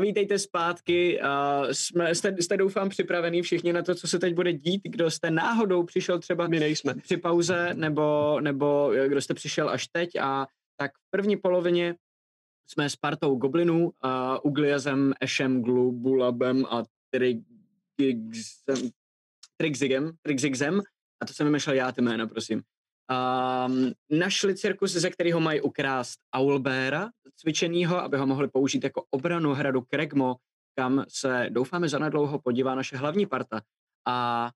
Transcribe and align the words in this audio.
vítejte 0.00 0.38
zpátky. 0.38 1.20
Uh, 1.20 1.26
jsme, 1.72 2.14
jste, 2.14 2.42
jste 2.42 2.56
doufám 2.56 2.88
připravený 2.88 3.42
všichni 3.42 3.72
na 3.72 3.82
to, 3.82 3.94
co 3.94 4.08
se 4.08 4.18
teď 4.18 4.34
bude 4.34 4.52
dít. 4.52 4.82
Kdo 4.84 5.10
jste 5.10 5.30
náhodou 5.30 5.82
přišel 5.82 6.18
třeba 6.18 6.48
My 6.48 6.60
nejsme. 6.60 6.94
při 6.94 7.16
pauze, 7.16 7.74
nebo, 7.74 8.40
nebo 8.40 8.92
kdo 9.06 9.20
jste 9.20 9.34
přišel 9.34 9.70
až 9.70 9.88
teď 9.88 10.16
a 10.20 10.46
tak 10.76 10.90
v 10.98 11.10
první 11.10 11.36
polovině 11.36 11.94
jsme 12.70 12.90
s 12.90 12.96
partou 12.96 13.36
goblinů, 13.36 13.84
uh, 13.84 13.90
Ugliazem, 14.42 15.12
Ešem, 15.20 15.62
Glubulabem 15.62 16.64
a 16.70 16.84
Trigzigem, 19.56 20.12
Trigzigzem, 20.22 20.80
a 21.22 21.26
to 21.26 21.32
jsem 21.32 21.46
vymýšlel 21.46 21.76
já 21.76 21.92
ty 21.92 22.02
jména, 22.02 22.26
prosím. 22.26 22.62
Um, 23.08 23.92
našli 24.10 24.54
cirkus, 24.54 24.92
ze 24.92 25.10
kterého 25.10 25.40
mají 25.40 25.60
ukrást 25.60 26.18
Aulbéra, 26.34 27.08
cvičenýho, 27.36 28.02
aby 28.02 28.16
ho 28.16 28.26
mohli 28.26 28.48
použít 28.48 28.84
jako 28.84 29.04
obranu 29.10 29.54
hradu 29.54 29.82
Kregmo, 29.82 30.36
kam 30.78 31.04
se 31.08 31.46
doufáme 31.50 31.88
zanedlouho 31.88 32.38
podívá 32.38 32.74
naše 32.74 32.96
hlavní 32.96 33.26
parta. 33.26 33.60
A 34.06 34.50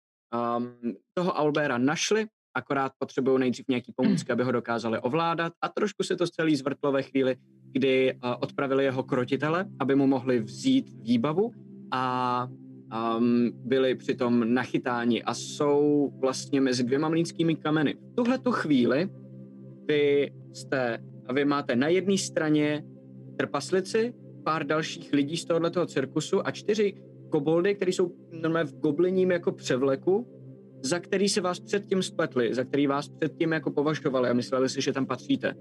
um, 0.57 0.95
toho 1.15 1.33
Aulbéra 1.33 1.79
našli, 1.79 2.27
akorát 2.55 2.93
potřebují 2.99 3.41
nejdřív 3.41 3.69
nějaký 3.69 3.93
pomůcky, 3.97 4.33
aby 4.33 4.45
ho 4.45 4.53
dokázali 4.53 4.98
ovládat 4.98 5.53
a 5.62 5.69
trošku 5.69 6.03
se 6.03 6.17
to 6.17 6.27
celý 6.27 6.57
zvrtlo 6.57 6.93
ve 6.93 7.03
chvíli, 7.03 7.37
kdy 7.73 8.15
uh, 8.15 8.34
odpravili 8.41 8.84
jeho 8.84 9.03
krotitele, 9.03 9.67
aby 9.81 9.95
mu 9.95 10.07
mohli 10.07 10.41
vzít 10.41 10.91
výbavu 11.03 11.53
a 11.91 12.48
um, 12.93 13.51
byli 13.65 13.95
přitom 13.95 14.55
nachytáni 14.55 15.23
a 15.23 15.35
jsou 15.35 16.13
vlastně 16.21 16.61
mezi 16.61 16.85
dvěma 16.85 17.09
mlínskými 17.09 17.57
kameny. 17.57 17.95
V 17.95 18.15
tuhle 18.15 18.39
tu 18.39 18.53
chvíli 18.53 19.11
vy 19.89 20.33
jste, 20.53 20.99
vy 21.35 21.45
máte 21.45 21.77
na 21.77 21.89
jedné 21.89 22.19
straně 22.19 22.85
trpaslici, 23.37 24.15
pár 24.45 24.67
dalších 24.67 25.13
lidí 25.13 25.37
z 25.37 25.45
tohoto 25.45 25.87
cirkusu 25.87 26.47
a 26.47 26.51
čtyři 26.51 26.95
koboldy, 27.29 27.75
které 27.75 27.93
jsou 27.93 28.13
normálně 28.31 28.71
v 28.71 28.79
gobliním 28.79 29.31
jako 29.31 29.53
převleku, 29.53 30.29
za 30.83 30.99
který 30.99 31.29
se 31.29 31.41
vás 31.41 31.61
předtím 31.61 32.03
spletli, 32.03 32.55
za 32.55 32.65
který 32.65 32.87
vás 32.87 33.09
předtím 33.09 33.53
jako 33.53 33.71
považovali 33.71 34.29
a 34.29 34.33
mysleli 34.33 34.69
si, 34.69 34.83
že 34.83 34.93
tam 34.93 35.06
patříte. 35.06 35.55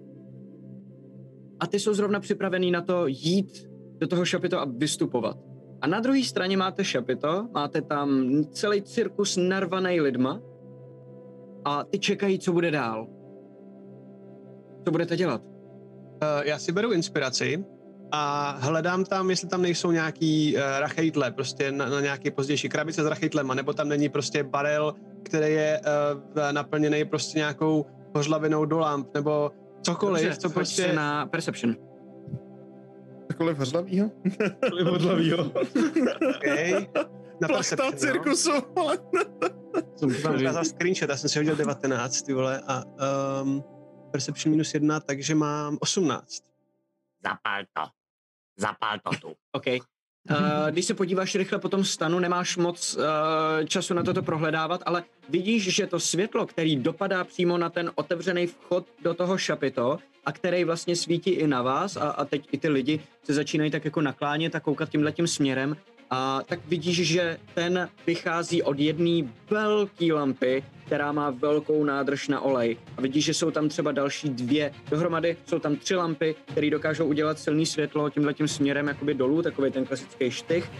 A 1.59 1.67
ty 1.67 1.79
jsou 1.79 1.93
zrovna 1.93 2.19
připravený 2.19 2.71
na 2.71 2.81
to 2.81 3.07
jít 3.07 3.69
do 3.97 4.07
toho 4.07 4.25
šapito 4.25 4.59
a 4.59 4.65
vystupovat. 4.65 5.50
A 5.81 5.87
na 5.87 5.99
druhé 5.99 6.23
straně 6.23 6.57
máte 6.57 6.85
šapito, 6.85 7.47
máte 7.53 7.81
tam 7.81 8.25
celý 8.51 8.81
cirkus 8.81 9.37
narvaný 9.37 10.01
lidma 10.01 10.41
a 11.65 11.83
ty 11.83 11.99
čekají, 11.99 12.39
co 12.39 12.53
bude 12.53 12.71
dál. 12.71 13.07
Co 14.85 14.91
budete 14.91 15.17
dělat? 15.17 15.41
Uh, 15.45 16.43
já 16.43 16.59
si 16.59 16.71
beru 16.71 16.91
inspiraci 16.91 17.65
a 18.11 18.51
hledám 18.59 19.05
tam, 19.05 19.29
jestli 19.29 19.47
tam 19.47 19.61
nejsou 19.61 19.91
nějaký 19.91 20.55
uh, 20.55 20.61
rachejtle, 20.79 21.31
prostě 21.31 21.71
na, 21.71 21.89
na 21.89 22.01
nějaké 22.01 22.31
pozdější 22.31 22.69
krabice 22.69 23.03
s 23.03 23.05
rachejtlema, 23.05 23.53
nebo 23.53 23.73
tam 23.73 23.89
není 23.89 24.09
prostě 24.09 24.43
barel, 24.43 24.93
který 25.23 25.53
je 25.53 25.81
uh, 25.81 26.51
naplněný 26.51 27.05
prostě 27.05 27.39
nějakou 27.39 27.85
hořlavinou 28.15 28.65
do 28.65 28.79
lamp, 28.79 29.13
nebo 29.13 29.51
cokoliv, 29.81 30.23
Dobře, 30.23 30.39
co 30.39 30.49
prostě... 30.49 30.93
na 30.93 31.25
Perception. 31.25 31.90
Cokoliv 33.31 33.57
hořlavýho? 33.57 34.11
Kolik 34.69 34.87
hodlavýho. 34.87 35.51
Okay. 36.35 36.87
Na 37.41 37.47
Plachta 37.47 37.85
no. 37.85 37.91
cirkusu, 37.91 38.51
ale... 38.75 38.97
Jsem 39.95 40.21
vám 40.23 40.35
ukázal 40.35 40.65
screenshot, 40.65 41.09
já 41.09 41.17
jsem 41.17 41.29
si 41.29 41.39
hodil 41.39 41.55
19, 41.55 42.21
ty 42.21 42.33
vole, 42.33 42.61
a 42.67 42.83
um, 43.41 43.63
perception 44.11 44.51
minus 44.51 44.73
1, 44.73 44.99
takže 44.99 45.35
mám 45.35 45.77
18. 45.79 46.43
Zapal 47.23 47.63
to. 47.73 47.83
Zapal 48.57 48.99
to 49.03 49.27
tu. 49.27 49.35
OK. 49.51 49.65
Uh, 49.67 50.37
když 50.69 50.85
se 50.85 50.93
podíváš 50.93 51.35
rychle 51.35 51.59
po 51.59 51.69
tom 51.69 51.83
stanu, 51.83 52.19
nemáš 52.19 52.57
moc 52.57 52.97
uh, 52.97 53.03
času 53.65 53.93
na 53.93 54.03
toto 54.03 54.23
prohledávat, 54.23 54.81
ale 54.85 55.03
vidíš, 55.29 55.75
že 55.75 55.87
to 55.87 55.99
světlo, 55.99 56.45
který 56.45 56.75
dopadá 56.75 57.23
přímo 57.23 57.57
na 57.57 57.69
ten 57.69 57.91
otevřený 57.95 58.47
vchod 58.47 58.87
do 59.01 59.13
toho 59.13 59.37
šapito 59.37 59.99
a 60.25 60.31
který 60.31 60.63
vlastně 60.63 60.95
svítí 60.95 61.29
i 61.29 61.47
na 61.47 61.61
vás 61.61 61.97
a, 61.97 62.09
a 62.09 62.25
teď 62.25 62.47
i 62.51 62.57
ty 62.57 62.69
lidi 62.69 62.99
se 63.23 63.33
začínají 63.33 63.71
tak 63.71 63.85
jako 63.85 64.01
naklánět 64.01 64.55
a 64.55 64.59
koukat 64.59 64.89
tímhletím 64.89 65.27
směrem, 65.27 65.75
a 66.13 66.41
tak 66.45 66.59
vidíš, 66.67 67.07
že 67.07 67.37
ten 67.53 67.89
vychází 68.07 68.63
od 68.63 68.79
jedné 68.79 69.29
velké 69.49 70.13
lampy, 70.13 70.63
která 70.91 71.11
má 71.11 71.29
velkou 71.29 71.83
nádrž 71.83 72.27
na 72.27 72.41
olej. 72.41 72.77
A 72.97 73.01
vidíš, 73.01 73.25
že 73.25 73.33
jsou 73.33 73.51
tam 73.51 73.69
třeba 73.69 73.91
další 73.91 74.29
dvě. 74.29 74.71
Dohromady 74.89 75.37
jsou 75.45 75.59
tam 75.59 75.75
tři 75.75 75.95
lampy, 75.95 76.35
které 76.45 76.69
dokážou 76.69 77.05
udělat 77.05 77.39
silný 77.39 77.65
světlo 77.65 78.09
tímhletím 78.09 78.47
směrem 78.47 78.87
jakoby 78.87 79.13
dolů, 79.13 79.41
takový 79.41 79.71
ten 79.71 79.85
klasický 79.85 80.31
štych, 80.31 80.71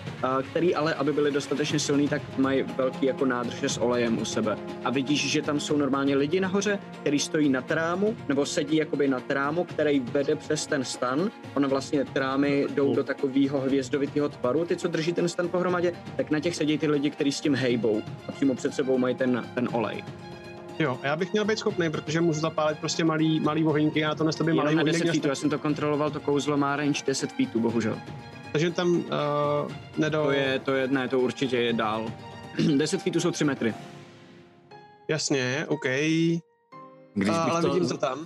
který 0.51 0.75
ale, 0.75 0.93
aby 0.93 1.13
byly 1.13 1.31
dostatečně 1.31 1.79
silný, 1.79 2.07
tak 2.07 2.21
mají 2.37 2.63
velký 2.63 3.05
jako 3.05 3.25
nádrže 3.25 3.69
s 3.69 3.77
olejem 3.77 4.21
u 4.21 4.25
sebe. 4.25 4.57
A 4.83 4.89
vidíš, 4.89 5.31
že 5.31 5.41
tam 5.41 5.59
jsou 5.59 5.77
normálně 5.77 6.15
lidi 6.15 6.39
nahoře, 6.39 6.79
který 7.01 7.19
stojí 7.19 7.49
na 7.49 7.61
trámu, 7.61 8.17
nebo 8.29 8.45
sedí 8.45 8.77
jakoby 8.77 9.07
na 9.07 9.19
trámu, 9.19 9.63
který 9.63 9.99
vede 9.99 10.35
přes 10.35 10.67
ten 10.67 10.83
stan. 10.83 11.31
Ona 11.55 11.67
vlastně 11.67 12.05
trámy 12.05 12.67
jdou 12.75 12.95
do 12.95 13.03
takového 13.03 13.59
hvězdovitého 13.59 14.29
tvaru, 14.29 14.65
ty, 14.65 14.75
co 14.75 14.87
drží 14.87 15.13
ten 15.13 15.29
stan 15.29 15.49
pohromadě, 15.49 15.93
tak 16.17 16.31
na 16.31 16.39
těch 16.39 16.55
sedí 16.55 16.77
ty 16.77 16.87
lidi, 16.87 17.09
kteří 17.09 17.31
s 17.31 17.41
tím 17.41 17.55
hejbou 17.55 18.01
a 18.27 18.31
přímo 18.31 18.55
před 18.55 18.73
sebou 18.73 18.97
mají 18.97 19.15
ten, 19.15 19.45
ten 19.55 19.69
olej. 19.71 20.00
Jo, 20.79 20.99
já 21.03 21.15
bych 21.15 21.31
měl 21.31 21.45
být 21.45 21.59
schopný, 21.59 21.91
protože 21.91 22.21
můžu 22.21 22.39
zapálit 22.39 22.79
prostě 22.79 23.03
malý, 23.03 23.39
malý 23.39 23.65
ohýnky 23.65 24.05
a 24.05 24.15
to 24.15 24.23
na 24.23 24.31
tobě 24.31 24.53
malý 24.53 24.75
na 24.75 24.81
ohýnek 24.81 25.01
10 25.01 25.11
feetů, 25.11 25.27
já 25.27 25.35
jsem 25.35 25.49
to 25.49 25.59
kontroloval, 25.59 26.11
to 26.11 26.19
kouzlo 26.19 26.57
má 26.57 26.75
range 26.75 27.03
10 27.07 27.31
feetů, 27.31 27.59
bohužel. 27.59 27.99
Takže 28.51 28.71
tam 28.71 28.95
uh, 28.95 29.03
nedou... 29.97 30.23
To 30.23 30.31
je, 30.31 30.59
to 30.59 30.71
je, 30.73 30.87
ne, 30.87 31.07
to 31.07 31.19
určitě 31.19 31.57
je 31.57 31.73
dál. 31.73 32.11
10 32.77 33.01
feetů 33.01 33.19
jsou 33.19 33.31
3 33.31 33.43
metry. 33.43 33.73
Jasně, 35.07 35.65
OK. 35.67 35.85
Když 37.13 37.29
uh, 37.29 37.51
ale 37.51 37.61
to... 37.61 37.73
vidím 37.73 37.89
to 37.89 37.97
tam. 37.97 38.19
Uh, 38.19 38.25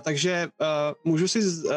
takže 0.00 0.48
uh, 0.60 0.66
můžu 1.04 1.28
si, 1.28 1.42
z- 1.42 1.64
uh, 1.64 1.72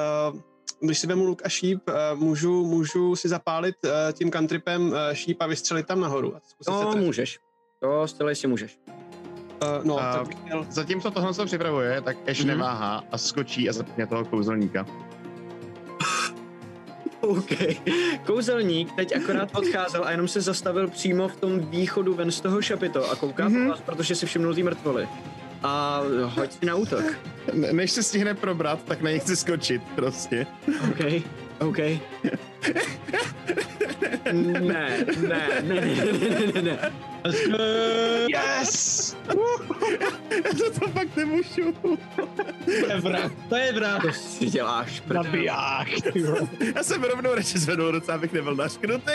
když 0.81 0.99
si 0.99 1.07
vemu 1.07 1.25
luk 1.25 1.41
a 1.45 1.49
šíp, 1.49 1.81
uh, 1.87 2.19
můžu, 2.19 2.65
můžu 2.65 3.15
si 3.15 3.29
zapálit 3.29 3.75
uh, 3.83 3.91
tím 4.13 4.31
cantripem 4.31 4.87
uh, 4.87 4.95
šíp 5.13 5.41
a 5.41 5.47
vystřelit 5.47 5.85
tam 5.87 5.99
nahoru. 5.99 6.35
A 6.35 6.39
trefit. 6.63 7.01
můžeš. 7.01 7.39
To 7.81 8.07
zcela 8.07 8.29
jistě 8.29 8.47
můžeš. 8.47 8.79
Uh, 9.61 9.85
no, 9.85 9.99
A- 9.99 10.13
tak 10.13 10.27
bych 10.27 10.43
měl... 10.43 10.65
Zatímco 10.69 11.11
tohle 11.11 11.33
se 11.33 11.45
připravuje, 11.45 12.01
tak 12.01 12.17
Ash 12.29 12.39
Mhm. 12.39 12.47
neváhá 12.47 13.03
a 13.11 13.17
skočí 13.17 13.69
a 13.69 13.73
zapne 13.73 14.07
toho 14.07 14.25
kouzelníka. 14.25 14.85
OK. 17.21 17.51
Kouzelník 18.25 18.91
teď 18.95 19.15
akorát 19.15 19.49
odcházel 19.55 20.03
a 20.05 20.11
jenom 20.11 20.27
se 20.27 20.41
zastavil 20.41 20.87
přímo 20.87 21.27
v 21.27 21.35
tom 21.35 21.59
východu 21.59 22.13
ven 22.13 22.31
z 22.31 22.41
toho 22.41 22.61
šapito 22.61 23.11
a 23.11 23.15
kouká 23.15 23.47
mm-hmm. 23.49 23.63
po 23.65 23.69
vás, 23.69 23.81
protože 23.81 24.15
si 24.15 24.25
všimnul 24.25 24.53
tý 24.55 24.63
mrtvoly. 24.63 25.07
A 25.63 26.01
hoď 26.23 26.51
si 26.51 26.65
na 26.65 26.75
útok. 26.75 27.03
Ne- 27.53 27.73
Než 27.73 27.91
se 27.91 28.03
stihne 28.03 28.33
probrat, 28.33 28.83
tak 28.83 29.01
na 29.01 29.09
něj 29.09 29.19
chci 29.19 29.35
skočit 29.35 29.81
prostě. 29.95 30.47
OK. 30.91 31.23
OK. 31.59 31.77
Ne, 34.31 34.59
ne, 34.59 34.93
ne, 35.27 35.61
ne, 35.61 35.81
ne, 35.81 36.51
ne, 36.53 36.61
ne. 36.61 36.91
Yes! 38.29 39.15
to, 40.57 40.79
to 40.79 40.87
fakt 40.87 41.15
nemůžu. 41.15 41.73
To 42.65 42.87
je 42.89 42.99
vrah. 42.99 43.31
To 43.49 43.55
je 43.55 43.73
vrah. 43.73 44.01
To 44.01 44.11
si 44.11 44.45
děláš, 44.45 44.99
prdel. 44.99 45.23
Nabiják! 45.23 45.87
Já 46.75 46.83
jsem 46.83 47.03
rovnou 47.03 47.35
radši 47.35 47.59
zvedl 47.59 47.91
ruce, 47.91 48.13
abych 48.13 48.33
nebyl 48.33 48.55
našknutý. 48.55 49.11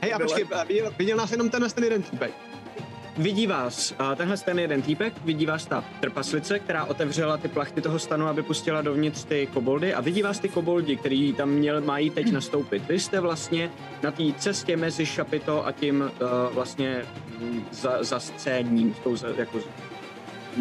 Hej, 0.00 0.14
a 0.14 0.18
počkej, 0.18 0.46
viděl 0.98 1.16
nás 1.16 1.32
jenom 1.32 1.50
ten, 1.50 1.70
ten 1.70 1.84
jeden 1.84 2.02
týpek. 2.02 2.32
Vidí 3.20 3.46
vás 3.46 3.94
uh, 4.00 4.14
tenhle 4.16 4.36
ten 4.36 4.58
jeden 4.58 4.82
týpek, 4.82 5.24
vidí 5.24 5.46
vás 5.46 5.66
ta 5.66 5.84
trpaslice, 6.00 6.58
která 6.58 6.84
otevřela 6.84 7.36
ty 7.36 7.48
plachty 7.48 7.80
toho 7.80 7.98
stanu, 7.98 8.26
aby 8.26 8.42
pustila 8.42 8.82
dovnitř 8.82 9.24
ty 9.24 9.48
koboldy 9.52 9.94
a 9.94 10.00
vidí 10.00 10.22
vás 10.22 10.38
ty 10.40 10.48
koboldi, 10.48 10.96
který 10.96 11.32
tam 11.32 11.50
měl, 11.50 11.80
mají 11.80 12.10
teď 12.10 12.32
nastoupit. 12.32 12.88
Vy 12.88 13.00
jste 13.00 13.20
vlastně 13.20 13.70
na 14.02 14.10
té 14.10 14.22
cestě 14.38 14.76
mezi 14.76 15.06
šapito 15.06 15.66
a 15.66 15.72
tím 15.72 16.00
uh, 16.00 16.54
vlastně 16.54 17.04
mm, 17.38 17.64
za, 17.70 18.04
za 18.04 18.20
scéním, 18.20 18.94
tou 18.94 19.16
jako 19.36 19.60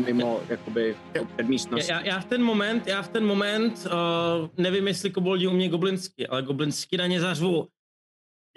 mimo 0.06 0.42
jakoby 0.50 0.96
předmístnost. 1.36 1.90
Já, 1.90 2.06
já 2.06 2.20
v 2.20 2.26
ten 2.26 2.44
moment, 2.44 2.88
já 2.88 3.02
v 3.02 3.08
ten 3.08 3.26
moment, 3.26 3.88
uh, 3.88 4.48
nevím, 4.58 4.88
jestli 4.88 5.10
koboldi 5.10 5.48
umějí 5.48 5.70
goblinsky, 5.70 6.28
ale 6.28 6.42
goblinsky 6.42 6.98
na 6.98 7.08
ně 7.08 7.22
zařvu. 7.22 7.68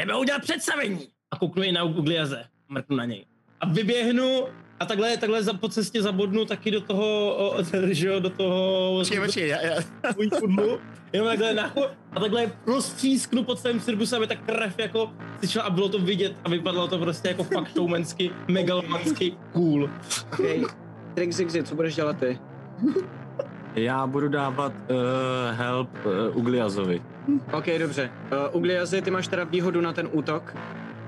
Jdeme 0.00 0.18
udělat 0.18 0.42
představení. 0.42 1.08
A 1.30 1.38
kouknu 1.38 1.62
i 1.62 1.72
na 1.72 1.84
Ugliaze. 1.84 2.44
Mrknu 2.68 2.96
na 2.96 3.04
něj. 3.04 3.31
A 3.62 3.68
vyběhnu 3.68 4.44
a 4.80 4.86
takhle, 4.86 5.16
takhle 5.16 5.42
za, 5.42 5.52
po 5.52 5.68
cestě 5.68 6.02
zabodnu 6.02 6.44
taky 6.44 6.70
do 6.70 6.80
toho, 6.80 7.36
o, 7.36 7.56
že 7.90 8.08
jo, 8.08 8.20
do 8.20 8.30
toho... 8.30 8.98
Počkej, 8.98 9.20
počkej, 9.20 9.48
já, 9.48 9.60
já, 9.60 9.76
kudlu, 10.40 10.78
jenom 11.12 11.28
takhle 11.28 11.54
nacho, 11.54 11.90
a 12.12 12.20
takhle 12.20 12.50
roztřísknu 12.66 13.44
po 13.44 13.54
celém 13.54 13.80
cirkusu, 13.80 14.16
aby 14.16 14.26
ta 14.26 14.34
krev 14.34 14.78
jako 14.78 15.10
slyšela 15.38 15.64
a 15.64 15.70
bylo 15.70 15.88
to 15.88 15.98
vidět 15.98 16.36
a 16.44 16.48
vypadalo 16.48 16.88
to 16.88 16.98
prostě 16.98 17.28
jako 17.28 17.44
fakt 17.44 17.72
showmansky, 17.72 18.30
megalomansky 18.48 19.32
cool. 19.52 19.90
Okay. 20.32 20.64
Trik 21.14 21.32
Zigzy, 21.32 21.62
co 21.62 21.74
budeš 21.74 21.94
dělat 21.94 22.16
ty? 22.18 22.38
Já 23.74 24.06
budu 24.06 24.28
dávat 24.28 24.72
uh, 24.72 24.96
help 25.50 25.90
uh, 26.04 26.36
Ugliazovi. 26.36 27.02
OK, 27.52 27.66
dobře. 27.78 28.10
Uh, 28.32 28.56
Ugliazy, 28.56 29.02
ty 29.02 29.10
máš 29.10 29.28
teda 29.28 29.44
výhodu 29.44 29.80
na 29.80 29.92
ten 29.92 30.08
útok. 30.12 30.56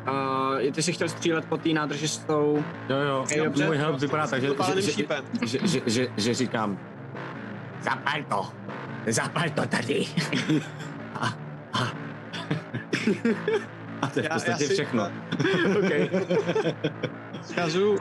Uh, 0.09 0.73
ty 0.73 0.83
si 0.83 0.93
chtěl 0.93 1.09
střílet 1.09 1.45
po 1.45 1.57
té 1.57 1.69
nádrži 1.69 2.09
s 2.09 2.19
tou... 2.19 2.65
Jo, 2.89 2.97
jo, 2.97 3.21
Ok, 3.23 3.45
dobře. 3.45 3.67
můj 3.67 3.77
help 3.77 4.01
vypadá 4.01 4.27
tak, 4.27 4.41
že, 4.43 4.49
že, 4.83 4.83
že, 4.83 4.93
že, 5.43 5.59
že, 5.65 5.81
že, 5.87 6.09
že 6.17 6.35
říkám, 6.35 6.79
Zapal 7.85 8.23
to. 8.29 8.47
Zapal 9.13 9.51
to 9.55 9.67
tady. 9.67 10.07
a 14.03 14.07
to 14.07 14.21
je 14.21 14.29
v 14.29 14.33
podstatě 14.33 14.69
všechno. 14.69 15.03
OK. 15.79 15.93
Schazu 17.43 17.93
uh, 17.93 17.99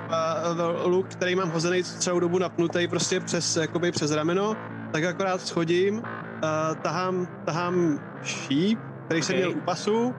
luk, 0.85 1.07
který 1.07 1.35
mám 1.35 1.49
hozený 1.51 1.83
celou 1.83 2.19
dobu 2.19 2.39
napnutý 2.39 2.87
prostě 2.87 3.19
přes, 3.19 3.55
jakoby 3.57 3.91
přes 3.91 4.11
rameno, 4.11 4.55
tak 4.91 5.03
akorát 5.03 5.41
schodím, 5.41 5.95
uh, 5.97 6.03
tahám, 6.81 7.27
tahám 7.45 7.99
šíp, 8.23 8.79
který 9.05 9.21
jsem 9.21 9.35
Ok. 9.35 9.39
měl 9.39 9.51
u 9.57 9.61
pasu 9.61 10.15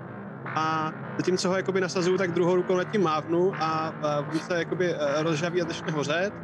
a 0.54 0.92
zatímco 1.20 1.48
ho 1.48 1.56
jakoby 1.56 1.80
nasazuju, 1.80 2.18
tak 2.18 2.32
druhou 2.32 2.56
rukou 2.56 2.76
nad 2.76 2.84
tím 2.84 3.02
mávnu 3.02 3.54
a 3.62 3.92
on 4.28 4.40
se 4.40 4.58
jakoby 4.58 4.94
uh, 4.94 5.22
rozžaví 5.22 5.62
a 5.62 5.64
začne 5.64 5.92
hořet. 5.92 6.34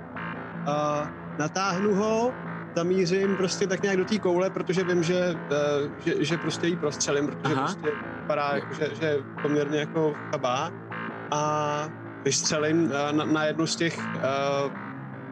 Uh, 0.69 1.09
natáhnu 1.39 1.95
ho, 1.95 2.35
zamířím 2.77 3.37
prostě 3.37 3.67
tak 3.67 3.83
nějak 3.83 3.97
do 3.99 4.05
té 4.05 4.19
koule, 4.19 4.51
protože 4.51 4.85
vím, 4.85 5.03
že, 5.03 5.35
uh, 5.51 5.93
že, 5.99 6.25
že 6.25 6.39
prostě 6.39 6.67
jí 6.67 6.77
prostřelím, 6.77 7.27
protože 7.27 7.55
Aha. 7.55 7.63
prostě 7.67 7.97
vypadá, 8.21 8.55
jako, 8.55 8.75
že, 8.75 8.95
že 8.95 9.05
je 9.05 9.25
poměrně 9.41 9.79
jako 9.79 10.17
chabá. 10.35 10.73
A 11.35 11.91
vystřelím 12.25 12.93
eh, 12.93 13.13
na, 13.13 13.25
na 13.25 13.45
jednu 13.45 13.67
z 13.67 13.77
těch, 13.77 13.95
uh, 14.17 14.23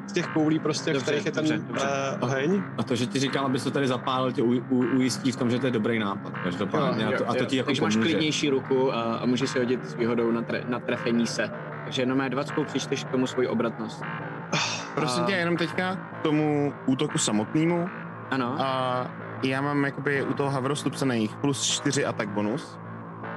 z 0.09 0.13
těch 0.13 0.27
koulí 0.27 0.59
prostě, 0.59 0.93
Dobře, 0.93 1.01
v 1.01 1.03
kterých 1.03 1.27
je 1.27 1.33
ten 1.33 1.45
dobře, 1.45 1.59
dobře. 1.69 1.87
Uh, 1.87 2.25
oheň. 2.29 2.63
A 2.79 2.83
to, 2.83 2.95
že 2.95 3.07
ti 3.07 3.19
říkal, 3.19 3.47
abys 3.47 3.65
to 3.65 3.71
tady 3.71 3.89
zapálil, 3.89 4.33
tě 4.33 4.43
u, 4.43 4.53
u, 4.71 4.79
ujistí 4.97 5.33
v 5.33 5.37
tom, 5.37 5.51
že 5.51 5.59
to 5.59 5.67
je 5.67 5.73
dobrý 5.73 5.99
nápad. 5.99 6.33
Každopádně. 6.45 7.05
Jo, 7.05 7.11
a, 7.15 7.19
to, 7.19 7.31
a 7.31 7.35
to 7.35 7.45
ti 7.45 7.57
jako 7.57 7.67
Takže 7.67 7.83
máš 7.83 7.95
pomůže. 7.95 8.11
klidnější 8.11 8.51
ruku 8.51 8.95
a, 8.95 9.03
a 9.03 9.27
můžeš 9.27 9.51
si 9.51 9.59
hodit 9.59 9.85
s 9.89 9.95
výhodou 9.95 10.31
na, 10.31 10.43
tre, 10.43 10.63
na 10.69 10.79
trefení 10.81 11.27
se. 11.27 11.51
Takže 11.85 12.03
jenom 12.03 12.19
má 12.19 12.29
20 12.29 12.55
přičteš 12.67 13.05
k 13.05 13.11
tomu 13.11 13.27
svoji 13.27 13.49
obratnost. 13.49 14.03
Prosím 14.95 15.23
A- 15.23 15.27
tě, 15.27 15.33
jenom 15.33 15.57
teďka 15.57 15.97
k 15.97 16.23
tomu 16.23 16.73
útoku 16.87 17.19
samotnému. 17.19 17.89
Ano. 18.31 18.57
A 18.59 19.11
já 19.43 19.61
mám 19.61 19.85
jakoby 19.85 20.23
u 20.23 20.33
toho 20.35 20.51
havrostupcených 20.51 21.37
plus 21.37 21.63
4 21.63 22.05
atak 22.07 22.29
bonus. 22.29 22.79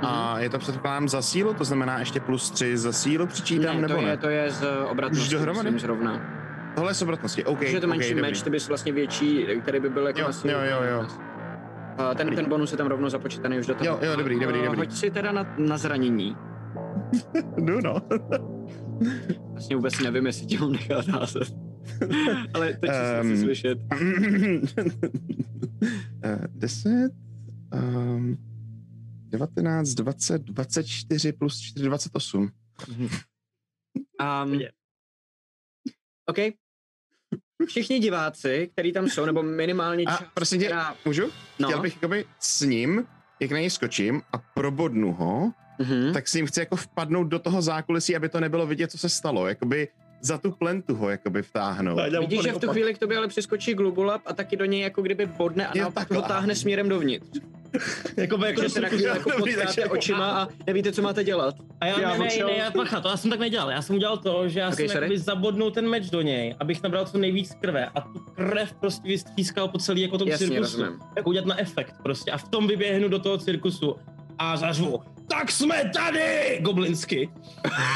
A 0.01 0.39
je 0.39 0.49
to 0.49 0.59
předpokládám 0.59 1.09
za 1.09 1.21
sílu, 1.21 1.53
to 1.53 1.63
znamená 1.63 1.99
ještě 1.99 2.19
plus 2.19 2.51
3 2.51 2.77
za 2.77 2.91
sílu 2.91 3.27
přičítám, 3.27 3.75
ne, 3.75 3.81
nebo 3.81 3.93
to 3.95 4.01
ne? 4.01 4.09
je, 4.09 4.17
to 4.17 4.29
je 4.29 4.51
z 4.51 4.63
obratnosti, 4.89 5.23
Už 5.25 5.29
dohromady? 5.29 5.71
myslím, 5.71 5.79
zrovna. 5.79 6.21
Tohle 6.75 6.91
je 6.91 6.95
z 6.95 7.01
obratnosti, 7.01 7.43
OK, 7.45 7.59
Když 7.59 7.71
je 7.73 7.79
to 7.81 7.87
menší 7.87 8.11
okay, 8.11 8.21
meč, 8.21 8.41
ty 8.41 8.49
bys 8.49 8.67
vlastně 8.67 8.91
větší, 8.91 9.45
který 9.61 9.79
by 9.79 9.89
byl 9.89 10.07
jako 10.07 10.19
Jo, 10.19 10.33
sílu. 10.33 10.53
jo, 10.53 10.59
jo, 10.63 10.83
jo. 10.83 11.07
A 11.97 12.13
ten, 12.15 12.35
ten 12.35 12.49
bonus 12.49 12.71
je 12.71 12.77
tam 12.77 12.87
rovnou 12.87 13.09
započítaný 13.09 13.59
už 13.59 13.67
do 13.67 13.75
toho. 13.75 13.85
Jo, 13.89 13.99
jo, 14.01 14.15
dobrý, 14.15 14.39
dobrý, 14.39 14.61
dobrý. 14.63 14.79
Hoď 14.79 14.91
si 14.91 15.11
teda 15.11 15.31
na, 15.31 15.55
na 15.57 15.77
zranění. 15.77 16.35
Jdu, 17.57 17.81
no. 17.81 17.95
Vlastně 19.51 19.75
vůbec 19.75 19.99
nevím, 19.99 20.25
jestli 20.25 20.45
ti 20.45 20.57
mám 20.57 20.71
nechat 20.71 21.07
házet. 21.07 21.53
Ale 22.53 22.73
teď 22.73 22.89
um, 22.89 22.95
Ehm, 22.95 23.33
chci 23.35 23.41
slyšet. 23.43 23.77
Eh, 26.23 26.47
10, 26.49 27.11
um, 27.73 28.37
19, 29.29 29.89
20, 29.89 30.41
24 30.43 31.33
plus 31.33 31.59
4, 31.59 31.85
28. 31.85 32.49
Um, 34.21 34.59
OK. 36.25 36.37
Všichni 37.65 37.99
diváci, 37.99 38.69
kteří 38.73 38.91
tam 38.91 39.09
jsou, 39.09 39.25
nebo 39.25 39.43
minimálně 39.43 40.03
A 40.07 40.11
část, 40.11 40.23
prosím 40.33 40.59
tě, 40.59 40.65
která... 40.65 40.95
můžu? 41.05 41.23
No. 41.59 41.67
Chtěl 41.67 41.81
bych 41.81 41.95
jakoby 41.95 42.25
s 42.39 42.61
ním, 42.61 43.07
jak 43.39 43.51
na 43.51 43.57
něj 43.59 43.69
skočím 43.69 44.21
a 44.33 44.37
probodnu 44.37 45.13
ho, 45.13 45.51
Mhm. 45.79 46.13
tak 46.13 46.27
si 46.27 46.37
jim 46.39 46.45
chci 46.47 46.59
jako 46.59 46.75
vpadnout 46.75 47.27
do 47.27 47.39
toho 47.39 47.61
zákulisí, 47.61 48.15
aby 48.15 48.29
to 48.29 48.39
nebylo 48.39 48.67
vidět, 48.67 48.91
co 48.91 48.97
se 48.97 49.09
stalo. 49.09 49.47
Jakoby 49.47 49.87
za 50.21 50.37
tu 50.37 50.51
plentu 50.51 50.95
ho 50.95 51.09
jakoby 51.09 51.41
vtáhnout. 51.41 51.99
Vidíš, 52.19 52.41
že 52.43 52.51
v 52.51 52.57
tu 52.59 52.67
chvíli 52.67 52.93
k 52.93 52.97
tobě 52.97 53.17
ale 53.17 53.27
přiskočí 53.27 53.73
Glubulab 53.73 54.21
a 54.25 54.33
taky 54.33 54.57
do 54.57 54.65
něj 54.65 54.81
jako 54.81 55.01
kdyby 55.01 55.25
bodne 55.25 55.67
a 55.67 55.71
naopak 55.77 56.11
ho 56.11 56.21
táhne 56.21 56.55
směrem 56.55 56.89
dovnitř. 56.89 57.39
Jako 58.17 58.37
by 58.37 58.47
jako 58.47 58.69
se 58.69 58.81
na 58.81 58.89
chvíli 58.89 59.03
jako 59.03 59.31
potkáte 59.39 59.85
očima 59.85 60.31
a 60.31 60.47
nevíte, 60.67 60.91
co 60.91 61.01
máte 61.01 61.23
dělat. 61.23 61.55
A 61.81 61.85
já, 61.85 61.99
Já 61.99 62.11
já 62.11 62.17
ne, 62.17 62.29
ne, 62.37 62.45
ne, 62.45 62.57
já, 62.57 62.71
bacha, 62.71 63.01
to 63.01 63.09
já 63.09 63.17
jsem 63.17 63.29
tak 63.31 63.39
nedělal. 63.39 63.71
Já 63.71 63.81
jsem 63.81 63.95
udělal 63.95 64.17
to, 64.17 64.49
že 64.49 64.59
já 64.59 64.67
Ok, 64.69 64.75
jsem 64.75 64.85
jakoby 64.89 65.19
zabodnul 65.19 65.71
ten 65.71 65.89
meč 65.89 66.09
do 66.09 66.21
něj, 66.21 66.55
abych 66.59 66.83
nabral 66.83 67.05
co 67.05 67.17
nejvíc 67.17 67.53
krve 67.61 67.85
a 67.95 68.01
tu 68.01 68.19
krev 68.35 68.73
prostě 68.73 69.07
vystřískal 69.07 69.67
po 69.67 69.77
celý 69.77 70.01
jako 70.01 70.17
tom 70.17 70.27
Jasně, 70.27 70.47
cirkusu. 70.47 70.61
rozumím. 70.61 70.99
Jako 71.15 71.29
udělat 71.29 71.45
na 71.45 71.59
efekt 71.59 71.95
prostě 72.03 72.31
a 72.31 72.37
v 72.37 72.49
tom 72.49 72.67
vyběhnu 72.67 73.07
do 73.07 73.19
toho 73.19 73.37
cirkusu 73.37 73.95
a 74.37 74.57
zařvu. 74.57 74.99
Tak 75.31 75.51
jsme 75.51 75.91
tady! 75.93 76.59
Goblinsky. 76.61 77.29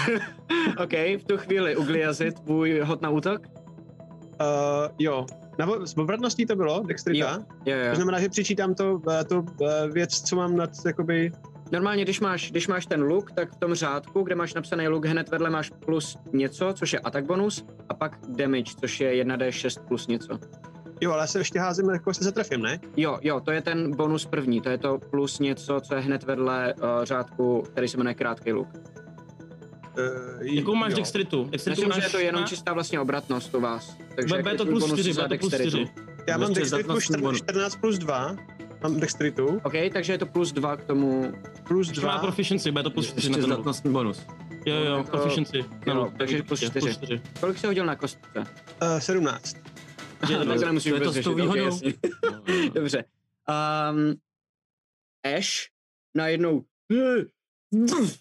OK, 0.84 0.92
v 0.92 1.24
tu 1.28 1.38
chvíli 1.38 1.76
Ugliazy, 1.76 2.32
tvůj 2.32 2.80
hod 2.80 3.02
na 3.02 3.10
útok? 3.10 3.42
Uh, 3.48 4.96
jo. 5.00 5.26
Na, 5.60 5.68
s 5.86 5.98
obratností 5.98 6.46
to 6.46 6.56
bylo, 6.56 6.84
dexterita? 6.88 7.44
Jo, 7.66 7.78
jo. 7.78 7.90
To 7.90 7.96
znamená, 7.96 8.20
že 8.20 8.30
přičítám 8.30 8.76
to, 8.76 9.02
eh, 9.12 9.24
tu 9.24 9.46
eh, 9.62 9.88
věc, 9.92 10.22
co 10.22 10.36
mám 10.36 10.56
nad, 10.56 10.70
jakoby, 10.86 11.32
Normálně, 11.72 12.04
když 12.04 12.20
máš, 12.20 12.52
když 12.52 12.68
máš 12.68 12.86
ten 12.86 13.02
luk, 13.02 13.32
tak 13.32 13.52
v 13.52 13.56
tom 13.56 13.74
řádku, 13.74 14.24
kde 14.24 14.36
máš 14.36 14.54
napsaný 14.54 14.88
luk, 14.88 15.06
hned 15.06 15.30
vedle 15.30 15.50
máš 15.50 15.72
plus 15.86 16.18
něco, 16.34 16.74
což 16.74 16.94
je 16.94 17.00
attack 17.00 17.28
bonus, 17.28 17.66
a 17.90 17.94
pak 17.94 18.20
damage, 18.28 18.72
což 18.80 19.00
je 19.00 19.24
1d6 19.24 19.88
plus 19.88 20.08
něco. 20.08 20.40
Jo, 21.02 21.12
ale 21.12 21.24
já 21.24 21.28
se 21.28 21.40
ještě 21.40 21.60
házím, 21.60 21.90
jako 21.90 22.14
se 22.14 22.24
zatrefím, 22.24 22.62
ne? 22.62 22.80
Jo, 22.98 23.20
jo, 23.22 23.40
to 23.40 23.52
je 23.52 23.62
ten 23.62 23.96
bonus 23.96 24.26
první, 24.26 24.62
to 24.62 24.70
je 24.70 24.78
to 24.78 24.98
plus 25.10 25.40
něco, 25.40 25.80
co 25.82 25.96
je 25.96 26.02
hned 26.02 26.24
vedle 26.24 26.74
uh, 26.74 27.04
řádku, 27.04 27.62
který 27.72 27.88
se 27.88 27.98
jmenuje 27.98 28.14
krátký 28.14 28.54
luk. 28.54 28.68
Uh, 29.98 30.42
Jakou 30.42 30.76
máš 30.76 30.94
dextritu? 30.94 31.44
Dextritu 31.44 31.82
Myslím, 31.82 31.92
že 31.94 32.00
máš 32.02 32.04
je 32.04 32.10
to 32.10 32.20
jenom 32.20 32.42
na- 32.42 32.48
čistá 32.48 32.74
vlastně 32.74 33.00
obratnost 33.00 33.56
u 33.56 33.60
vás. 33.62 33.98
Takže 34.16 34.36
jaký 34.36 34.58
to 34.58 34.66
plus 34.66 34.84
bonus 34.84 35.00
4, 35.00 35.14
za 35.14 35.22
bude 35.22 35.38
to 35.38 35.40
plus 35.40 35.52
dexteritu? 35.52 35.78
4. 35.78 35.92
Já 36.28 36.38
mám 36.38 36.54
dexteritu 36.54 36.68
zdatnostní 36.84 37.16
14, 37.16 37.22
bonus. 37.22 37.38
14 37.38 37.76
plus 37.76 37.98
2, 37.98 38.36
mám 38.84 39.00
dexteritu, 39.00 39.62
OK, 39.64 39.74
takže 39.94 40.14
je 40.14 40.18
to 40.18 40.26
plus 40.26 40.52
2 40.52 40.76
k 40.78 40.84
tomu. 40.84 41.32
plus 41.68 41.88
Ještě 41.88 42.06
má 42.06 42.14
2, 42.14 42.20
proficiency, 42.22 42.72
bude 42.72 42.84
to 42.84 42.90
plus 42.90 43.08
4 43.08 43.30
na 43.30 43.36
ten 43.38 43.46
zdatnostní 43.46 43.92
bonus. 43.94 44.26
Jo, 44.66 44.76
jo, 44.76 45.04
proficiency. 45.04 45.66
Jo, 45.86 45.94
luk, 45.94 46.14
takže 46.18 46.44
plus 46.44 46.62
určitě, 46.62 46.80
čtyři. 46.80 46.86
Plus 46.86 46.98
4. 46.98 47.22
Kolik 47.40 47.58
jsi 47.58 47.68
hodil 47.68 47.86
na 47.86 47.96
kostce? 47.96 48.40
uh, 48.40 49.00
17. 49.00 49.58
Je 50.30 50.38
to 50.38 50.45
tak 50.45 50.60
to 50.60 50.66
nemusíš 50.66 50.92
to 50.92 50.95
je 50.95 51.01
to 51.01 51.10
vůbec 51.10 51.22
s 51.22 51.24
tou 51.24 51.33
výhodou. 51.33 51.66
jasně. 51.66 51.94
Dobře. 52.74 53.04
Um, 53.92 54.16
Ash 55.38 55.69
najednou 56.16 56.63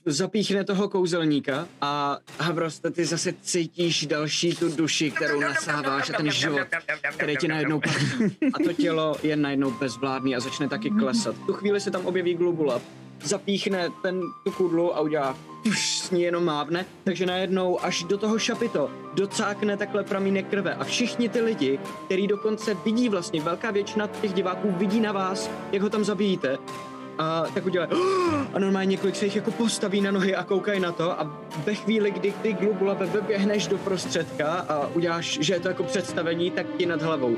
zapíchne 0.06 0.64
toho 0.64 0.88
kouzelníka 0.88 1.68
a 1.80 2.18
Havroste, 2.38 2.90
ty 2.90 3.04
zase 3.04 3.32
cítíš 3.42 4.06
další 4.06 4.56
tu 4.56 4.76
duši, 4.76 5.10
kterou 5.10 5.40
nasáváš 5.40 6.10
a 6.10 6.12
ten 6.12 6.30
život, 6.30 6.68
který 7.10 7.36
ti 7.36 7.48
najednou 7.48 7.80
padne. 7.80 8.30
A 8.54 8.58
to 8.64 8.72
tělo 8.72 9.16
je 9.22 9.36
najednou 9.36 9.70
bezvládný 9.70 10.36
a 10.36 10.40
začne 10.40 10.68
taky 10.68 10.90
klesat. 10.90 11.36
V 11.36 11.46
tu 11.46 11.52
chvíli 11.52 11.80
se 11.80 11.90
tam 11.90 12.06
objeví 12.06 12.34
Globulab, 12.34 12.82
zapíchne 13.22 13.90
ten, 14.02 14.20
tu 14.44 14.50
kudlu 14.50 14.96
a 14.96 15.00
udělá 15.00 15.36
pš, 15.62 15.98
s 15.98 16.10
ní 16.10 16.22
jenom 16.22 16.44
mávne, 16.44 16.86
takže 17.04 17.26
najednou 17.26 17.84
až 17.84 18.04
do 18.04 18.18
toho 18.18 18.38
šapito 18.38 18.90
docákne 19.14 19.76
takhle 19.76 20.04
pramínek 20.04 20.48
krve. 20.48 20.74
A 20.74 20.84
všichni 20.84 21.28
ty 21.28 21.40
lidi, 21.40 21.78
který 22.06 22.26
dokonce 22.26 22.74
vidí 22.74 23.08
vlastně, 23.08 23.40
velká 23.40 23.70
většina 23.70 24.06
těch 24.06 24.32
diváků 24.32 24.70
vidí 24.70 25.00
na 25.00 25.12
vás, 25.12 25.50
jak 25.72 25.82
ho 25.82 25.90
tam 25.90 26.04
zabijíte, 26.04 26.58
a 27.18 27.44
tak 27.54 27.66
udělá 27.66 27.88
a 28.54 28.58
normálně 28.58 28.90
několik 28.90 29.16
se 29.16 29.24
jich 29.24 29.36
jako 29.36 29.50
postaví 29.50 30.00
na 30.00 30.10
nohy 30.10 30.36
a 30.36 30.44
koukají 30.44 30.80
na 30.80 30.92
to. 30.92 31.20
A 31.20 31.40
ve 31.64 31.74
chvíli, 31.74 32.10
kdy 32.10 32.34
ty 32.42 32.52
globulabe 32.52 33.06
vyběhneš 33.06 33.66
do 33.66 33.78
prostředka 33.78 34.52
a 34.52 34.86
uděláš, 34.86 35.38
že 35.40 35.54
je 35.54 35.60
to 35.60 35.68
jako 35.68 35.82
představení, 35.82 36.50
tak 36.50 36.66
ti 36.78 36.86
nad 36.86 37.02
hlavou 37.02 37.36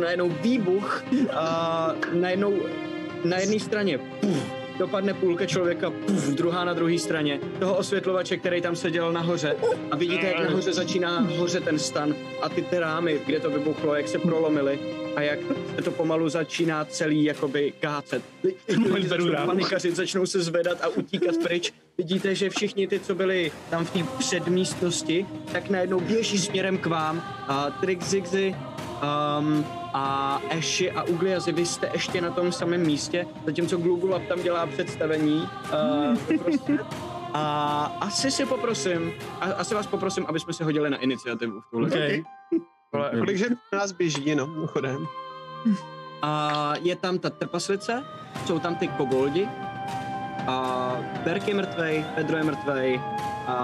najednou 0.00 0.28
výbuch 0.42 1.04
a 1.34 1.92
najednou 2.12 2.54
na 3.24 3.38
jedné 3.38 3.60
straně 3.60 3.98
puf, 3.98 4.44
dopadne 4.78 5.14
půlka 5.14 5.46
člověka, 5.46 5.90
puf, 5.90 6.24
druhá 6.24 6.64
na 6.64 6.72
druhé 6.72 6.98
straně, 6.98 7.40
toho 7.58 7.76
osvětlovače, 7.76 8.36
který 8.36 8.60
tam 8.60 8.76
seděl 8.76 9.12
nahoře. 9.12 9.56
A 9.90 9.96
vidíte, 9.96 10.26
jak 10.26 10.48
nahoře 10.48 10.72
začíná 10.72 11.20
hořet 11.20 11.64
ten 11.64 11.78
stan 11.78 12.14
a 12.42 12.48
ty 12.48 12.62
ty 12.62 12.78
rámy, 12.78 13.20
kde 13.26 13.40
to 13.40 13.50
vybuchlo, 13.50 13.94
jak 13.94 14.08
se 14.08 14.18
prolomily 14.18 14.78
a 15.16 15.22
jak 15.22 15.38
se 15.76 15.82
to 15.82 15.90
pomalu 15.90 16.28
začíná 16.28 16.84
celý 16.84 17.24
jakoby 17.24 17.72
kácet. 17.80 18.22
Lidi 18.92 19.08
začnou 19.08 19.46
panikařit, 19.46 19.96
začnou 19.96 20.26
se 20.26 20.42
zvedat 20.42 20.78
a 20.82 20.88
utíkat 20.88 21.34
pryč. 21.42 21.72
Vidíte, 21.98 22.34
že 22.34 22.50
všichni 22.50 22.86
ty, 22.86 23.00
co 23.00 23.14
byli 23.14 23.52
tam 23.70 23.84
v 23.84 23.90
té 23.90 23.98
předmístnosti, 24.18 25.26
tak 25.52 25.70
najednou 25.70 26.00
běží 26.00 26.38
směrem 26.38 26.78
k 26.78 26.86
vám. 26.86 27.22
A 27.48 27.70
Trick 27.80 28.02
Zigzy 28.02 28.54
um, 29.38 29.64
a 29.96 30.40
Ashi 30.50 30.90
a 30.90 31.02
Ugliazy, 31.02 31.52
vy 31.52 31.66
jste 31.66 31.90
ještě 31.92 32.20
na 32.20 32.30
tom 32.30 32.52
samém 32.52 32.86
místě, 32.86 33.26
zatímco 33.46 33.76
Glugulab 33.76 34.22
tam 34.22 34.42
dělá 34.42 34.66
představení. 34.66 35.48
Uh, 35.72 36.38
prostě. 36.38 36.78
A 37.32 37.96
asi 38.00 38.30
si 38.30 38.46
poprosím, 38.46 39.12
a, 39.40 39.44
asi 39.44 39.74
vás 39.74 39.86
poprosím, 39.86 40.26
aby 40.28 40.40
jsme 40.40 40.52
se 40.52 40.64
hodili 40.64 40.90
na 40.90 40.96
iniciativu 40.96 41.60
v 41.60 41.70
tuhle. 41.70 41.88
Okay. 41.88 42.22
Ale 42.92 43.10
kolik 43.18 43.36
že 43.36 43.46
nás 43.72 43.92
běží, 43.92 44.34
no, 44.34 44.46
mimochodem. 44.46 45.06
A 46.22 46.72
je 46.80 46.96
tam 46.96 47.18
ta 47.18 47.30
trpaslice, 47.30 48.04
jsou 48.46 48.58
tam 48.58 48.76
ty 48.76 48.88
koboldi, 48.88 49.48
a 50.46 50.96
Berk 51.24 51.48
je 51.48 51.54
mrtvej, 51.54 52.04
Pedro 52.14 52.36
je 52.36 52.44
mrtvej, 52.44 53.00
a, 53.46 53.54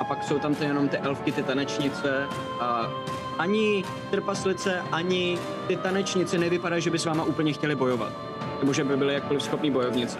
a 0.00 0.04
pak 0.04 0.24
jsou 0.24 0.38
tam 0.38 0.54
ty 0.54 0.64
jenom 0.64 0.88
ty 0.88 0.96
elfky, 0.96 1.32
ty 1.32 1.42
tanečnice 1.42 2.26
a 2.60 2.90
ani 3.38 3.84
trpaslice, 4.10 4.80
ani 4.92 5.38
ty 5.66 5.76
tanečnice 5.76 6.38
nevypadají, 6.38 6.82
že 6.82 6.90
by 6.90 6.98
s 6.98 7.04
váma 7.04 7.24
úplně 7.24 7.52
chtěli 7.52 7.74
bojovat. 7.74 8.12
Nebo 8.60 8.72
že 8.72 8.84
by 8.84 8.96
byly 8.96 9.14
jakkoliv 9.14 9.42
schopný 9.42 9.70
bojovnice. 9.70 10.18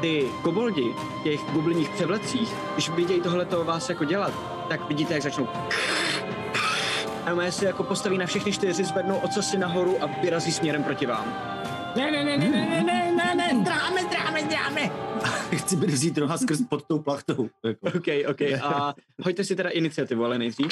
Ty 0.00 0.28
koboldi 0.42 0.94
v 1.20 1.22
těch 1.22 1.50
bublinních 1.50 1.88
převlecích, 1.88 2.54
když 2.72 2.90
vidějí 2.90 3.20
tohleto 3.20 3.64
vás 3.64 3.88
jako 3.88 4.04
dělat, 4.04 4.32
tak 4.68 4.88
vidíte, 4.88 5.14
jak 5.14 5.22
začnou 5.22 5.48
a 7.28 7.34
moje 7.34 7.52
si 7.52 7.64
jako 7.64 7.82
postaví 7.82 8.18
na 8.18 8.26
všechny 8.26 8.52
čtyři, 8.52 8.84
zvednou 8.84 9.16
ocasy 9.16 9.58
nahoru 9.58 10.02
a 10.02 10.06
vyrazí 10.06 10.52
směrem 10.52 10.84
proti 10.84 11.06
vám. 11.06 11.24
Ne, 11.96 12.10
ne, 12.10 12.24
ne, 12.24 12.38
ne, 12.38 12.48
ne, 12.48 12.82
ne, 12.82 13.12
ne, 13.12 13.34
ne, 13.34 13.64
dráme, 13.64 14.04
dráme, 14.10 14.42
dráme. 14.42 14.90
Chci 15.56 15.76
být 15.76 15.90
vzít 15.90 16.16
noha 16.16 16.38
skrz 16.38 16.60
pod 16.68 16.84
tou 16.86 16.98
plachtou. 16.98 17.48
Jako. 17.64 17.86
OK, 17.86 18.06
OK. 18.30 18.40
A 18.62 18.94
hoďte 19.24 19.44
si 19.44 19.56
teda 19.56 19.70
iniciativu, 19.70 20.24
ale 20.24 20.38
nejdřív. 20.38 20.68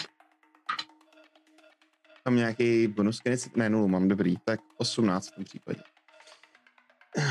Tam 2.26 2.36
nějaký 2.36 2.86
bonus, 2.86 3.20
keď 3.20 3.40
ne, 3.56 3.70
nulu 3.70 3.88
mám, 3.88 4.08
dobrý, 4.08 4.34
tak 4.44 4.60
18 4.76 5.28
v 5.28 5.34
tom 5.34 5.44
případě. 5.44 5.80
Uh, 7.16 7.22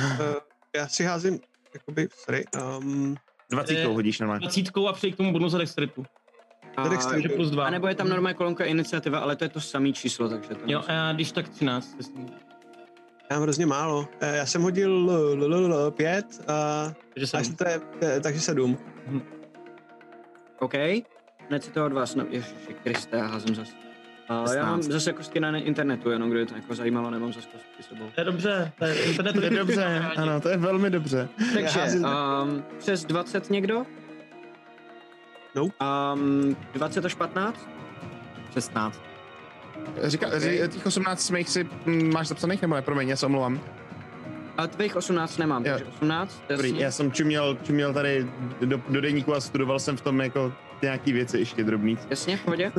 já 0.76 0.88
si 0.88 1.04
házím, 1.04 1.40
jakoby, 1.74 2.08
sorry, 2.26 2.46
um, 2.80 3.16
20 3.52 3.74
Eh, 3.78 3.86
hodíš 3.86 4.20
normálně. 4.20 4.40
Dvacítkou 4.40 4.88
a 4.88 4.94
přeji 4.94 5.14
k 5.14 5.18
tomu 5.18 5.32
bonus 5.34 5.52
za 5.52 5.58
dexteritu. 5.58 6.06
A, 6.78 6.88
Dexterity. 6.88 7.22
Takže 7.24 7.36
plus 7.36 7.52
dva. 7.52 7.66
a 7.66 7.70
nebo 7.70 7.88
je 7.88 7.96
tam 7.96 8.10
normálně 8.10 8.34
kolonka 8.34 8.66
iniciativa, 8.66 9.20
ale 9.20 9.36
to 9.36 9.44
je 9.44 9.50
to 9.50 9.62
samé 9.62 9.92
číslo, 9.92 10.30
takže 10.30 10.50
to 10.50 10.62
Jo, 10.66 10.84
a 10.88 11.14
když 11.14 11.32
tak 11.32 11.50
13. 11.50 11.96
myslím. 11.98 12.26
já 13.32 13.36
mám 13.36 13.42
hrozně 13.42 13.66
málo. 13.66 14.08
Eh, 14.20 14.38
Já 14.38 14.46
jsem 14.46 14.62
hodil 14.62 15.10
l- 15.10 15.34
l- 15.44 15.54
l- 15.54 15.74
l- 15.74 15.92
pět 15.92 16.26
a, 16.48 16.86
Takže 17.14 17.38
jestli 17.38 17.56
to 17.56 17.68
je, 17.68 17.82
eh, 18.02 18.20
takže 18.20 18.40
sedm. 18.40 18.78
OK. 20.60 20.74
Hned 21.50 21.64
si 21.64 21.72
to 21.72 21.86
od 21.86 21.94
vás, 21.94 22.16
no, 22.16 22.26
ježiši 22.30 22.74
Kriste, 22.84 23.18
já 23.18 23.26
házím 23.26 23.56
zase. 23.56 23.72
A 24.30 24.54
já 24.54 24.66
mám 24.66 24.80
16. 24.80 24.94
zase 24.94 25.14
kostky 25.14 25.40
na 25.40 25.58
internetu, 25.58 26.10
jenom 26.10 26.30
kdo 26.30 26.40
je 26.40 26.46
to 26.46 26.56
jako 26.56 26.76
zajímalo, 26.76 27.10
nemám 27.10 27.34
zase 27.34 27.48
kostky 27.48 27.84
s 27.84 27.86
sebou. 27.86 28.10
To 28.16 28.22
je 28.22 28.26
dobře, 28.26 28.72
to 28.80 28.86
je 28.86 29.04
internet. 29.04 29.34
To 29.34 29.42
je 29.42 29.50
dobře, 29.50 30.06
ano, 30.16 30.42
to 30.42 30.50
je 30.50 30.58
velmi 30.58 30.90
dobře. 30.90 31.30
Takže 31.54 31.80
um, 31.82 32.64
přes 32.78 33.06
20 33.06 33.50
někdo? 33.50 33.86
Nope. 35.56 35.74
Um, 36.14 36.58
20 36.74 37.06
až 37.06 37.14
15? 37.14 37.70
16. 38.54 39.02
Říká, 40.04 40.28
okay. 40.28 40.68
těch 40.68 40.86
18 40.86 41.22
smích 41.22 41.50
si 41.50 41.70
máš 41.86 42.28
zapsaných, 42.28 42.62
nebo 42.62 42.76
ne? 42.76 42.82
Promiň, 42.82 43.10
já 43.10 43.16
se 43.16 43.26
omlouvám. 43.26 43.60
A 44.58 44.68
tvých 44.68 44.96
18 44.96 45.38
nemám, 45.38 45.66
Jo. 45.66 45.72
takže 45.72 45.86
18. 45.86 46.44
Dobrý, 46.50 46.70
jasně. 46.70 46.84
já 46.84 46.92
jsem 46.92 47.12
čuměl, 47.12 47.58
čuměl 47.64 47.94
tady 47.94 48.28
do, 48.62 48.82
do 48.90 49.02
deníku 49.02 49.36
a 49.36 49.42
studoval 49.42 49.80
jsem 49.80 49.98
v 49.98 50.02
tom 50.02 50.22
jako 50.22 50.54
nějaký 50.86 51.14
věci 51.14 51.38
ještě 51.38 51.64
drobný. 51.64 51.98
Jasně, 52.10 52.38
v 52.38 52.42
pohodě. 52.44 52.72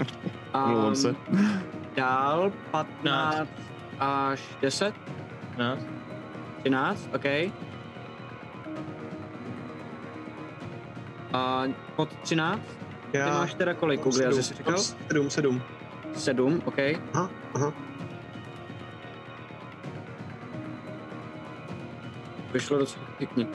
Omlouvám 0.64 0.96
se. 0.96 1.14
Dál 1.96 2.52
15 2.70 3.48
až 3.98 4.40
10, 4.62 4.94
13. 5.52 5.86
13, 6.60 7.08
OK. 7.14 7.24
A 11.32 11.64
pod 11.96 12.08
13? 12.22 12.60
Ty 13.10 13.18
Já 13.18 13.28
máš 13.28 13.54
teda 13.54 13.74
kolik, 13.74 14.00
Google, 14.00 14.32
jsi 14.32 14.54
říkal? 14.54 14.78
Sedm, 14.78 15.30
sedm. 15.30 15.62
7, 16.14 16.62
OK. 16.64 16.78
Aha, 17.14 17.30
aha. 17.54 17.72
Vyšlo 22.52 22.78
docela 22.78 23.04
pěkně. 23.18 23.46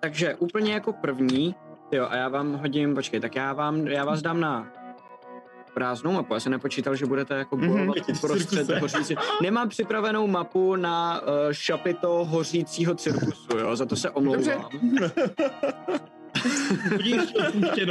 Takže 0.00 0.34
úplně 0.34 0.72
jako 0.72 0.92
první, 0.92 1.54
jo, 1.92 2.06
a 2.10 2.16
já 2.16 2.28
vám 2.28 2.52
hodím, 2.54 2.94
počkej, 2.94 3.20
tak 3.20 3.36
já 3.36 3.52
vám, 3.52 3.86
já 3.86 4.04
vás 4.04 4.22
dám 4.22 4.40
na 4.40 4.66
prázdnou 5.74 6.12
mapu, 6.12 6.34
já 6.34 6.40
jsem 6.40 6.52
nepočítal, 6.52 6.94
že 6.96 7.06
budete 7.06 7.34
jako 7.34 7.56
Mhm. 7.56 7.68
bojovat 7.72 7.96
uprostřed 8.08 8.70
hořící. 8.80 9.14
Nemám 9.42 9.68
připravenou 9.68 10.26
mapu 10.26 10.76
na 10.76 11.20
uh, 11.20 11.26
šapito 11.52 12.24
hořícího 12.24 12.94
cirkusu, 12.94 13.58
jo, 13.58 13.76
za 13.76 13.86
to 13.86 13.96
se 13.96 14.10
omlouvám. 14.10 14.68
Budíš 16.88 17.20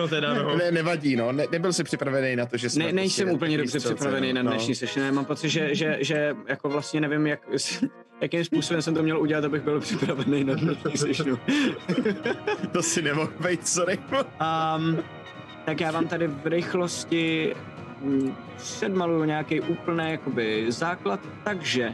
teda, 0.09 0.33
no. 0.33 0.57
Ne, 0.57 0.71
nevadí, 0.71 1.15
no. 1.15 1.31
Ne, 1.31 1.45
nebyl 1.51 1.73
jsi 1.73 1.83
připravený 1.83 2.35
na 2.35 2.45
to, 2.45 2.57
že 2.57 2.69
jsme... 2.69 2.85
Ne, 2.85 2.91
nejsem 2.91 3.25
prostě 3.25 3.35
úplně 3.35 3.57
dobře 3.57 3.79
připravený 3.79 4.33
na 4.33 4.43
no. 4.43 4.51
dnešní 4.51 4.75
session. 4.75 5.05
Já 5.05 5.11
mám 5.11 5.25
pocit, 5.25 5.49
že, 5.49 5.75
že, 5.75 5.97
že 5.99 6.35
jako 6.47 6.69
vlastně 6.69 7.01
nevím, 7.01 7.27
jak, 7.27 7.39
jakým 8.21 8.45
způsobem 8.45 8.81
jsem 8.81 8.93
to 8.93 9.03
měl 9.03 9.19
udělat, 9.19 9.45
abych 9.45 9.61
byl 9.61 9.79
připravený 9.79 10.43
na 10.43 10.55
dnešní 10.55 10.97
session. 10.97 11.39
To 12.71 12.83
si 12.83 13.01
nemohl 13.01 13.33
být, 13.47 13.67
sorry. 13.67 13.97
Um, 13.97 15.03
tak 15.65 15.81
já 15.81 15.91
vám 15.91 16.07
tady 16.07 16.27
v 16.27 16.47
rychlosti 16.47 17.55
mm, 18.01 18.35
předmaluju 18.57 19.23
nějaký 19.23 19.61
úplný 19.61 20.11
jakoby 20.11 20.65
základ, 20.71 21.19
takže 21.43 21.93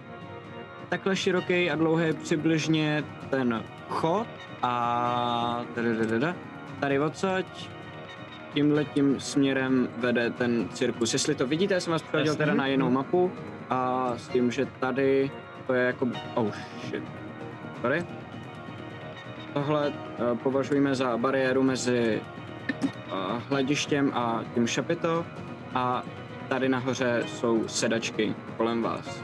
takhle 0.89 1.15
široký 1.15 1.71
a 1.71 1.75
dlouhý 1.75 2.05
je 2.05 2.13
přibližně 2.13 3.03
ten 3.29 3.63
chod 3.93 4.27
a 4.61 5.65
tady 6.79 6.99
odsaď 6.99 7.69
tímhle 8.53 8.85
tím 8.85 9.19
směrem 9.19 9.89
vede 9.97 10.29
ten 10.29 10.69
cirkus. 10.69 11.13
Jestli 11.13 11.35
to 11.35 11.47
vidíte, 11.47 11.73
já 11.73 11.79
jsem 11.79 11.91
vás 11.91 12.01
přihodil 12.01 12.35
teda 12.35 12.53
na 12.53 12.67
jinou 12.67 12.89
mapu 12.89 13.31
a 13.69 14.11
s 14.17 14.27
tím, 14.27 14.51
že 14.51 14.65
tady 14.79 15.31
to 15.67 15.73
je 15.73 15.85
jako... 15.85 16.07
Oh 16.33 16.51
shit. 16.89 17.03
Sorry. 17.81 18.05
Tohle 19.53 19.89
uh, 19.89 20.37
považujeme 20.37 20.95
za 20.95 21.17
bariéru 21.17 21.63
mezi 21.63 22.21
uh, 22.81 23.41
hledištěm 23.49 24.11
a 24.13 24.43
tím 24.53 24.67
šapito 24.67 25.25
a 25.75 26.03
tady 26.47 26.69
nahoře 26.69 27.23
jsou 27.27 27.67
sedačky 27.67 28.35
kolem 28.57 28.81
vás. 28.81 29.23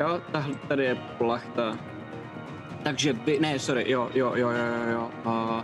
Jo, 0.00 0.20
tahle, 0.32 0.54
tady 0.68 0.84
je 0.84 0.94
plachta. 1.18 1.76
Takže 2.88 3.12
vy, 3.12 3.38
ne, 3.40 3.58
sorry, 3.58 3.90
jo, 3.90 4.10
jo, 4.14 4.32
jo, 4.36 4.50
jo, 4.50 4.56
jo, 4.86 4.92
jo. 4.92 5.10
Uh, 5.26 5.62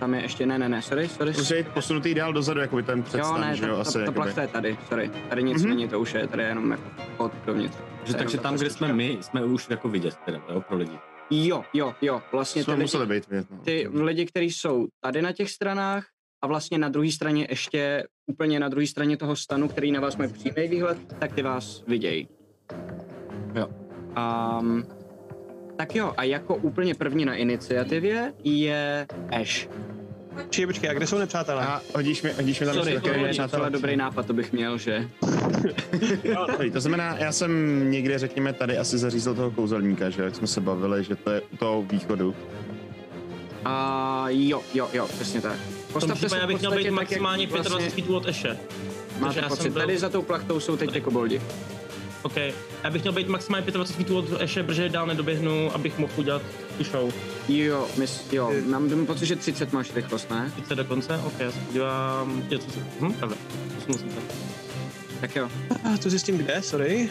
tam 0.00 0.14
je 0.14 0.22
ještě, 0.22 0.46
ne, 0.46 0.58
ne, 0.58 0.68
ne, 0.68 0.82
sorry, 0.82 1.08
sorry. 1.08 1.32
Musí 1.36 1.54
být 1.54 1.68
posunutý 1.68 2.14
dál 2.14 2.32
dozadu, 2.32 2.60
jako 2.60 2.76
by 2.76 2.82
ten 2.82 3.02
představ, 3.02 3.36
jo, 3.36 3.44
ne, 3.44 3.56
že 3.56 3.66
jo, 3.66 3.74
ta, 3.74 3.80
asi 3.80 3.92
ta 3.92 3.98
jakoby. 4.00 4.14
plachta 4.14 4.42
je 4.42 4.48
tady, 4.48 4.78
sorry. 4.88 5.10
Tady 5.28 5.42
nic 5.42 5.62
Mhm. 5.62 5.68
není, 5.70 5.88
to 5.88 6.00
už 6.00 6.14
je, 6.14 6.26
tady 6.26 6.42
je 6.42 6.48
jenom 6.48 6.70
jako 6.70 6.82
vchod 7.14 7.32
dovnitř. 7.46 7.76
Že, 8.04 8.14
takže 8.14 8.36
ta 8.36 8.42
tam, 8.42 8.56
kde 8.56 8.70
jsme 8.70 8.92
my, 8.92 9.18
jsme 9.20 9.44
už 9.44 9.70
jako 9.70 9.88
vidět, 9.88 10.16
teda, 10.24 10.40
jo, 10.52 10.60
pro 10.60 10.76
lidi. 10.76 10.98
Jo, 11.30 11.64
jo, 11.74 11.94
jo, 12.02 12.22
vlastně 12.32 12.64
Jsme 12.64 12.72
ty 12.74 12.78
lidi, 12.78 12.84
museli 12.84 13.06
být 13.06 13.28
vidět, 13.28 13.50
no. 13.50 13.58
ty 13.58 13.88
lidi, 13.92 14.26
kteří 14.26 14.50
jsou 14.50 14.86
tady 15.00 15.22
na 15.22 15.32
těch 15.32 15.50
stranách 15.50 16.04
a 16.42 16.46
vlastně 16.46 16.78
na 16.78 16.88
druhé 16.88 17.10
straně 17.12 17.46
ještě 17.50 18.04
úplně 18.26 18.60
na 18.60 18.68
druhé 18.68 18.86
straně 18.86 19.16
toho 19.16 19.36
stanu, 19.36 19.68
který 19.68 19.92
na 19.92 20.00
vás 20.00 20.16
mají 20.16 20.32
přímý 20.32 20.68
výhled, 20.68 20.98
tak 21.18 21.32
ty 21.32 21.42
vás 21.42 21.84
vidějí. 21.86 22.28
Jo. 23.54 23.68
Um, 24.60 24.84
tak 25.78 25.94
jo, 25.94 26.12
a 26.16 26.24
jako 26.24 26.54
úplně 26.54 26.94
první 26.94 27.24
na 27.24 27.34
iniciativě 27.34 28.32
je 28.44 29.06
Ash. 29.40 29.68
Či 30.50 30.66
počkej, 30.66 30.90
a 30.90 30.92
kde 30.92 31.06
jsou 31.06 31.18
nepřátelé? 31.18 31.66
A 31.66 31.80
hodíš 31.94 32.22
mi, 32.22 32.32
hodíš 32.32 32.60
mi 32.60 32.66
tam 32.66 32.74
Sorry, 32.74 33.00
to 33.00 33.08
je 33.08 33.34
docela 33.38 33.68
dobrý 33.68 33.96
nápad, 33.96 34.26
to 34.26 34.32
bych 34.32 34.52
měl, 34.52 34.78
že? 34.78 35.08
Dobrý, 36.50 36.70
To 36.70 36.80
znamená, 36.80 37.16
já 37.18 37.32
jsem 37.32 37.50
někde, 37.90 38.18
řekněme, 38.18 38.52
tady 38.52 38.78
asi 38.78 38.98
zařízl 38.98 39.34
toho 39.34 39.50
kouzelníka, 39.50 40.10
že 40.10 40.22
jak 40.22 40.34
jsme 40.34 40.46
se 40.46 40.60
bavili, 40.60 41.04
že 41.04 41.16
to 41.16 41.30
je 41.30 41.40
u 41.40 41.56
toho 41.56 41.82
východu. 41.82 42.34
A 43.64 44.26
jo, 44.28 44.60
jo, 44.74 44.88
jo, 44.92 45.06
přesně 45.08 45.40
tak. 45.40 45.56
Postavte 45.92 46.14
případě 46.14 46.30
se 46.30 46.40
já 46.40 46.46
bych 46.46 46.58
měl 46.58 46.76
být 46.76 46.90
maximálně 46.90 47.46
vlastně 47.46 47.70
25 47.70 47.94
feetů 47.94 48.16
od 48.16 48.28
Eše. 48.28 48.56
Máte 49.18 49.42
pocit, 49.42 49.70
byl- 49.72 49.82
tady 49.82 49.98
za 49.98 50.08
tou 50.08 50.22
plachtou 50.22 50.60
jsou 50.60 50.76
teď 50.76 50.92
ty 50.92 51.00
koboldi. 51.00 51.40
OK. 52.22 52.36
Já 52.84 52.90
bych 52.90 53.02
měl 53.02 53.12
být 53.12 53.28
maximálně 53.28 53.70
25 53.70 53.96
feetů 54.06 54.18
od 54.18 54.40
Eše, 54.42 54.62
protože 54.62 54.88
dál 54.88 55.06
nedoběhnu, 55.06 55.74
abych 55.74 55.98
mohl 55.98 56.12
udělat 56.16 56.42
tu 56.78 56.84
show. 56.84 57.12
Jo, 57.48 57.88
mys, 57.96 58.32
jo, 58.32 58.52
mám, 58.66 58.90
mám 58.90 59.06
pocit, 59.06 59.26
že 59.26 59.36
30 59.36 59.72
máš 59.72 59.94
rychlost, 59.94 60.30
ne? 60.30 60.52
Teď 60.56 60.66
se 60.66 60.74
do 60.74 60.84
konce, 60.84 61.18
OK, 61.18 61.40
já 61.40 61.50
se 61.52 61.58
podívám, 61.58 62.42
je 62.50 62.58
to, 62.58 62.64
hm, 63.00 63.14
posunul 63.74 63.98
jsem 63.98 64.10
se. 64.10 64.16
Tak 65.20 65.36
jo. 65.36 65.48
A 65.94 65.98
to 65.98 66.10
zjistím 66.10 66.38
kde, 66.38 66.62
sorry. 66.62 67.10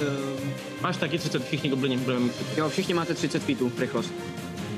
um, 0.00 0.52
Máš 0.82 0.96
taky 0.96 1.18
30, 1.18 1.44
všichni 1.44 1.70
goblini 1.70 1.96
budeme 1.96 2.24
mít 2.24 2.32
30. 2.34 2.58
Jo, 2.58 2.68
všichni 2.68 2.94
máte 2.94 3.14
30 3.14 3.42
feetů, 3.42 3.72
rychlost. 3.78 4.12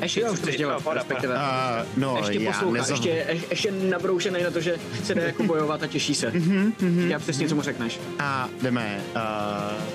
Ještě, 0.03 0.21
Jo, 0.21 0.29
co 0.31 0.37
chceš 0.37 0.57
dělat, 0.57 0.83
pohoda, 0.83 1.01
respektive. 1.01 1.35
A, 1.39 1.87
no, 1.97 2.17
ještě 2.19 2.41
já 2.41 2.53
poslouchá, 2.53 2.73
nezav... 2.79 2.91
ještě, 2.91 3.09
je- 3.09 3.41
ještě 3.51 3.71
nabroušený 3.73 4.43
na 4.43 4.51
to, 4.51 4.61
že 4.61 4.77
chce 4.95 5.15
jde 5.15 5.23
jako 5.23 5.43
bojovat 5.43 5.83
a 5.83 5.87
těší 5.87 6.15
se. 6.15 6.31
Mhm, 6.31 7.11
Já 7.11 7.19
přesně, 7.19 7.49
co 7.49 7.55
mu 7.55 7.63
řekneš. 7.63 8.01
A 8.19 8.49
jdeme, 8.63 9.01
uh, 9.15 9.21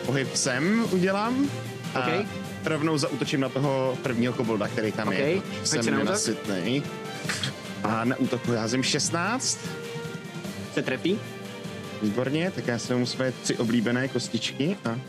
pohyb 0.05 0.35
sem 0.35 0.85
udělám. 0.91 1.49
A 1.95 1.99
OK. 2.07 2.25
rovnou 2.65 2.97
zautočím 2.97 3.39
na 3.39 3.49
toho 3.49 3.97
prvního 4.03 4.33
kobolda, 4.33 4.67
který 4.67 4.91
tam 4.91 5.07
OK, 5.07 5.13
je. 5.13 5.41
Jsem 5.63 5.85
nenasytnej. 5.85 6.83
A 7.83 8.03
na 8.05 8.15
útoku 8.17 8.51
házím 8.51 8.83
16. 8.83 9.59
Se 10.73 10.81
trefí? 10.81 11.19
Výborně, 12.01 12.51
tak 12.55 12.67
já 12.67 12.79
si 12.79 12.95
mu 12.95 13.05
své 13.05 13.31
tři 13.31 13.57
oblíbené 13.57 14.07
kostičky 14.07 14.77
a 14.85 14.99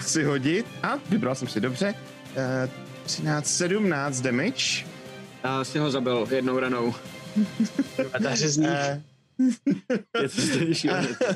si 0.00 0.24
hodit. 0.24 0.66
A 0.82 0.94
vybral 1.08 1.34
jsem 1.34 1.48
si 1.48 1.60
dobře. 1.60 1.94
Uh, 2.64 2.70
13, 3.06 3.46
17 3.46 4.20
damage. 4.20 4.84
A 5.42 5.64
si 5.64 5.78
ho 5.78 5.90
zabil 5.90 6.26
jednou 6.30 6.58
ranou. 6.58 6.94
A 8.12 8.18
ta 8.22 8.34
řezník. 8.34 8.68
Uh, 8.70 9.54
Je 10.22 10.28
to 11.18 11.34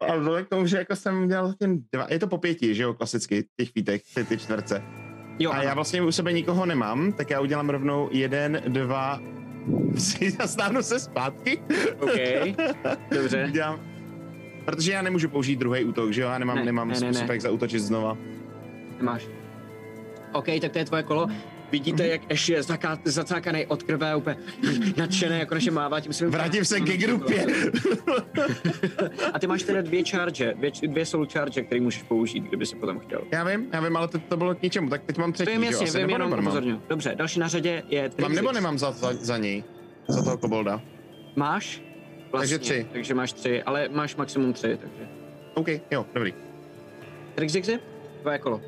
a 0.00 0.16
vzhledem 0.18 0.44
k 0.44 0.48
tomu, 0.48 0.66
že 0.66 0.76
jako 0.76 0.96
jsem 0.96 1.20
měl 1.24 1.54
ten 1.58 1.78
dva, 1.92 2.06
je 2.10 2.18
to 2.18 2.26
po 2.26 2.38
pěti, 2.38 2.74
že 2.74 2.82
jo, 2.82 2.94
klasicky, 2.94 3.44
těch 3.56 3.70
fítech, 3.70 4.02
ty, 4.14 4.24
ty 4.24 4.38
čtverce. 4.38 4.82
Jo, 5.38 5.50
A 5.52 5.62
já 5.62 5.74
vlastně 5.74 6.02
u 6.02 6.12
sebe 6.12 6.32
nikoho 6.32 6.66
nemám, 6.66 7.12
tak 7.12 7.30
já 7.30 7.40
udělám 7.40 7.70
rovnou 7.70 8.08
jeden, 8.12 8.62
dva, 8.68 9.20
tři 9.94 10.36
a 10.38 10.46
stáhnu 10.46 10.82
se 10.82 10.98
zpátky. 11.00 11.62
OK, 12.00 12.12
dobře. 13.10 13.44
Udělám, 13.48 13.80
protože 14.64 14.92
já 14.92 15.02
nemůžu 15.02 15.28
použít 15.28 15.56
druhý 15.56 15.84
útok, 15.84 16.12
že 16.12 16.22
jo, 16.22 16.28
já 16.28 16.38
nemám, 16.38 16.56
Ne, 16.56 16.64
nemám 16.64 16.88
ne, 16.88 16.94
ne, 16.94 17.00
způsob, 17.00 17.28
ne. 17.28 17.34
jak 17.34 17.40
zautočit 17.40 17.80
znova. 17.82 18.16
Nemáš. 18.98 19.22
OK, 20.32 20.46
tak 20.60 20.72
to 20.72 20.78
je 20.78 20.84
tvoje 20.84 21.02
kolo. 21.02 21.26
Vidíte, 21.70 22.06
jak 22.06 22.32
Ash 22.32 22.48
je 22.48 22.62
zaká- 22.62 22.98
zacákaný 23.04 23.66
od 23.66 23.82
krve, 23.82 24.16
úplně 24.16 24.36
nadšený, 24.96 25.38
jako 25.38 25.54
naše 25.54 25.70
mává 25.70 26.00
tím 26.00 26.12
svým... 26.12 26.30
Vrátím 26.30 26.64
se 26.64 26.80
ke 26.80 26.96
grupě. 26.96 27.46
A 29.32 29.38
ty 29.38 29.46
máš 29.46 29.62
teda 29.62 29.82
dvě 29.82 30.02
charge, 30.10 30.54
dvě, 30.54 30.70
dvě 30.82 31.06
soul 31.06 31.26
charge, 31.32 31.62
které 31.62 31.80
můžeš 31.80 32.02
použít, 32.02 32.40
kdyby 32.44 32.66
si 32.66 32.76
potom 32.76 32.98
chtěl. 32.98 33.22
já 33.32 33.44
vím, 33.44 33.66
já 33.72 33.80
vím, 33.80 33.96
ale 33.96 34.08
to, 34.08 34.18
to 34.18 34.36
bylo 34.36 34.54
k 34.54 34.62
ničemu, 34.62 34.90
tak 34.90 35.02
teď 35.02 35.18
mám 35.18 35.32
třetí, 35.32 35.52
Vím, 35.52 35.64
jasně, 35.64 36.00
vím, 36.00 36.10
jenom 36.10 36.32
upozorňuji. 36.32 36.80
Dobře, 36.88 37.14
další 37.14 37.40
na 37.40 37.48
řadě 37.48 37.82
je 37.88 38.02
Mám 38.02 38.10
Trixix. 38.10 38.36
nebo 38.36 38.52
nemám 38.52 38.78
za, 38.78 38.90
za, 38.92 39.12
za 39.12 39.38
něj? 39.38 39.64
Za 40.08 40.22
toho 40.22 40.38
kobolda. 40.38 40.80
Máš? 41.36 41.82
Vlastně, 42.32 42.58
Takže 42.58 42.58
tři. 42.58 42.86
Takže 42.92 43.14
máš 43.14 43.32
tři, 43.32 43.62
ale 43.62 43.88
máš 43.92 44.16
maximum 44.16 44.52
tři, 44.52 44.78
takže. 44.80 45.08
OK, 45.54 45.68
jo, 45.90 46.06
dobrý. 46.14 46.34
Trixixi? 47.34 47.78
Tvoje 48.20 48.38
kolo. 48.38 48.60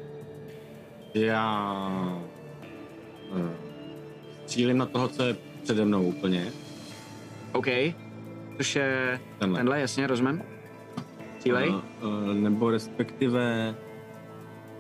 Já 1.15 2.23
eh, 3.37 3.57
střílím 4.43 4.79
na 4.79 4.87
toho, 4.87 5.09
co 5.09 5.23
je 5.23 5.37
přede 5.63 5.85
mnou 5.85 6.03
úplně. 6.03 6.53
OK. 7.53 7.67
Což 8.57 8.77
je 8.77 9.21
Tenhle. 9.39 9.59
tenhle, 9.59 9.81
jasně, 9.81 10.07
rozumím. 10.07 10.43
Cílej. 11.39 11.69
Uh, 11.69 11.77
uh, 11.77 12.35
nebo 12.35 12.71
respektive... 12.71 13.75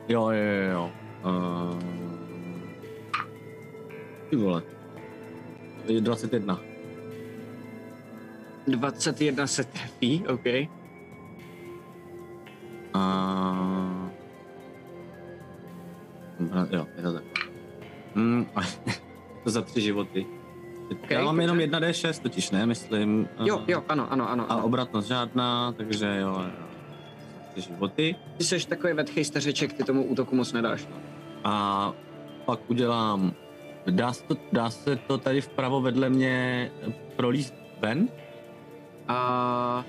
Jo, 0.08 0.30
jo, 0.30 0.42
jo, 0.42 0.70
jo. 0.72 0.92
Uh, 1.24 1.78
ty 4.30 4.36
vole. 4.36 4.62
Je 5.86 6.00
21. 6.00 6.60
21 8.66 9.46
se 9.46 9.64
trefí, 9.64 10.24
OK. 10.28 10.46
A... 12.94 13.63
Jo, 16.70 16.86
je 16.96 17.02
to 17.02 17.12
tak. 17.12 17.22
Mm, 18.14 18.46
to 19.44 19.50
za 19.50 19.62
tři 19.62 19.80
životy. 19.80 20.26
Okay, 20.92 21.18
Já 21.18 21.24
mám 21.24 21.40
jenom 21.40 21.58
1d6 21.58 22.22
totiž, 22.22 22.50
ne, 22.50 22.66
myslím. 22.66 23.28
Jo, 23.44 23.58
A- 23.58 23.64
jo, 23.68 23.84
ano, 23.88 24.12
ano, 24.12 24.30
ano. 24.30 24.44
A 24.48 24.54
ano. 24.54 24.64
obratnost 24.64 25.08
žádná, 25.08 25.72
takže 25.72 26.06
jo, 26.20 26.28
jo. 26.28 26.66
Tři 27.50 27.60
životy. 27.60 28.16
Ty 28.36 28.44
jsi 28.44 28.68
takový 28.68 28.92
vetchej 28.92 29.24
stařeček, 29.24 29.72
ty 29.72 29.84
tomu 29.84 30.04
útoku 30.04 30.36
moc 30.36 30.52
nedáš. 30.52 30.86
No. 30.90 30.96
A 31.44 31.92
pak 32.44 32.60
udělám... 32.70 33.32
Dá 33.90 34.12
se 34.12 34.24
to, 34.24 34.36
dá 34.52 34.70
se 34.70 34.96
to 34.96 35.18
tady 35.18 35.40
vpravo 35.40 35.80
vedle 35.80 36.10
mě 36.10 36.70
prolíst 37.16 37.54
ven? 37.80 38.08
A 39.08 39.84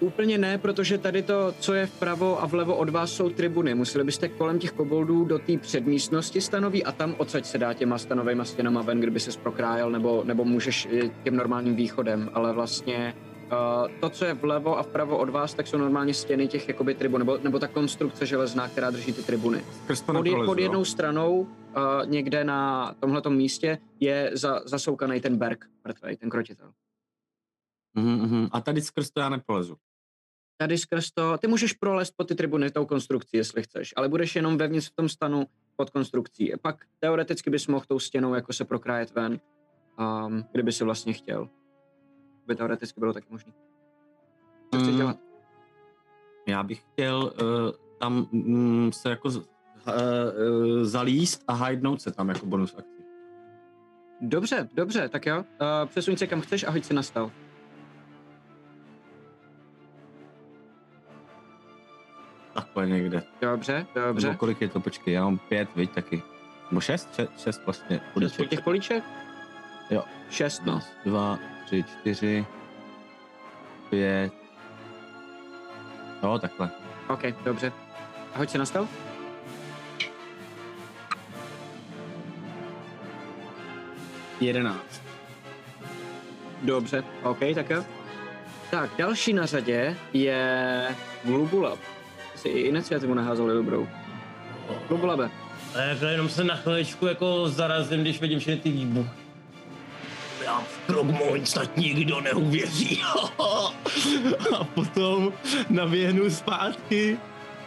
úplně 0.00 0.38
ne, 0.38 0.58
protože 0.58 0.98
tady 0.98 1.22
to, 1.22 1.54
co 1.60 1.74
je 1.74 1.86
vpravo 1.86 2.42
a 2.42 2.46
vlevo 2.46 2.76
od 2.76 2.88
vás, 2.88 3.12
jsou 3.12 3.28
tribuny. 3.28 3.74
Museli 3.74 4.04
byste 4.04 4.28
kolem 4.28 4.58
těch 4.58 4.72
koboldů 4.72 5.24
do 5.24 5.38
té 5.38 5.58
předmístnosti 5.58 6.40
stanoví 6.40 6.84
a 6.84 6.92
tam 6.92 7.14
odsaď 7.18 7.44
se 7.44 7.58
dá 7.58 7.74
těma 7.74 7.98
stanovejma 7.98 8.44
stěnama 8.44 8.82
ven, 8.82 9.00
kdyby 9.00 9.20
se 9.20 9.38
prokrájel, 9.38 9.90
nebo, 9.90 10.24
nebo 10.24 10.44
můžeš 10.44 10.88
tím 11.24 11.36
normálním 11.36 11.76
východem, 11.76 12.30
ale 12.34 12.52
vlastně 12.52 13.14
uh, 13.44 13.88
to, 14.00 14.10
co 14.10 14.24
je 14.24 14.34
vlevo 14.34 14.78
a 14.78 14.82
vpravo 14.82 15.18
od 15.18 15.28
vás, 15.28 15.54
tak 15.54 15.66
jsou 15.66 15.78
normálně 15.78 16.14
stěny 16.14 16.48
těch 16.48 16.68
jakoby 16.68 16.94
tribun, 16.94 17.18
nebo, 17.18 17.38
nebo 17.42 17.58
ta 17.58 17.68
konstrukce 17.68 18.26
železná, 18.26 18.68
která 18.68 18.90
drží 18.90 19.12
ty 19.12 19.22
tribuny. 19.22 19.64
Pod, 20.06 20.26
je, 20.26 20.44
pod 20.44 20.58
jednou 20.58 20.84
stranou 20.84 21.40
uh, 21.40 21.46
někde 22.06 22.44
na 22.44 22.94
tomhletom 23.00 23.36
místě 23.36 23.78
je 24.00 24.30
za, 24.34 24.60
zasoukaný 24.64 25.20
ten 25.20 25.36
berg, 25.36 25.64
mrtvej, 25.84 26.16
ten 26.16 26.30
krotitel. 26.30 26.72
Mhm, 27.94 28.22
mhm. 28.22 28.48
A 28.52 28.60
tady 28.60 28.82
skrz 28.82 29.10
to 29.10 29.20
já 29.20 29.28
neprolezu. 29.28 29.76
Tady 30.60 30.78
skrz 30.78 31.10
to, 31.10 31.38
ty 31.38 31.46
můžeš 31.46 31.72
prolést 31.72 32.10
pod 32.16 32.28
ty 32.28 32.34
tribuny 32.34 32.70
tou 32.70 32.86
konstrukcí, 32.86 33.36
jestli 33.36 33.62
chceš, 33.62 33.92
ale 33.96 34.08
budeš 34.08 34.36
jenom 34.36 34.58
vevnitř 34.58 34.90
v 34.90 34.94
tom 34.94 35.08
stanu 35.08 35.46
pod 35.76 35.90
konstrukcí. 35.90 36.52
Pak 36.62 36.84
teoreticky 36.98 37.50
bys 37.50 37.66
mohl 37.66 37.84
tou 37.88 37.98
stěnou 37.98 38.34
jako 38.34 38.52
se 38.52 38.64
prokrájet 38.64 39.10
ven, 39.14 39.40
um, 40.26 40.44
kdyby 40.52 40.72
si 40.72 40.84
vlastně 40.84 41.12
chtěl. 41.12 41.48
By 42.46 42.54
teoreticky 42.56 43.00
bylo 43.00 43.12
taky 43.12 43.26
možné. 43.30 43.52
Co 44.74 44.78
chceš 44.80 44.90
Mm. 44.92 44.96
dělat? 44.98 45.16
Já 46.46 46.62
bych 46.62 46.80
chtěl 46.92 47.32
uh, 47.42 47.70
tam 47.98 48.26
mm, 48.32 48.92
se 48.92 49.10
jako 49.10 49.30
z- 49.30 49.36
uh, 49.36 49.42
uh, 49.44 50.84
zalíst 50.84 51.44
a 51.48 51.52
hidenout 51.64 52.02
se 52.02 52.10
tam 52.12 52.28
jako 52.28 52.46
bonus 52.46 52.74
akci. 52.78 53.02
Dobře, 54.20 54.68
dobře, 54.74 55.08
tak 55.08 55.26
jo. 55.26 55.36
Uh, 55.38 55.44
přesuň 55.88 56.16
se 56.16 56.26
kam 56.26 56.40
chceš 56.40 56.64
a 56.64 56.70
hoď 56.70 56.84
si 56.84 56.94
na 56.94 57.02
stealth. 57.02 57.32
Takhle 62.60 62.86
někde. 62.86 63.22
Dobře, 63.40 63.86
dobře. 63.94 64.26
Nebo 64.26 64.38
kolik 64.38 64.60
je 64.60 64.68
to? 64.68 64.80
Počkej, 64.80 65.14
já 65.14 65.24
mám 65.24 65.38
pět, 65.38 65.68
viď 65.76 65.90
taky. 65.90 66.22
Nebo 66.70 66.80
šest? 66.80 67.14
Šest, 67.14 67.30
šest 67.38 67.64
vlastně. 67.64 68.00
Bude 68.14 68.28
Šest 68.28 68.48
těch 68.48 68.60
políček? 68.60 69.04
Jo. 69.90 70.04
Šest, 70.30 70.64
no. 70.64 70.80
Dva, 71.04 71.38
tři, 71.66 71.84
čtyři, 71.84 72.46
pět. 73.90 74.32
Jo, 76.22 76.38
takhle. 76.38 76.70
OK, 77.08 77.22
dobře. 77.44 77.72
A 78.34 78.38
hoď 78.38 78.50
si 78.50 78.58
na 78.58 78.64
stealth. 78.66 78.90
Jedenáct. 84.40 85.02
Dobře, 86.62 87.04
OK, 87.22 87.38
tak 87.54 87.70
jo. 87.70 87.84
Tak, 88.70 88.90
další 88.98 89.32
na 89.32 89.46
řadě 89.46 89.96
je 90.12 90.96
Glubulab. 91.24 91.78
Si 92.40 92.48
i 92.48 92.60
iniciativu 92.60 93.14
naházeli 93.14 93.54
dobrou. 93.54 93.88
Glubulabe. 94.88 95.30
A 95.74 95.80
jako 95.80 96.04
jenom 96.04 96.28
se 96.28 96.44
na 96.44 96.56
chviličku 96.56 97.06
jako 97.06 97.48
zarazím, 97.48 98.00
když 98.00 98.20
vidím 98.20 98.38
všechny 98.38 98.60
ty 98.60 98.70
výbuchy. 98.70 99.10
Já 100.44 100.58
v 100.60 100.86
Krogmoň 100.86 101.46
snad 101.46 101.76
nikdo 101.76 102.20
neuvěří. 102.20 103.02
a 104.58 104.64
potom 104.64 105.32
naběhnu 105.70 106.30
zpátky. 106.30 107.18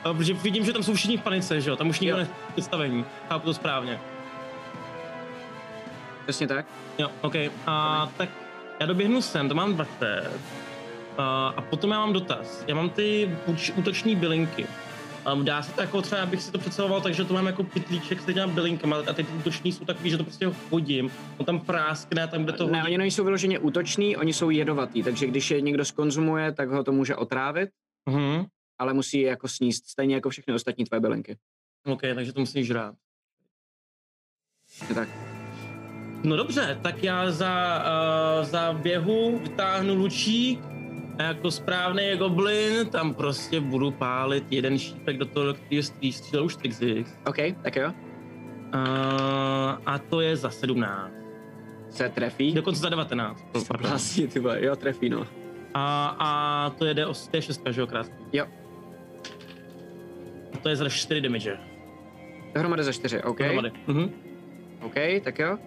A 0.04 0.14
protože 0.14 0.34
vidím, 0.34 0.66
že 0.66 0.74
tam 0.74 0.84
jsou 0.84 0.94
všichni 0.94 1.18
v 1.18 1.22
panice, 1.22 1.62
že 1.62 1.70
jo? 1.70 1.76
Tam 1.76 1.90
už 1.90 2.00
nikdo 2.00 2.18
není 2.18 2.30
v 2.52 2.56
vystavení. 2.56 3.06
Chápu 3.30 3.46
to 3.46 3.54
správně. 3.54 4.00
Přesně 6.24 6.48
tak. 6.48 6.66
Jo, 6.98 7.12
OK. 7.22 7.36
A 7.68 8.10
tak 8.18 8.30
já 8.80 8.86
doběhnu 8.86 9.22
sem, 9.22 9.50
to 9.50 9.56
mám 9.56 9.74
20. 9.74 10.63
A, 11.18 11.48
a 11.48 11.62
potom 11.62 11.92
já 11.92 12.00
mám 12.00 12.14
dotaz. 12.14 12.64
Já 12.68 12.76
mám 12.76 12.90
ty 12.90 13.38
útoční 13.76 14.16
bylinky. 14.16 14.68
Um, 15.34 15.46
dá 15.46 15.62
se 15.64 15.74
to 15.74 15.82
jako 15.82 16.02
třeba, 16.02 16.22
abych 16.24 16.42
si 16.42 16.52
to 16.52 16.58
představoval, 16.58 17.02
takže 17.02 17.24
to 17.24 17.34
mám 17.34 17.46
jako 17.46 17.64
pytlíček 17.64 18.22
s 18.22 18.26
těma 18.26 18.48
bylinkama 18.48 18.98
a 19.10 19.14
ty 19.14 19.24
útoční 19.24 19.72
jsou 19.72 19.86
takový, 19.86 20.10
že 20.10 20.18
to 20.18 20.24
prostě 20.24 20.52
hodím. 20.70 21.12
On 21.38 21.46
tam 21.46 21.60
práskne, 21.60 22.28
tam, 22.28 22.44
kde 22.44 22.54
to 22.54 22.64
Ne, 22.68 22.70
hodím. 22.82 22.86
oni 22.86 22.98
nejsou 22.98 23.24
vyloženě 23.24 23.60
útoční, 23.60 24.18
oni 24.18 24.34
jsou 24.34 24.50
jedovatý, 24.50 25.04
takže 25.04 25.28
když 25.28 25.52
je 25.52 25.62
někdo 25.62 25.86
skonzumuje, 25.86 26.52
tak 26.52 26.70
ho 26.70 26.84
to 26.84 26.92
může 26.92 27.16
otrávit, 27.16 27.70
Mhm. 28.10 28.46
ale 28.80 28.94
musí 28.94 29.20
je 29.20 29.30
jako 29.30 29.48
sníst, 29.48 29.88
stejně 29.90 30.16
jako 30.16 30.30
všechny 30.30 30.54
ostatní 30.54 30.86
tvoje 30.86 31.00
bylinky. 31.00 31.38
OK, 31.86 32.02
takže 32.16 32.34
to 32.34 32.40
musíš 32.40 32.68
žrát. 32.68 32.96
Tak. 34.96 35.10
No 36.24 36.36
dobře, 36.36 36.80
tak 36.82 37.04
já 37.04 37.32
za, 37.32 37.84
uh, 38.40 38.46
za 38.46 38.74
běhu 38.74 39.40
vytáhnu 39.40 39.96
lučík 39.96 40.60
a 41.20 41.24
jako 41.24 41.52
správný 41.52 42.04
goblin 42.18 42.86
tam 42.90 43.14
prostě 43.14 43.60
budu 43.60 43.92
pálit 43.92 44.44
jeden 44.50 44.80
šípek 44.80 45.18
do 45.18 45.26
toho, 45.26 45.54
stří- 45.54 46.12
střílel 46.12 46.46
už 46.46 46.56
Trixix. 46.56 47.12
OK, 47.26 47.38
tak 47.64 47.76
jo. 47.76 47.88
Uh, 47.88 47.94
a 49.86 50.00
to 50.10 50.22
je 50.22 50.36
za 50.36 50.50
17. 50.50 51.12
Se 51.90 52.10
trefí. 52.10 52.54
Dokonce 52.54 52.82
za 52.82 52.90
19. 52.90 53.46
Pardon. 53.68 53.90
Vlastně, 53.90 54.28
ty 54.28 54.40
vole, 54.40 54.66
jo, 54.66 54.76
trefí, 54.76 55.10
no. 55.10 55.28
A, 55.74 56.16
a 56.20 56.70
to 56.70 56.86
jede 56.86 57.06
o 57.06 57.12
D6, 57.12 57.72
že 57.72 57.82
jo, 57.82 57.88
krásně. 57.88 58.16
Jo. 58.34 58.46
to 60.62 60.70
je 60.70 60.76
za 60.76 60.90
4 60.90 61.22
damage. 61.22 61.58
Dohromady 62.54 62.84
za 62.84 62.92
čtyři, 62.92 63.24
OK. 63.24 63.40
Dohromady. 63.40 63.72
Mhm. 63.88 64.12
OK, 64.82 64.96
tak 65.24 65.40
jo. 65.40 65.58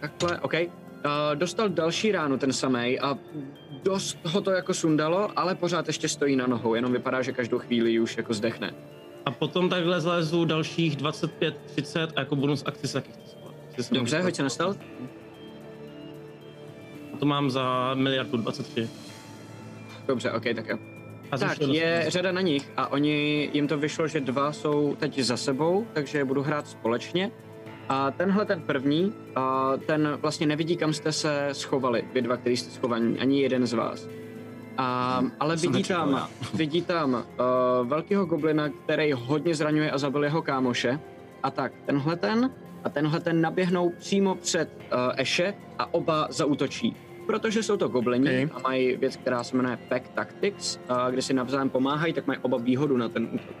Takhle, 0.00 0.40
OK. 0.40 0.54
Uh, 0.54 0.70
dostal 1.34 1.68
další 1.68 2.12
ránu 2.12 2.38
ten 2.38 2.52
samej 2.52 2.98
a 3.02 3.18
dost 3.84 4.18
ho 4.24 4.40
to 4.40 4.50
jako 4.50 4.74
sundalo, 4.74 5.30
ale 5.36 5.54
pořád 5.54 5.86
ještě 5.86 6.08
stojí 6.08 6.36
na 6.36 6.46
nohou, 6.46 6.74
jenom 6.74 6.92
vypadá, 6.92 7.22
že 7.22 7.32
každou 7.32 7.58
chvíli 7.58 8.00
už 8.00 8.16
jako 8.16 8.34
zdechne. 8.34 8.74
A 9.24 9.30
potom 9.30 9.68
takhle 9.68 10.00
zlezu 10.00 10.44
dalších 10.44 10.96
25, 10.96 11.56
30 11.66 12.12
a 12.16 12.20
jako 12.20 12.36
bonus 12.36 12.62
akci 12.66 12.88
se 12.88 12.94
taky 12.94 13.12
chci 13.12 13.94
Dobře, 13.94 14.20
hoď 14.20 14.34
se 14.34 14.42
na 14.42 14.48
stealth. 14.48 14.80
A 17.14 17.16
to 17.16 17.26
mám 17.26 17.50
za 17.50 17.94
miliardu 17.94 18.36
23. 18.36 18.88
Dobře, 20.06 20.32
OK, 20.32 20.42
tak 20.54 20.68
jo. 20.68 20.78
A 21.30 21.38
Tak, 21.38 21.58
je 21.60 22.04
řada 22.08 22.32
na 22.32 22.40
nich 22.40 22.72
a 22.76 22.92
oni, 22.92 23.50
jim 23.52 23.68
to 23.68 23.78
vyšlo, 23.78 24.08
že 24.08 24.20
dva 24.20 24.52
jsou 24.52 24.96
teď 24.98 25.18
za 25.18 25.36
sebou, 25.36 25.86
takže 25.92 26.24
budu 26.24 26.42
hrát 26.42 26.68
společně. 26.68 27.30
A 27.88 28.10
tenhle 28.10 28.44
ten 28.44 28.60
první, 28.62 29.12
a 29.36 29.72
ten 29.86 30.18
vlastně 30.20 30.46
nevidí, 30.46 30.76
kam 30.76 30.92
jste 30.92 31.12
se 31.12 31.48
schovali, 31.52 32.04
vy 32.12 32.22
dva, 32.22 32.36
který 32.36 32.56
jste 32.56 32.70
schovaní, 32.70 33.18
ani 33.18 33.40
jeden 33.40 33.66
z 33.66 33.72
vás. 33.72 34.08
A, 34.76 35.22
ale 35.40 35.56
vidí 35.56 35.82
tam, 35.82 36.28
vidí 36.54 36.82
tam 36.82 37.14
uh, 37.14 37.88
velkého 37.88 38.26
goblina, 38.26 38.68
který 38.68 39.12
hodně 39.12 39.54
zraňuje 39.54 39.90
a 39.90 39.98
zabil 39.98 40.24
jeho 40.24 40.42
kámoše. 40.42 41.00
A 41.42 41.50
tak, 41.50 41.72
tenhle 41.86 42.16
ten 42.16 42.50
a 42.84 42.88
tenhle 42.88 43.20
ten 43.20 43.40
naběhnou 43.40 43.90
přímo 43.98 44.34
před 44.34 44.68
uh, 44.78 44.98
Eše 45.16 45.54
a 45.78 45.94
oba 45.94 46.26
zaútočí. 46.30 46.96
Protože 47.26 47.62
jsou 47.62 47.76
to 47.76 47.88
goblini 47.88 48.46
Ok. 48.46 48.52
a 48.64 48.68
mají 48.68 48.96
věc, 48.96 49.16
která 49.16 49.44
se 49.44 49.56
jmenuje 49.56 49.78
Pack 49.88 50.08
Tactics, 50.08 50.76
uh, 50.90 51.10
kde 51.10 51.22
si 51.22 51.34
navzájem 51.34 51.70
pomáhají, 51.70 52.12
tak 52.12 52.26
mají 52.26 52.38
oba 52.42 52.58
výhodu 52.58 52.96
na 52.96 53.08
ten 53.08 53.28
útok. 53.32 53.56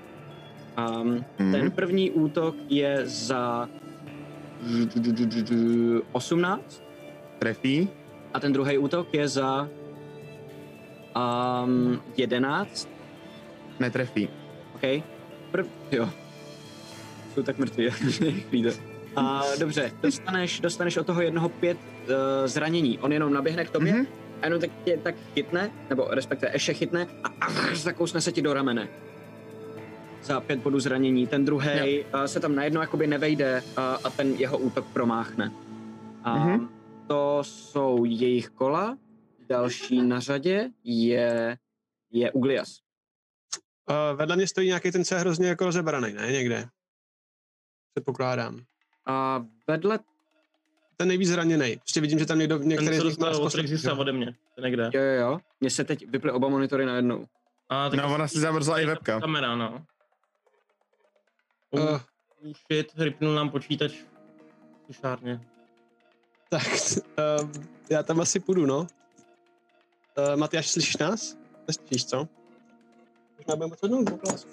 Um, 1.02 1.24
Mhm. 1.38 1.52
Ten 1.52 1.70
první 1.70 2.10
útok 2.10 2.54
je 2.68 3.00
za 3.04 3.68
18 6.12 6.82
Trefí. 7.38 7.88
a 8.34 8.40
ten 8.40 8.52
druhý 8.52 8.78
útok 8.78 9.14
je 9.14 9.28
za 9.28 9.68
um, 11.64 12.02
11. 12.16 12.88
Netrefí. 13.80 14.28
OK. 14.74 15.02
Prv, 15.50 15.66
jo. 15.92 16.10
Jsou 17.34 17.42
tak 17.42 17.58
mrtví, 17.58 17.90
chvíle. 18.48 18.72
A 19.16 19.42
dobře, 19.60 19.92
dostaneš, 20.02 20.60
dostaneš 20.60 20.96
od 20.96 21.06
toho 21.06 21.20
jednoho 21.22 21.48
pět 21.48 21.78
uh, 21.78 22.14
zranění. 22.46 22.98
On 22.98 23.12
jenom 23.12 23.32
naběhne 23.32 23.64
k 23.64 23.70
tobě 23.70 23.92
Mhm. 23.92 24.06
a 24.42 24.46
jenom 24.46 24.60
tak 24.60 24.70
tě 24.84 24.96
tak 25.02 25.14
chytne, 25.34 25.70
nebo 25.90 26.06
respektive 26.10 26.52
ještě 26.54 26.74
chytne 26.74 27.06
a 27.24 27.28
ah, 27.46 27.74
zakousne 27.74 28.20
se 28.20 28.32
ti 28.32 28.42
do 28.42 28.54
ramene. 28.54 28.88
Za 30.22 30.40
pět 30.40 30.58
bodů 30.58 30.80
zranění. 30.80 31.26
Ten 31.26 31.44
druhý 31.44 32.04
uh, 32.14 32.24
se 32.24 32.40
tam 32.40 32.54
najednou 32.54 32.80
jakoby 32.80 33.06
nevejde 33.06 33.62
uh, 33.62 33.84
a 34.04 34.10
ten 34.10 34.32
jeho 34.34 34.58
útok 34.58 34.86
promáchne. 34.92 35.52
A 36.24 36.34
Mhm. 36.38 36.68
to 37.06 37.38
jsou 37.44 38.04
jejich 38.04 38.48
kola. 38.48 38.98
Další 39.48 40.02
na 40.02 40.20
řadě 40.20 40.70
je, 40.84 41.58
je 42.10 42.32
Uglias. 42.32 42.78
Uh, 43.90 44.18
vedle 44.18 44.36
mě 44.36 44.46
stojí 44.46 44.66
nějaký 44.66 44.90
ten, 44.92 45.04
co 45.04 45.14
je 45.14 45.20
hrozně 45.20 45.48
jako 45.48 45.64
rozebraný, 45.64 46.12
ne? 46.12 46.32
Někde. 46.32 46.68
Předpokládám. 47.94 48.60
A 49.06 49.44
vedle, 49.68 49.98
Ten 50.96 51.08
nejvíc 51.08 51.28
zraněný. 51.28 51.76
Prostě 51.76 52.00
vidím, 52.00 52.18
že 52.18 52.26
tam 52.26 52.38
někdo, 52.38 52.58
Ten, 52.58 52.68
některý 52.68 52.96
co 52.96 53.02
z 53.02 53.04
nich 53.04 53.18
má 53.18 53.26
dostal 53.28 53.44
od 53.46 53.50
zkostnaný. 53.50 53.68
Rexisa 53.70 53.94
ode 53.94 54.12
mě. 54.12 54.34
Ten 54.54 54.64
někde. 54.64 54.90
jo, 54.94 55.02
jo, 55.02 55.20
jo, 55.20 55.38
mně 55.60 55.70
se 55.70 55.84
teď 55.84 56.08
vyply 56.10 56.30
oba 56.32 56.48
monitory 56.48 56.86
najednou. 56.86 57.26
A 57.68 57.90
tak 57.90 57.98
No, 58.00 58.14
ona 58.14 58.28
si 58.28 58.38
zamrzla 58.40 58.80
i 58.80 58.86
webka. 58.86 59.20
Kamera, 59.20 59.56
no. 59.56 59.84
Uh, 61.70 62.00
Oh, 62.44 62.52
shit, 62.66 62.92
rypnul 62.96 63.34
nám 63.34 63.50
počítač 63.50 63.92
v 63.92 64.86
tušárně. 64.86 65.40
tak, 66.50 66.66
uh, 67.42 67.50
já 67.90 68.02
tam 68.02 68.20
asi 68.20 68.40
půjdu, 68.40 68.66
no. 68.66 68.78
Uh, 68.78 70.36
Matyáš, 70.36 70.68
slyšíš 70.68 70.96
nás? 70.96 71.36
Neslyšíš, 71.68 72.04
co? 72.06 72.28
Možná 73.38 73.56
budeme. 73.56 74.04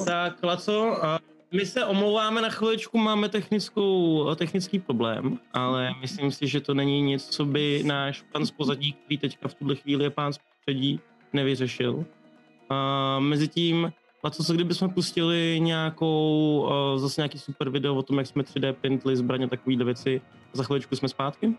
Tak, 0.06 0.44
Laco, 0.44 1.06
a 1.06 1.20
my 1.52 1.66
se 1.66 1.86
omlouváme 1.86 2.42
na 2.42 2.50
chviličku, 2.50 2.98
máme 2.98 3.30
technickou, 3.30 4.36
technický 4.36 4.80
problém, 4.80 5.40
ale 5.54 5.94
myslím 6.02 6.32
si, 6.32 6.48
že 6.48 6.62
to 6.62 6.74
není 6.74 7.02
nic, 7.02 7.28
co 7.28 7.46
by 7.46 7.84
náš 7.86 8.22
pan 8.22 8.46
z 8.46 8.52
pozadí, 8.52 8.94
který 8.94 9.18
teďka 9.18 9.48
v 9.48 9.54
tuhle 9.54 9.76
chvíli 9.76 10.04
je 10.04 10.10
pán 10.10 10.34
z 10.34 10.38
popředí, 10.38 11.00
nevyřešil. 11.34 12.06
A 12.70 13.20
mezi 13.20 13.48
Laco, 14.26 14.44
co 14.44 14.54
kdybychom 14.54 14.90
pustili 14.90 15.60
nějakou, 15.62 16.60
uh, 16.94 17.00
zase 17.00 17.22
nějaký 17.22 17.40
super 17.40 17.70
video 17.70 17.96
o 17.96 18.04
tom, 18.04 18.18
jak 18.18 18.28
jsme 18.28 18.44
3D 18.44 18.74
printli 18.74 19.18
zbraně, 19.18 19.48
takovýhle 19.48 19.86
věci. 19.86 20.22
Za 20.54 20.64
chviličku 20.64 20.96
jsme 20.96 21.10
zpátky? 21.10 21.54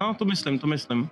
No, 0.00 0.14
to 0.14 0.24
myslím, 0.24 0.58
to 0.58 0.66
myslím. 0.66 1.08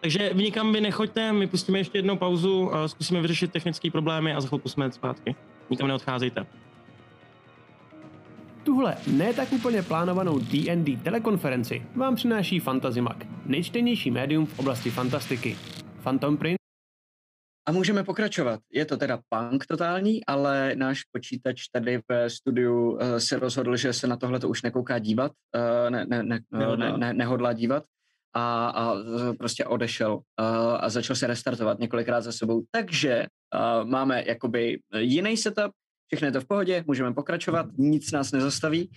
Takže 0.00 0.30
vy 0.34 0.42
nikam 0.42 0.72
vy 0.72 0.80
nechoďte, 0.80 1.32
my 1.32 1.46
pustíme 1.46 1.78
ještě 1.78 1.98
jednou 1.98 2.16
pauzu, 2.16 2.74
a 2.74 2.88
zkusíme 2.88 3.20
vyřešit 3.20 3.52
technické 3.52 3.90
problémy 3.90 4.34
a 4.34 4.40
za 4.40 4.48
chvilku 4.48 4.68
jsme 4.68 4.92
zpátky. 4.92 5.34
Nikam 5.70 5.88
neodcházejte. 5.88 6.46
Tuhle 8.68 8.96
ne 9.06 9.34
tak 9.34 9.52
úplně 9.52 9.82
plánovanou 9.82 10.38
D&D 10.38 10.96
telekonferenci 10.96 11.82
vám 11.96 12.14
přináší 12.14 12.60
Fantazimak, 12.60 13.16
nejčtenější 13.46 14.10
médium 14.10 14.46
v 14.46 14.58
oblasti 14.58 14.90
fantastiky. 14.90 15.56
Phantom 16.02 16.36
Print 16.36 16.58
A 17.66 17.72
můžeme 17.72 18.04
pokračovat. 18.04 18.60
Je 18.72 18.84
to 18.84 18.96
teda 18.96 19.18
punk 19.28 19.66
totální, 19.66 20.24
ale 20.24 20.72
náš 20.74 21.00
počítač 21.12 21.68
tady 21.72 22.00
v 22.10 22.30
studiu 22.30 22.90
uh, 22.90 23.00
se 23.18 23.38
rozhodl, 23.38 23.76
že 23.76 23.92
se 23.92 24.06
na 24.06 24.16
tohle 24.16 24.40
to 24.40 24.48
už 24.48 24.62
nekouká 24.62 24.98
dívat, 24.98 25.32
uh, 25.56 25.90
ne, 25.90 26.06
ne, 26.08 26.22
ne, 26.22 26.40
Nehodlá. 26.50 26.90
ne, 26.90 26.98
ne, 26.98 27.14
nehodlá 27.14 27.52
dívat 27.52 27.84
a, 28.34 28.68
a 28.68 28.94
eh, 28.94 29.32
prostě 29.32 29.64
odešel 29.64 30.14
uh, 30.14 30.22
a 30.80 30.88
začal 30.88 31.16
se 31.16 31.26
restartovat 31.26 31.78
několikrát 31.78 32.20
za 32.20 32.32
sebou. 32.32 32.62
Takže 32.70 33.26
uh, 33.54 33.88
máme 33.88 34.24
jakoby 34.26 34.80
jiný 34.98 35.36
setup, 35.36 35.72
všechno 36.08 36.26
je 36.26 36.32
to 36.32 36.40
v 36.40 36.44
pohodě, 36.46 36.84
můžeme 36.86 37.14
pokračovat, 37.14 37.66
nic 37.78 38.12
nás 38.12 38.32
nezastaví 38.32 38.90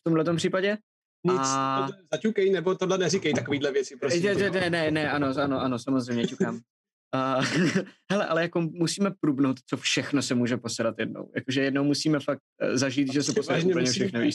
v 0.00 0.04
tomhle 0.04 0.36
případě. 0.36 0.78
Nic, 1.24 1.40
A- 1.40 1.88
zaťukej, 2.12 2.50
nebo 2.50 2.74
tohle 2.74 2.98
neříkej 2.98 3.34
takovýhle 3.34 3.72
věci, 3.72 3.96
prosím. 3.96 4.22
Ne, 4.22 4.34
ne, 4.34 4.50
ne, 4.50 4.70
ne, 4.70 4.90
ne, 4.90 5.10
ano, 5.10 5.34
ano, 5.42 5.60
ano, 5.60 5.78
samozřejmě 5.78 6.26
ťukám. 6.26 6.60
Uh, 7.14 7.44
hele, 8.12 8.26
ale 8.26 8.42
jako 8.42 8.60
musíme 8.60 9.10
průbnout, 9.20 9.56
co 9.66 9.76
všechno 9.76 10.22
se 10.22 10.34
může 10.34 10.56
posedat 10.56 10.94
jednou. 10.98 11.30
Jakože 11.36 11.62
jednou 11.62 11.84
musíme 11.84 12.20
fakt 12.20 12.38
uh, 12.70 12.76
zažít, 12.76 13.12
že 13.12 13.22
se 13.22 13.32
posede 13.32 13.54
Vážně 13.54 13.70
úplně 13.70 13.82
myslíš? 13.82 14.02
všechno, 14.02 14.20
víš? 14.20 14.34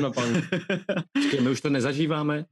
No, 0.00 0.12
pan. 0.14 0.28
Počkej, 1.12 1.40
my 1.40 1.50
už 1.50 1.60
to 1.60 1.70
nezažíváme. 1.70 2.44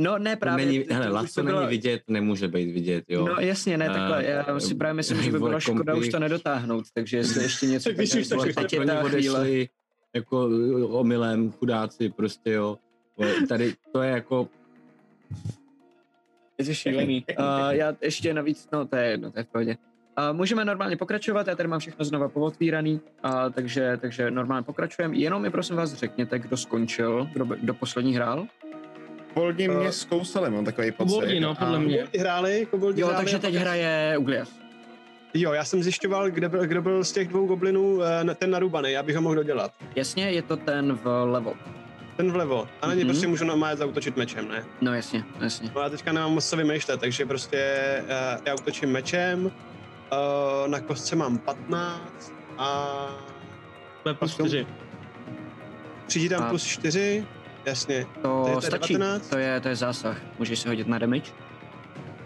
No 0.00 0.18
ne, 0.18 0.36
To 0.36 0.40
právě. 0.40 0.66
není, 0.66 0.84
to- 0.84 0.94
hele, 0.94 1.06
to 1.06 1.10
už 1.12 1.14
laso 1.14 1.40
to 1.40 1.46
bylo- 1.46 1.58
není 1.60 1.70
vidět, 1.70 2.02
nemůže 2.08 2.48
být 2.48 2.72
vidět, 2.72 3.04
jo. 3.08 3.26
No 3.28 3.34
jasně, 3.40 3.78
ne, 3.78 3.86
takhle. 3.86 4.24
Eh, 4.24 4.44
Já 4.48 4.60
si 4.60 4.74
právě 4.74 4.94
myslím, 4.94 5.22
že 5.22 5.32
by 5.32 5.38
byla 5.38 5.60
škoda 5.60 5.94
už 5.94 6.06
kompy- 6.06 6.10
to 6.10 6.18
nedotáhnout, 6.18 6.84
takže 6.94 7.16
jestli 7.16 7.42
ještě 7.42 7.66
něco... 7.66 7.88
Tak 7.90 7.98
víš, 7.98 8.14
už 8.14 8.28
to 8.28 8.36
teď 8.54 8.72
je 8.72 8.78
Oni 8.80 8.86
ta 8.88 9.02
chvíle. 9.02 9.38
odešli 9.38 9.68
jako 10.14 10.48
omylem, 10.88 11.52
chudáci, 11.52 12.08
prostě 12.08 12.50
jo. 12.52 12.78
Tady 13.48 13.74
to 13.92 14.02
je 14.02 14.10
jako, 14.10 14.48
Je 16.58 16.64
to 16.64 16.74
šílený. 16.74 17.24
Uh, 17.38 17.70
já 17.70 17.92
ještě 18.00 18.34
navíc, 18.34 18.68
no 18.72 18.86
to 18.86 18.96
je 18.96 19.10
jedno, 19.10 19.30
to 19.30 19.38
je 19.38 19.44
v 19.44 19.46
pohodě. 19.46 19.76
Uh, 20.30 20.36
můžeme 20.36 20.64
normálně 20.64 20.96
pokračovat, 20.96 21.46
já 21.46 21.54
tady 21.54 21.68
mám 21.68 21.80
všechno 21.80 22.04
znova 22.04 22.28
povotvíraný, 22.28 23.00
uh, 23.24 23.30
takže, 23.52 23.98
takže 24.00 24.30
normálně 24.30 24.64
pokračujeme. 24.64 25.16
Jenom 25.16 25.42
mi 25.42 25.50
prosím 25.50 25.76
vás 25.76 25.94
řekněte, 25.94 26.38
kdo 26.38 26.56
skončil, 26.56 27.28
kdo, 27.32 27.44
kdo 27.44 27.74
poslední 27.74 28.14
hrál. 28.14 28.46
Koboldi 29.34 29.68
Eh, 29.70 29.74
mě 29.74 29.92
zkousali, 29.92 30.50
mám 30.50 30.64
takový 30.64 30.92
pocit. 30.92 31.12
Koboldi, 31.14 31.40
no, 31.40 31.54
podle 31.54 31.76
A- 31.76 31.80
mě. 31.80 31.96
Koboldi 31.96 32.18
hráli, 32.18 32.66
koboldi 32.70 33.00
Jo, 33.00 33.06
hráli 33.06 33.20
takže 33.24 33.36
a 33.36 33.40
teď 33.40 33.54
hraje 33.54 34.18
Uglias. 34.18 34.50
Jo, 35.34 35.52
já 35.52 35.64
jsem 35.64 35.82
zjišťoval, 35.82 36.30
kde 36.30 36.48
byl, 36.48 36.66
kdo 36.66 36.82
byl 36.82 37.04
z 37.04 37.12
těch 37.12 37.28
dvou 37.28 37.46
goblinů 37.46 38.02
eh, 38.02 38.34
ten 38.34 38.50
narubaný, 38.50 38.96
abych 38.96 39.16
ho 39.16 39.22
mohl 39.22 39.34
dodělat. 39.34 39.72
Jasně, 39.96 40.30
je 40.30 40.42
to 40.42 40.56
ten 40.56 40.92
vlevo. 40.92 41.54
Ten 42.16 42.32
vlevo. 42.32 42.68
A 42.82 42.86
na 42.86 42.94
něj 42.94 43.04
Mhm. 43.04 43.10
prostě 43.12 43.26
můžu 43.26 43.44
normálně 43.44 43.76
zautočit 43.76 44.16
mečem, 44.16 44.48
ne? 44.48 44.64
No 44.80 44.94
jasně, 44.94 45.24
jasně. 45.40 45.70
No 45.74 45.80
já 45.80 45.88
teďka 45.88 46.12
nemám 46.12 46.32
moc 46.34 46.48
co 46.48 46.56
vymýšlet, 46.56 47.00
takže 47.00 47.26
prostě 47.26 47.68
uh, 48.02 48.42
já 48.46 48.54
útočím 48.54 48.88
mečem, 48.92 49.44
uh, 49.46 49.50
na 50.68 50.80
kostce 50.80 51.16
mám 51.16 51.38
15 51.38 52.32
a 52.58 52.96
To 54.02 54.08
je 54.08 54.14
plus 54.14 54.32
4. 54.34 54.66
přijde 56.06 56.36
tam 56.36 56.44
A- 56.44 56.48
plus 56.48 56.64
4, 56.64 57.26
jasně. 57.64 58.04
To, 58.04 58.20
To 58.22 58.46
je- 58.48 58.52
to 58.52 58.58
je 58.58 58.62
stačí, 58.62 58.92
19? 58.94 59.28
to 59.28 59.38
je, 59.38 59.60
to 59.60 59.68
je 59.68 59.76
zásah. 59.76 60.16
Můžeš 60.38 60.58
si 60.58 60.68
hodit 60.68 60.86
na 60.88 60.98
damage. 60.98 61.32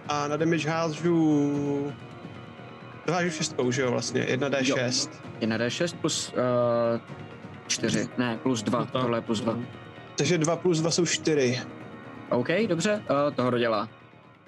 A 0.08 0.28
na 0.28 0.36
damage 0.36 0.68
hážu... 0.68 1.92
To 3.06 3.12
hážu 3.12 3.30
šestkou, 3.30 3.70
že 3.70 3.82
jo, 3.82 3.90
vlastně, 3.90 4.22
1d6. 4.24 5.08
Je 5.40 5.46
na 5.46 5.58
D6 5.58 5.96
plus 6.00 6.32
uh, 6.32 7.00
4, 7.68 8.08
ne, 8.18 8.38
plus 8.42 8.62
2, 8.62 8.78
No 8.78 8.86
tohle 8.86 9.18
je 9.18 9.22
plus 9.22 9.40
2. 9.40 9.58
Takže 10.16 10.38
2 10.38 10.56
plus 10.56 10.80
2 10.80 10.90
jsou 10.90 11.06
4. 11.06 11.60
OK, 12.30 12.48
dobře, 12.68 13.02
uh, 13.10 13.34
toho 13.34 13.50
dodělá. 13.50 13.88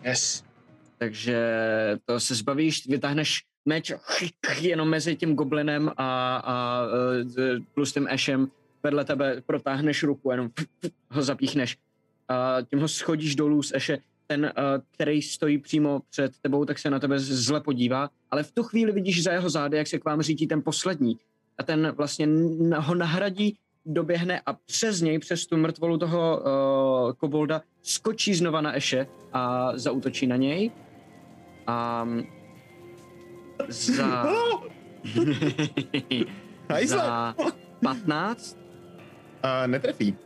Yes. 0.04 0.44
takže 0.98 1.38
to 2.04 2.20
se 2.20 2.34
zbavíš, 2.34 2.86
vytáhneš 2.86 3.44
meč 3.66 3.92
jenom 4.60 4.88
mezi 4.88 5.16
tím 5.16 5.34
goblinem 5.34 5.90
a, 5.96 6.36
a 6.36 6.84
e, 7.38 7.60
plus 7.74 7.92
tím 7.92 8.06
ešem 8.10 8.48
vedle 8.82 9.04
tebe 9.04 9.42
protáhneš 9.46 10.02
ruku, 10.02 10.30
jenom 10.30 10.50
ho 11.10 11.22
zapíchneš. 11.22 11.76
A 12.28 12.56
tím 12.70 12.80
ho 12.80 12.88
schodíš 12.88 13.36
dolů 13.36 13.62
z 13.62 13.72
eše. 13.74 13.98
Ten, 14.26 14.44
e, 14.44 14.52
který 14.90 15.22
stojí 15.22 15.58
přímo 15.58 16.00
před 16.10 16.32
tebou, 16.42 16.64
tak 16.64 16.78
se 16.78 16.90
na 16.90 16.98
tebe 16.98 17.18
zle 17.18 17.60
podívá, 17.60 18.10
ale 18.30 18.42
v 18.42 18.52
tu 18.52 18.62
chvíli 18.62 18.92
vidíš 18.92 19.22
za 19.22 19.32
jeho 19.32 19.50
zády, 19.50 19.76
jak 19.76 19.86
se 19.86 19.98
k 19.98 20.04
vám 20.04 20.22
řítí 20.22 20.46
ten 20.46 20.62
poslední. 20.62 21.18
A 21.60 21.62
ten 21.62 21.92
vlastně 21.96 22.28
ho 22.76 22.94
nahradí, 22.94 23.56
doběhne 23.86 24.40
a 24.46 24.52
přes 24.52 25.00
něj, 25.00 25.18
přes 25.18 25.46
tu 25.46 25.56
mrtvolu 25.56 25.98
toho 25.98 26.40
uh, 26.40 27.12
kobolda, 27.12 27.62
skočí 27.82 28.34
znova 28.34 28.60
na 28.60 28.76
Eše 28.76 29.06
a 29.32 29.72
zautočí 29.78 30.26
na 30.26 30.36
něj. 30.36 30.70
A 31.66 32.08
za... 33.68 34.26
Hajzle. 36.70 36.98
za 36.98 37.34
15. 37.82 38.58
Uh, 39.44 39.66
netrefí. 39.66 40.16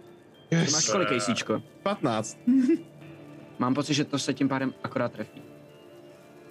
Ty 0.49 0.57
máš 0.57 0.89
kolik 0.89 1.09
kejsíčko? 1.09 1.63
15. 1.83 2.39
Mám 3.59 3.75
pocit, 3.75 3.95
že 3.95 4.05
to 4.05 4.19
se 4.19 4.35
tím 4.35 4.49
pádem 4.49 4.75
akorát 4.83 5.13
trefí. 5.13 5.43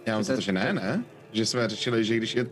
Já 0.05 0.13
mám 0.13 0.23
za 0.23 0.35
to, 0.35 0.41
že 0.41 0.51
ne, 0.51 0.73
ne? 0.73 1.03
Že 1.31 1.45
jsme 1.45 1.69
řešili, 1.69 2.05
že 2.05 2.17
když 2.17 2.35
je... 2.35 2.49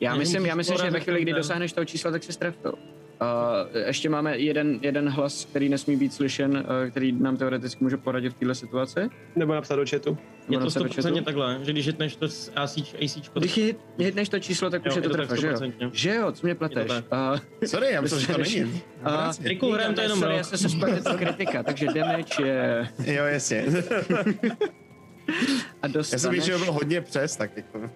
Já 0.00 0.12
Ne, 0.12 0.18
myslím, 0.18 0.46
já 0.46 0.54
myslím, 0.54 0.78
že 0.78 0.90
ve 0.90 1.00
chvíli, 1.00 1.22
kdy 1.22 1.32
dosáhneš 1.32 1.72
toho 1.72 1.84
čísla, 1.84 2.10
tak 2.10 2.22
se 2.22 2.32
strefil. 2.32 2.74
Uh, 3.22 3.80
ještě 3.86 4.08
máme 4.08 4.38
jeden, 4.38 4.78
jeden 4.82 5.08
hlas, 5.08 5.44
který 5.44 5.68
nesmí 5.68 5.96
být 5.96 6.12
slyšen, 6.14 6.50
uh, 6.56 6.90
který 6.90 7.12
nám 7.12 7.36
teoreticky 7.36 7.84
může 7.84 7.96
poradit 7.96 8.30
v 8.30 8.34
této 8.38 8.54
situaci. 8.54 9.00
Nebo 9.36 9.54
napsat 9.54 9.76
do 9.76 9.84
chatu. 9.90 10.18
Je 10.48 10.58
to 10.58 10.64
napsat 10.64 10.82
do 10.82 10.88
chatu. 10.88 11.08
100% 11.08 11.24
takhle, 11.24 11.58
že 11.62 11.72
když 11.72 11.86
hitneš 11.86 12.16
to 12.16 12.28
s 12.28 12.52
AC, 12.56 12.76
ACčko, 12.78 13.40
Když 13.40 13.56
hit, 13.56 13.78
hitneš 13.98 14.28
to 14.28 14.38
číslo, 14.38 14.70
tak 14.70 14.84
Jo, 14.84 14.90
už 14.90 14.96
je 14.96 15.02
to 15.02 15.08
trefa, 15.08 15.36
že 15.36 15.46
jo? 15.46 15.52
100%. 15.54 15.90
Že 15.92 16.14
jo, 16.14 16.32
co 16.32 16.46
mě 16.46 16.54
pleteš? 16.54 16.90
Je 16.92 17.02
Uh, 17.12 17.38
Sorry, 17.66 17.92
já 17.92 18.00
myslím, 18.00 18.20
že 18.20 18.26
to 18.26 18.38
není. 18.38 18.64
uh, 18.64 19.32
Triku 19.42 19.72
hrajeme 19.72 19.94
to 19.94 20.00
jenom 20.00 20.18
sorry, 20.18 20.32
rok. 20.32 20.38
já 20.38 20.44
jsem 20.44 20.58
se 20.58 20.68
spletl, 20.68 21.10
to 21.10 21.18
kritika, 21.18 21.62
takže 21.62 21.86
damage 21.86 22.42
je... 22.46 22.88
Jo, 23.04 23.24
jasně. 23.24 23.64
A 25.82 25.86
Já 25.86 25.92
jsem 25.92 25.92
dostaneš, 25.92 26.44
že 26.44 26.58
byl 26.58 26.72
hodně 26.72 27.00
přes, 27.00 27.36
tak 27.36 27.50
jako... 27.56 27.90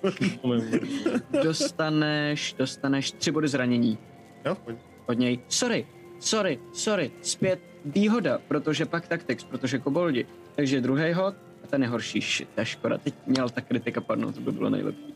dostaneš, 1.42 2.54
dostaneš 2.58 3.12
tři 3.12 3.30
body 3.30 3.48
zranění 3.48 3.98
Jo, 4.44 4.54
pojď. 4.54 4.76
od 5.06 5.12
něj. 5.18 5.38
Sorry, 5.48 5.86
sorry, 6.18 6.58
sorry, 6.72 7.10
zpět 7.22 7.60
výhoda, 7.84 8.38
protože 8.48 8.86
pak 8.86 9.08
tactics, 9.08 9.44
protože 9.44 9.78
koboldi. 9.78 10.26
Takže 10.56 10.80
druhý 10.80 11.12
hod 11.12 11.34
a 11.64 11.66
ten 11.66 11.82
je 11.82 11.88
horší. 11.88 12.20
Shit, 12.20 12.48
je 12.58 12.64
škoda. 12.66 12.98
Teď 12.98 13.14
měl 13.26 13.48
ta 13.48 13.60
kritika 13.60 14.00
padnout, 14.00 14.34
to 14.34 14.40
by 14.40 14.52
bylo 14.52 14.70
nejlepší. 14.70 15.14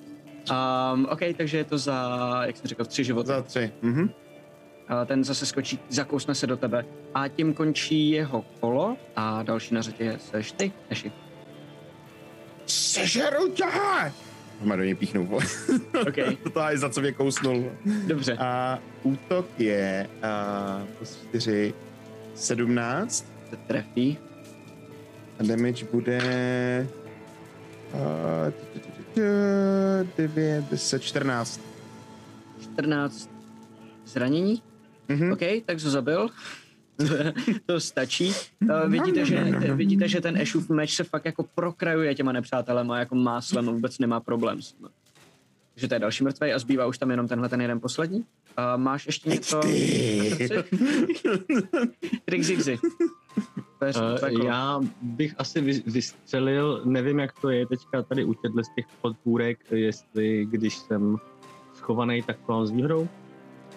Um, 0.95 1.07
OK, 1.11 1.21
takže 1.37 1.59
je 1.59 1.65
to 1.65 1.79
za, 1.79 2.41
jak 2.47 2.57
jsem 2.57 2.67
říkal, 2.69 2.87
tři 2.87 3.05
životy. 3.05 3.27
Za 3.27 3.43
tři. 3.43 3.73
Mhm. 3.83 4.11
A 4.89 5.05
ten 5.05 5.25
zase 5.25 5.47
skočí, 5.47 5.79
zakousne 5.89 6.35
se 6.35 6.47
do 6.47 6.57
tebe. 6.57 6.85
A 7.15 7.29
tím 7.29 7.55
končí 7.55 8.11
jeho 8.11 8.45
kolo 8.61 8.97
a 9.17 9.43
další 9.43 9.75
na 9.75 9.83
řadě 9.83 10.05
je 10.05 10.19
seš 10.19 10.53
ty, 10.53 10.73
Neši. 10.91 11.13
Sežeru 12.67 13.49
tě! 13.49 13.65
Má 14.63 14.77
do 14.77 14.83
něj 14.83 14.95
píchnu. 14.95 15.27
vole. 15.27 15.45
OK, 16.09 16.17
to 16.53 16.69
je 16.69 16.79
za 16.79 16.91
co 16.91 17.01
mě 17.01 17.13
kousnul. 17.13 17.73
dobře. 18.07 18.37
A 18.41 18.79
útok 19.03 19.47
je 19.59 20.09
uh, 20.81 20.87
plus 20.89 21.19
4, 21.29 21.75
17. 22.35 23.27
To 23.51 23.57
trefí. 23.57 24.19
A 25.39 25.43
damage 25.43 25.85
bude... 25.93 26.21
Uh, 27.95 28.53
9, 30.17 30.65
10, 30.71 31.03
14. 31.03 31.61
14 32.63 33.31
zranění. 34.07 34.63
Mhm. 35.09 35.33
OK, 35.33 35.41
tak 35.67 35.83
to 35.83 35.91
zabil. 35.91 36.29
to 37.67 37.81
stačí. 37.81 38.33
Uh, 38.63 38.91
vidíte, 38.91 39.25
že, 39.25 39.45
vidíte, 39.75 40.09
že 40.09 40.21
ten 40.21 40.39
Ashův 40.43 40.71
meč 40.71 40.95
se 40.95 41.05
fakt 41.05 41.25
jako 41.25 41.43
prokrajuje 41.55 42.15
těma 42.15 42.33
nepřátelema 42.33 42.99
jako 42.99 43.15
máslem, 43.15 43.67
vůbec 43.67 43.99
nemá 43.99 44.21
problém 44.21 44.63
s 44.63 44.73
tím. 44.73 44.89
Takže 45.75 45.89
to 45.89 45.95
je 45.95 45.99
další 45.99 46.25
mrtvej 46.25 46.55
a 46.55 46.59
zbývá 46.59 46.87
už 46.87 46.99
tam 46.99 47.11
jenom 47.11 47.29
tenhle 47.29 47.49
ten 47.49 47.61
jeden 47.61 47.81
poslední. 47.81 48.19
Uh, 48.19 48.25
máš 48.77 49.07
ještě 49.07 49.31
něco? 49.31 49.61
Zigzy. 52.41 52.71
Je 52.71 52.79
Uh, 53.85 54.45
já 54.45 54.81
bych 55.03 55.35
asi 55.39 55.61
vy, 55.61 55.83
vystřelil, 55.87 56.83
nevím 56.85 57.19
jak 57.19 57.41
to 57.41 57.51
je 57.51 57.67
teďka 57.67 58.03
tady 58.03 58.25
u 58.25 58.35
těchto 58.35 58.65
z 58.65 58.75
těch 58.77 58.85
podpůrek, 59.01 59.59
jestli 59.71 60.47
když 60.51 60.77
jsem 60.77 61.17
schovaný, 61.75 62.23
tak 62.23 62.37
to 62.47 62.53
mám 62.53 62.67
s 62.67 62.71
výhodou. 62.71 63.09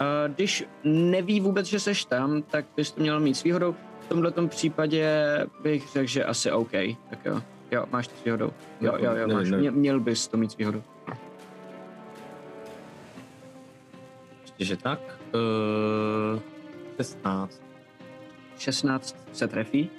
Uh, 0.01 0.33
když 0.35 0.65
neví 0.83 1.39
vůbec, 1.39 1.67
že 1.67 1.79
seš 1.79 2.05
tam, 2.05 2.41
tak 2.41 2.65
bys 2.75 2.91
to 2.91 3.01
měl 3.01 3.19
mít 3.19 3.35
s 3.35 3.43
výhodou. 3.43 3.75
V 3.99 4.07
tomhle 4.09 4.31
případě 4.47 5.11
bych 5.63 5.87
řekl, 5.93 6.07
že 6.07 6.23
asi 6.25 6.51
OK. 6.51 6.71
Tak 7.09 7.25
jo. 7.25 7.41
Jo, 7.71 7.85
máš 7.91 8.07
to 8.07 8.15
s 8.21 8.23
výhodou. 8.23 8.51
Jo, 8.81 8.93
jo, 8.97 9.11
jo, 9.15 9.27
Ne, 9.27 9.33
máš. 9.33 9.49
ne. 9.49 9.57
Mě, 9.57 9.71
měl 9.71 9.99
bys 9.99 10.27
to 10.27 10.37
mít 10.37 10.51
s 10.51 10.57
výhodou. 10.57 10.83
Ještě, 14.41 14.65
že 14.65 14.77
tak. 14.77 14.99
Uh, 16.33 16.39
16. 16.97 17.61
16 18.57 19.15
se 19.33 19.47
trefí. 19.47 19.89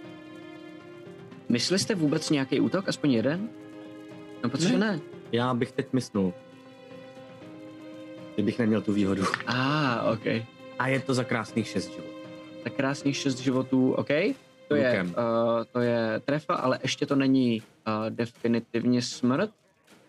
Mysleli 1.49 1.79
jste 1.79 1.95
vůbec 1.95 2.31
nějaký 2.31 2.61
útok, 2.61 2.89
aspoň 2.89 3.11
jeden? 3.13 3.49
No, 4.45 4.51
protože 4.51 4.79
ne. 4.79 5.01
Já 5.33 5.55
bych 5.55 5.73
teď 5.73 5.93
myslel, 5.93 6.33
kdybych 8.39 8.59
neměl 8.59 8.81
tu 8.81 8.93
výhodu. 8.93 9.23
A, 9.47 9.95
ah, 9.95 10.13
OK. 10.13 10.27
A 10.79 10.89
je 10.89 11.01
to 11.01 11.15
za 11.15 11.25
krásných 11.25 11.67
6 11.67 11.91
životů. 11.91 12.19
Tak 12.65 12.73
krásných 12.73 13.17
6 13.17 13.39
životů, 13.39 13.93
OK. 13.93 14.09
To 14.69 14.75
je, 14.75 15.03
uh, 15.03 15.11
to 15.73 15.81
je 15.81 16.21
trefa, 16.25 16.55
ale 16.55 16.79
ještě 16.83 17.07
to 17.07 17.17
není 17.17 17.63
uh, 17.63 18.11
definitivně 18.11 19.03
smrt. 19.03 19.51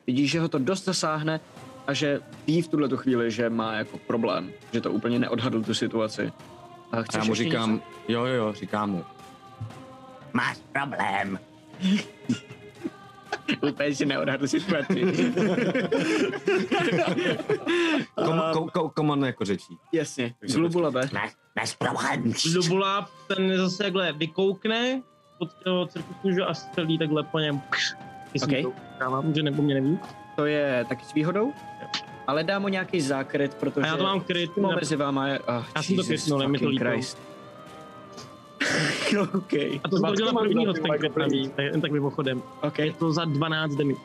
Vidíš, 0.08 0.32
že 0.32 0.40
ho 0.40 0.48
to 0.48 0.60
dost 0.60 0.86
zasáhne 0.86 1.40
a 1.88 1.94
že 1.94 2.22
ví 2.48 2.62
v 2.62 2.68
tuhle 2.68 2.90
tu 2.90 2.98
chvíli, 2.98 3.32
že 3.32 3.50
má 3.50 3.74
jako 3.74 3.98
problém, 3.98 4.52
že 4.74 4.82
to 4.82 4.92
úplně 4.92 5.20
neodhadl 5.20 5.64
tu 5.64 5.74
situaci. 5.74 6.32
A 6.92 6.98
A 6.98 7.04
já 7.18 7.24
mu 7.24 7.36
říkám, 7.36 7.74
něco? 7.74 7.86
jo, 8.08 8.26
jo, 8.26 8.34
jo, 8.34 8.54
říkám 8.54 8.92
mu. 8.92 9.06
Máš 10.34 10.58
problém. 10.72 11.40
Úplně 13.70 13.96
si 13.96 14.06
neodhadl 14.06 14.48
situaci. 14.48 15.02
Kom, 18.26 18.42
kom, 18.54 18.70
kom, 18.70 18.90
kom 18.90 19.24
jako 19.24 19.46
řečí. 19.46 19.78
Jasně, 19.94 20.36
glubulabe. 20.42 21.10
Máš, 21.14 21.36
máš 21.56 21.76
problém. 21.76 22.34
Dubula 22.54 23.10
ten 23.28 23.58
zase 23.58 23.84
takhle 23.84 24.14
vykoukne 24.14 25.02
od 25.40 25.54
toho 25.64 25.86
cirkusu, 25.86 26.44
a 26.48 26.54
střelí 26.54 26.98
takhle 26.98 27.24
po 27.24 27.40
něm. 27.40 27.62
Jestli 28.34 28.64
Ok. 28.66 28.74
to 28.74 28.82
dávám, 29.00 29.34
že 29.36 29.44
nebo 29.44 29.62
mě 29.62 29.74
neví. 29.74 30.00
To 30.36 30.46
je 30.46 30.86
taky 30.90 31.06
s 31.06 31.14
výhodou, 31.14 31.54
ale 32.28 32.44
dá 32.44 32.60
mu 32.60 32.68
nějaký 32.68 33.02
zákryt, 33.02 33.54
protože... 33.54 33.82
A 33.84 33.88
já 33.88 33.98
to 33.98 34.04
mám 34.04 34.22
kryt. 34.22 34.52
Mezi 34.58 34.96
váma 34.96 35.28
je... 35.28 35.40
Oh, 35.40 35.64
Já 35.76 35.84
jsem 35.84 35.96
to 35.96 36.04
krytnul, 36.04 36.42
je 36.42 36.48
mi 36.48 36.60
to 36.60 36.68
líto. 36.70 36.86
Christ. 36.86 37.29
OK, 39.34 39.54
A 39.54 39.90
to 39.90 39.98
jsem 39.98 40.06
to 40.06 40.12
udělal 40.12 40.34
mám 40.34 40.44
první 40.44 40.66
za 40.66 40.70
hod, 40.70 40.76
ty 40.76 40.82
ten 40.82 40.92
Michael 40.92 41.00
kryt 41.00 41.18
navíc, 41.18 41.52
tak, 41.56 41.66
jen 41.66 41.82
tak 41.82 41.92
mimochodem. 41.92 42.42
OK. 42.62 42.80
Je 42.80 42.94
to 42.94 43.14
za 43.14 43.26
12 43.26 43.76
damage. 43.76 44.00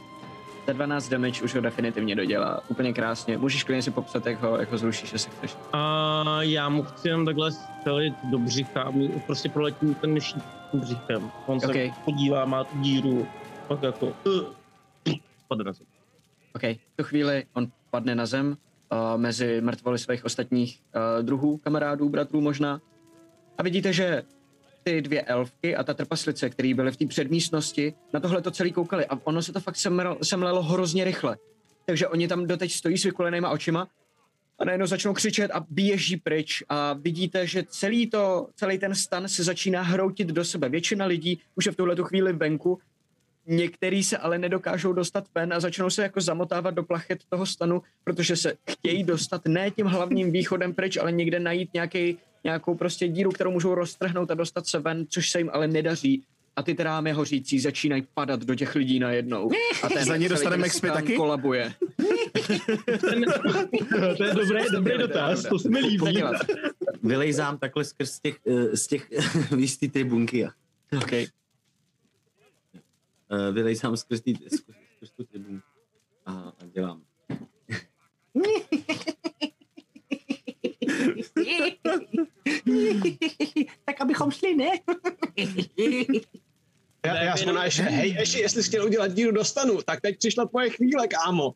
Za 0.67 0.73
12 0.73 1.09
damage 1.09 1.43
už 1.43 1.55
ho 1.55 1.61
definitivně 1.61 2.15
dodělá. 2.15 2.61
Úplně 2.69 2.93
krásně. 2.93 3.39
Můžeš 3.39 3.65
klidně 3.65 3.83
si 3.83 3.91
popsat, 3.91 4.27
jak 4.27 4.43
ho, 4.43 4.57
jak 4.59 4.73
ho 4.73 4.79
zrušíš, 4.79 5.13
jestli 5.13 5.33
chceš. 5.33 5.57
A 5.73 6.43
já 6.43 6.69
mu 6.69 6.83
chci 6.83 7.09
jenom 7.09 7.25
takhle 7.25 7.53
střelit 7.53 8.15
do 8.31 8.39
břicha 8.39 8.93
prostě 9.27 9.49
proletím 9.49 9.95
ten 9.95 10.21
šíp 10.21 10.43
tím 10.71 10.81
břichem. 10.81 11.31
On 11.47 11.61
se 11.61 11.67
Ok. 11.67 11.77
podívá, 12.05 12.45
má 12.45 12.65
tu 12.65 12.79
díru, 12.79 13.27
pak 13.69 13.83
jako... 13.83 14.07
Uh, 14.07 15.15
padne 15.49 15.65
na 15.65 15.73
zem. 15.73 15.87
OK, 16.55 16.63
v 16.63 16.97
tu 16.97 17.05
chvíli 17.05 17.45
on 17.55 17.67
padne 17.91 18.15
na 18.15 18.27
zem 18.27 18.57
uh, 18.93 19.21
mezi 19.21 19.61
mrtvoly 19.61 19.99
svých 19.99 20.25
ostatních 20.25 20.81
uh, 20.95 21.23
druhů, 21.23 21.57
kamarádů, 21.57 22.09
bratrů 22.09 22.41
možná. 22.41 22.81
A 23.59 23.63
vidíte, 23.63 23.93
že 23.93 24.23
ty 24.85 25.03
dvě 25.03 25.23
elfky 25.23 25.77
a 25.77 25.85
ta 25.85 25.95
trpaslice, 25.95 26.51
které 26.51 26.75
byly 26.75 26.93
v 26.93 26.97
té 26.97 27.07
předmístnosti, 27.07 27.95
na 28.13 28.21
tohle 28.21 28.43
to 28.43 28.51
celý 28.51 28.73
koukali 28.73 29.07
a 29.07 29.19
ono 29.25 29.43
se 29.43 29.53
to 29.53 29.61
fakt 29.61 29.77
semrel, 29.77 30.19
semlelo 30.23 30.63
hrozně 30.63 31.05
rychle. 31.05 31.37
Takže 31.87 32.09
oni 32.09 32.29
tam 32.29 32.47
doteď 32.47 32.73
stojí 32.73 32.99
s 32.99 33.05
vykulenýma 33.05 33.51
očima 33.51 33.89
a 34.59 34.65
najednou 34.65 34.87
začnou 34.87 35.13
křičet 35.13 35.51
a 35.51 35.67
běží 35.71 36.17
pryč 36.17 36.63
a 36.69 36.93
vidíte, 36.93 37.47
že 37.47 37.65
celý, 37.69 38.11
to, 38.11 38.49
celý 38.55 38.79
ten 38.79 38.95
stan 38.95 39.29
se 39.29 39.45
začíná 39.45 39.83
hroutit 39.83 40.29
do 40.29 40.45
sebe. 40.45 40.69
Většina 40.69 41.07
lidí 41.07 41.41
už 41.55 41.67
je 41.67 41.73
v 41.73 41.77
tuhle 41.77 41.97
chvíli 42.05 42.33
venku, 42.33 42.79
Některý 43.47 44.05
se 44.05 44.19
ale 44.19 44.39
nedokážou 44.39 44.93
dostat 44.93 45.25
ven 45.35 45.53
a 45.53 45.61
začnou 45.61 45.91
se 45.91 46.03
jako 46.03 46.21
zamotávat 46.21 46.75
do 46.75 46.83
plachet 46.83 47.19
toho 47.29 47.47
stanu, 47.47 47.83
protože 48.05 48.37
se 48.37 48.55
chtějí 48.71 49.05
dostat 49.05 49.47
ne 49.47 49.71
tím 49.71 49.87
hlavním 49.87 50.33
východem 50.33 50.75
pryč, 50.75 50.97
ale 50.97 51.13
někde 51.13 51.41
najít 51.41 51.75
nějaký, 51.75 52.19
nějakou 52.45 52.75
prostě 52.75 53.09
díru, 53.09 53.31
kterou 53.31 53.51
můžou 53.51 53.75
roztrhnout 53.75 54.31
a 54.31 54.35
dostat 54.35 54.67
se 54.67 54.79
ven, 54.79 55.07
což 55.09 55.31
se 55.31 55.39
jim 55.39 55.51
ale 55.53 55.69
nedaří. 55.69 56.23
a 56.57 56.63
ty 56.63 56.75
trámy 56.75 57.13
hořící 57.13 57.61
začínají 57.61 58.07
padat 58.15 58.41
do 58.45 58.55
těch 58.55 58.75
lidí 58.75 58.99
najednou. 58.99 59.51
A 59.83 59.89
ten 59.89 60.05
Za 60.05 60.17
ně 60.17 60.29
celý 60.29 60.31
dostaneme 60.39 60.69
XP 60.69 60.83
taky? 60.83 61.17
kolabuje. 61.17 61.75
to 64.17 64.25
je 64.25 64.35
dobrý, 64.35 64.63
dobrý 64.73 64.99
dotaz, 64.99 65.43
to 65.43 65.59
se 65.59 65.69
mi 65.69 65.79
líbí. 65.81 66.23
Vylejzám 67.03 67.59
takhle 67.59 67.85
skrz 67.85 68.11
z 68.11 68.21
těch, 68.21 68.39
eh, 68.47 68.77
z 68.77 68.87
těch 68.87 69.09
víš, 69.57 69.77
ty 69.77 69.89
tribunky. 69.89 70.49
Okay. 71.03 71.27
Eh, 73.31 73.53
Vylejzám 73.53 73.97
skrz, 73.97 74.21
ty, 74.21 74.35
skrz, 74.35 74.77
skrz 74.97 75.11
tu 75.11 75.25
tribunku. 75.25 75.67
A, 76.27 76.33
a 76.33 76.67
dělám. 76.73 77.03
tak 83.85 84.01
abychom 84.01 84.31
šli, 84.31 84.55
ne? 84.55 84.71
Já, 87.07 87.23
já 87.23 87.37
jsem 87.37 87.57
ještě, 87.65 87.83
hej, 87.83 88.11
ještě, 88.11 88.39
jestli 88.39 88.63
jsi 88.63 88.69
chtěl 88.69 88.85
udělat 88.85 89.13
díru 89.13 89.33
dostanu, 89.33 89.83
tak 89.83 90.01
teď 90.01 90.19
přišla 90.19 90.45
tvoje 90.45 90.71
chvíle, 90.71 91.09
kámo. 91.09 91.55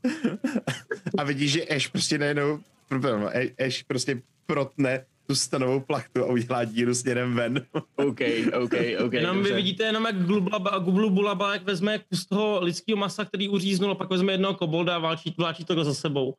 A 1.19 1.25
vidíš, 1.25 1.53
že 1.53 1.67
Ash 1.67 1.91
prostě 1.91 2.19
najednou, 2.19 2.61
pardon, 2.89 3.31
Ash 3.67 3.85
prostě 3.87 4.23
protne 4.47 5.07
tu 5.27 5.35
stanovou 5.35 5.81
plachtu 5.81 6.25
a 6.25 6.27
udělá 6.27 6.65
díru 6.65 6.95
směrem 6.95 7.35
ven. 7.35 7.67
OK, 7.97 8.21
OK, 8.63 8.75
OK. 9.05 9.13
Jenom 9.13 9.37
vy 9.37 9.43
dobře. 9.43 9.55
vidíte 9.55 9.85
jenom, 9.85 10.05
jak 10.05 10.27
Glublaba, 10.27 10.79
Gublu 10.79 11.11
Bulaba, 11.11 11.53
jak 11.53 11.63
vezme 11.63 11.99
kus 11.99 12.27
toho 12.27 12.59
lidského 12.63 12.97
masa, 12.97 13.25
který 13.25 13.49
uříznul, 13.49 13.91
a 13.91 13.95
pak 13.95 14.11
vezme 14.11 14.33
jednoho 14.33 14.55
kobolda 14.55 14.95
a 14.95 14.99
válčí, 14.99 15.35
vláčí 15.39 15.65
to 15.65 15.85
za 15.85 15.95
sebou. 15.95 16.35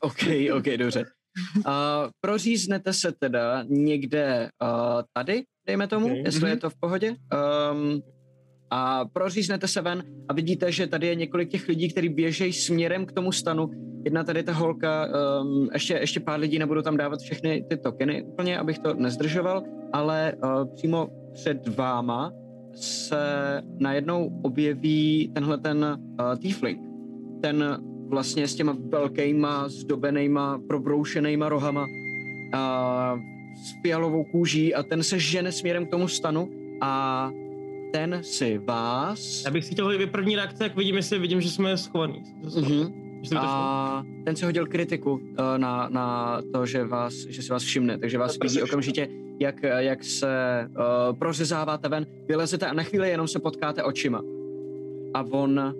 OK, 0.00 0.22
OK, 0.56 0.64
dobře. 0.64 1.04
Uh, 1.56 1.62
proříznete 2.20 2.92
se 2.92 3.12
teda 3.18 3.64
někde 3.68 4.50
uh, 4.62 5.02
tady, 5.12 5.42
dejme 5.66 5.86
tomu, 5.86 6.06
Ok. 6.06 6.12
okay. 6.12 6.22
jestli 6.24 6.50
je 6.50 6.56
to 6.56 6.70
v 6.70 6.74
pohodě. 6.80 7.10
Um, 7.10 8.02
a 8.70 9.04
proříznete 9.12 9.68
se 9.68 9.80
ven 9.80 10.02
a 10.28 10.32
vidíte, 10.32 10.72
že 10.72 10.86
tady 10.86 11.06
je 11.06 11.14
několik 11.14 11.48
těch 11.48 11.68
lidí, 11.68 11.88
kteří 11.88 12.08
běžejí 12.08 12.52
směrem 12.52 13.06
k 13.06 13.12
tomu 13.12 13.32
stanu. 13.32 13.70
Jedna 14.04 14.24
tady 14.24 14.42
ta 14.42 14.52
holka, 14.52 15.08
um, 15.42 15.68
ještě, 15.72 15.94
ještě 15.94 16.20
pár 16.20 16.40
lidí, 16.40 16.58
nebudu 16.58 16.82
tam 16.82 16.96
dávat 16.96 17.20
všechny 17.20 17.64
ty 17.70 17.76
tokeny 17.76 18.22
úplně, 18.22 18.58
abych 18.58 18.78
to 18.78 18.94
nezdržoval, 18.94 19.62
ale 19.92 20.32
uh, 20.44 20.74
přímo 20.74 21.08
před 21.32 21.76
váma 21.76 22.32
se 22.74 23.62
najednou 23.80 24.40
objeví 24.42 25.30
tenhle 25.34 25.58
ten 25.58 25.98
uh, 26.20 26.36
tiefling. 26.36 26.80
Ten 27.42 27.78
vlastně 28.12 28.48
s 28.48 28.54
těma 28.54 28.76
velkýma, 28.78 29.68
zdobenýma, 29.68 30.60
probroušenýma 30.68 31.48
rohama 31.48 31.86
a 32.52 33.18
s 33.64 33.82
fialovou 33.82 34.24
kůží 34.24 34.74
a 34.74 34.82
ten 34.82 35.02
se 35.02 35.18
žene 35.18 35.52
směrem 35.52 35.86
k 35.86 35.90
tomu 35.90 36.08
stanu 36.08 36.50
a 36.80 37.30
ten 37.92 38.18
si 38.22 38.58
vás... 38.58 39.44
Já 39.44 39.50
bych 39.50 39.64
si 39.64 39.72
chtěl 39.72 40.06
první 40.06 40.36
reakce, 40.36 40.64
jak 40.64 40.76
vidím, 40.76 40.96
jestli 40.96 41.18
vidím, 41.18 41.40
že 41.40 41.50
jsme 41.50 41.76
schovaní. 41.76 42.22
Mhm. 42.60 43.02
Šlo. 43.28 43.38
A 43.40 44.04
ten 44.24 44.36
si 44.36 44.44
hodil 44.44 44.66
kritiku 44.66 45.12
uh, 45.12 45.20
na, 45.56 45.88
na 45.88 46.38
to, 46.52 46.66
že, 46.66 46.84
vás, 46.84 47.14
že 47.14 47.42
si 47.42 47.52
vás 47.52 47.62
všimne, 47.62 47.98
takže 47.98 48.18
vás 48.18 48.38
vidí 48.42 48.62
okamžitě, 48.62 49.08
jak, 49.40 49.62
jak 49.62 50.04
se 50.04 50.68
uh, 50.68 51.18
prořezáváte 51.18 51.88
ven, 51.88 52.06
vylezete 52.28 52.66
a 52.66 52.72
na 52.72 52.82
chvíli 52.82 53.10
jenom 53.10 53.28
se 53.28 53.38
potkáte 53.38 53.82
očima. 53.82 54.22
A 55.14 55.24
on 55.30 55.74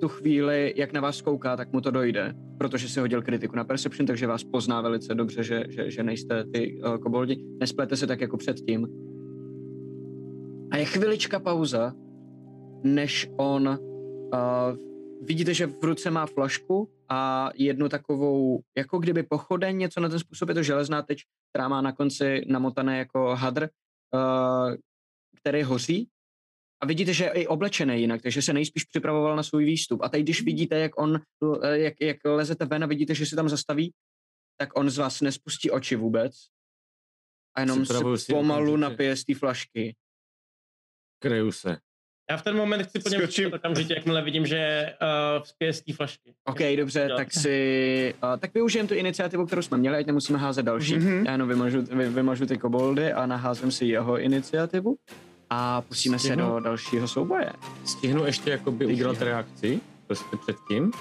tu 0.00 0.08
chvíli, 0.08 0.74
jak 0.76 0.92
na 0.92 1.00
vás 1.00 1.22
kouká, 1.22 1.56
tak 1.56 1.72
mu 1.72 1.80
to 1.80 1.90
dojde, 1.90 2.34
protože 2.58 2.88
si 2.88 3.00
hodil 3.00 3.22
kritiku 3.22 3.56
na 3.56 3.64
Perception, 3.64 4.06
takže 4.06 4.26
vás 4.26 4.44
pozná 4.44 4.80
velice 4.80 5.14
dobře, 5.14 5.42
že, 5.42 5.64
že, 5.68 5.90
že 5.90 6.02
nejste 6.02 6.44
ty 6.44 6.80
uh, 6.82 6.98
koboldi. 6.98 7.44
Nesplete 7.60 7.96
se 7.96 8.06
tak 8.06 8.20
jako 8.20 8.36
předtím. 8.36 8.86
A 10.70 10.76
je 10.76 10.84
chvilička 10.84 11.40
pauza, 11.40 11.92
než 12.84 13.30
on 13.36 13.68
uh, 13.68 14.38
vidíte, 15.22 15.54
že 15.54 15.66
v 15.66 15.84
ruce 15.84 16.10
má 16.10 16.26
flašku 16.26 16.90
a 17.08 17.50
jednu 17.54 17.88
takovou, 17.88 18.60
jako 18.76 18.98
kdyby 18.98 19.22
pochodeň, 19.22 19.78
něco 19.78 20.00
na 20.00 20.08
ten 20.08 20.18
způsob, 20.18 20.48
je 20.48 20.54
to 20.54 20.62
železná 20.62 21.02
tyč, 21.02 21.22
která 21.52 21.68
má 21.68 21.80
na 21.80 21.92
konci 21.92 22.42
namotané 22.48 22.98
jako 22.98 23.36
hadr, 23.36 23.68
uh, 24.14 24.74
který 25.40 25.62
hoří. 25.62 26.08
A 26.82 26.86
vidíte, 26.86 27.14
že 27.14 27.24
je 27.24 27.30
i 27.30 27.46
oblečený 27.46 28.00
jinak, 28.00 28.22
takže 28.22 28.42
se 28.42 28.52
nejspíš 28.52 28.84
připravoval 28.84 29.36
na 29.36 29.42
svůj 29.42 29.64
výstup. 29.64 30.00
A 30.02 30.08
teď, 30.08 30.22
když 30.22 30.42
vidíte, 30.42 30.78
jak 30.78 31.00
on, 31.00 31.20
eh, 31.62 31.78
jak, 31.78 31.94
jak 32.00 32.16
lezete 32.24 32.64
ven 32.64 32.84
a 32.84 32.86
vidíte, 32.86 33.14
že 33.14 33.26
se 33.26 33.36
tam 33.36 33.48
zastaví, 33.48 33.92
tak 34.56 34.78
on 34.78 34.90
z 34.90 34.98
vás 34.98 35.20
nespustí 35.20 35.70
oči 35.70 35.96
vůbec. 35.96 36.32
A 37.56 37.60
jenom 37.60 37.82
Připravuju 37.82 38.16
se 38.16 38.24
si 38.24 38.32
pomalu 38.32 38.76
napije 38.76 39.16
z 39.16 39.24
té 39.24 39.34
flašky. 39.34 39.96
Kryju 41.22 41.52
se. 41.52 41.76
Já 42.30 42.36
v 42.36 42.42
ten 42.42 42.56
moment 42.56 42.82
chci 42.82 42.98
po 42.98 43.08
něm 43.08 43.20
Skočím. 43.20 43.44
skočit 43.44 43.54
okamžitě, 43.54 43.94
jakmile 43.94 44.22
vidím, 44.22 44.46
že 44.46 44.92
uh, 45.62 45.70
z 45.70 45.82
té 45.82 45.92
flašky. 45.92 46.34
OK, 46.44 46.58
dobře, 46.76 47.06
Jo. 47.10 47.16
tak 47.16 47.32
si... 47.32 48.14
Uh, 48.22 48.38
tak 48.40 48.54
využijem 48.54 48.86
tu 48.86 48.94
iniciativu, 48.94 49.46
kterou 49.46 49.62
jsme 49.62 49.78
měli, 49.78 49.96
ať 49.96 50.06
nemusíme 50.06 50.38
házet 50.38 50.62
další. 50.62 50.96
Mhm. 50.96 51.08
Mm-hmm. 51.08 51.26
Já 51.26 51.32
jenom 51.32 51.48
vymažu, 51.48 51.82
vy, 51.82 52.08
vymažu 52.08 52.46
ty 52.46 52.58
koboldy 52.58 53.12
a 53.12 53.26
naházím 53.26 53.72
si 53.72 53.86
jeho 53.86 54.18
iniciativu 54.18 54.96
a 55.50 55.80
pustíme 55.80 56.18
se 56.18 56.26
Stihnu? 56.26 56.48
do 56.50 56.60
dalšího 56.60 57.08
souboje. 57.08 57.52
Stihnu 57.84 58.24
ještě 58.26 58.50
jakoby 58.50 58.86
udělat 58.86 59.22
reakci, 59.22 59.80
prostě 60.06 60.36
předtím, 60.36 60.92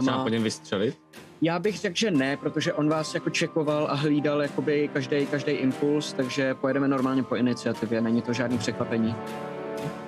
třeba 0.00 0.18
po 0.18 0.24
Um, 0.26 0.32
něm 0.32 0.42
vystřelit. 0.42 0.98
já 1.42 1.58
bych 1.58 1.78
řekl, 1.78 1.96
že 1.96 2.10
ne, 2.10 2.36
protože 2.36 2.72
on 2.72 2.88
vás 2.88 3.14
jako 3.14 3.30
čekoval 3.30 3.86
a 3.90 3.94
hlídal 3.94 4.42
jakoby 4.42 4.90
každý 4.92 5.26
každý 5.26 5.52
impuls, 5.52 6.12
takže 6.12 6.54
pojedeme 6.54 6.88
normálně 6.88 7.22
po 7.22 7.36
iniciativě, 7.36 8.00
není 8.00 8.22
to 8.22 8.32
žádný 8.32 8.58
překvapení. 8.58 9.14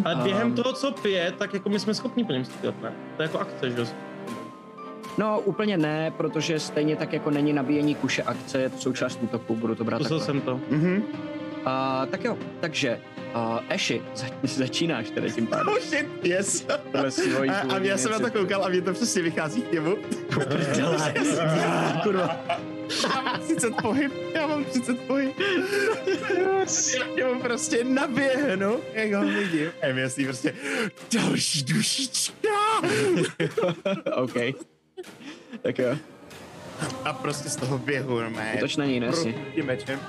Ale 0.04 0.14
během 0.16 0.48
Um, 0.48 0.54
toho, 0.54 0.72
co 0.72 0.92
pije, 0.92 1.32
tak 1.38 1.54
jako 1.54 1.68
my 1.68 1.78
jsme 1.80 1.94
schopni 1.94 2.24
po 2.24 2.32
něm 2.32 2.44
střílet, 2.44 2.82
ne? 2.82 2.92
To 3.16 3.22
je 3.22 3.26
jako 3.26 3.38
akce, 3.38 3.70
že 3.70 3.78
jo? 3.80 3.86
No 5.18 5.40
úplně 5.40 5.76
ne, 5.76 6.10
protože 6.10 6.60
stejně 6.60 6.96
tak 6.96 7.12
jako 7.12 7.30
není 7.30 7.52
nabíjení 7.52 7.94
kuše 7.94 8.22
akce, 8.22 8.58
je 8.58 8.68
to 8.68 8.78
součást 8.78 9.18
útoku, 9.22 9.56
budu 9.56 9.74
to 9.74 9.84
brát 9.84 9.98
Zkusil 9.98 10.18
takhle. 10.18 10.34
jsem 10.34 10.40
to. 10.40 10.60
Mhm. 10.70 11.02
Uh, 11.66 12.06
tak 12.10 12.24
jo, 12.24 12.38
takže 12.60 13.00
uh, 13.34 13.58
Eši, 13.68 14.02
za, 14.14 14.26
začínáš 14.42 15.10
tedy 15.10 15.32
tím 15.32 15.46
pádem. 15.46 15.68
Oh 15.68 15.78
shit, 15.80 16.06
yes. 16.22 16.66
A, 16.68 17.74
a 17.74 17.78
já 17.78 17.98
jsem 17.98 18.10
na 18.12 18.18
to 18.18 18.30
koukal 18.30 18.64
a 18.64 18.68
mě 18.68 18.82
to 18.82 18.92
přesně 18.92 19.22
vychází 19.22 19.62
k 19.62 19.72
němu. 19.72 19.96
Kurva. 22.02 22.40
Já 23.14 23.20
mám 23.22 23.40
30 23.40 23.74
pohyb, 23.82 24.12
já 24.34 24.46
mám 24.46 24.64
30 24.64 25.00
pohyb. 25.00 25.32
Já 26.38 27.04
k 27.12 27.16
němu 27.16 27.40
prostě 27.40 27.84
naběhnu, 27.84 28.80
jak 28.94 29.12
ho 29.12 29.24
vidím. 29.28 29.70
A 29.82 29.92
mi 29.94 30.00
jasný 30.00 30.24
prostě, 30.24 30.54
další 31.12 31.62
dušička. 31.62 32.48
OK. 34.16 34.34
Tak 35.62 35.78
jo, 35.78 35.96
A 37.04 37.12
prostě 37.12 37.48
z 37.48 37.56
toho 37.56 37.78
běhu 37.78 38.20
normálně. 38.20 38.54
útoč 38.56 38.76
na 38.76 38.84
něj 38.84 39.00
nesi. 39.00 39.32
Proti 39.32 39.62
mečem. 39.62 40.00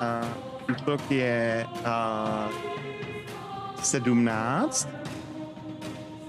A 0.00 0.20
útok 0.68 1.10
je 1.10 1.66
a, 1.84 2.48
17. 3.82 4.88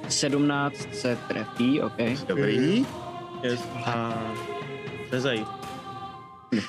17 0.09 0.75
se 0.93 1.17
trefí, 1.27 1.81
OK. 1.81 1.97
Dobrý. 2.27 2.85
Yes. 3.43 3.59
A 3.85 4.13
Řezej. 5.11 5.45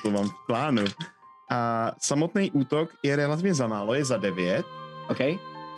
to 0.03 0.11
mám 0.11 0.29
v 0.29 0.47
plánu. 0.47 0.85
A 1.51 1.91
samotný 1.99 2.51
útok 2.51 2.91
je 3.03 3.17
relativně 3.17 3.55
za 3.55 3.67
málo, 3.67 3.95
je 3.95 4.05
za 4.05 4.17
9 4.17 4.67
OK, 5.11 5.19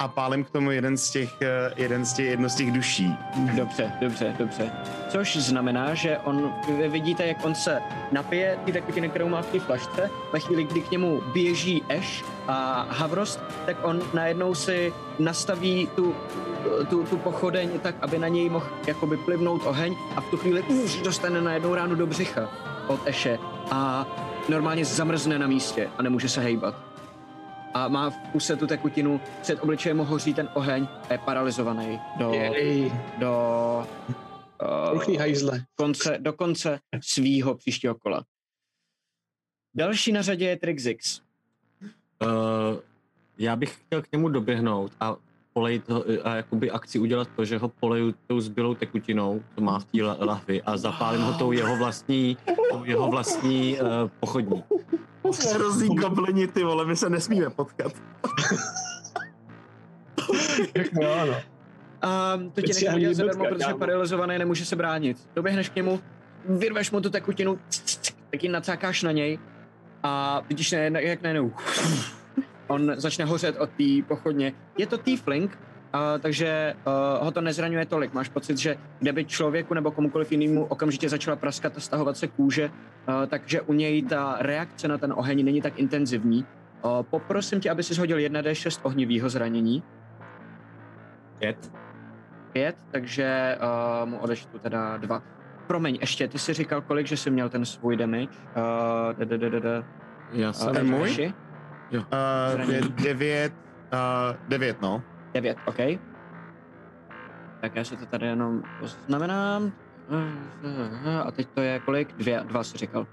a 0.03 0.09
pálím 0.09 0.45
k 0.45 0.51
tomu 0.51 0.71
jeden 0.71 0.97
z 0.97 1.11
těch, 1.11 1.43
eh, 1.43 1.73
jeden 1.77 2.05
z 2.05 2.13
těch, 2.13 2.27
jedno 2.27 2.49
z 2.49 2.55
těch 2.55 2.73
duší. 2.73 3.17
dobře, 3.55 3.93
dobře, 4.01 4.35
dobře. 4.39 4.73
Což 5.09 5.37
znamená, 5.37 5.95
že 5.95 6.19
on, 6.19 6.53
vy 6.79 6.89
vidíte, 6.89 7.27
jak 7.27 7.45
on 7.45 7.55
se 7.55 7.83
napije 8.13 8.59
ty 8.65 8.73
tekutiny, 8.73 9.09
kterou 9.09 9.29
má 9.29 9.43
v 9.43 9.47
té 9.47 9.61
flašce. 9.61 10.11
Ve 10.33 10.41
chvíli, 10.41 10.65
kdy 10.65 10.81
k 10.81 10.91
němu 10.91 11.21
běží 11.33 11.83
Ash 11.83 12.25
a 12.49 12.87
Havrost, 12.91 13.41
tak 13.67 13.77
on 13.83 14.03
najednou 14.15 14.55
si 14.55 14.93
nastaví 15.19 15.89
tu, 15.97 16.15
tu, 16.91 17.05
tu 17.05 17.17
pochodeň 17.17 17.71
tak, 17.83 17.95
aby 18.01 18.19
na 18.19 18.29
něj 18.29 18.49
mohl 18.49 18.67
jakoby 18.87 19.17
plivnout 19.17 19.67
oheň 19.67 19.97
a 20.17 20.21
v 20.21 20.27
tu 20.31 20.37
chvíli 20.37 20.63
už 20.63 21.03
dostane 21.03 21.41
najednou 21.41 21.75
ránu 21.75 21.95
do 21.95 22.07
břicha 22.07 22.49
od 22.87 23.01
Eše 23.05 23.39
a 23.71 24.07
normálně 24.49 24.85
zamrzne 24.85 25.39
na 25.39 25.47
místě 25.47 25.89
a 25.99 26.03
nemůže 26.03 26.29
se 26.29 26.41
hejbat. 26.41 26.92
A 27.75 27.89
má 27.89 28.11
v 28.11 28.19
puse 28.19 28.57
tu 28.57 28.67
tekutinu, 28.67 29.21
před 29.43 29.61
obličejem 29.61 29.97
mu 29.97 30.05
hoří 30.05 30.35
ten 30.35 30.49
oheň 30.55 30.89
a 31.09 31.13
je 31.13 31.19
paralizovaný 31.19 32.01
do, 32.19 32.33
Jej, 32.33 32.93
do, 33.19 33.87
ruchný 34.93 35.15
uh, 35.15 35.21
hajzle. 35.21 35.65
konce, 35.75 36.19
do 36.19 36.33
konce 36.33 36.81
svýho 37.01 37.55
příštího 37.55 37.95
kola. 37.95 38.25
Další 39.75 40.13
na 40.13 40.23
řadě 40.23 40.47
je 40.47 40.57
Trixix. 40.57 41.21
Uh, 42.23 42.29
já 43.39 43.57
bych 43.57 43.81
chtěl 43.87 44.03
k 44.03 44.13
němu 44.13 44.29
doběhnout 44.29 44.93
a 45.01 45.17
polejt 45.53 45.89
ho, 45.89 46.05
a 46.25 46.35
jakoby 46.35 46.71
akci 46.71 46.99
udělat 46.99 47.29
to, 47.37 47.45
že 47.45 47.59
ho 47.59 47.69
poleju 47.69 48.15
tou 48.27 48.41
zbylou 48.41 48.75
tekutinou, 48.75 49.43
co 49.55 49.61
má 49.61 49.79
v 49.79 49.85
té 49.85 50.03
la- 50.03 50.17
lahvi 50.21 50.63
a 50.63 50.77
zapálím 50.77 51.23
ho 51.23 51.33
tou 51.33 51.53
jeho 51.53 51.77
vlastní, 51.77 52.37
tou 52.71 52.85
jeho 52.85 53.09
vlastní 53.11 53.79
uh, 53.81 53.87
pochodní. 54.21 54.65
Hrozný 55.55 55.97
goblini, 55.97 56.47
ty 56.47 56.65
vole, 56.65 56.87
my 56.87 56.97
se 56.97 57.11
nesmíme 57.11 57.51
potkat. 57.51 57.93
jo, 61.01 61.27
no. 61.27 61.35
A 62.03 62.39
to 62.53 62.63
tě 62.63 62.73
nechám 62.75 62.99
dělat 63.01 63.15
zadarmo, 63.15 63.45
protože 63.45 63.65
kámo. 63.65 63.79
paralizovaný 63.79 64.39
nemůže 64.39 64.65
se 64.65 64.77
bránit. 64.77 65.29
Doběhneš 65.35 65.69
k 65.69 65.77
němu, 65.77 66.01
vyrveš 66.49 66.91
mu 66.91 67.01
tu 67.01 67.11
tekutinu, 67.11 67.59
tak 68.31 68.43
ji 68.43 68.49
nacákáš 68.49 69.03
na 69.03 69.13
něj 69.13 69.39
a 70.03 70.41
vidíš, 70.49 70.71
ne, 70.71 70.91
jak 71.03 71.23
najednou 71.23 71.53
on 72.67 72.93
začne 72.97 73.25
hořet 73.25 73.57
od 73.59 73.71
té 73.71 74.03
pochodně. 74.09 74.53
Je 74.79 74.87
to 74.87 74.99
tiefling, 74.99 75.59
Uh, 75.95 76.21
takže 76.21 76.75
uh, 76.87 77.25
ho 77.25 77.31
to 77.31 77.41
nezraňuje 77.41 77.87
tolik. 77.87 78.13
Máš 78.13 78.29
pocit, 78.29 78.59
že 78.59 78.77
kdyby 78.99 79.25
člověku 79.25 79.75
nebo 79.75 79.91
komukoliv 79.91 80.33
jinému 80.33 80.65
okamžitě 80.65 81.09
začala 81.09 81.37
praskat 81.37 81.77
a 81.77 81.81
stahovat 81.81 82.17
se 82.17 82.27
kůže, 82.27 82.71
uh, 82.71 83.27
takže 83.27 83.61
u 83.61 83.73
něj 83.73 84.03
ta 84.03 84.37
reakce 84.41 84.89
na 84.89 84.99
ten 84.99 85.13
oheň 85.17 85.45
není 85.45 85.63
tak 85.63 85.79
intenzivní. 85.79 86.47
Uh, 86.85 87.03
poprosím 87.03 87.61
tě, 87.61 87.71
aby 87.71 87.83
si 87.83 88.01
hodil 88.01 88.19
1d6 88.19 88.81
ohnivýho 88.83 89.29
zranění. 89.29 89.83
Pět. 91.39 91.73
Pět, 92.53 92.77
takže 92.91 93.59
uh, 94.03 94.09
mu 94.09 94.19
odečtu 94.19 94.59
teda 94.59 94.97
dva. 94.97 95.23
Promiň, 95.67 95.99
ještě, 96.01 96.29
ty 96.29 96.39
jsi 96.39 96.53
říkal 96.53 96.81
kolik, 96.81 97.07
že 97.07 97.17
jsi 97.17 97.31
měl 97.31 97.49
ten 97.49 97.65
svůj 97.65 97.97
damage? 97.97 98.29
Uh, 98.29 99.19
da, 99.19 99.37
da, 99.37 99.49
da, 99.49 99.61
da. 99.61 99.85
Já 100.33 100.53
jsem... 100.53 100.75
Ten 100.75 100.91
můj? 100.91 101.33
Joši? 101.93 102.07
Uh, 102.83 102.89
devět, 103.05 103.53
uh, 103.93 104.37
devět, 104.49 104.83
no. 104.83 105.03
Devět, 105.35 105.59
OK. 105.67 105.77
Tak 107.61 107.77
já 107.77 107.85
si 107.85 107.97
to 107.97 108.07
tady 108.07 108.27
jenom 108.27 108.63
poznamenám. 108.81 109.73
A 111.25 111.31
teď 111.31 111.49
to 111.55 111.61
je 111.61 111.81
kolik? 111.81 112.13
Dvě, 112.17 112.41
dva 112.45 112.65
si 112.65 112.79
říkal. 112.79 113.07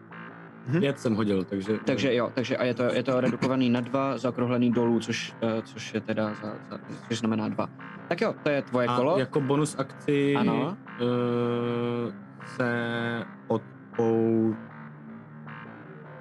Pět 0.80 0.99
jsem 0.99 1.15
hodil, 1.15 1.43
takže... 1.43 1.77
Takže 1.86 2.15
jo, 2.15 2.32
takže 2.36 2.57
a 2.57 2.63
je 2.63 2.73
to, 2.73 2.84
je 2.84 3.03
to 3.03 3.21
redukovaný 3.21 3.69
na 3.69 3.82
dva, 3.82 4.17
zaokrouhlený 4.17 4.71
dolů, 4.71 4.99
což, 4.99 5.36
uh, 5.43 5.61
což 5.61 5.93
je 5.93 6.01
teda, 6.01 6.34
za, 6.34 6.53
za, 6.69 6.80
což 7.07 7.19
znamená 7.19 7.47
dva. 7.47 7.69
Tak 8.07 8.21
jo, 8.21 8.36
to 8.43 8.49
je 8.49 8.61
tvoje 8.61 8.88
A 8.88 8.95
kolo. 8.95 9.19
jako 9.19 9.41
bonus 9.41 9.75
akci 9.80 10.36
Ano. 10.36 10.77
Uh, 11.01 12.13
se 12.45 13.23
odpou... 13.47 14.55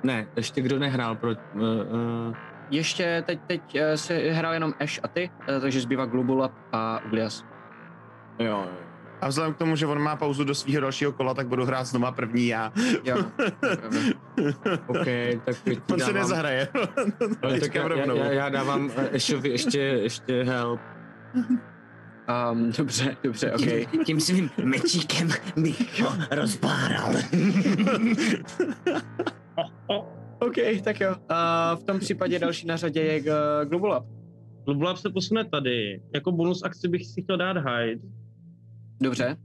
Ne, 0.02 0.26
ještě 0.36 0.60
kdo 0.60 0.78
nehrál 0.78 1.14
pro... 1.14 1.30
Uh, 1.30 1.62
uh, 1.62 2.36
Ještě 2.70 3.22
teď, 3.26 3.40
teď 3.46 3.62
uh, 3.74 3.80
si 3.94 4.30
hrál 4.30 4.54
jenom 4.54 4.74
Ash 4.80 5.00
a 5.02 5.08
ty, 5.08 5.30
uh, 5.48 5.60
takže 5.60 5.80
zbývá 5.80 6.06
Globulab 6.06 6.52
a 6.72 7.00
Uglias. 7.04 7.44
jo, 8.38 8.46
jo. 8.46 8.88
A 9.20 9.28
vzhledem 9.28 9.54
k 9.54 9.56
tomu, 9.56 9.76
že 9.76 9.86
on 9.86 10.02
má 10.02 10.16
pauzu 10.16 10.44
do 10.44 10.54
svého 10.54 10.80
dalšího 10.80 11.12
kola, 11.12 11.34
tak 11.34 11.48
budu 11.48 11.64
hrát 11.64 11.84
znova 11.84 12.12
první 12.12 12.46
já. 12.46 12.72
Jo. 13.04 13.16
OK, 14.86 15.06
tak 15.44 15.56
teď 15.64 15.78
On 15.92 16.00
si 16.00 16.06
dávám... 16.06 16.14
nezahraje. 16.14 16.68
Ale 17.42 17.60
tak 17.60 17.74
já, 17.74 17.88
já, 17.94 18.14
já, 18.14 18.32
já 18.32 18.48
dávám 18.48 18.90
eh, 18.96 19.08
Ashovi 19.16 19.48
ještě, 19.48 19.78
ještě 19.80 20.42
help. 20.42 20.80
Um, 22.52 22.72
dobře, 22.78 23.16
dobře, 23.22 23.52
OK. 23.52 23.90
Tím, 23.90 24.04
tím 24.04 24.20
svým 24.20 24.50
mečíkem 24.64 25.28
bych 25.56 26.02
ho 26.02 26.12
rozbáral. 26.30 27.12
OK, 30.40 30.54
tak 30.84 31.00
jo. 31.00 31.10
Uh, 31.10 31.80
v 31.80 31.84
tom 31.84 31.98
případě 31.98 32.38
další 32.38 32.66
na 32.66 32.76
řadě 32.76 33.00
je 33.00 33.20
uh, 33.20 33.68
Globulab. 33.68 34.06
Globulab 34.64 34.96
se 34.96 35.10
posune 35.10 35.44
tady. 35.44 36.02
Jako 36.14 36.32
bonus 36.32 36.62
akci 36.62 36.88
bych 36.88 37.06
si 37.06 37.22
chtěl 37.22 37.36
dát 37.36 37.56
hide. 37.56 38.02
Dobře, 39.00 39.36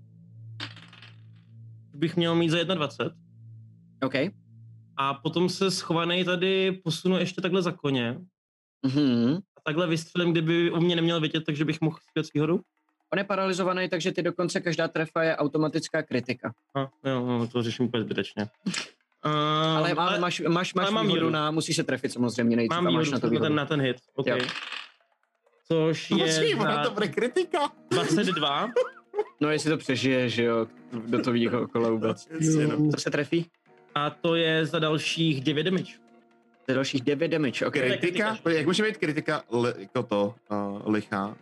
Bych 1.94 2.16
měl 2.16 2.36
mít 2.36 2.50
za 2.50 2.64
21. 2.64 3.16
OK. 4.06 4.14
A 4.98 5.14
potom 5.14 5.50
se 5.50 5.72
schovaný 5.72 6.24
tady 6.24 6.72
posunu 6.72 7.18
ještě 7.18 7.41
takhle 7.41 7.62
za 7.62 7.72
koně. 7.72 8.20
Mhm. 8.86 9.36
A 9.36 9.62
takhle 9.66 9.88
vystřelím, 9.88 10.32
kdyby 10.32 10.72
u 10.72 10.80
mě 10.80 10.96
neměl 10.96 11.22
vidět, 11.22 11.44
takže 11.46 11.66
bych 11.66 11.82
mohl 11.82 11.98
zpět 12.10 12.24
s 12.24 12.34
výhodou. 12.34 12.60
On 13.14 13.20
je 13.20 13.24
paralizovaný, 13.24 13.89
takže 13.89 14.12
ty 14.12 14.22
dokonce 14.22 14.62
každá 14.62 14.88
trefa 14.88 15.24
je 15.24 15.36
automatická 15.36 16.04
kritika. 16.04 16.54
A, 16.76 16.80
jo, 17.10 17.26
no, 17.26 17.48
to 17.48 17.64
řeším 17.64 17.86
úplně 17.86 18.04
zbytečně. 18.04 18.46
Uh, 19.26 19.32
Ale, 19.78 19.92
ale 19.92 20.20
máš, 20.20 20.40
máš, 20.40 20.74
máš 20.74 20.86
ale 20.86 20.92
mám 20.92 21.06
výhodu 21.06 21.20
výhodu. 21.20 21.34
na, 21.34 21.52
musíš 21.52 21.76
se 21.76 21.84
trefit 21.84 22.12
samozřejmě 22.12 22.56
nejdřív 22.56 22.82
mám 22.82 22.88
výhodu 22.88 23.12
na 23.12 23.20
to 23.20 23.28
na 23.28 23.32
výhodu. 23.32 23.46
ten, 23.46 23.56
na 23.56 23.66
ten 23.66 23.82
hit. 23.82 23.98
OK. 24.16 24.28
Jo. 24.28 24.38
Což 25.68 26.12
je 26.12 26.18
Musím, 26.18 26.62
za 26.62 26.84
to 26.84 26.92
bude 26.92 27.08
kritika. 27.08 27.60
22. 27.92 28.68
No 29.42 29.50
jestli 29.52 29.70
to 29.70 29.78
přežije, 29.78 30.30
že 30.30 30.44
jo, 30.44 30.68
do 31.08 31.22
toho 31.22 31.68
kola 31.68 31.90
vůbec. 31.90 32.28
Jasně, 32.32 32.68
no. 32.68 32.92
To 32.92 32.98
se 33.00 33.12
trefí? 33.12 33.46
A 33.96 34.10
to 34.10 34.36
je 34.36 34.66
za 34.66 34.80
dalších 34.80 35.42
9 35.42 35.64
damage. 35.64 35.94
To 36.66 36.72
je 36.72 36.76
dalších 36.76 37.02
9 37.02 37.28
damage, 37.28 37.66
ok. 37.66 37.74
Kritika? 37.74 37.98
kritika. 37.98 38.50
Jak 38.50 38.66
může 38.66 38.84
být 38.84 38.98
kritika 38.98 39.44
li, 39.62 39.74
jako 39.78 40.04
to, 40.04 40.36
uh, 40.52 40.92
lichá? 40.94 41.36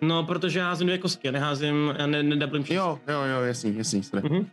No, 0.00 0.24
protože 0.24 0.58
já 0.58 0.68
házím 0.68 0.86
dvě 0.86 0.98
kostky, 0.98 1.28
já 1.28 1.32
neházím, 1.32 1.94
já 1.98 2.06
ne, 2.06 2.22
nedablím 2.22 2.64
číslo. 2.64 2.76
Jo, 2.76 2.98
jo, 3.08 3.22
jo, 3.22 3.40
jasný, 3.42 3.78
jasný, 3.78 4.02
sorry. 4.02 4.28
Mhm. 4.28 4.46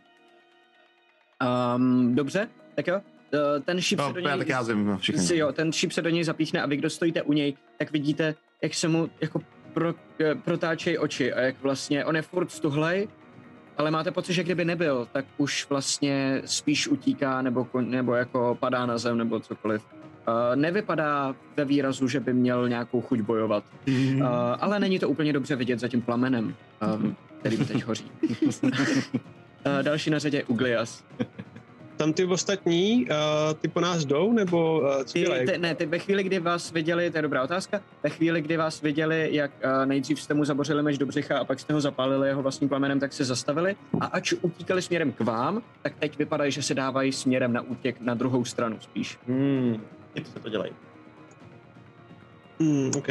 Um, 1.76 2.14
dobře, 2.14 2.48
tak 2.74 2.86
jo. 2.86 3.00
Uh, 3.34 3.62
ten 3.64 3.80
šíp 3.80 4.00
se 4.00 4.06
No, 4.06 4.12
do 4.12 4.20
já 4.20 4.36
něj... 4.36 4.38
tak 4.38 4.56
házím 4.56 4.86
no, 4.86 4.98
si, 5.16 5.36
jo, 5.36 5.52
ten 5.52 5.72
šíp 5.72 5.92
se 5.92 6.02
do 6.02 6.10
něj 6.10 6.24
zapíchne 6.24 6.62
a 6.62 6.66
vy, 6.66 6.76
kdo 6.76 6.90
stojíte 6.90 7.22
u 7.22 7.32
něj, 7.32 7.56
tak 7.78 7.92
vidíte, 7.92 8.34
jak 8.62 8.74
se 8.74 8.88
mu 8.88 9.10
jako 9.20 9.40
pro, 9.72 9.94
eh, 10.20 10.34
protáčejí 10.34 10.98
oči 10.98 11.32
a 11.32 11.40
jak 11.40 11.62
vlastně, 11.62 12.04
on 12.04 12.16
je 12.16 12.22
furt 12.22 12.50
stuhlej, 12.50 13.08
ale 13.76 13.90
máte 13.90 14.10
pocit, 14.10 14.32
že 14.32 14.44
kdyby 14.44 14.64
nebyl, 14.64 15.08
tak 15.12 15.24
už 15.36 15.66
vlastně 15.68 16.42
spíš 16.44 16.88
utíká 16.88 17.42
nebo, 17.42 17.66
nebo 17.80 18.14
jako 18.14 18.56
padá 18.60 18.86
na 18.86 18.98
zem 18.98 19.18
nebo 19.18 19.40
cokoliv. 19.40 19.82
Uh, 20.28 20.56
nevypadá 20.56 21.34
ve 21.56 21.64
výrazu, 21.64 22.08
že 22.08 22.20
by 22.20 22.32
měl 22.32 22.68
nějakou 22.68 23.00
chuť 23.00 23.20
bojovat, 23.20 23.64
uh, 23.88 24.22
ale 24.60 24.80
není 24.80 24.98
to 24.98 25.08
úplně 25.08 25.32
dobře 25.32 25.56
vidět 25.56 25.80
za 25.80 25.88
tím 25.88 26.02
plamenem, 26.02 26.54
um, 26.94 27.16
který 27.40 27.56
teď 27.56 27.84
hoří. 27.84 28.10
uh, 29.66 29.82
další 29.82 30.10
na 30.10 30.18
řadě 30.18 30.36
je 30.38 30.44
Uglias. 30.44 31.04
Tam 31.96 32.12
ty 32.12 32.24
ostatní, 32.24 33.06
uh, 33.10 33.54
ty 33.60 33.68
po 33.68 33.80
nás 33.80 34.04
jdou, 34.04 34.32
nebo 34.32 34.80
uh, 34.80 35.02
co 35.04 35.12
Ty, 35.12 35.20
dělají? 35.20 35.46
ne, 35.58 35.74
ty 35.74 35.86
ve 35.86 35.98
chvíli, 35.98 36.22
kdy 36.22 36.38
vás 36.38 36.72
viděli, 36.72 37.10
to 37.10 37.18
je 37.18 37.22
dobrá 37.22 37.42
otázka, 37.42 37.80
ve 38.02 38.10
chvíli, 38.10 38.40
kdy 38.40 38.56
vás 38.56 38.82
viděli, 38.82 39.28
jak 39.32 39.50
uh, 39.64 39.86
nejdřív 39.86 40.20
jste 40.20 40.34
mu 40.34 40.44
zabořili 40.44 40.82
meč 40.82 40.98
do 40.98 41.06
břicha 41.06 41.38
a 41.38 41.44
pak 41.44 41.60
jste 41.60 41.72
ho 41.72 41.80
zapálili 41.80 42.28
jeho 42.28 42.42
vlastním 42.42 42.68
plamenem, 42.68 43.00
tak 43.00 43.12
se 43.12 43.24
zastavili 43.24 43.76
a 44.00 44.06
ač 44.06 44.32
utíkali 44.42 44.82
směrem 44.82 45.12
k 45.12 45.20
vám, 45.20 45.62
tak 45.82 45.92
teď 45.98 46.18
vypadají, 46.18 46.52
že 46.52 46.62
se 46.62 46.74
dávají 46.74 47.12
směrem 47.12 47.52
na 47.52 47.60
útěk 47.60 48.00
na 48.00 48.14
druhou 48.14 48.44
stranu 48.44 48.76
spíš. 48.80 49.18
Hmm, 49.28 49.82
se 50.34 50.40
to 50.40 50.48
dělají. 50.48 50.72
Hmm, 52.60 52.90
OK. 52.98 53.08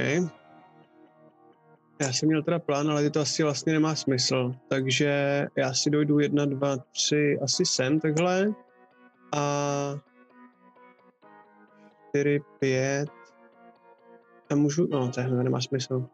Já 2.02 2.14
jsem 2.14 2.30
měl 2.30 2.44
teda 2.44 2.60
plán, 2.60 2.92
ale 2.92 3.10
to 3.10 3.20
asi 3.22 3.44
vlastně 3.44 3.74
nemá 3.74 3.96
smysl. 3.96 4.56
Takže 4.68 5.46
já 5.56 5.74
si 5.74 5.90
dojdu 5.90 6.20
jedna, 6.20 6.46
dva, 6.46 6.78
tři, 6.78 7.40
asi 7.44 7.66
sem 7.66 8.00
takhle. 8.00 8.54
A 9.38 9.96
čtyři, 12.10 12.40
pět. 12.60 13.10
A 14.52 14.56
můžu, 14.56 14.88
no 14.92 15.12
to 15.12 15.22
nemá 15.22 15.62
smysl. 15.62 16.06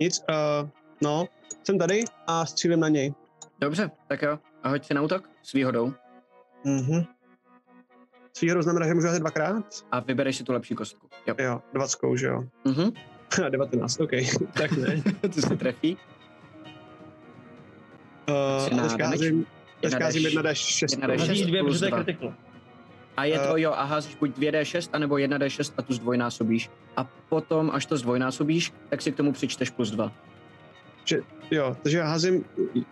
Nic, 0.00 0.24
uh, 0.28 0.68
no, 1.02 1.24
jsem 1.64 1.78
tady 1.78 2.04
a 2.26 2.46
střílím 2.46 2.80
na 2.80 2.88
něj. 2.88 3.14
Dobře, 3.60 3.90
tak 4.08 4.22
jo. 4.22 4.38
A 4.62 4.68
hoď 4.68 4.84
si 4.86 4.94
na 4.94 5.02
útok 5.02 5.30
s 5.42 5.52
výhodou 5.52 5.92
Mhm. 6.64 7.04
S 8.36 8.40
výhodou 8.40 8.62
znamená, 8.62 8.86
že 8.86 8.94
můžu 8.94 9.06
házet 9.06 9.20
dvakrát? 9.20 9.64
a 9.90 10.00
vybereš 10.00 10.36
si 10.36 10.44
tu 10.44 10.52
lepší 10.52 10.74
kostku. 10.74 11.08
Jo. 11.26 11.34
Jo, 11.38 11.62
dvackou, 11.72 12.16
že 12.16 12.26
jo. 12.26 12.44
Mhm. 12.64 12.90
19, 13.50 14.00
OK, 14.00 14.10
tak 14.52 14.72
ne. 14.72 15.02
to 15.34 15.40
se 15.42 15.56
trefí. 15.56 15.96
Uh, 18.28 18.64
teďka 18.64 18.96
damage? 18.96 19.04
házím, 19.04 19.46
teďka 19.80 19.96
Jedna 19.96 20.06
házím 20.06 20.22
D6. 20.22 20.42
1D6. 20.42 20.86
Jedna 20.90 21.08
D6. 21.08 21.18
Házíš 21.18 21.46
dvě, 21.46 21.62
plus 21.62 21.72
protože 21.72 21.78
to 21.80 21.84
je 21.84 21.90
dva. 21.90 22.04
critical. 22.04 22.34
A 23.16 23.24
je 23.24 23.38
to 23.38 23.54
Eh. 23.56 23.60
jo, 23.60 23.72
a 23.72 23.84
házíš 23.84 24.14
buď 24.14 24.30
2D6, 24.38 24.90
anebo 24.92 25.14
1D6 25.14 25.74
a 25.76 25.82
tu 25.82 25.92
zdvojnásobíš. 25.92 26.70
A 26.96 27.04
potom, 27.28 27.70
až 27.74 27.86
to 27.86 27.96
zdvojnásobíš, 27.96 28.72
tak 28.88 29.02
si 29.02 29.12
k 29.12 29.16
tomu 29.16 29.32
přičteš 29.32 29.70
plus 29.70 29.90
2. 29.90 30.12
Jo, 31.50 31.76
takže 31.82 31.98
já 31.98 32.06
házím 32.06 32.44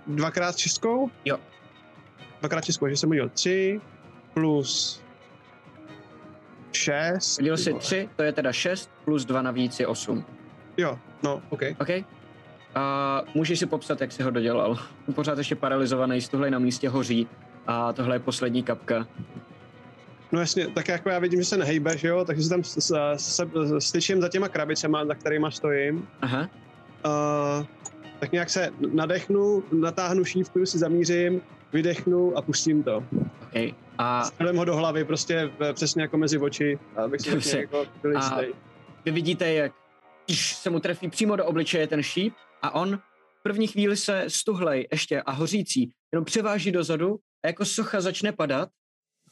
dvakrát 0.06 0.56
šestkou? 0.56 1.10
Jo. 1.24 1.38
Dvakrát 2.40 2.64
šestkou, 2.64 2.88
že 2.88 2.96
jsem 2.96 3.10
udělal 3.10 3.28
tři 3.28 3.80
plus 4.34 5.02
šest. 6.72 7.40
Udělal 7.40 7.56
si 7.56 7.74
3, 7.74 8.08
to 8.16 8.22
je 8.22 8.32
teda 8.32 8.52
6, 8.52 8.90
plus 9.04 9.24
2 9.24 9.42
navíc 9.42 9.80
je 9.80 9.86
8. 9.86 10.24
Jo, 10.76 10.98
no, 11.22 11.42
OK. 11.50 11.62
OK? 11.80 11.88
A 12.74 13.22
můžeš 13.34 13.58
si 13.58 13.66
popsat, 13.66 14.00
jak 14.00 14.12
jsi 14.12 14.22
ho 14.22 14.30
dodělal. 14.30 14.78
Pořád 15.14 15.38
ještě 15.38 15.56
paralizovaný, 15.56 16.20
z 16.20 16.28
tohle 16.28 16.50
na 16.50 16.58
místě 16.58 16.88
hoří 16.88 17.26
a 17.66 17.92
tohle 17.92 18.16
je 18.16 18.20
poslední 18.20 18.62
kapka. 18.62 19.06
No 20.32 20.40
jasně, 20.40 20.66
tak 20.66 20.88
jako 20.88 21.08
já 21.10 21.18
vidím, 21.18 21.40
že 21.40 21.44
se 21.44 21.56
nehejbe, 21.56 21.98
že 21.98 22.08
jo, 22.08 22.24
takže 22.24 22.42
se 22.42 22.48
tam 22.48 22.64
se, 22.64 23.48
styčím 23.78 24.20
za 24.20 24.28
těma 24.28 24.48
krabicema, 24.48 25.04
za 25.04 25.14
kterýma 25.14 25.50
stojím. 25.50 26.08
Aha, 26.20 26.48
Uh, 27.04 27.66
tak 28.18 28.32
nějak 28.32 28.50
se 28.50 28.70
nadechnu, 28.92 29.62
natáhnu 29.72 30.24
šívku, 30.24 30.66
si 30.66 30.78
zamířím, 30.78 31.40
vydechnu 31.72 32.36
a 32.38 32.42
pustím 32.42 32.82
to. 32.82 32.96
OK. 33.42 33.74
A 33.98 34.24
Střelím 34.24 34.56
ho 34.56 34.64
do 34.64 34.76
hlavy, 34.76 35.04
prostě 35.04 35.50
v- 35.58 35.72
přesně 35.72 36.02
jako 36.02 36.16
mezi 36.18 36.38
oči, 36.38 36.78
abych 36.96 37.20
si 37.20 37.30
taky 37.30 37.56
jako 37.56 37.86
byl 38.02 38.18
A- 38.18 38.40
vy 39.04 39.10
vidíte, 39.10 39.52
jak 39.52 39.72
pš, 40.26 40.54
se 40.56 40.70
mu 40.70 40.80
trefí 40.80 41.08
přímo 41.10 41.36
do 41.36 41.44
obličeje 41.46 41.86
ten 41.86 42.02
šíp 42.02 42.34
a 42.62 42.74
on 42.74 42.96
v 43.38 43.42
první 43.42 43.66
chvíli 43.66 43.96
se 43.96 44.24
stuhlej 44.28 44.88
ještě 44.92 45.22
a 45.22 45.32
hořící 45.32 45.90
jenom 46.12 46.24
převáží 46.24 46.72
dozadu 46.72 47.16
a 47.44 47.46
jako 47.46 47.64
socha 47.64 48.00
začne 48.00 48.32
padat 48.32 48.68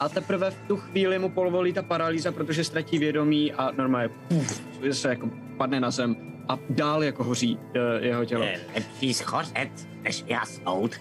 a 0.00 0.08
teprve 0.08 0.50
v 0.50 0.58
tu 0.68 0.76
chvíli 0.76 1.18
mu 1.18 1.28
povolí 1.28 1.72
ta 1.72 1.82
paralýza, 1.82 2.32
protože 2.32 2.64
ztratí 2.64 2.98
vědomí 2.98 3.52
a 3.52 3.70
normálně 3.70 4.08
puf, 4.28 4.62
se 4.90 5.08
jako 5.08 5.30
padne 5.56 5.80
na 5.80 5.90
zem 5.90 6.16
a 6.48 6.58
dál 6.70 7.04
jako 7.04 7.24
hoří 7.24 7.58
eh, 7.74 8.06
jeho 8.06 8.24
tělo. 8.24 8.44
Je 8.44 8.60
lepší 8.74 9.14
schořet, 9.14 9.70
než 10.02 10.24
jasnout. 10.26 10.94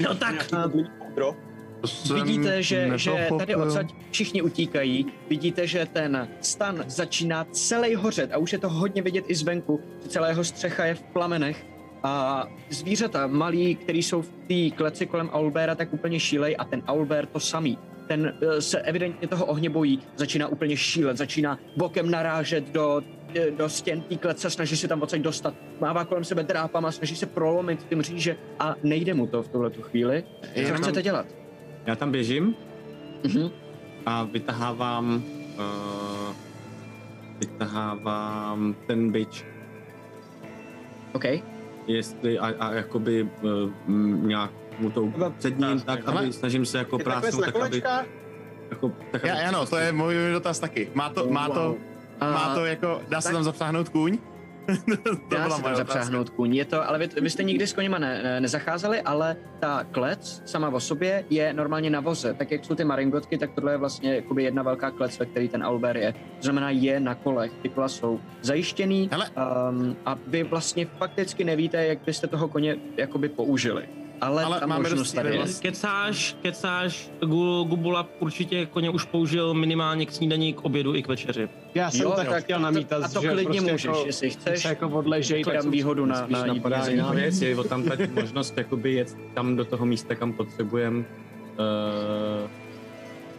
No 0.00 0.14
tak, 0.14 0.50
Vidíte, 2.14 2.62
že, 2.62 2.90
že 2.96 3.28
tady 3.38 3.54
odsaď 3.54 3.94
všichni 4.10 4.42
utíkají. 4.42 5.06
Vidíte, 5.28 5.66
že 5.66 5.86
ten 5.92 6.28
stan 6.40 6.84
začíná 6.86 7.44
celý 7.44 7.94
hořet 7.94 8.32
a 8.32 8.38
už 8.38 8.52
je 8.52 8.58
to 8.58 8.68
hodně 8.68 9.02
vidět 9.02 9.24
i 9.28 9.34
zvenku, 9.34 9.80
jeho 10.28 10.44
střecha 10.44 10.84
je 10.84 10.94
v 10.94 11.02
plamenech. 11.02 11.66
A 12.02 12.44
zvířata 12.70 13.26
malí, 13.26 13.74
který 13.74 14.02
jsou 14.02 14.22
v 14.22 14.28
té 14.48 14.76
kleci 14.76 15.06
kolem 15.06 15.28
Aulbera, 15.30 15.74
tak 15.74 15.92
úplně 15.92 16.20
šílej 16.20 16.56
a 16.58 16.64
ten 16.64 16.82
Aulber 16.86 17.26
to 17.26 17.40
samý. 17.40 17.78
Ten 18.08 18.34
eh, 18.42 18.60
se 18.62 18.80
evidentně 18.80 19.28
toho 19.28 19.46
ohně 19.46 19.70
bojí, 19.70 20.02
začíná 20.16 20.48
úplně 20.48 20.76
šílet, 20.76 21.16
začíná 21.16 21.58
bokem 21.76 22.10
narážet 22.10 22.72
do, 22.72 23.02
eh, 23.34 23.50
do 23.50 23.68
stěn 23.68 24.00
té 24.00 24.16
klece, 24.16 24.50
snaží 24.50 24.76
se 24.76 24.88
tam 24.88 25.02
odsaď 25.02 25.20
dostat, 25.20 25.54
mává 25.80 26.04
kolem 26.04 26.24
sebe 26.24 26.42
drápama, 26.42 26.92
snaží 26.92 27.16
se 27.16 27.26
prolomit 27.26 27.84
ty 27.84 27.94
mříže 27.94 28.36
a 28.58 28.74
nejde 28.82 29.14
mu 29.14 29.26
to 29.26 29.42
v 29.42 29.48
tuhle 29.48 29.70
tu 29.70 29.82
chvíli. 29.82 30.24
Co 30.54 30.60
Jenom- 30.60 30.82
chcete 30.82 31.02
dělat? 31.02 31.26
Já 31.86 31.96
tam 31.96 32.12
běžím 32.12 32.54
Mhm. 33.24 33.50
a 34.06 34.24
vytahávám, 34.24 35.22
uh, 35.58 36.34
vytahávám 37.40 38.74
ten 38.86 39.12
bič, 39.12 39.44
OK. 41.12 41.24
Jestli 41.88 42.38
a, 42.38 42.46
a 42.60 42.72
jakoby 42.72 43.22
uh, 43.42 43.70
nějak 44.26 44.50
mu 44.78 44.90
to 44.90 45.12
předním, 45.38 45.80
tak 45.80 46.08
Ale- 46.08 46.20
aby, 46.20 46.32
snažím 46.32 46.66
se 46.66 46.78
jako 46.78 46.98
prásknout, 46.98 47.40
na 47.46 47.52
tak 47.52 47.62
aby, 47.62 47.82
jako, 48.70 48.92
tak 49.12 49.24
Já, 49.24 49.34
aby 49.34 49.42
ano, 49.42 49.66
to 49.66 49.76
je 49.76 49.92
můj 49.92 50.14
dotaz 50.32 50.58
taky. 50.58 50.90
Má 50.94 51.10
to, 51.10 51.26
má 51.30 51.48
to, 51.48 51.76
má 52.20 52.54
to 52.54 52.64
jako, 52.66 53.00
dá 53.08 53.20
se 53.20 53.28
tak- 53.28 53.34
tam 53.34 53.44
zapřáhnout 53.44 53.88
kůň? 53.88 54.18
to 55.28 55.36
dá 55.36 55.50
se 55.50 55.62
tam 55.62 55.76
zapřáhnout 55.76 56.30
kůň. 56.30 56.54
Je 56.54 56.64
to, 56.64 56.88
ale 56.88 56.98
vy, 56.98 57.08
vy 57.20 57.30
jste 57.30 57.42
nikdy 57.42 57.66
s 57.66 57.72
koněma 57.72 57.98
ne, 57.98 58.22
ne, 58.22 58.40
nezacházeli, 58.40 59.00
ale 59.00 59.36
ta 59.60 59.84
klec 59.90 60.42
sama 60.44 60.68
o 60.68 60.80
sobě 60.80 61.24
je 61.30 61.52
normálně 61.52 61.90
na 61.90 62.00
voze. 62.00 62.34
Tak 62.34 62.50
jak 62.50 62.64
jsou 62.64 62.74
ty 62.74 62.84
maringotky, 62.84 63.38
tak 63.38 63.50
tohle 63.54 63.72
je 63.72 63.76
vlastně 63.78 64.14
jakoby 64.14 64.42
jedna 64.42 64.62
velká 64.62 64.90
klec, 64.90 65.18
ve 65.18 65.26
který 65.26 65.48
ten 65.48 65.62
Alber 65.62 65.96
je. 65.96 66.12
To 66.12 66.42
znamená, 66.42 66.70
je 66.70 67.00
na 67.00 67.14
kolech. 67.14 67.52
Ty 67.62 67.68
kola 67.68 67.88
jsou 67.88 68.20
zajištěný 68.42 69.08
Hele. 69.12 69.30
um, 69.30 69.96
a 70.06 70.18
vy 70.26 70.42
vlastně 70.42 70.86
fakticky 70.86 71.44
nevíte, 71.44 71.86
jak 71.86 71.98
byste 72.06 72.26
toho 72.26 72.48
koně 72.48 72.76
jakoby 72.96 73.28
použili. 73.28 73.88
Ale, 74.20 74.44
Ale 74.44 74.60
ta 74.60 74.66
máme 74.66 74.82
možnost 74.88 75.12
tady 75.12 75.28
je. 75.28 75.36
vlastně- 75.36 75.70
kecáš, 75.70 76.36
kecáš, 76.42 77.10
Gu- 77.20 77.68
Gubula 77.68 78.08
určitě 78.18 78.66
koně 78.66 78.90
už 78.90 79.04
použil 79.04 79.54
minimálně 79.54 80.06
k 80.06 80.12
snídaní, 80.12 80.52
k 80.52 80.60
obědu 80.64 80.94
i 80.94 81.02
k 81.02 81.08
večeři. 81.08 81.48
Já 81.74 81.90
jsem 81.90 82.00
Jo, 82.00 82.10
tak 82.16 82.28
tak 82.28 82.44
chtěl 82.44 82.58
to- 82.58 82.62
namítat, 82.62 83.02
a 83.04 83.08
to 83.08 83.20
že 83.20 83.28
klidně 83.28 83.44
prostě 83.60 83.72
můžeš, 83.72 83.84
jako, 83.84 84.02
jestli 84.06 84.30
chceš. 84.30 84.62
se 84.62 84.68
jako 84.68 84.88
odležej, 84.88 85.44
To 85.44 85.50
tak 85.50 85.62
dám 85.62 85.70
výhodu 85.70 86.06
na, 86.06 86.16
Spíš 86.16 86.32
na 86.32 86.46
napadá 86.46 86.86
jiná 86.88 87.10
věc, 87.12 87.42
je 87.42 87.56
o 87.56 87.64
tam 87.64 87.82
tady 87.82 88.06
možnost 88.06 88.58
jakoby 88.58 88.92
jet 88.92 89.16
tam 89.34 89.56
do 89.56 89.64
toho 89.64 89.86
místa, 89.86 90.14
kam 90.14 90.32
potřebujem, 90.32 91.04
uh, 92.44 92.50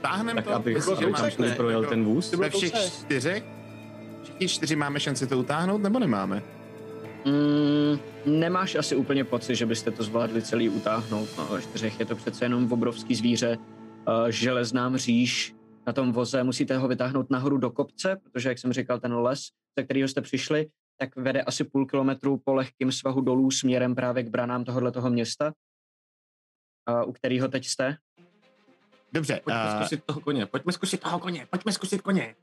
Táhnem 0.01 0.35
tak 0.35 0.45
to, 0.45 0.53
abych, 0.53 0.75
abych 0.77 0.85
tam 0.99 1.11
kousek, 1.13 1.33
všude 1.33 1.49
ne? 1.49 1.55
projel 1.55 1.81
Jako- 1.81 1.89
ten 1.89 2.03
vůz. 2.05 2.33
Ve 2.33 2.49
všech 2.49 2.73
čtyřech? 2.99 3.43
Všichni 4.23 4.47
čtyři 4.47 4.75
máme 4.75 4.99
šanci 4.99 5.27
to 5.27 5.37
utáhnout, 5.39 5.81
nebo 5.83 5.99
nemáme? 5.99 6.43
Mm, 7.29 7.99
nemáš 8.25 8.75
asi 8.75 8.95
úplně 8.95 9.23
pocit, 9.23 9.55
že 9.55 9.65
byste 9.65 9.91
to 9.91 10.03
zvládli 10.03 10.41
celý 10.41 10.69
utáhnout. 10.69 11.29
No, 11.37 11.45
ve 11.45 11.61
čtyřech 11.61 11.99
je 11.99 12.05
to 12.05 12.15
přece 12.15 12.45
jenom 12.45 12.71
obrovský 12.71 13.15
zvíře. 13.15 13.57
Uh, 13.57 14.29
železná 14.29 14.89
mříž 14.89 15.55
na 15.87 15.93
tom 15.93 16.11
voze, 16.11 16.43
musíte 16.43 16.77
ho 16.77 16.87
vytáhnout 16.87 17.29
nahoru 17.29 17.57
do 17.57 17.71
kopce, 17.71 18.17
protože, 18.23 18.49
jak 18.49 18.59
jsem 18.59 18.73
říkal, 18.73 18.99
ten 18.99 19.13
les, 19.13 19.39
ze 19.77 19.83
kterého 19.83 20.07
jste 20.07 20.21
přišli, 20.21 20.67
tak 20.97 21.15
vede 21.15 21.41
asi 21.41 21.63
půl 21.63 21.85
kilometru 21.85 22.37
po 22.45 22.53
lehkém 22.53 22.91
svahu 22.91 23.21
dolů 23.21 23.51
směrem 23.51 23.95
právě 23.95 24.23
k 24.23 24.29
branám 24.29 24.63
tohohle 24.63 24.91
toho 24.91 25.09
města, 25.09 25.53
uh, 26.89 27.09
u 27.09 27.13
kterého 27.13 27.47
teď 27.47 27.67
jste. 27.67 27.97
Dobře, 29.13 29.41
Pojďme 29.43 29.73
uh, 29.73 29.79
zkusit 29.79 30.03
toho 30.05 30.21
koně, 30.21 30.45
pojďme 30.45 30.73
zkusit 30.73 31.01
toho 31.01 31.19
koně, 31.19 31.47
pojďme 31.49 31.71
zkusit 31.71 32.01
koně. 32.01 32.35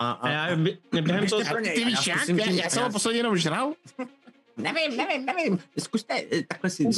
A, 0.00 0.10
A 0.10 0.28
já 0.28 0.56
bě- 0.56 0.76
během 1.02 1.26
toho... 1.26 1.40
Ještě 1.40 1.52
pro 1.52 1.62
něj. 1.62 1.74
ty 1.74 1.84
A 1.84 1.88
já 1.88 1.94
víš 1.94 2.06
jak? 2.06 2.28
Já, 2.28 2.46
já 2.46 2.70
jsem 2.70 2.82
ho 2.82 2.90
posledně 2.90 3.18
jenom 3.18 3.36
žral. 3.36 3.72
Nevím, 4.56 4.96
nevím, 4.96 5.26
nevím. 5.26 5.58
Zkuste, 5.78 6.14
eh, 6.32 6.42
takhle 6.48 6.70
si, 6.70 6.84
bič, 6.84 6.96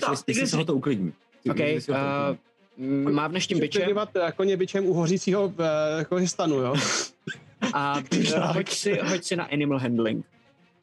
to, 0.00 0.14
jestli 0.26 0.46
se 0.46 0.56
ho 0.56 0.64
to 0.64 0.74
uklidní. 0.74 1.12
OK, 1.50 1.56
uh, 1.88 3.12
mávneš 3.12 3.46
tím 3.46 3.58
bičem 3.58 3.82
Připěvat 3.82 4.08
koně 4.36 4.56
bičem 4.56 4.86
u 4.86 4.92
hořícího 4.92 5.52
eh, 5.58 5.98
jako 5.98 6.26
stanu, 6.26 6.54
jo? 6.54 6.74
a 7.72 7.96
uh, 8.36 8.54
hoď, 8.54 8.70
si, 8.70 8.98
hoď 9.02 9.24
si 9.24 9.36
na 9.36 9.44
animal 9.44 9.78
handling. 9.78 10.26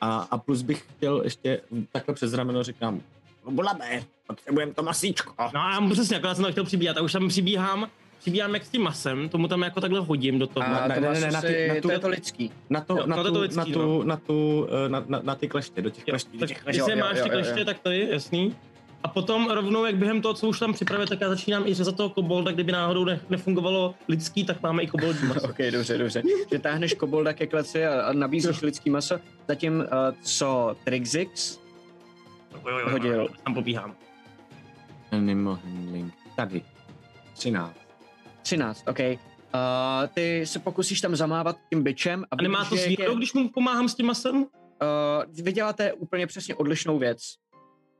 A, 0.02 0.28
a 0.32 0.38
plus 0.38 0.62
bych 0.62 0.86
chtěl 0.98 1.22
ještě 1.24 1.62
takhle 1.92 2.16
přes 2.16 2.34
rameno 2.34 2.64
říkám, 2.64 3.02
Bulabe, 3.50 4.04
potřebujeme 4.28 4.74
to 4.74 4.84
masíčko. 4.84 5.34
No 5.54 5.60
a 5.60 5.89
přesně, 5.92 6.18
akorát 6.18 6.36
jsem 6.36 6.46
to 6.46 6.52
chtěl 6.52 6.64
přibíhat 6.64 6.98
a 6.98 7.02
už 7.02 7.12
tam 7.12 7.28
přibíhám, 7.28 7.89
přibíhám 8.22 8.53
jak 8.53 8.65
s 8.65 8.69
tím 8.69 8.82
masem, 8.82 9.30
tomu 9.30 9.47
tam 9.47 9.61
jako 9.61 9.82
takhle 9.82 9.99
hodím 9.99 10.39
do 10.39 10.47
toho. 10.47 10.65
A 10.67 10.88
ne, 10.88 10.95
to, 10.95 11.01
ne, 11.01 11.19
ne, 11.19 11.32
na 11.32 11.41
ty- 11.41 11.67
na 11.67 11.76
tu- 11.76 11.82
to 11.82 11.91
je 11.91 11.99
to 11.99 12.09
lidský. 12.09 12.51
na, 12.69 12.82
to, 12.82 12.97
Jo, 12.97 13.03
na, 13.07 13.15
no 13.15 13.24
to 13.24 13.30
tu, 13.30 13.34
to 13.34 13.39
na, 13.39 13.43
lidský, 13.43 13.74
tu, 13.74 14.03
na, 14.03 14.17
tu, 14.17 14.67
eh, 14.86 14.89
na, 14.89 15.03
na, 15.07 15.22
na 15.24 15.36
ty 15.36 15.47
kleště, 15.47 15.82
do 15.82 15.89
těch 15.89 16.03
kleští. 16.03 16.38
tak 16.38 16.49
těch 16.49 16.65
máš 16.65 16.76
jo, 16.76 16.86
ty 17.24 17.30
kleště, 17.30 17.59
jo. 17.59 17.65
tak 17.65 17.80
tady, 17.80 18.07
jasný. 18.11 18.55
A 19.03 19.07
potom 19.07 19.49
rovnou, 19.51 19.86
jak 19.86 19.95
během 19.95 20.22
toho, 20.22 20.34
co 20.34 20.47
už 20.47 20.59
tam 20.59 20.74
připravit, 20.74 21.09
tak 21.09 21.22
já 21.22 21.30
začínám 21.30 21.67
i 21.67 21.74
řezat 21.74 21.95
toho 21.95 22.09
kobolda, 22.09 22.51
kdyby 22.51 22.72
náhodou 22.72 23.05
ne, 23.05 23.19
nefungovalo 23.30 23.95
lidský, 24.07 24.45
tak 24.45 24.61
máme 24.61 24.84
i 24.84 24.88
koboldí 24.88 25.26
maso. 25.26 25.47
OK, 25.49 25.57
dobře, 25.72 25.97
dobře. 25.97 26.24
Že 26.51 26.59
táhneš 26.59 26.93
kobolda 26.93 27.34
ke 27.34 27.47
kleci 27.47 27.86
a, 27.86 28.01
a 28.01 28.13
nabízíš 28.13 28.61
lidský 28.61 28.89
maso. 28.89 29.15
Zatím, 29.47 29.80
uh, 29.80 29.86
co 30.22 30.76
Trixix 30.84 31.59
Hodil. 32.91 33.28
tam 33.43 33.53
pobíhám. 33.53 33.95
Animal 35.11 35.59
handling. 35.63 36.13
Tady. 36.36 36.61
13. 37.34 37.81
13, 38.42 38.84
OK. 38.88 39.00
Uh, 39.00 40.08
ty 40.14 40.46
se 40.46 40.60
pokusíš 40.60 41.02
tam 41.02 41.16
zamávat 41.16 41.58
tím 41.70 41.84
bičem. 41.84 42.26
A 42.32 42.36
nemá 42.42 42.64
vidíš, 42.64 42.70
to 42.70 42.76
je- 42.76 42.96
zvíro, 42.96 43.16
když 43.16 43.34
mu 43.34 43.50
pomáhám 43.50 43.89
s 43.89 43.96
tím 43.96 44.06
masem? 44.06 44.36
Uh, 44.36 44.46
vy 45.44 45.52
děláte 45.52 45.94
úplně 45.94 46.28
přesně 46.28 46.56
odlišnou 46.56 47.00
věc. 47.00 47.20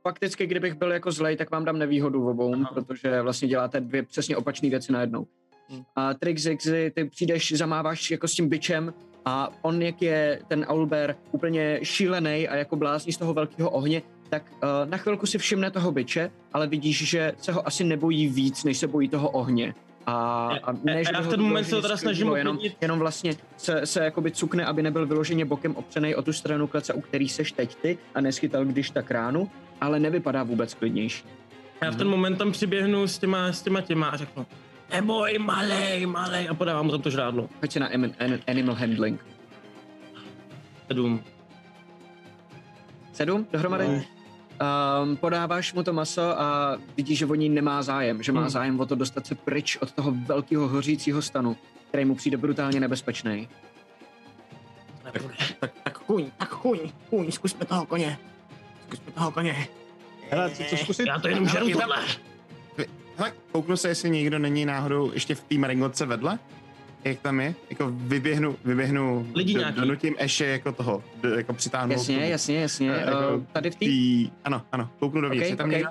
Fakticky, 0.04 0.48
kdybych 0.48 0.74
byl 0.74 0.92
jako 0.92 1.12
zlej, 1.12 1.38
tak 1.38 1.52
vám 1.52 1.66
dám 1.66 1.80
nevýhodu 1.80 2.22
v 2.24 2.28
obou, 2.28 2.54
Aha. 2.54 2.72
protože 2.74 3.22
vlastně 3.22 3.48
děláte 3.48 3.80
dvě 3.80 4.04
přesně 4.04 4.38
opačné 4.38 4.70
věci 4.70 4.92
najednou. 4.92 5.28
Hmm. 5.70 5.84
A 5.96 6.14
Trixixy, 6.14 6.92
ty 6.96 7.06
přijdeš, 7.06 7.52
zamáváš 7.52 8.12
jako 8.12 8.28
s 8.28 8.34
tím 8.34 8.50
bičem 8.50 8.94
a 9.26 9.50
on, 9.62 9.82
jak 9.82 10.02
je 10.02 10.42
ten 10.48 10.64
Aulber 10.64 11.16
úplně 11.32 11.80
šílený 11.84 12.48
a 12.48 12.56
jako 12.56 12.76
blázní 12.76 13.14
z 13.14 13.18
toho 13.18 13.34
velkého 13.34 13.70
ohně, 13.70 14.02
tak 14.30 14.44
uh, 14.52 14.90
na 14.90 14.98
chvilku 14.98 15.26
si 15.26 15.38
všimne 15.38 15.72
toho 15.72 15.92
biče, 15.92 16.32
ale 16.54 16.68
vidíš, 16.68 17.10
že 17.10 17.34
se 17.38 17.52
ho 17.52 17.68
asi 17.68 17.84
nebojí 17.84 18.28
víc, 18.28 18.64
než 18.64 18.78
se 18.78 18.88
bojí 18.88 19.10
toho 19.10 19.30
ohně. 19.30 19.74
A, 20.06 20.50
a 20.64 20.72
ne, 20.84 21.04
že 21.04 21.12
já 21.14 21.22
v 21.22 21.28
ten 21.28 21.42
moment 21.42 21.64
se 21.64 21.82
teda 21.82 21.98
snažím 21.98 22.36
jenom, 22.36 22.60
jenom 22.82 23.00
vlastně 23.00 23.34
se, 23.58 23.86
se 23.86 24.04
jakoby 24.04 24.32
cukne, 24.32 24.66
aby 24.66 24.84
nebyl 24.84 25.06
vyloženě 25.06 25.46
bokem 25.46 25.76
opřený 25.76 26.16
o 26.16 26.22
tu 26.22 26.34
stranu 26.34 26.68
klece, 26.68 26.94
u 26.94 27.02
který 27.02 27.30
seš 27.30 27.52
teď 27.52 27.76
ty 27.76 27.98
a 28.16 28.22
neschytal 28.22 28.66
když 28.66 28.90
tak 28.90 29.12
ránu, 29.12 29.52
ale 29.82 30.00
nevypadá 30.00 30.44
vůbec 30.44 30.74
klidnější. 30.74 31.24
Já 31.82 31.92
v 31.92 31.96
ten 31.96 32.08
moment 32.08 32.36
tam 32.38 32.52
přiběhnu 32.52 33.08
s 33.08 33.20
těma, 33.20 33.48
s 33.48 33.62
těma 33.62 33.82
těma 33.82 34.08
a 34.10 34.18
řeknu 34.18 34.46
Neboj, 34.92 35.38
malej, 35.40 36.06
malej 36.06 36.50
a 36.50 36.54
podávám 36.54 36.86
mu 36.86 36.92
tam 36.92 37.02
to 37.02 37.10
žrádlo. 37.10 37.50
Pojď 37.60 37.78
na 37.78 37.88
anim- 37.88 38.16
an- 38.20 38.40
animal 38.48 38.76
handling. 38.76 39.26
Sedm. 40.88 41.24
Sedm 43.14 43.48
dohromady? 43.52 44.04
Um, 44.62 45.18
podáváš 45.18 45.74
mu 45.74 45.84
to 45.84 45.94
maso 45.94 46.40
a 46.42 46.78
vidíš, 46.98 47.20
že 47.20 47.26
o 47.26 47.36
ní 47.36 47.50
nemá 47.50 47.82
zájem, 47.84 48.24
že 48.24 48.32
má 48.32 48.42
Hmm. 48.42 48.50
zájem 48.50 48.80
o 48.80 48.86
to 48.86 48.96
dostat 48.96 49.28
se 49.28 49.36
pryč 49.36 49.78
od 49.78 49.92
toho 49.92 50.12
velkého 50.12 50.68
hořícího 50.68 51.22
stanu, 51.22 51.58
který 51.90 52.06
mu 52.06 52.16
přijde 52.16 52.38
brutálně 52.38 52.80
nebezpečný. 52.80 53.48
Tak, 55.04 55.24
tak, 55.60 55.72
tak 55.84 55.98
kuň, 56.00 56.32
tak 56.38 56.56
kuň, 56.56 56.80
kuň, 57.10 57.32
zkusme 57.32 57.66
toho 57.66 57.86
koně. 57.86 58.18
Zkusme 58.88 59.12
toho 59.12 59.32
koně. 59.32 59.68
Hele, 60.30 60.50
co, 60.52 60.64
co 60.64 60.78
zkusit? 60.78 61.08
Já 61.08 61.20
to 61.20 61.28
jenom 61.28 61.48
žeru 61.48 61.72
tohle. 61.72 61.98
Hele, 63.18 63.34
kouknu 63.52 63.78
se, 63.78 63.88
jestli 63.88 64.10
někdo 64.10 64.40
není 64.40 64.66
náhodou 64.66 65.12
ještě 65.14 65.36
v 65.36 65.44
té 65.44 65.58
maringotce 65.58 66.06
vedle. 66.06 66.40
Jak 67.04 67.20
tam 67.20 67.40
je? 67.40 67.56
Jako 67.70 67.92
vyběhnu, 67.92 68.56
vyběhnu, 68.66 69.32
Lidi 69.36 69.54
do, 69.54 69.72
donutím 69.72 70.16
Eše 70.18 70.46
jako 70.46 70.72
toho, 70.72 71.04
do, 71.22 71.30
jako 71.30 71.54
přitáhnout. 71.54 71.98
Jasně, 71.98 72.16
tomu. 72.16 72.30
jasně, 72.30 72.62
jasně. 72.62 72.92
Eh, 72.96 73.00
jako 73.10 73.36
Uh, 73.38 73.44
tady 73.46 73.72
v 73.72 73.76
té 73.76 73.86
Tý, 73.86 74.30
ano, 74.44 74.62
ano, 74.72 74.90
kouknu 75.00 75.22
dovnitř. 75.22 75.46
Ok, 75.46 75.50
je 75.50 75.56
tam 75.56 75.70
ok. 75.70 75.74
někdo? 75.74 75.90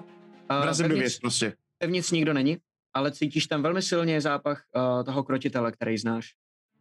uh, 0.50 0.62
Vrazím 0.62 0.88
dovnitř 0.88 1.18
prostě. 1.20 1.52
Vevnitř 1.82 2.10
nikdo 2.10 2.32
není, 2.32 2.58
ale 2.94 3.10
cítíš 3.12 3.46
tam 3.46 3.62
velmi 3.62 3.82
silně 3.82 4.20
zápach 4.20 4.62
uh, 4.76 5.04
toho 5.04 5.22
krotitele, 5.22 5.72
který 5.72 5.98
znáš. 5.98 6.34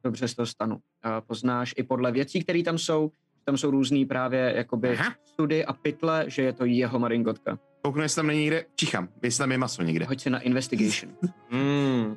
dobře 0.03 0.27
z 0.27 0.35
toho 0.35 0.45
stanu. 0.45 0.77
A 1.03 1.21
poznáš 1.21 1.73
i 1.77 1.83
podle 1.83 2.11
věcí, 2.11 2.43
které 2.43 2.63
tam 2.63 2.77
jsou, 2.77 3.11
tam 3.45 3.57
jsou 3.57 3.71
různý 3.71 4.05
právě 4.05 4.53
jakoby 4.55 4.97
Aha. 4.97 5.15
study 5.25 5.65
a 5.65 5.73
pytle, 5.73 6.25
že 6.27 6.41
je 6.41 6.53
to 6.53 6.65
jeho 6.65 6.99
maringotka. 6.99 7.59
Kouknu, 7.81 8.01
jestli 8.01 8.15
tam 8.15 8.27
není 8.27 8.39
někde, 8.41 8.65
čichám, 8.75 9.09
jestli 9.23 9.37
tam 9.39 9.51
je 9.51 9.57
maso 9.57 9.83
někde. 9.83 10.05
Hoď 10.05 10.21
si 10.21 10.29
na 10.29 10.39
investigation. 10.39 11.13
Hmm. 11.51 12.15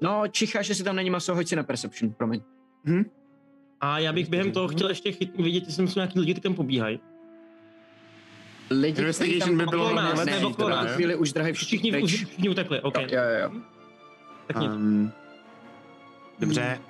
No, 0.00 0.22
čicháš, 0.28 0.66
že 0.66 0.74
si 0.74 0.84
tam 0.84 0.96
není 0.96 1.10
maso, 1.10 1.34
hoď 1.34 1.48
si 1.48 1.56
na 1.56 1.62
perception, 1.62 2.12
promiň. 2.12 2.40
Hm? 2.84 3.04
A 3.80 3.98
já 3.98 4.12
bych 4.12 4.28
během 4.28 4.52
toho 4.52 4.68
chtěl 4.68 4.88
ještě 4.88 5.12
chyt, 5.12 5.36
vidět, 5.36 5.64
jestli 5.66 5.88
jsou 5.88 5.98
nějaký 5.98 6.20
lidi, 6.20 6.32
kteří 6.32 6.42
tam 6.42 6.54
pobíhají. 6.54 7.00
Lidi, 8.70 8.92
kteří 8.92 9.02
Investigation 9.02 9.58
tam 9.58 9.58
by 9.58 9.70
bylo 9.70 9.84
okolo 9.84 10.02
nás, 10.02 10.24
ne, 10.24 10.40
ne, 10.84 10.94
chvíli 10.94 11.16
už 11.16 11.32
drahý 11.32 11.52
Všichni, 11.52 11.90
všichni 11.90 12.02
už, 12.02 12.14
všichni 12.14 12.48
utekli, 12.48 12.80
OK. 12.80 12.98
Jo, 12.98 13.06
jo, 13.10 13.40
jo. 13.42 13.50
Tak 14.46 14.60
nic. 14.60 14.70
Um, 14.70 15.12
dobře, 16.38 16.80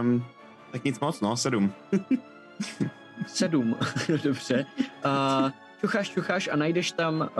um, 0.00 0.24
tak 0.72 0.84
nic 0.84 1.00
moc, 1.00 1.20
no, 1.20 1.36
sedm. 1.36 1.72
Sedm, 3.26 3.76
dobře. 4.22 4.66
Uh, 5.04 5.50
čucháš, 5.80 6.10
čucháš 6.10 6.48
a 6.52 6.56
najdeš 6.56 6.92
tam, 6.92 7.30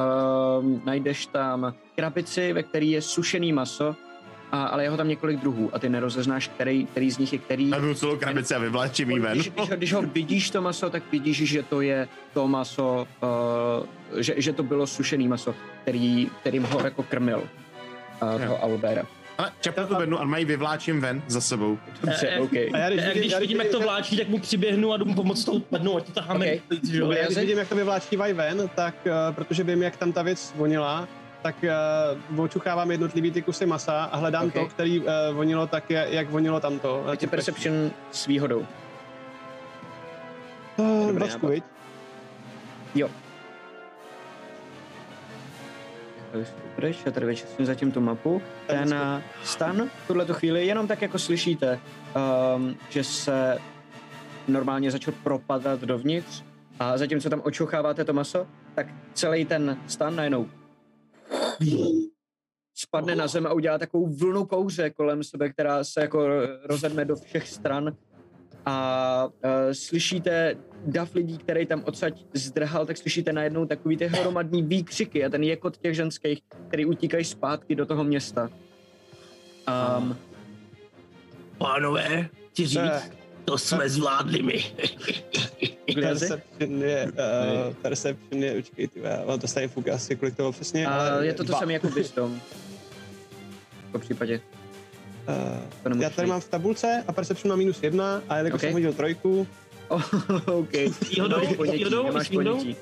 uh, 0.61 0.85
najdeš 0.85 1.27
tam 1.27 1.75
krabici, 1.97 2.53
ve 2.53 2.63
které 2.63 2.87
je 2.87 3.03
sušený 3.03 3.53
maso, 3.53 3.97
a, 4.53 4.65
ale 4.67 4.83
je 4.83 4.91
ho 4.91 4.97
tam 4.97 5.09
několik 5.09 5.41
druhů 5.41 5.71
a 5.73 5.79
ty 5.79 5.89
nerozeznáš, 5.89 6.49
který, 6.49 6.87
který 6.87 7.11
z 7.11 7.19
nich 7.19 7.33
je 7.33 7.39
který. 7.39 7.71
Já 7.71 7.81
byl 7.81 7.95
celou 7.95 8.17
krabici 8.17 8.55
a 8.55 8.59
vyvléčím 8.59 9.11
jí 9.11 9.19
ven. 9.19 9.33
Když, 9.33 9.49
když, 9.49 9.71
ho, 9.71 9.77
když 9.77 9.93
ho 9.93 10.03
vidíš 10.03 10.51
to 10.51 10.63
maso, 10.63 10.91
tak 10.91 11.03
vidíš, 11.13 11.37
že 11.37 11.63
to 11.63 11.81
je 11.81 12.09
to 12.35 12.49
maso, 12.49 13.07
uh, 14.13 14.21
že, 14.21 14.35
že 14.37 14.53
to 14.53 14.63
bylo 14.63 14.87
sušený 14.87 15.29
maso, 15.29 15.55
který, 15.83 16.31
kterým 16.41 16.63
ho 16.63 16.81
jako 16.85 17.03
krmil 17.03 17.39
uh, 18.23 18.41
toho 18.43 18.63
Albera. 18.63 19.03
Ale 19.39 19.53
čapnu 19.61 19.87
tu 19.87 19.95
bednu 19.95 20.21
a 20.21 20.25
mají 20.25 20.45
vyvláčím 20.45 21.01
ven 21.01 21.23
za 21.27 21.41
sebou. 21.41 21.79
Dobře, 22.03 22.29
Eh, 22.29 22.41
OK. 22.41 22.53
A 22.53 22.79
já 22.79 22.91
když, 22.91 23.05
A 23.05 23.09
vidím, 23.09 23.21
když 23.21 23.33
já, 23.33 23.39
vidím, 23.39 23.59
jak 23.59 23.69
to 23.69 23.81
vláčí, 23.81 24.17
tak 24.17 24.29
mu 24.29 24.39
přiběhnu 24.39 24.93
a 24.93 24.97
jdu 24.97 25.05
mu 25.05 25.15
pomoct 25.15 25.45
tou 25.45 25.61
padnou, 25.61 25.97
ať 25.97 26.07
to 26.07 26.13
taháme. 26.13 26.47
Ok. 26.47 26.63
Okay. 26.67 26.79
Že 26.91 26.99
jo? 26.99 27.05
Dobrý. 27.05 27.19
já 27.19 27.27
když 27.27 27.39
vidím, 27.39 27.59
jak 27.59 27.69
to 27.69 27.75
vyvláčívají 27.75 28.33
ven, 28.33 28.71
tak 28.75 28.95
uh, 29.07 29.35
protože 29.35 29.65
vím, 29.65 29.83
jak 29.83 29.97
tam 29.97 30.13
ta 30.13 30.23
věc 30.23 30.53
vonila, 30.57 31.09
tak 31.47 31.65
uh, 32.35 32.41
očuchávám 32.41 32.91
jednotlivý 32.91 33.31
ty 33.31 33.43
kusy 33.43 33.67
masa 33.67 34.05
a 34.05 34.17
hledám 34.17 34.47
Ok. 34.47 34.53
to, 34.53 34.67
který 34.67 35.01
uh, 35.01 35.07
vonilo 35.33 35.67
tak, 35.67 35.91
je- 35.91 36.07
jak 36.11 36.31
vonilo 36.31 36.61
tamto. 36.61 37.03
Hoď 37.07 37.21
si 37.21 37.27
perception 37.27 37.91
s 38.11 38.27
výhodou. 38.27 38.67
Uh, 40.77 41.07
Dobrý 41.07 41.17
dvacku, 41.17 41.47
viď? 41.49 41.65
Jo. 42.95 43.09
Pryč, 46.77 46.99
já 47.07 47.13
tady 47.13 47.27
vyčistím 47.27 47.67
zatím 47.67 47.93
tu 47.93 48.01
mapu. 48.01 48.43
Ten 48.67 48.95
eh, 48.95 49.23
stan 49.45 49.89
v 50.05 50.07
tuhle 50.07 50.27
chvíli 50.33 50.67
jenom 50.67 50.87
tak 50.87 51.03
jako 51.03 51.19
slyšíte, 51.19 51.81
um, 52.57 52.77
že 52.89 53.05
se 53.05 53.59
normálně 54.49 54.91
začal 54.91 55.15
propadat 55.23 55.81
dovnitř 55.81 56.43
a 56.79 56.99
zatímco 56.99 57.31
tam 57.31 57.41
očucháváte 57.45 58.05
to 58.05 58.13
maso, 58.13 58.47
tak 58.75 58.87
celý 59.15 59.45
ten 59.45 59.79
stan 59.87 60.17
najednou 60.17 60.47
spadne 62.75 63.17
na 63.17 63.27
zem 63.27 63.47
a 63.47 63.53
udělá 63.53 63.79
takovou 63.79 64.07
vlnu 64.07 64.45
kouře 64.45 64.91
kolem 64.91 65.25
sebe, 65.25 65.49
která 65.53 65.85
se 65.85 66.01
jako 66.01 66.29
rozedne 66.65 67.05
do 67.05 67.17
všech 67.17 67.49
stran. 67.49 67.97
A 68.69 69.25
uh, 69.25 69.33
slyšíte 69.73 70.57
dav 70.87 71.15
lidí, 71.15 71.39
který 71.39 71.67
tam 71.67 71.83
odsaď 71.85 72.25
zdrhal, 72.35 72.87
tak 72.87 72.97
slyšíte 72.97 73.33
najednou 73.33 73.67
takový 73.67 73.97
ty 73.97 74.07
hromadný 74.07 74.63
výkřiky 74.63 75.25
a 75.25 75.29
ten 75.29 75.43
jekot 75.43 75.77
těch 75.77 75.95
ženských, 75.95 76.43
který 76.69 76.87
utíkají 76.87 77.25
zpátky 77.25 77.75
do 77.75 77.87
toho 77.87 78.05
města. 78.05 78.51
Um, 79.99 80.17
Pánové, 81.59 82.29
chci 82.51 82.67
říct, 82.67 83.13
to 83.47 83.59
jsme 83.59 83.89
zvládli 83.89 84.43
my. 84.43 84.65
Perception 85.95 86.83
je, 86.83 87.05
uh, 87.07 87.75
perception 87.75 88.43
je, 88.43 88.55
počkej, 88.55 88.89
ty, 88.89 89.01
já 89.01 89.37
to 89.41 89.49
stejně 89.49 89.69
fuk 89.69 89.89
asi, 89.89 90.17
kolik 90.17 90.37
to 90.37 90.43
bylo 90.43 90.53
přesně, 90.53 90.87
a 90.87 90.95
ale 91.15 91.27
je 91.27 91.35
to 91.35 91.45
to 91.45 91.53
samé 91.53 91.73
jako 91.73 91.89
Wisdom. 91.89 92.41
Po 93.93 93.99
případě. 93.99 94.41
Uh, 95.87 96.01
já 96.03 96.11
tady 96.11 96.29
mám 96.29 96.41
v 96.41 96.49
tabulce 96.49 97.05
a 97.09 97.13
perception 97.13 97.51
má 97.51 97.57
minus 97.57 97.83
jedna 97.83 98.23
a 98.29 98.37
jelikož 98.37 98.59
Ok. 98.59 98.63
jsem 98.63 98.73
hodil 98.73 98.93
trojku, 98.93 99.47
Oh, 99.89 100.03
OK. 100.47 100.73
Výhodou? 101.11 101.41
Výhodou? 101.41 102.13
ponětí. 102.33 102.77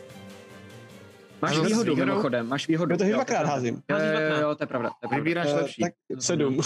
Máš 1.42 1.56
s 1.56 1.60
výhodu 1.66 1.96
mimochodem, 1.96 2.48
máš 2.48 2.68
výhodu. 2.68 2.92
jo 2.94 2.98
to 2.98 3.04
dvakrát 3.04 3.46
házím. 3.46 3.82
Jo, 3.90 3.96
Hází 3.96 4.40
jo, 4.40 4.54
to 4.54 4.62
je 4.62 4.66
pravda. 4.66 4.88
To 4.88 4.94
je 5.02 5.08
pravda. 5.08 5.16
Vybíráš 5.16 5.46
Eh, 5.50 5.54
lepší. 5.54 5.82
tak 5.82 5.92
sedm. 6.18 6.60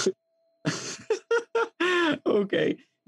OK. 2.25 2.53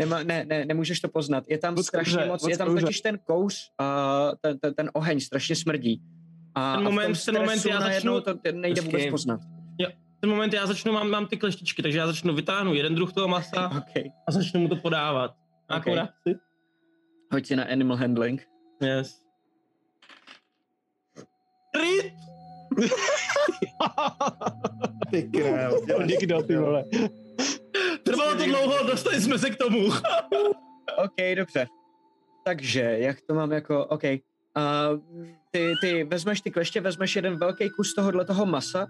Nema, 0.00 0.22
ne, 0.22 0.44
ne, 0.44 0.64
nemůžeš 0.64 1.00
to 1.00 1.08
poznat. 1.08 1.44
Je 1.48 1.58
tam 1.58 1.74
Moc 1.74 1.86
strašně 1.86 2.24
moc, 2.24 2.42
moc 2.42 2.50
je 2.50 2.58
tam 2.58 2.76
totiž 2.78 3.00
ten 3.00 3.18
kouř, 3.18 3.54
a 3.78 4.28
ten, 4.40 4.58
ten, 4.58 4.74
ten 4.74 4.90
oheň 4.92 5.20
strašně 5.20 5.56
smrdí. 5.56 6.02
A, 6.54 6.76
Ten 6.76 6.86
a 6.86 6.90
v 6.90 6.92
moment- 6.92 7.06
tom 7.24 7.34
ten 7.34 7.42
moment 7.42 7.64
já 7.66 7.78
najednou 7.80 8.14
začnu- 8.20 8.40
to 8.42 8.52
nejde 8.52 8.80
vůbec 8.82 9.02
poznat. 9.10 9.40
V 9.40 10.20
ten 10.20 10.30
moment 10.30 10.52
já 10.52 10.66
začnu, 10.66 10.92
mám, 10.92 11.10
mám 11.10 11.26
ty 11.26 11.36
kleštičky, 11.36 11.82
takže 11.82 11.98
já 11.98 12.06
začnu 12.06 12.34
vytáhnu 12.34 12.74
jeden 12.74 12.94
druh 12.94 13.12
toho 13.12 13.28
masa 13.28 13.68
OK. 13.78 14.04
a 14.28 14.32
začnu 14.32 14.60
mu 14.60 14.68
to 14.68 14.76
podávat. 14.76 15.34
Nějakou 15.70 15.90
Ok. 15.90 15.96
reakci? 15.96 16.34
Hoď 17.32 17.46
si 17.46 17.56
na 17.56 17.64
animal 17.64 17.96
handling. 17.96 18.46
Yes. 18.82 19.20
Crit! 21.76 22.12
Ty 25.10 25.22
král. 25.22 25.72
Nikdo, 26.06 26.42
ty 26.42 26.56
vole. 26.56 26.84
Trvalo 28.10 28.36
to 28.36 28.44
dlouho, 28.44 28.86
dostali 28.86 29.20
jsme 29.20 29.38
se 29.38 29.50
k 29.50 29.56
tomu. 29.56 29.86
OK, 31.04 31.36
dobře. 31.36 31.66
Takže, 32.44 32.80
jak 32.80 33.20
to 33.20 33.34
mám 33.34 33.52
jako, 33.52 33.86
OK. 33.86 34.02
Uh, 34.04 35.00
ty, 35.50 35.72
ty 35.80 36.04
vezmeš 36.04 36.40
ty 36.40 36.50
kleště, 36.50 36.80
vezmeš 36.80 37.16
jeden 37.16 37.38
velký 37.38 37.70
kus 37.70 37.94
tohohle 37.94 38.24
toho 38.24 38.46
masa 38.46 38.86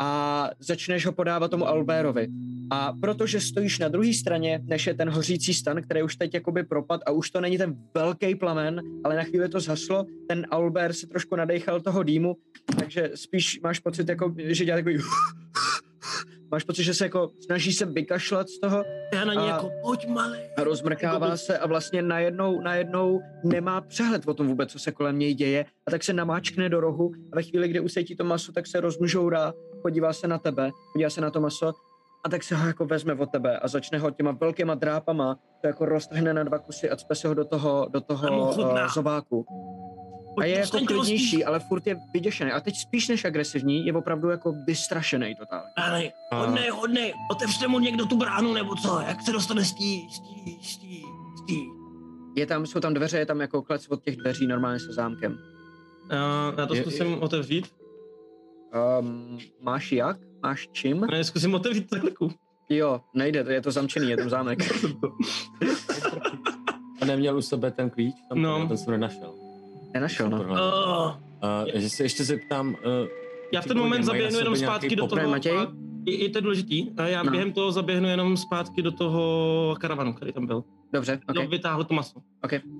a 0.00 0.50
začneš 0.58 1.06
ho 1.06 1.12
podávat 1.12 1.50
tomu 1.50 1.68
Albérovi. 1.68 2.28
A 2.70 2.92
protože 3.00 3.40
stojíš 3.40 3.78
na 3.78 3.88
druhé 3.88 4.14
straně, 4.14 4.60
než 4.64 4.86
je 4.86 4.94
ten 4.94 5.10
hořící 5.10 5.54
stan, 5.54 5.82
který 5.82 6.02
už 6.02 6.16
teď 6.16 6.34
jakoby 6.34 6.62
propad 6.62 7.00
a 7.06 7.10
už 7.10 7.30
to 7.30 7.40
není 7.40 7.58
ten 7.58 7.76
velký 7.94 8.34
plamen, 8.34 8.80
ale 9.04 9.16
na 9.16 9.22
chvíli 9.22 9.48
to 9.48 9.60
zhaslo, 9.60 10.06
ten 10.28 10.46
Albert 10.50 10.94
se 10.94 11.06
trošku 11.06 11.36
nadechal 11.36 11.80
toho 11.80 12.02
dýmu, 12.02 12.36
takže 12.78 13.10
spíš 13.14 13.60
máš 13.60 13.78
pocit, 13.78 14.08
jako, 14.08 14.34
že 14.38 14.64
dělá 14.64 14.78
takový 14.78 14.98
máš 16.50 16.64
pocit, 16.64 16.82
že 16.84 16.94
se 16.94 17.04
jako 17.04 17.30
snaží 17.44 17.72
se 17.72 17.86
vykašlat 17.86 18.48
z 18.48 18.60
toho 18.60 18.84
Já 19.14 19.24
na 19.24 19.42
A- 19.42 19.46
jako, 19.46 19.70
pojď 19.82 20.06
malý. 20.08 20.38
a 20.56 20.64
rozmrkává 20.64 21.36
se 21.36 21.58
a 21.58 21.66
vlastně 21.66 22.02
najednou, 22.02 22.60
najednou 22.60 23.20
nemá 23.44 23.80
přehled 23.80 24.28
o 24.28 24.34
tom 24.34 24.46
vůbec, 24.48 24.72
co 24.72 24.78
se 24.78 24.92
kolem 24.92 25.18
něj 25.18 25.34
děje 25.34 25.64
a 25.86 25.90
tak 25.90 26.04
se 26.04 26.12
namáčkne 26.12 26.68
do 26.68 26.80
rohu 26.80 27.12
a 27.32 27.36
ve 27.36 27.42
chvíli, 27.42 27.68
kdy 27.68 27.80
usejtí 27.80 28.16
to 28.16 28.24
maso, 28.24 28.52
tak 28.52 28.66
se 28.66 28.80
rozmžourá, 28.80 29.52
podívá 29.82 30.12
se 30.12 30.28
na 30.28 30.38
tebe, 30.38 30.70
podívá 30.92 31.10
se 31.10 31.20
na 31.20 31.30
to 31.30 31.40
maso 31.40 31.72
a 32.24 32.28
tak 32.28 32.42
se 32.42 32.54
ho 32.54 32.66
jako 32.66 32.86
vezme 32.86 33.14
od 33.14 33.30
tebe 33.30 33.58
a 33.58 33.68
začne 33.68 33.98
ho 33.98 34.10
těma 34.10 34.32
velkýma 34.32 34.74
drápama 34.74 35.38
to 35.60 35.66
jako 35.66 35.84
roztrhne 35.84 36.34
na 36.34 36.42
dva 36.42 36.58
kusy 36.58 36.90
a 36.90 36.96
cpe 36.96 37.14
se 37.14 37.28
ho 37.28 37.34
do 37.34 37.44
toho, 37.44 37.86
do 37.90 38.00
toho 38.00 38.50
uh, 38.50 38.88
zobáku. 38.94 39.46
A 40.38 40.44
je 40.44 40.58
jako 40.58 40.78
klidnější, 40.86 41.44
ale 41.44 41.60
furt 41.60 41.86
je 41.86 41.96
vyděšený. 42.12 42.50
A 42.52 42.60
teď 42.60 42.76
spíš 42.76 43.08
než 43.08 43.24
agresivní, 43.24 43.86
je 43.86 43.92
opravdu 43.92 44.28
jako 44.28 44.54
vystrašený 44.66 45.34
totálně. 45.34 45.66
Pánej, 45.74 46.12
hodnej, 46.32 46.68
hodnej, 46.70 47.14
otevřte 47.30 47.68
mu 47.68 47.78
někdo 47.78 48.06
tu 48.06 48.16
bránu, 48.16 48.52
nebo 48.52 48.74
co? 48.76 49.00
Jak 49.00 49.22
se 49.22 49.32
dostane 49.32 49.64
z 49.64 49.72
tí, 49.74 50.00
z 50.10 50.20
tí, 50.20 50.58
z 50.62 50.76
tí, 50.76 51.02
z 51.42 51.46
tí? 51.46 51.60
Je 52.36 52.46
tam, 52.46 52.66
jsou 52.66 52.80
tam 52.80 52.94
dveře, 52.94 53.18
je 53.18 53.26
tam 53.26 53.40
jako 53.40 53.62
klec 53.62 53.88
od 53.88 54.02
těch 54.04 54.16
dveří 54.16 54.46
normálně 54.46 54.80
se 54.80 54.92
zámkem. 54.92 55.38
Já, 56.10 56.54
já 56.58 56.66
to 56.66 56.74
Je- 56.74 56.80
zkusím 56.82 57.22
otevřít. 57.22 57.66
Um, 59.00 59.38
máš 59.60 59.92
jak? 59.92 60.16
Máš 60.42 60.68
čím? 60.72 61.00
Ne, 61.10 61.24
zkusím 61.24 61.54
otevřít 61.54 61.90
takhle. 61.90 62.10
Jo, 62.68 63.00
nejde, 63.14 63.44
to 63.44 63.50
je 63.50 63.60
to 63.62 63.70
zamčený, 63.70 64.10
je 64.10 64.16
tam 64.16 64.30
zámek. 64.30 64.58
A 67.02 67.04
neměl 67.04 67.36
u 67.38 67.42
sebe 67.42 67.70
ten 67.70 67.90
klíč? 67.90 68.14
Tam 68.28 68.42
No. 68.42 68.68
ten 68.68 68.76
jsem 68.78 68.90
nenašel. 68.90 69.34
Nenašel, 69.94 70.30
no. 70.30 70.38
Oh, 70.50 71.16
Uh, 71.64 71.80
že 71.80 71.90
se 71.90 72.02
ještě 72.02 72.24
zeptám, 72.24 72.68
uh, 72.68 72.74
já 73.52 73.60
v 73.60 73.66
ten 73.66 73.78
moment 73.78 74.02
zaběhnu 74.04 74.38
jenom 74.38 74.56
zpátky 74.56 74.96
do 74.96 75.06
toho. 75.06 75.28
Matěj? 75.30 75.58
Je, 76.06 76.22
je 76.22 76.28
to 76.28 76.40
důležitý. 76.40 76.90
A 76.96 77.06
já 77.06 77.22
No. 77.22 77.30
během 77.30 77.52
toho 77.52 77.72
zaběhnu 77.72 78.08
jenom 78.08 78.36
zpátky 78.36 78.82
do 78.82 78.92
toho 78.92 79.76
karavanu, 79.80 80.12
který 80.12 80.32
tam 80.32 80.46
byl. 80.46 80.64
Dobře, 80.92 81.12
Okay. 81.28 81.42
ok. 81.42 81.44
No, 81.44 81.50
vytáhl 81.50 81.84
to 81.84 81.94
maso. 81.94 82.20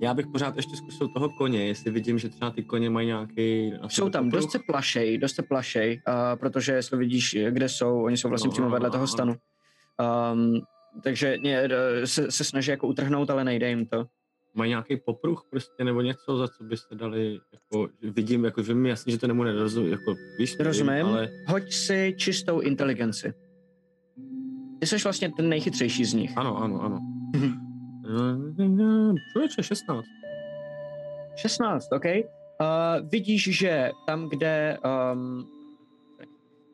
já 0.01 0.13
bych 0.13 0.27
pořád 0.27 0.55
ještě 0.55 0.75
zkusil 0.75 1.07
toho 1.07 1.29
koně, 1.29 1.67
jestli 1.67 1.91
vidím, 1.91 2.19
že 2.19 2.29
třeba 2.29 2.51
ty 2.51 2.63
koně 2.63 2.89
mají 2.89 3.07
nějaký... 3.07 3.73
Jsou 3.87 4.09
tam, 4.09 4.29
dost 4.29 4.51
se 4.51 4.59
plašej, 4.67 5.17
dost 5.17 5.35
se 5.35 5.43
plašej, 5.43 6.01
uh, 6.07 6.13
protože 6.39 6.71
jestli 6.73 6.97
vidíš, 6.97 7.37
kde 7.49 7.69
jsou, 7.69 8.03
oni 8.03 8.17
jsou 8.17 8.29
vlastně 8.29 8.47
No, 8.47 8.51
přímo 8.51 8.69
vedle 8.69 8.87
no, 8.87 8.93
toho 8.93 9.07
stanu. 9.07 9.35
Um, 10.33 10.61
takže 11.03 11.37
eh, 11.45 12.07
se, 12.07 12.31
se 12.31 12.43
snaží 12.43 12.71
jako 12.71 12.87
utrhnout, 12.87 13.29
ale 13.29 13.43
nejde 13.43 13.69
jim 13.69 13.85
to. 13.85 14.05
Mají 14.53 14.69
nějaký 14.69 14.97
popruh 14.97 15.43
prostě, 15.49 15.83
nebo 15.83 16.01
něco, 16.01 16.37
za 16.37 16.47
co 16.47 16.63
byste 16.63 16.95
dali, 16.95 17.39
jako, 17.53 17.87
vidím, 18.01 18.45
jako, 18.45 18.63
že 18.63 18.73
mi 18.73 18.89
jasně, 18.89 19.11
že 19.11 19.19
to 19.19 19.27
nemu 19.27 19.43
nerozumím, 19.43 19.91
jako, 19.91 20.15
víš, 20.39 20.57
nevím, 20.57 20.67
Rozumím. 20.67 21.05
ale 21.05 21.29
Hoď 21.47 21.73
si 21.73 22.15
čistou 22.17 22.59
inteligenci. 22.59 23.33
Ty 24.79 24.87
jsi 24.87 24.95
vlastně 25.03 25.31
ten 25.37 25.49
nejchytřejší 25.49 26.05
z 26.05 26.13
nich. 26.13 26.37
Ano, 26.37 26.57
ano, 26.57 26.81
ano. 26.81 26.99
Člověče, 29.31 29.63
16. 29.63 30.05
16, 31.35 31.87
OK. 31.93 32.05
Uh, 32.05 33.09
vidíš, 33.09 33.57
že 33.57 33.91
tam, 34.07 34.29
kde 34.29 34.77
um, 35.13 35.47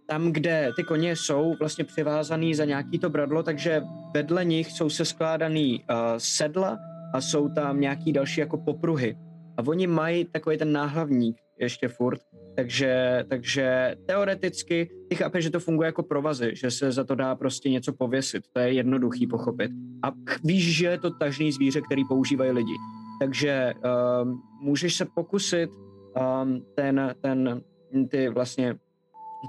tam, 0.08 0.32
kde 0.32 0.72
ty 0.76 0.84
koně 0.84 1.16
jsou 1.16 1.56
vlastně 1.60 1.86
přivázaný 1.86 2.56
za 2.56 2.66
nějaký 2.66 3.00
to 3.00 3.10
bradlo, 3.10 3.44
takže 3.44 3.82
vedle 4.14 4.46
nich 4.46 4.72
jsou 4.72 4.90
se 4.90 5.06
skládaný 5.06 5.84
uh, 5.90 5.98
sedla 6.18 6.78
a 7.14 7.22
jsou 7.22 7.50
tam 7.50 7.80
nějaký 7.80 8.14
další 8.14 8.40
jako 8.40 8.58
popruhy. 8.58 9.18
A 9.58 9.68
oni 9.68 9.88
mají 9.88 10.26
takový 10.26 10.58
ten 10.58 10.72
náhlavník 10.72 11.38
ještě 11.60 11.88
furt, 11.88 12.20
takže, 12.56 13.24
takže 13.30 13.96
teoreticky 14.06 14.90
ty 15.10 15.16
chápeš, 15.16 15.44
že 15.44 15.50
to 15.50 15.60
funguje 15.60 15.86
jako 15.86 16.04
provazy, 16.04 16.52
že 16.56 16.72
se 16.72 16.92
za 16.92 17.04
to 17.04 17.16
dá 17.16 17.36
prostě 17.36 17.70
něco 17.70 17.94
pověsit, 17.94 18.44
to 18.54 18.60
je 18.60 18.74
jednoduchý 18.74 19.28
pochopit. 19.28 19.72
A 20.04 20.12
víš, 20.44 20.78
že 20.78 20.86
je 20.86 21.00
to 21.00 21.10
tažný 21.10 21.52
zvíře, 21.52 21.82
který 21.82 22.06
používají 22.06 22.52
lidi. 22.52 22.74
Takže 23.20 23.74
um, 24.22 24.42
můžeš 24.62 24.96
se 24.96 25.06
pokusit 25.16 25.70
um, 25.70 26.66
ten, 26.76 27.16
ten, 27.22 27.62
ty 28.10 28.30
vlastně 28.30 28.76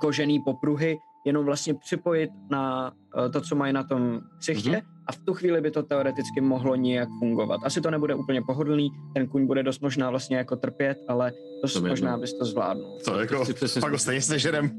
kožený 0.01 0.41
popruhy 0.41 0.99
jenom 1.29 1.45
vlastně 1.45 1.74
připojit 1.74 2.31
na 2.51 2.93
uh, 3.16 3.33
to, 3.33 3.41
co 3.41 3.57
mají 3.57 3.72
na 3.72 3.83
tom 3.83 4.20
ksichtě 4.39 4.70
mm-hmm. 4.70 5.05
a 5.07 5.12
v 5.12 5.18
tu 5.18 5.35
chvíli 5.35 5.61
by 5.61 5.70
to 5.70 5.83
teoreticky 5.83 6.41
mohlo 6.41 6.74
nějak 6.74 7.09
fungovat. 7.18 7.61
Asi 7.64 7.81
to 7.81 7.91
nebude 7.91 8.14
úplně 8.14 8.43
pohodlný, 8.43 8.89
ten 9.14 9.26
kuň 9.26 9.47
bude 9.47 9.62
dost 9.62 9.81
možná 9.81 10.11
vlastně 10.11 10.37
jako 10.37 10.57
trpět, 10.57 10.99
ale 11.09 11.33
to, 11.62 11.81
To 11.81 11.89
možná 11.89 12.11
jedno. 12.11 12.20
bys 12.20 12.39
to 12.39 12.45
zvládnul. 12.45 12.99
To 13.05 13.20
jako, 13.20 13.45
chci 13.45 13.55
přesně 13.55 13.81
pak 13.81 13.93
ho 13.93 13.99
stejně 13.99 14.22
sežerem. 14.22 14.70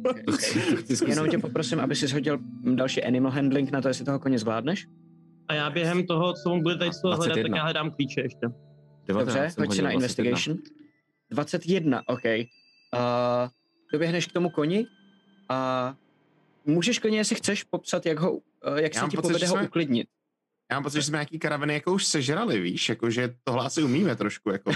Jenom 1.08 1.28
tě 1.28 1.38
poprosím, 1.38 1.80
aby 1.80 1.96
si 1.96 2.08
shodil 2.08 2.40
další 2.64 3.04
animal 3.04 3.32
handling 3.32 3.72
na 3.72 3.82
to, 3.82 3.88
jestli 3.88 4.06
toho 4.06 4.20
koně 4.20 4.40
zvládneš. 4.40 4.88
A 5.48 5.54
já 5.54 5.70
během 5.70 6.08
toho, 6.08 6.34
co 6.34 6.52
on 6.52 6.64
bude 6.64 6.76
tady 6.76 6.94
z 6.94 7.02
toho 7.02 7.16
hledat, 7.16 7.36
tak 7.36 7.44
21. 7.44 7.58
já 7.58 7.64
hledám 7.64 7.92
klíče 7.92 8.22
ještě. 8.22 8.48
19 9.08 9.28
Dobře, 9.28 9.40
hoď 9.42 9.56
si 9.56 9.82
hodil, 9.82 9.84
na 9.84 9.90
21. 9.90 9.92
investigation. 9.92 10.58
21, 11.32 12.02
OK. 12.08 12.24
Uh, 12.26 13.50
doběhneš 13.94 14.28
k 14.28 14.34
tomu 14.34 14.50
koni 14.50 14.86
a 15.50 15.94
můžeš 16.70 17.00
klidně, 17.00 17.20
jestli 17.20 17.36
chceš, 17.36 17.64
popsat, 17.64 18.06
jak, 18.06 18.20
ho, 18.20 18.32
uh, 18.34 18.42
jak 18.76 18.96
Já 18.96 19.02
se 19.02 19.08
ti 19.10 19.16
pocit, 19.18 19.22
povede 19.22 19.40
že 19.40 19.48
ho 19.48 19.56
jsme- 19.58 19.64
uklidnit. 19.68 20.08
Já 20.72 20.76
mám 20.76 20.84
pocit, 20.84 20.98
že 20.98 21.04
jsme 21.04 21.16
nějaký 21.16 21.40
karavany 21.40 21.74
jako 21.74 21.94
už 21.94 22.06
sežrali, 22.06 22.60
víš, 22.60 22.90
jako, 22.90 23.10
že 23.10 23.34
tohle 23.44 23.66
asi 23.66 23.84
umíme 23.84 24.16
trošku, 24.16 24.50
jako, 24.52 24.72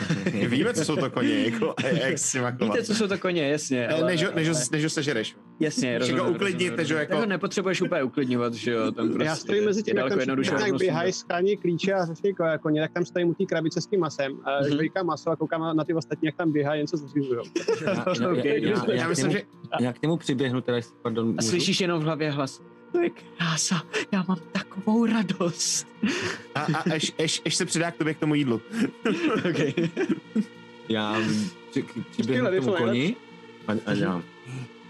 víme, 0.47 0.73
co 0.73 0.85
jsou 0.85 0.95
to 0.95 1.09
koně, 1.11 1.33
jako, 1.45 1.73
a 1.77 1.87
jak 1.87 2.17
s 2.19 2.33
nima. 2.33 2.49
Víte, 2.49 2.83
co 2.83 2.95
jsou 2.95 3.07
to 3.07 3.17
koně, 3.17 3.47
jasně. 3.49 3.87
Ale- 3.87 4.05
než, 4.05 4.23
ho- 4.23 4.31
než, 4.35 4.49
ho- 4.49 4.55
ale- 4.55 4.65
než 4.71 4.83
ho 4.83 4.89
sežereš. 4.89 5.35
Jasně, 5.59 5.97
rozumím, 5.99 6.19
ho 6.19 6.23
rozumím, 6.25 6.35
uklidnit, 6.35 6.69
rozumím. 6.69 6.77
než 6.77 6.91
ho 6.91 6.97
Tak 6.97 7.09
jako- 7.09 7.19
ho 7.21 7.25
nepotřebuješ 7.25 7.81
úplně 7.81 8.03
uklidňovat, 8.03 8.53
že 8.53 8.71
jo, 8.71 8.91
tam 8.91 9.07
prostě 9.09 9.25
Já 9.25 9.35
stojím 9.35 9.65
mezi 9.65 9.83
tím, 9.83 9.97
jak 9.97 10.09
tam 10.09 10.77
běhají, 10.77 11.13
skání 11.13 11.57
klíče 11.57 11.93
a 11.93 12.05
řeší 12.05 12.27
jako 12.27 12.43
koně, 12.61 12.81
tak 12.81 12.91
tam 12.93 13.05
stojím 13.05 13.29
u 13.29 13.33
té 13.33 13.45
krabice 13.45 13.81
s 13.81 13.87
tím 13.87 13.99
masem, 13.99 14.39
a 14.45 14.61
Mhm. 14.61 14.71
žvejkám 14.71 15.05
maso 15.05 15.29
a 15.29 15.35
koukám 15.35 15.75
na, 15.77 15.83
ty 15.83 15.93
ostatní, 15.93 16.25
jak 16.25 16.35
tam 16.35 16.51
běhají, 16.51 16.79
jen 16.79 16.87
co 16.87 16.97
zřizujou. 16.97 17.43
Já, 17.85 17.93
já, 18.33 18.53
já, 18.53 18.93
já, 18.93 19.07
myslím, 19.07 19.27
němu, 19.29 19.39
že 19.39 19.43
já 19.85 19.93
k 19.93 20.01
němu 20.01 20.17
přiběhnu, 20.17 20.61
teda, 20.61 20.77
pardon, 21.01 21.35
A 21.37 21.41
slyšíš 21.41 21.79
jenom 21.79 21.99
v 21.99 22.03
hlavě 22.03 22.31
hlas. 22.31 22.61
To 22.93 22.99
je 23.01 23.09
krása, 23.09 23.83
já 24.11 24.25
mám 24.27 24.37
takovou 24.51 25.05
radost. 25.05 25.87
a, 26.55 26.59
a 26.61 26.93
až, 26.93 27.11
až, 27.23 27.41
až, 27.45 27.55
se 27.55 27.65
přidá 27.65 27.91
k 27.91 27.97
tobě 27.97 28.13
k 28.13 28.19
tomu 28.19 28.35
jídlu. 28.35 28.61
okay. 29.49 29.73
Já 30.89 31.15
při- 31.69 31.85
přiběhnu 32.11 32.47
k 32.49 32.65
tomu 32.65 32.77
koni 32.77 33.15
a, 33.67 33.71
a 33.85 33.93
dělám. 33.95 34.23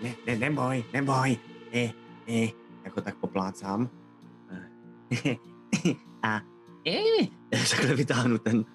Ne, 0.02 0.16
ne, 0.28 0.36
neboj, 0.36 0.84
neboj. 0.94 1.38
Ne, 1.74 1.94
ne, 2.28 2.48
jako 2.84 3.02
tak 3.02 3.16
poplácám. 3.16 3.90
A 6.24 6.42
Takhle 7.70 7.96
vytáhnu 7.96 8.38
ten 8.38 8.66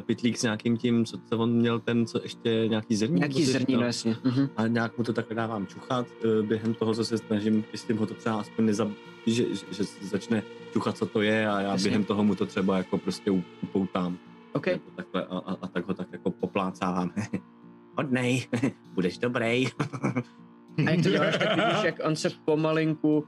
pitlík 0.00 0.38
s 0.38 0.42
nějakým 0.42 0.76
tím, 0.76 1.04
co, 1.04 1.18
co 1.18 1.38
on 1.38 1.52
měl, 1.52 1.80
ten, 1.80 2.06
co 2.06 2.20
ještě 2.22 2.68
nějaký 2.68 2.96
zrní. 2.96 3.14
Nějaký 3.14 3.44
zrní, 3.44 3.76
no 3.76 3.82
jasně. 3.82 4.16
Mhm. 4.24 4.48
A 4.56 4.66
nějak 4.66 4.98
mu 4.98 5.04
to 5.04 5.12
takhle 5.12 5.36
dávám 5.36 5.66
čuchat 5.66 6.06
uh, 6.24 6.46
během 6.46 6.74
toho, 6.74 6.94
co 6.94 7.04
se 7.04 7.18
snažím, 7.18 7.64
jestli 7.72 7.94
ho 7.94 8.06
to 8.06 8.14
třeba 8.14 8.40
aspoň 8.40 8.64
nezab... 8.64 8.88
Že, 9.26 9.44
že, 9.54 9.66
že 9.70 9.84
začne 10.02 10.42
čuchat, 10.72 10.96
co 10.96 11.06
to 11.06 11.22
je 11.22 11.48
a 11.48 11.60
já 11.60 11.70
Jasně. 11.72 11.88
během 11.88 12.04
toho 12.04 12.24
mu 12.24 12.34
to 12.34 12.46
třeba 12.46 12.76
jako 12.76 12.98
prostě 12.98 13.30
upoutám. 13.62 14.18
OK, 14.52 14.66
Nebo 14.66 14.90
Takhle, 14.96 15.24
a, 15.24 15.38
a, 15.38 15.56
a, 15.62 15.66
tak 15.66 15.88
ho 15.88 15.94
tak 15.94 16.08
jako 16.12 16.30
poplácávám. 16.30 17.12
hodnej, 17.98 18.46
budeš 18.94 19.18
dobrý. 19.18 19.66
a 20.86 20.90
jak 20.90 21.02
to 21.02 21.10
děláš, 21.10 21.38
tak 21.38 21.56
vidíš, 21.56 21.84
jak 21.84 21.94
on 22.04 22.16
se 22.16 22.30
pomalinku 22.44 23.24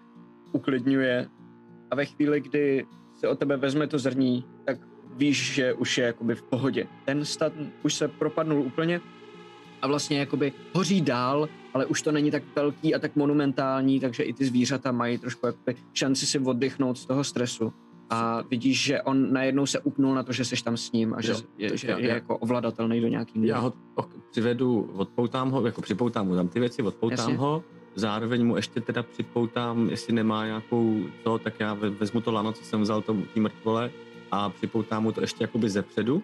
uklidňuje 0.52 1.28
a 1.90 1.94
ve 1.94 2.04
chvíli, 2.04 2.40
kdy 2.40 2.86
se 3.14 3.28
od 3.28 3.38
tebe 3.38 3.56
vezme 3.56 3.86
to 3.86 3.98
zrní, 3.98 4.44
tak 4.64 4.78
víš, 5.16 5.54
že 5.54 5.72
už 5.74 5.98
je 5.98 6.04
jakoby 6.06 6.34
v 6.34 6.42
pohodě. 6.42 6.86
Ten 7.04 7.24
stan 7.24 7.52
už 7.82 7.94
se 7.94 8.08
propadnul 8.08 8.60
úplně 8.62 9.00
a 9.82 9.86
vlastně 9.86 10.18
jakoby 10.18 10.52
hoří 10.74 11.00
dál, 11.00 11.48
ale 11.74 11.86
už 11.86 12.02
to 12.02 12.12
není 12.12 12.30
tak 12.30 12.42
velký 12.56 12.94
a 12.94 12.98
tak 12.98 13.16
monumentální, 13.16 14.00
takže 14.00 14.22
i 14.22 14.32
ty 14.32 14.44
zvířata 14.44 14.92
mají 14.92 15.18
trošku 15.18 15.46
jakoby 15.46 15.74
šanci 15.92 16.26
si 16.26 16.38
oddychnout 16.38 16.98
z 16.98 17.06
toho 17.06 17.24
stresu. 17.24 17.72
A 18.12 18.42
vidíš, 18.50 18.82
že 18.84 19.02
on 19.02 19.32
najednou 19.32 19.66
se 19.66 19.78
upnul 19.80 20.14
na 20.14 20.22
to, 20.22 20.32
že 20.32 20.44
jsi 20.44 20.64
tam 20.64 20.76
s 20.76 20.92
ním 20.92 21.14
a 21.14 21.20
že 21.20 21.32
Jo, 21.32 21.38
je, 21.58 21.76
že 21.76 21.88
já- 21.88 21.98
je 21.98 22.08
já- 22.08 22.14
jako 22.14 22.36
ovladatelný 22.38 23.00
do 23.00 23.08
nějaký 23.08 23.38
míry. 23.38 23.50
Já 23.50 23.58
ho 23.58 23.72
přivedu, 24.30 24.90
odpoutám 24.94 25.50
ho, 25.50 25.66
jako 25.66 25.80
připoutám 25.82 26.26
mu 26.26 26.34
tam 26.36 26.48
ty 26.48 26.60
věci, 26.60 26.82
odpoutám 26.82 27.18
Jasně. 27.18 27.36
ho, 27.36 27.64
zároveň 27.94 28.46
mu 28.46 28.56
ještě 28.56 28.80
teda 28.80 29.02
připoutám, 29.02 29.90
jestli 29.90 30.12
nemá 30.12 30.46
nějakou 30.46 31.00
to, 31.24 31.38
tak 31.38 31.60
já 31.60 31.74
ve- 31.74 31.90
vezmu 31.90 32.20
to 32.20 32.32
lano, 32.32 32.52
co 32.52 32.64
jsem 32.64 32.80
vzal 32.80 33.02
to, 33.02 33.16
tý 33.34 33.40
mrtvole 33.40 33.90
a 34.30 34.50
připoutám 34.50 35.02
mu 35.02 35.12
to 35.12 35.20
ještě 35.20 35.44
jakoby 35.44 35.70
ze 35.70 35.82
předu, 35.82 36.22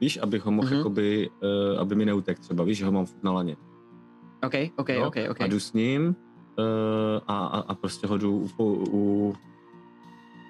víš, 0.00 0.18
abych 0.22 0.44
ho 0.44 0.50
mohl 0.52 0.68
Mhm. 0.68 0.76
jakoby, 0.76 1.30
uh, 1.72 1.80
aby 1.80 1.94
mi 1.94 2.04
neutek 2.04 2.38
třeba, 2.38 2.64
víš, 2.64 2.78
že 2.78 2.84
ho 2.84 2.92
mám 2.92 3.06
na 3.22 3.32
laně. 3.32 3.56
OK, 4.46 4.54
OK, 4.76 4.88
jo? 4.88 5.06
OK, 5.06 5.16
OK. 5.30 5.40
A 5.40 5.46
jdu 5.46 5.60
s 5.60 5.72
ním 5.72 6.06
uh, 6.06 6.64
a, 7.26 7.46
a, 7.46 7.58
a 7.60 7.74
prostě 7.74 8.06
ho 8.06 8.18
jdu 8.18 8.48
u, 8.58 8.64
u, 8.90 9.34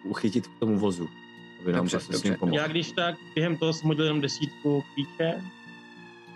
uchytit 0.04 0.46
k 0.46 0.58
tomu 0.58 0.78
vozu, 0.78 1.08
aby 1.62 1.72
nám 1.72 1.80
Dobře, 1.80 1.96
prostě 1.96 2.12
s 2.12 2.16
dobře. 2.16 2.28
ním 2.28 2.38
pomohl. 2.38 2.56
Já 2.58 2.66
když 2.68 2.92
tak 2.92 3.14
během 3.34 3.56
toho 3.56 3.72
jsem 3.72 3.90
jenom 3.90 4.20
desítku 4.20 4.82
klíče. 4.94 5.42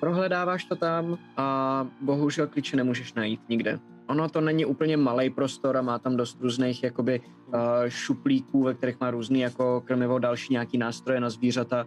Prohledáváš 0.01 0.65
to 0.65 0.77
tam 0.77 1.19
a 1.37 1.87
bohužel 2.01 2.47
klíče 2.47 2.77
nemůžeš 2.77 3.15
najít 3.15 3.41
nikde. 3.49 3.81
Ono 4.09 4.29
to 4.29 4.41
není 4.41 4.65
úplně 4.65 4.97
malý 4.97 5.31
prostor 5.31 5.77
a 5.77 5.83
má 5.83 5.99
tam 5.99 6.17
dost 6.17 6.39
různých 6.41 6.83
jakoby 6.83 7.21
uh, 7.21 7.55
šuplíků, 7.89 8.63
ve 8.63 8.75
kterých 8.75 9.01
má 9.01 9.11
různý 9.11 9.41
jako 9.41 9.83
krmivo, 9.87 10.19
další 10.19 10.53
nějaký 10.53 10.79
nástroje 10.79 11.21
na 11.21 11.31
zvířata. 11.31 11.85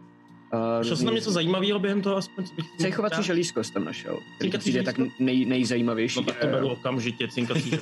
Uh, 0.53 0.83
Šel 0.83 0.95
jsem 0.95 1.05
na 1.05 1.13
něco 1.13 1.31
zajímavého 1.31 1.79
během 1.79 2.01
toho 2.01 2.15
aspoň, 2.15 2.45
co 2.45 2.55
bych 2.55 2.65
želízko 3.21 3.63
jsi 3.63 3.73
tam 3.73 3.85
našel, 3.85 4.17
který 4.35 4.51
Cinkací 4.51 4.59
přijde 4.59 4.83
tak 4.83 4.95
želízko? 4.95 5.23
nej, 5.23 5.45
nejzajímavější. 5.45 6.19
No 6.19 6.25
tak 6.25 6.37
to 6.37 6.47
beru 6.47 6.69
okamžitě, 6.69 7.27
cinkací. 7.27 7.71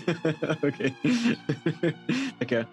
okay. 0.68 0.92
tak 2.40 2.52
jo. 2.52 2.64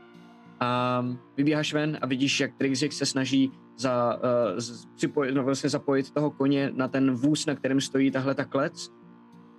A 0.61 1.05
vybíháš 1.37 1.73
ven 1.73 1.99
a 2.01 2.07
vidíš, 2.07 2.41
jak 2.41 2.55
Trixik 2.57 2.93
se 2.93 3.07
snaží 3.07 3.53
za, 3.79 4.15
uh, 4.15 4.59
z, 4.59 4.87
připojit, 4.97 5.35
no 5.35 5.43
vlastně 5.43 5.71
zapojit 5.71 6.11
toho 6.11 6.31
koně 6.31 6.71
na 6.75 6.89
ten 6.89 7.11
vůz, 7.11 7.47
na 7.47 7.55
kterém 7.55 7.81
stojí 7.81 8.11
tahle 8.11 8.35
ta 8.35 8.45
klec. 8.45 8.91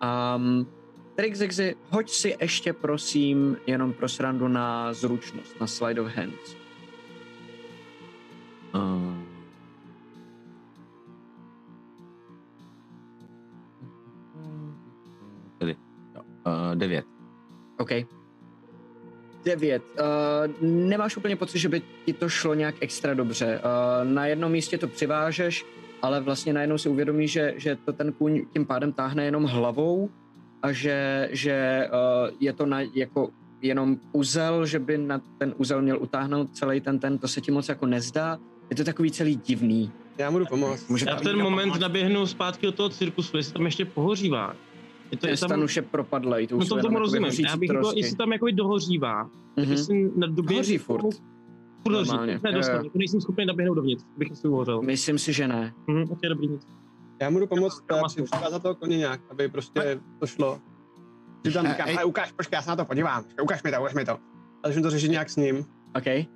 A 0.02 0.36
um, 0.36 0.68
Trixixi, 1.18 1.76
hoď 1.90 2.10
si 2.10 2.36
ještě 2.42 2.74
prosím 2.74 3.58
jenom 3.68 3.94
pro 3.94 4.10
srandu 4.10 4.48
na 4.48 4.94
zručnost, 4.94 5.60
na 5.60 5.68
slide 5.68 6.02
of 6.02 6.16
hands. 6.16 6.56
Uh, 8.76 9.14
Tedy, 15.58 15.76
jo, 16.16 16.22
uh, 16.22 16.76
devět. 16.76 17.06
OK. 17.78 17.90
Devět. 19.46 19.84
Uh, 20.00 20.68
nemáš 20.70 21.18
úplně 21.18 21.36
pocit, 21.36 21.60
že 21.60 21.70
by 21.70 21.82
ti 22.06 22.14
to 22.14 22.30
šlo 22.30 22.54
nějak 22.54 22.76
extra 22.82 23.14
dobře. 23.14 23.60
Uh, 23.60 24.12
na 24.12 24.26
jednom 24.26 24.52
místě 24.52 24.78
to 24.78 24.88
přivážeš, 24.88 25.66
ale 26.02 26.22
vlastně 26.22 26.54
najednou 26.54 26.78
si 26.78 26.90
uvědomíš, 26.90 27.32
že, 27.32 27.54
že 27.58 27.76
to 27.76 27.94
ten 27.94 28.14
kůň 28.14 28.46
tím 28.54 28.66
pádem 28.66 28.94
táhne 28.94 29.26
jenom 29.26 29.44
hlavou 29.44 30.10
a 30.64 30.72
že, 30.72 31.30
že 31.32 31.88
uh, 31.92 32.36
je 32.40 32.54
to 32.54 32.66
na, 32.66 32.82
jako 32.82 33.30
jenom 33.62 33.98
uzel, 34.12 34.66
že 34.66 34.80
by 34.80 34.98
na 34.98 35.22
ten 35.38 35.54
uzel 35.58 35.82
měl 35.82 36.02
utáhnout 36.02 36.50
celý 36.56 36.82
ten 36.82 37.00
ten, 37.00 37.18
to 37.18 37.28
se 37.28 37.42
ti 37.42 37.52
moc 37.52 37.70
jako 37.70 37.86
nezdá. 37.86 38.38
Je 38.70 38.76
to 38.76 38.84
takový 38.84 39.12
celý 39.12 39.36
divný. 39.36 39.92
Já 40.18 40.30
mu 40.30 40.46
pomoct. 40.46 40.90
může 40.90 41.06
Já 41.10 41.16
v 41.16 41.22
ten 41.22 41.42
moment 41.42 41.80
naběhnu 41.80 42.26
zpátky 42.26 42.66
do 42.66 42.72
toho 42.72 42.90
cirkusu, 42.90 43.38
jestli 43.38 43.54
tam 43.54 43.66
ještě 43.66 43.86
pohořívá. 43.86 44.56
Je 45.12 45.18
to, 45.18 45.28
je 45.28 45.38
tam, 45.38 45.64
už 45.64 45.76
je 45.76 45.82
propadlej. 45.82 46.48
To 46.48 46.56
no 46.56 46.62
už 46.62 46.68
to 46.70 46.82
tomu 46.82 47.00
rozumím. 47.00 47.32
Já 47.48 47.58
bych 47.58 47.70
trosky. 47.70 48.00
jestli 48.00 48.18
tam 48.18 48.32
jako 48.32 48.48
dohořívá, 48.52 49.30
tak 49.56 49.64
Mhm. 49.66 49.72
jestli 49.72 50.12
na 50.16 50.28
době... 50.28 50.58
Hoří 50.58 50.78
furt. 50.78 51.02
Furt 51.84 51.96
hoří, 51.96 52.18
ne, 52.26 52.40
jo. 52.54 52.60
jako 52.84 52.98
nejsem 52.98 53.22
schopný 53.22 53.46
naběhnout 53.46 53.76
dovnitř, 53.76 54.04
bych 54.18 54.32
asi 54.32 54.48
uhořel. 54.48 54.82
Myslím 54.82 55.18
si, 55.18 55.34
že 55.34 55.48
ne. 55.48 55.74
Mhm, 55.88 56.04
ok, 56.12 56.20
dobrý 56.30 56.48
nic. 56.48 56.68
Já 57.22 57.30
mu 57.30 57.40
jdu 57.40 57.48
pomoct 57.48 57.84
Já 57.92 58.02
masu. 58.02 58.24
přivázat 58.24 58.62
toho 58.62 58.76
koně 58.76 58.98
nějak, 58.98 59.22
aby 59.30 59.50
prostě 59.50 60.00
to 60.20 60.28
šlo. 60.28 60.60
Ty 61.42 61.52
tam 61.52 61.66
Eh, 61.66 61.70
říkám, 61.70 61.88
ale 61.90 62.06
ukáž, 62.06 62.32
počkej, 62.32 62.58
já 62.58 62.62
se 62.62 62.70
na 62.70 62.76
to 62.76 62.86
podívám. 62.86 63.24
Ukáž 63.44 63.64
mi 63.64 63.72
to, 63.72 63.80
ukáž 63.82 63.94
mi 63.94 64.06
to. 64.06 64.12
a 64.64 64.68
začnu 64.68 64.82
to 64.82 64.90
řešit 64.90 65.10
nějak 65.12 65.30
s 65.30 65.36
ním. 65.36 65.66
OK. 65.96 66.28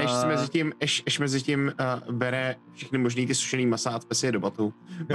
Eš 0.00 0.10
A- 0.10 0.26
mezi 0.26 0.48
tím, 0.48 0.72
Eš, 0.80 1.02
Eš 1.06 1.18
mezi 1.18 1.42
tím 1.42 1.72
uh, 2.08 2.14
bere 2.14 2.56
všechny 2.72 2.98
možný 2.98 3.26
ty 3.26 3.34
sušený 3.34 3.66
masa 3.66 3.90
a 3.90 3.98
cpe 3.98 4.14
si 4.14 4.26
je 4.26 4.32
do 4.32 4.40
batu. 4.40 4.74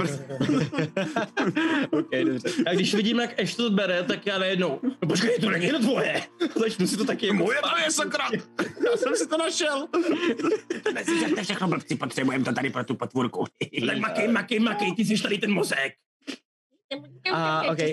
OK, 1.90 2.10
dobře. 2.24 2.48
A 2.66 2.74
když 2.74 2.94
vidím, 2.94 3.20
jak 3.20 3.40
Ash 3.40 3.54
to 3.54 3.70
bere, 3.70 4.02
tak 4.02 4.26
já 4.26 4.38
najednou, 4.38 4.80
no 4.82 5.08
počkej, 5.08 5.38
to 5.38 5.50
není 5.50 5.66
jen 5.66 5.82
tvoje. 5.82 6.22
Začnu 6.60 6.86
si 6.86 6.96
to 6.96 7.04
taky 7.04 7.32
Moje 7.32 7.58
to 7.62 7.78
je 7.84 7.90
sakra! 7.90 8.24
Já 8.90 8.96
jsem 8.96 9.16
si 9.16 9.28
to 9.28 9.38
našel! 9.38 9.88
To 10.82 10.92
neslyšete 10.92 11.42
všechno, 11.42 11.68
blbci, 11.68 11.96
potřebujeme 11.96 12.44
to 12.44 12.52
tady 12.52 12.70
pro 12.70 12.84
tu 12.84 12.94
potvůrku. 12.94 13.44
Tak 13.86 13.98
makej, 13.98 14.28
makej, 14.28 14.58
makej, 14.58 14.94
ty 14.94 15.04
jsi 15.04 15.22
tady 15.22 15.38
ten 15.38 15.52
mozek. 15.52 15.92
A 17.32 17.62
OK, 17.62 17.78
uh, 17.78 17.86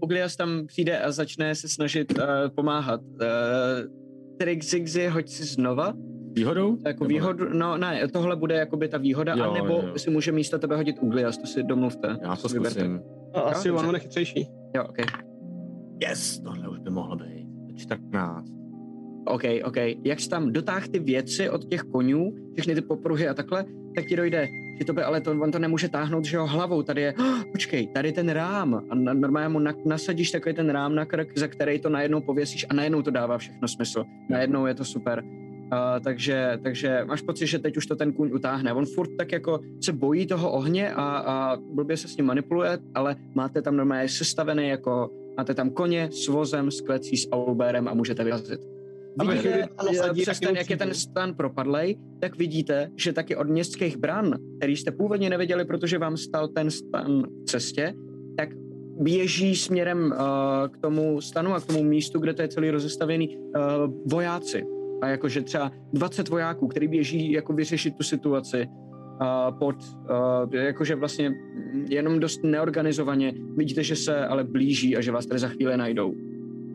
Uglias 0.00 0.36
tam 0.36 0.66
přijde 0.66 1.00
a 1.00 1.12
začne 1.12 1.54
se 1.54 1.68
snažit 1.68 2.18
uh, 2.18 2.24
pomáhat. 2.54 3.00
Uh, 3.00 3.16
Trixixy, 4.38 5.06
hoď 5.06 5.28
si 5.28 5.44
znova. 5.44 5.92
Výhodou? 6.36 6.76
Jako 6.86 7.04
Nebo- 7.04 7.08
výhodu, 7.08 7.46
no 7.52 7.76
ne, 7.76 8.08
tohle 8.08 8.36
bude 8.36 8.54
jakoby 8.54 8.88
ta 8.88 8.98
výhoda, 8.98 9.34
Jo, 9.36 9.50
anebo 9.50 9.72
jo, 9.72 9.92
si 9.98 10.10
může 10.10 10.32
místo 10.32 10.58
tebe 10.58 10.76
hodit 10.76 10.96
Uglias, 11.00 11.38
to 11.38 11.46
si 11.46 11.62
domluvte. 11.62 12.16
Já 12.22 12.36
to 12.36 12.48
Vyberte. 12.48 12.80
zkusím. 12.80 13.00
A 13.34 13.40
asi 13.40 13.68
dobře. 13.68 13.86
on 13.86 13.94
je 13.94 14.00
chytřejší. 14.00 14.46
Jo, 14.76 14.84
OK. 14.88 14.96
Yes, 16.08 16.38
tohle 16.38 16.68
už 16.68 16.78
by 16.78 16.90
mohlo 16.90 17.16
být. 17.16 17.46
14. 17.76 18.48
OK, 19.26 19.42
OK. 19.64 19.76
Jak 20.04 20.20
jsi 20.20 20.28
tam 20.28 20.52
dotáhl 20.52 20.86
ty 20.92 20.98
věci 20.98 21.50
od 21.50 21.64
těch 21.64 21.80
konňů, 21.82 22.32
všechny 22.54 22.74
ty 22.74 22.80
popruhy 22.80 23.28
a 23.28 23.34
takhle, 23.34 23.64
tak 23.94 24.04
ti 24.08 24.16
dojde, 24.16 24.48
že 24.78 24.84
to 24.84 24.92
by, 24.92 25.02
ale 25.02 25.20
to, 25.20 25.30
on 25.30 25.50
to 25.52 25.58
nemůže 25.58 25.88
táhnout, 25.88 26.24
že 26.24 26.36
jo, 26.36 26.46
hlavou, 26.46 26.82
tady 26.82 27.02
je, 27.02 27.14
oh, 27.18 27.42
počkej, 27.52 27.86
tady 27.86 28.12
ten 28.12 28.28
rám 28.28 28.74
a 28.90 28.94
na, 28.94 29.12
normálně 29.14 29.48
mu 29.48 29.58
na, 29.58 29.72
nasadíš 29.86 30.30
takový 30.30 30.54
ten 30.54 30.70
rám 30.70 30.94
na 30.94 31.04
krk, 31.04 31.38
za 31.38 31.48
který 31.48 31.80
to 31.80 31.88
najednou 31.88 32.20
pověsíš 32.20 32.66
a 32.68 32.74
najednou 32.74 33.02
to 33.02 33.10
dává 33.10 33.38
všechno 33.38 33.68
smysl. 33.68 34.04
Najednou 34.30 34.66
je 34.66 34.74
to 34.74 34.84
super. 34.84 35.24
Uh, 35.72 36.00
takže, 36.04 36.58
takže 36.62 37.04
máš 37.04 37.22
pocit, 37.22 37.46
že 37.46 37.58
teď 37.58 37.76
už 37.76 37.86
to 37.86 37.96
ten 37.96 38.12
kůň 38.12 38.30
utáhne. 38.32 38.72
On 38.72 38.86
furt 38.86 39.10
tak 39.18 39.32
jako 39.32 39.60
se 39.84 39.92
bojí 39.92 40.26
toho 40.26 40.52
ohně 40.52 40.94
a, 40.94 41.02
a 41.04 41.56
blbě 41.56 41.96
se 41.96 42.08
s 42.08 42.16
ním 42.16 42.26
manipuluje, 42.26 42.78
ale 42.94 43.16
máte 43.34 43.62
tam 43.62 43.76
normálně 43.76 44.08
sestavený 44.08 44.68
jako, 44.68 45.10
máte 45.36 45.54
tam 45.54 45.70
koně 45.70 46.08
s 46.12 46.28
vozem, 46.28 46.70
s 46.70 46.80
klecí, 46.80 47.16
s 47.16 47.30
aulbérem 47.30 47.88
a 47.88 47.94
můžete 47.94 48.24
vyrazit. 48.24 48.60
A 49.18 49.24
Vidíte, 49.24 49.68
nasadí, 49.86 50.22
přes 50.22 50.40
ten, 50.40 50.56
jak 50.56 50.70
je 50.70 50.76
ten 50.76 50.94
stan 50.94 51.34
propadlej, 51.34 51.96
tak 52.20 52.38
vidíte, 52.38 52.90
že 52.96 53.12
taky 53.12 53.36
od 53.36 53.48
městských 53.48 53.96
bran, 53.96 54.38
který 54.58 54.76
jste 54.76 54.90
původně 54.90 55.30
neviděli, 55.30 55.64
protože 55.64 55.98
vám 55.98 56.16
stal 56.16 56.48
ten 56.48 56.70
stan 56.70 57.22
v 57.42 57.44
cestě, 57.44 57.94
tak 58.36 58.48
běží 59.00 59.56
směrem 59.56 59.98
uh, 60.12 60.68
k 60.68 60.78
tomu 60.78 61.20
stanu 61.20 61.54
a 61.54 61.60
k 61.60 61.66
tomu 61.66 61.82
místu, 61.82 62.18
kde 62.18 62.34
to 62.34 62.42
je 62.42 62.48
celý 62.48 62.70
rozestavěný, 62.70 63.36
uh, 63.36 63.42
vojáci. 64.10 64.75
A 65.02 65.08
jakože 65.08 65.42
třeba 65.42 65.72
20 65.92 66.28
vojáků, 66.28 66.68
který 66.68 66.88
běží 66.88 67.32
jako 67.32 67.52
vyřešit 67.52 67.96
tu 67.96 68.02
situaci 68.02 68.66
uh, 68.68 69.58
pod, 69.58 69.76
uh, 70.44 70.54
jakože 70.54 70.94
vlastně 70.94 71.32
jenom 71.88 72.20
dost 72.20 72.40
neorganizovaně. 72.44 73.34
Vidíte, 73.56 73.82
že 73.82 73.96
se 73.96 74.26
ale 74.26 74.44
blíží 74.44 74.96
a 74.96 75.00
že 75.00 75.12
vás 75.12 75.26
tady 75.26 75.38
za 75.38 75.48
chvíli 75.48 75.76
najdou. 75.76 76.14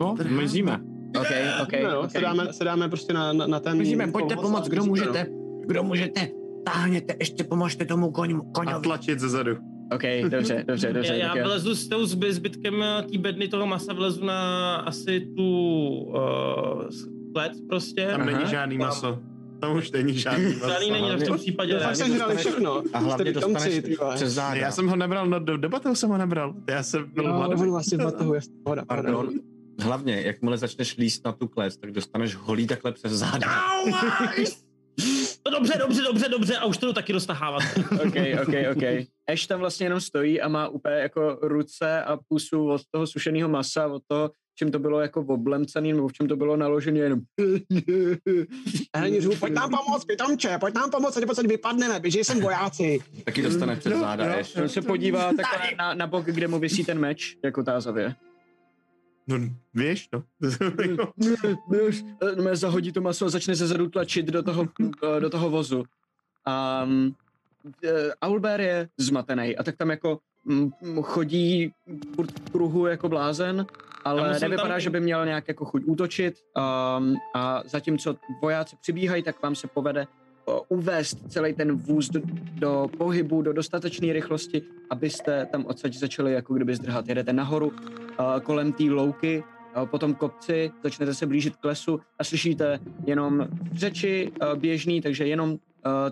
No, 0.00 0.14
mizíme. 0.28 0.80
OK, 1.20 1.26
OK, 1.62 1.72
No, 1.72 1.90
jo, 1.90 2.00
OK. 2.00 2.10
se, 2.10 2.20
dáme, 2.20 2.52
se 2.52 2.64
dáme 2.64 2.88
prostě 2.88 3.12
na, 3.12 3.32
na, 3.32 3.46
na 3.46 3.60
ten... 3.60 3.76
Můžeme, 3.76 4.06
pojďte 4.06 4.34
a 4.34 4.40
pomoct, 4.40 4.68
kdo 4.68 4.82
mizíme, 4.82 5.06
no. 5.06 5.12
můžete. 5.12 5.26
Kdo 5.66 5.82
můžete. 5.82 6.28
Táhněte, 6.64 7.14
ještě 7.20 7.44
pomožte 7.44 7.84
tomu 7.84 8.10
koň, 8.10 8.34
A 8.34 8.52
koňovi. 8.52 8.82
tlačit 8.82 9.20
ze 9.20 9.28
zadu. 9.28 9.56
OK, 9.94 10.02
dobře, 10.28 10.64
dobře, 10.68 10.92
dobře. 10.92 11.16
Já, 11.16 11.36
já 11.36 11.44
vlezu 11.44 11.74
s 11.74 11.88
tou 11.88 12.06
zby, 12.06 12.32
zbytkem 12.32 12.84
té 13.12 13.18
bedny 13.18 13.48
toho 13.48 13.66
masa, 13.66 13.92
vlezu 13.92 14.24
na 14.24 14.74
asi 14.76 15.20
tu 15.20 15.88
uh, 15.88 16.88
klec 17.34 17.52
prostě. 17.68 18.06
Tam 18.10 18.26
není 18.26 18.38
Aha. 18.38 18.50
žádný 18.50 18.78
maso. 18.78 19.18
Tam 19.60 19.76
už 19.76 19.90
není 19.90 20.18
žádný 20.18 20.54
maso. 20.54 20.68
Žádný 20.68 20.90
není 20.90 21.10
v 21.10 21.26
tom 21.28 21.38
případě. 21.38 21.78
Fakt 21.78 21.96
se 21.96 22.08
žrali 22.08 22.36
všechno. 22.36 22.82
A 22.92 22.98
hlavně 22.98 23.30
Jste 23.32 23.40
dostaneš 23.40 23.80
přes 24.14 24.32
záda. 24.32 24.56
Já 24.56 24.70
jsem 24.70 24.88
ho 24.88 24.96
nebral, 24.96 25.26
no 25.26 25.38
do 25.38 25.56
debatu 25.56 25.94
jsem 25.94 26.10
ho 26.10 26.18
nebral. 26.18 26.54
Já 26.70 26.82
jsem 26.82 27.10
byl 27.14 27.24
Jo, 27.24 27.32
hladový. 27.32 27.70
vlastně 27.70 27.98
pohoda. 28.64 28.84
Pardon. 28.84 29.30
Hlavně, 29.80 30.22
jakmile 30.24 30.58
začneš 30.58 30.96
líst 30.96 31.24
na 31.24 31.32
tu 31.32 31.48
klec, 31.48 31.76
tak 31.76 31.90
dostaneš 31.90 32.34
holí 32.36 32.66
takhle 32.66 32.92
přes 32.92 33.12
záda. 33.12 33.46
No 35.46 35.52
dobře, 35.52 35.78
dobře, 35.78 36.02
dobře, 36.02 36.28
dobře, 36.28 36.56
a 36.56 36.64
už 36.64 36.76
to 36.76 36.86
jdu 36.86 36.92
taky 36.92 37.12
roztahávat. 37.12 37.62
OK, 37.92 38.14
OK, 38.42 38.54
OK. 38.76 38.82
Ash 39.32 39.46
tam 39.46 39.60
vlastně 39.60 39.86
jenom 39.86 40.00
stojí 40.00 40.40
a 40.40 40.48
má 40.48 40.68
úplně 40.68 40.94
jako 40.94 41.38
ruce 41.42 42.02
a 42.02 42.18
pusu 42.28 42.68
od 42.68 42.80
toho 42.90 43.06
sušeného 43.06 43.48
masa, 43.48 43.86
od 43.86 44.02
toho, 44.06 44.30
čem 44.54 44.70
to 44.70 44.78
bylo 44.78 45.00
jako 45.00 45.20
oblemcený, 45.20 45.92
nebo 45.92 46.08
v 46.08 46.12
čem 46.12 46.28
to 46.28 46.36
bylo 46.36 46.56
naložené 46.56 46.98
jenom. 46.98 47.20
A 48.92 48.98
hlavně 48.98 49.20
řvu, 49.20 49.36
pojď 49.36 49.52
nám 49.52 49.70
pomoct, 49.70 50.04
pitomče, 50.04 50.58
pojď 50.58 50.74
nám 50.74 50.90
pomoct, 50.90 51.16
ať 51.16 51.26
pocit 51.26 51.46
vypadneme, 51.46 52.00
běží 52.00 52.24
sem 52.24 52.40
vojáci. 52.40 52.98
Taky 53.24 53.42
dostaneš 53.42 53.78
přes 53.78 53.98
záda, 53.98 54.28
No, 54.28 54.38
Ash. 54.38 54.56
on 54.56 54.68
se 54.68 54.82
podívá 54.82 55.24
takhle 55.24 55.70
na, 55.78 55.94
na 55.94 56.06
bok, 56.06 56.24
kde 56.26 56.48
mu 56.48 56.58
vysí 56.58 56.84
ten 56.84 56.98
meč, 56.98 57.36
jako 57.44 57.62
tázavě. 57.62 58.14
No, 59.26 59.38
víš, 59.74 60.08
no. 60.12 60.22
No, 62.36 62.56
zahodí 62.56 62.92
to 62.92 63.00
maso 63.00 63.26
a 63.26 63.28
začne 63.28 63.56
se 63.56 63.66
zadu 63.66 63.88
tlačit 63.88 64.26
do 64.26 64.42
toho, 64.42 64.68
do 65.20 65.30
toho 65.30 65.50
vozu. 65.50 65.84
A 66.44 66.84
um, 66.84 67.14
Aulbert 68.22 68.60
je 68.62 68.88
zmatený 68.98 69.56
a 69.56 69.62
tak 69.62 69.76
tam 69.76 69.90
jako 69.90 70.18
mm, 70.44 70.70
mm, 70.82 71.02
chodí 71.02 71.72
v 72.18 72.50
kruhu 72.52 72.86
jako 72.86 73.08
blázen, 73.08 73.66
ale 74.04 74.40
nevypadá, 74.40 74.68
tam- 74.68 74.80
že 74.80 74.90
by 74.90 75.00
měl 75.00 75.26
nějak 75.26 75.48
jako 75.48 75.64
chuť 75.64 75.82
útočit 75.86 76.34
um, 76.56 77.16
a 77.34 77.62
zatímco 77.66 78.16
vojáci 78.42 78.76
přibíhají, 78.80 79.22
tak 79.22 79.42
vám 79.42 79.54
se 79.54 79.66
povede 79.66 80.06
o, 80.44 80.62
uvést 80.68 81.18
celý 81.28 81.52
ten 81.52 81.72
vůz 81.72 82.08
do, 82.08 82.20
do 82.54 82.90
pohybu, 82.98 83.42
do 83.42 83.52
dostatečné 83.52 84.12
rychlosti, 84.12 84.62
abyste 84.90 85.46
tam 85.46 85.64
odsaď 85.66 85.94
začali 85.94 86.32
jako 86.32 86.54
kdyby 86.54 86.74
zdrhat. 86.76 87.08
Jedete 87.08 87.32
nahoru 87.32 87.66
uh, 87.66 87.74
kolem 88.42 88.72
té 88.72 88.84
louky, 88.84 89.44
uh, 89.76 89.86
potom 89.86 90.14
kopci, 90.14 90.70
začnete 90.82 91.14
se 91.14 91.26
blížit 91.26 91.56
k 91.56 91.64
lesu 91.64 92.00
a 92.18 92.24
slyšíte 92.24 92.80
jenom 93.06 93.48
řeči 93.72 94.32
uh, 94.42 94.58
běžný, 94.58 95.00
takže 95.00 95.26
jenom 95.26 95.50
uh, 95.50 95.58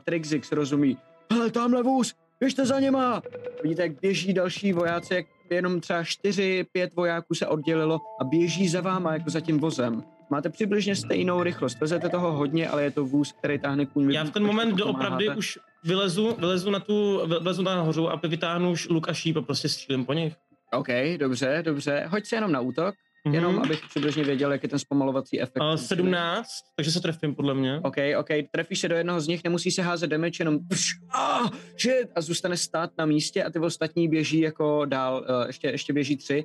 Trixix 0.04 0.52
rozumí. 0.52 0.98
Hele, 1.32 1.50
tamhle 1.50 1.82
vůz, 1.82 2.14
běžte 2.40 2.66
za 2.66 2.80
něma! 2.80 3.22
Vidíte, 3.62 3.82
jak 3.82 4.00
běží 4.00 4.32
další 4.32 4.72
vojáci, 4.72 5.14
jak 5.14 5.26
jenom 5.54 5.80
třeba 5.80 6.04
čtyři, 6.04 6.66
pět 6.72 6.94
vojáků 6.94 7.34
se 7.34 7.46
oddělilo 7.46 8.00
a 8.20 8.24
běží 8.24 8.68
za 8.68 8.80
váma 8.80 9.12
jako 9.12 9.30
za 9.30 9.40
tím 9.40 9.58
vozem. 9.58 10.02
Máte 10.30 10.50
přibližně 10.50 10.96
stejnou 10.96 11.42
rychlost, 11.42 11.80
vezete 11.80 12.08
toho 12.08 12.32
hodně, 12.32 12.68
ale 12.68 12.82
je 12.82 12.90
to 12.90 13.04
vůz, 13.04 13.32
který 13.32 13.58
táhne 13.58 13.86
kůň. 13.86 14.12
Já 14.12 14.24
v 14.24 14.30
ten 14.30 14.46
moment 14.46 14.74
doopravdy 14.74 15.28
už 15.28 15.58
vylezu, 15.84 16.36
vylezu 16.38 16.70
na 16.70 16.80
tu, 16.80 17.26
vylezu 17.26 17.62
nahoru 17.62 18.10
a 18.10 18.20
vytáhnu 18.28 18.70
už 18.70 18.88
luk 18.88 19.08
a 19.08 19.12
šíp 19.12 19.36
a 19.36 19.42
prostě 19.42 19.68
střílím 19.68 20.04
po 20.04 20.12
nich. 20.12 20.34
OK, 20.72 20.88
dobře, 21.16 21.62
dobře. 21.64 22.04
Hoď 22.08 22.26
se 22.26 22.36
jenom 22.36 22.52
na 22.52 22.60
útok, 22.60 22.94
Mhm. 23.24 23.34
jenom 23.34 23.58
abych 23.58 23.80
přibližně 23.88 24.24
věděl, 24.24 24.52
jak 24.52 24.62
je 24.62 24.68
ten 24.68 24.78
zpomalovací 24.78 25.40
efekt. 25.40 25.60
Uh, 25.62 25.74
17, 25.74 26.46
takže 26.76 26.92
se 26.92 27.00
trefím 27.00 27.34
podle 27.34 27.54
mě. 27.54 27.80
OK, 27.84 27.96
OK, 28.18 28.28
trefíš 28.50 28.78
se 28.80 28.88
do 28.88 28.96
jednoho 28.96 29.20
z 29.20 29.28
nich, 29.28 29.44
nemusí 29.44 29.70
se 29.70 29.82
házet 29.82 30.06
damage, 30.06 30.36
jenom 30.40 30.58
pš, 30.68 30.90
ah, 31.14 31.48
shit, 31.80 32.08
a 32.16 32.20
zůstane 32.20 32.56
stát 32.56 32.90
na 32.98 33.06
místě 33.06 33.44
a 33.44 33.50
ty 33.50 33.58
ostatní 33.58 34.08
běží 34.08 34.40
jako 34.40 34.84
dál, 34.84 35.26
uh, 35.40 35.46
ještě, 35.46 35.68
ještě 35.68 35.92
běží 35.92 36.16
tři. 36.16 36.44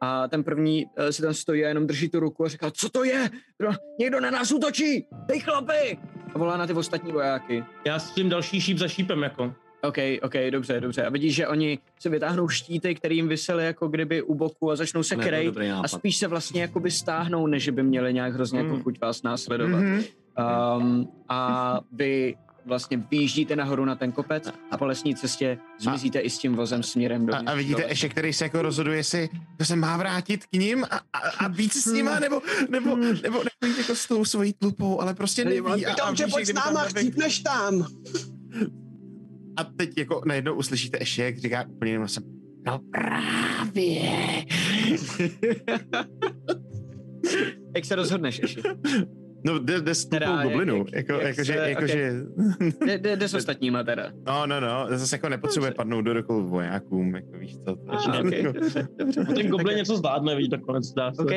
A 0.00 0.28
ten 0.28 0.44
první 0.44 0.86
uh, 0.86 1.08
si 1.08 1.22
tam 1.22 1.34
stojí 1.34 1.64
a 1.64 1.68
jenom 1.68 1.86
drží 1.86 2.08
tu 2.08 2.20
ruku 2.20 2.44
a 2.44 2.48
říká, 2.48 2.70
co 2.70 2.88
to 2.88 3.04
je? 3.04 3.30
Kdo- 3.58 3.70
Někdo 4.00 4.20
na 4.20 4.30
nás 4.30 4.52
útočí, 4.52 5.06
hej 5.30 5.40
chlapi! 5.40 5.98
A 6.34 6.38
volá 6.38 6.56
na 6.56 6.66
ty 6.66 6.72
ostatní 6.72 7.12
vojáky. 7.12 7.64
Já 7.86 7.98
střílím 7.98 8.30
další 8.30 8.60
šíp 8.60 8.78
za 8.78 8.88
šípem 8.88 9.22
jako. 9.22 9.54
OK, 9.88 9.96
OK, 10.22 10.32
dobře, 10.50 10.80
dobře. 10.80 11.04
A 11.06 11.10
vidíš, 11.10 11.34
že 11.34 11.48
oni 11.48 11.78
si 12.00 12.08
vytáhnou 12.08 12.48
štíty, 12.48 12.94
který 12.94 13.16
jim 13.16 13.28
vysely 13.28 13.64
jako 13.64 13.88
kdyby 13.88 14.22
u 14.22 14.34
boku 14.34 14.70
a 14.70 14.76
začnou 14.76 15.02
se 15.02 15.16
krejt 15.16 15.54
a 15.82 15.88
spíš 15.88 16.16
se 16.16 16.26
vlastně 16.28 16.60
jakoby 16.62 16.90
stáhnou, 16.90 17.46
než 17.46 17.68
by 17.68 17.82
měli 17.82 18.14
nějak 18.14 18.34
hrozně 18.34 18.58
jako 18.58 18.74
Mm. 18.76 18.82
chuť 18.82 19.00
vás 19.00 19.22
následovat. 19.22 19.78
Mhm. 19.80 20.02
Um, 20.78 21.08
a 21.28 21.80
vy 21.92 22.36
vlastně 22.66 23.02
vyjíždíte 23.10 23.56
nahoru 23.56 23.84
na 23.84 23.94
ten 23.96 24.12
kopec 24.12 24.52
a 24.70 24.76
po 24.78 24.86
lesní 24.86 25.14
cestě 25.14 25.58
zmizíte 25.80 26.18
i 26.18 26.30
s 26.30 26.38
tím 26.38 26.54
vozem 26.56 26.82
směrem 26.82 27.26
do 27.26 27.34
A, 27.34 27.38
a 27.46 27.54
vidíte 27.54 27.82
do- 27.82 27.88
ještě, 27.88 28.08
který 28.08 28.32
se 28.32 28.44
jako 28.44 28.62
rozhoduje, 28.62 28.96
jestli 28.96 29.28
to 29.58 29.64
se 29.64 29.76
má 29.76 29.96
vrátit 29.96 30.46
k 30.46 30.52
ním 30.52 30.84
a, 30.84 30.96
a, 31.12 31.18
a 31.44 31.48
být 31.48 31.72
s 31.72 31.86
nima, 31.86 32.18
nebo, 32.20 32.42
nebo, 32.70 32.96
nebo, 32.96 33.12
nebo 33.22 33.42
jít 33.66 33.78
jako 33.78 33.94
s 33.94 34.06
tou 34.08 34.24
svojí 34.24 34.52
tlupou, 34.52 35.00
ale 35.00 35.14
prostě 35.14 35.44
neví. 35.44 35.86
A, 35.86 35.92
a, 36.02 36.10
ví, 36.10 36.16
že 36.16 36.26
pojď 36.26 36.44
s 36.44 36.48
kdyby 36.48 36.60
tam 36.60 36.74
náma, 36.74 36.86
nebyl- 36.86 37.00
chcípneš 37.02 37.38
tam. 37.38 37.86
A 39.58 39.64
teď 39.64 39.98
jako 39.98 40.22
najednou 40.26 40.54
uslyšíte 40.54 40.98
ještě, 41.00 41.22
jak 41.22 41.38
říká 41.38 41.64
úplně 41.68 41.92
jenom 41.92 42.08
jsem, 42.08 42.22
no 42.66 42.80
právě. 42.92 44.00
Jak 47.76 47.84
se 47.84 47.94
rozhodneš 47.96 48.38
ještě? 48.42 48.62
No 49.46 49.58
jde, 49.58 49.80
jde 49.80 49.94
s 49.94 50.06
Teda, 50.06 50.26
tupou 50.26 50.38
jak- 50.38 50.48
goblinu, 50.50 50.76
jak- 50.76 50.92
jako, 50.92 51.12
jak 51.12 51.22
jakože, 51.22 51.52
se- 51.52 51.70
jakože, 51.70 52.12
Jde, 52.86 52.98
jde, 52.98 53.16
jde 53.16 53.28
s 53.28 53.34
ostatníma 53.34 53.84
teda. 53.84 54.12
no, 54.26 54.46
no, 54.46 54.60
no, 54.60 54.86
zase 54.98 55.16
jako 55.16 55.28
nepotřebuje 55.28 55.70
Dobře. 55.70 55.76
padnout 55.76 56.04
do 56.04 56.12
rukou 56.12 56.48
vojákům, 56.48 57.14
jako 57.14 57.38
víš 57.38 57.56
co. 57.56 57.64
To, 57.76 57.82
Ah, 57.88 58.20
okay, 58.26 58.42
dobře, 58.42 58.88
dobře. 58.98 59.24
Ten 59.24 59.48
goblin 59.48 59.66
Tak- 59.66 59.76
něco 59.76 59.96
zvládne, 59.96 60.36
vidíš, 60.36 60.48
nakonec 60.50 60.92
dá 60.92 61.12
se. 61.12 61.22
OK. 61.22 61.30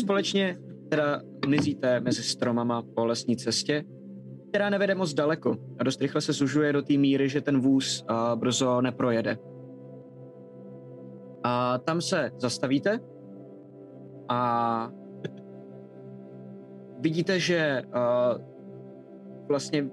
Společně 0.00 0.56
teda 0.90 1.20
mizíte 1.48 2.00
mezi 2.00 2.22
stromama 2.22 2.82
po 2.94 3.04
lesní 3.06 3.36
cestě, 3.36 3.84
která 4.48 4.70
nevede 4.70 4.94
moc 4.94 5.14
daleko 5.14 5.56
a 5.78 5.84
dost 5.84 6.00
rychle 6.00 6.20
se 6.20 6.32
zužuje 6.32 6.72
do 6.72 6.82
té 6.82 6.92
míry, 6.92 7.28
že 7.28 7.40
ten 7.40 7.60
vůz 7.60 8.04
uh, 8.10 8.40
brzo 8.40 8.80
neprojede. 8.80 9.38
A 11.44 11.78
tam 11.78 12.00
se 12.00 12.30
zastavíte 12.38 13.00
a 14.28 14.90
vidíte, 17.00 17.40
že 17.40 17.82
uh, 17.86 18.42
vlastně 19.48 19.88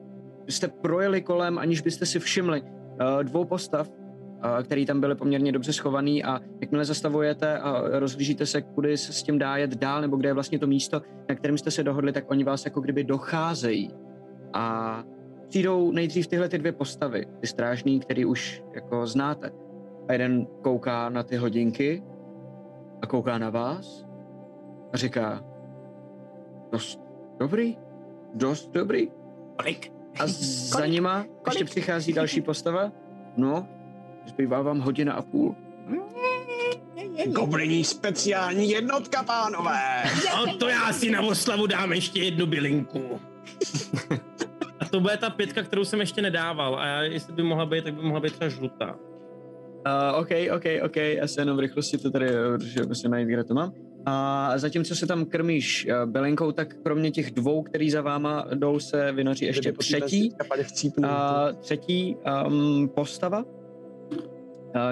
jste 0.47 0.67
projeli 0.67 1.21
kolem, 1.21 1.57
aniž 1.57 1.81
byste 1.81 2.05
si 2.05 2.19
všimli 2.19 2.61
uh, 2.61 3.23
dvou 3.23 3.45
postav, 3.45 3.89
uh, 3.89 4.63
který 4.63 4.85
tam 4.85 4.99
byly 4.99 5.15
poměrně 5.15 5.51
dobře 5.51 5.73
schovaný 5.73 6.23
a 6.23 6.39
jakmile 6.61 6.85
zastavujete 6.85 7.57
a 7.57 7.99
rozhlížíte 7.99 8.45
se, 8.45 8.61
kudy 8.61 8.97
se 8.97 9.13
s 9.13 9.23
tím 9.23 9.39
dá 9.39 9.57
jet 9.57 9.77
dál, 9.77 10.01
nebo 10.01 10.17
kde 10.17 10.29
je 10.29 10.33
vlastně 10.33 10.59
to 10.59 10.67
místo, 10.67 11.01
na 11.29 11.35
kterém 11.35 11.57
jste 11.57 11.71
se 11.71 11.83
dohodli, 11.83 12.11
tak 12.11 12.31
oni 12.31 12.43
vás 12.43 12.65
jako 12.65 12.81
kdyby 12.81 13.03
docházejí. 13.03 14.04
A 14.55 15.03
přijdou 15.47 15.91
nejdřív 15.91 16.27
tyhle 16.27 16.49
ty 16.49 16.57
dvě 16.57 16.71
postavy, 16.71 17.25
ty 17.41 17.47
strážní, 17.47 17.99
který 17.99 18.25
už 18.25 18.63
jako 18.75 19.07
znáte. 19.07 19.51
A 20.07 20.13
jeden 20.13 20.47
kouká 20.61 21.09
na 21.09 21.23
ty 21.23 21.35
hodinky 21.35 22.03
a 23.01 23.07
kouká 23.07 23.37
na 23.37 23.49
vás 23.49 24.05
a 24.93 24.97
říká 24.97 25.43
dost 26.71 26.99
dobrý, 27.39 27.77
dost 28.33 28.71
dobrý. 28.71 29.11
Kolik? 29.57 29.91
A 30.19 30.23
za 30.27 30.85
nima 30.85 31.25
ještě 31.45 31.65
přichází 31.65 32.13
další 32.13 32.41
postava. 32.41 32.91
No, 33.37 33.67
zbývá 34.25 34.61
vám 34.61 34.79
hodina 34.79 35.13
a 35.13 35.21
půl. 35.21 35.55
Gobliní 37.25 37.83
speciální 37.83 38.69
jednotka, 38.69 39.23
pánové! 39.23 40.03
No 40.45 40.57
to 40.57 40.69
já 40.69 40.93
si 40.93 41.11
na 41.11 41.21
oslavu 41.21 41.67
dám 41.67 41.93
ještě 41.93 42.23
jednu 42.23 42.45
bylinku. 42.45 43.19
A 44.95 44.97
to 44.97 45.01
bude 45.01 45.17
ta 45.17 45.29
pětka, 45.29 45.63
kterou 45.63 45.85
jsem 45.85 45.99
ještě 45.99 46.21
nedával. 46.21 46.75
A 46.79 46.85
já, 46.85 47.01
jestli 47.01 47.33
by 47.33 47.43
mohla 47.43 47.65
být, 47.65 47.83
tak 47.83 47.93
by 47.93 48.01
mohla 48.01 48.19
být 48.19 48.33
třeba 48.33 48.49
žlutá. 48.49 48.95
Uh, 48.95 50.19
OK, 50.19 50.29
OK, 50.55 50.63
OK, 50.85 50.95
já 50.95 51.27
se 51.27 51.41
jenom 51.41 51.57
v 51.57 51.59
rychlosti 51.59 51.97
to 51.97 52.11
tady, 52.11 52.27
že 52.63 52.83
musím 52.87 53.11
najít, 53.11 53.27
kde 53.27 53.43
to 53.43 53.53
mám. 53.53 53.73
A 54.05 54.53
zatímco 54.57 54.95
se 54.95 55.07
tam 55.07 55.25
krmíš 55.25 55.87
uh, 55.87 56.11
bylinkou, 56.11 56.51
tak 56.51 56.75
kromě 56.83 57.11
těch 57.11 57.31
dvou, 57.31 57.63
který 57.63 57.91
za 57.91 58.01
váma 58.01 58.47
jdou, 58.53 58.79
se 58.79 59.11
vynoří 59.11 59.45
ještě 59.45 59.71
třetí, 59.71 60.33
a 61.03 61.47
třetí 61.51 62.17
um, 62.47 62.89
postava, 62.95 63.43
uh, 63.43 63.51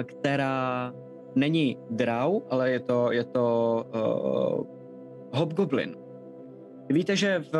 která 0.04 0.92
není 1.34 1.78
drau, 1.90 2.40
ale 2.50 2.70
je 2.70 2.80
to, 2.80 3.12
je 3.12 3.24
to 3.24 3.84
uh, 3.94 4.66
hobgoblin. 5.38 6.03
Víte, 6.90 7.16
že 7.16 7.44
v 7.52 7.56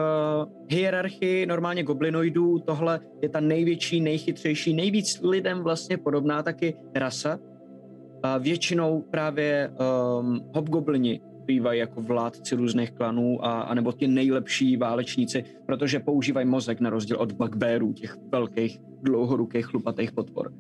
hierarchii 0.71 1.47
normálně 1.47 1.83
goblinoidů 1.83 2.59
tohle 2.59 3.01
je 3.23 3.29
ta 3.29 3.41
největší, 3.41 4.01
nejchytřejší, 4.01 4.75
nejvíc 4.75 5.21
lidem 5.23 5.63
vlastně 5.63 5.97
podobná 5.97 6.43
taky 6.43 6.77
rasa. 6.95 7.39
A 8.23 8.39
většinou 8.39 9.05
právě 9.11 9.71
um, 9.71 10.41
hobgoblini 10.55 11.21
bývají 11.45 11.81
jako 11.81 12.03
vládci 12.03 12.55
různých 12.55 12.91
klanů 12.91 13.45
a, 13.45 13.61
a 13.61 13.75
nebo 13.75 13.93
ti 13.93 14.09
nejlepší 14.09 14.77
válečníci, 14.77 15.45
protože 15.67 16.01
používají 16.01 16.47
mozek 16.47 16.81
na 16.81 16.91
rozdíl 16.91 17.17
od 17.17 17.33
bugbearů, 17.33 17.93
těch 17.93 18.17
velkých, 18.33 18.79
dlouhorukých, 19.03 19.67
chlupatých 19.67 20.13
potvor. 20.13 20.53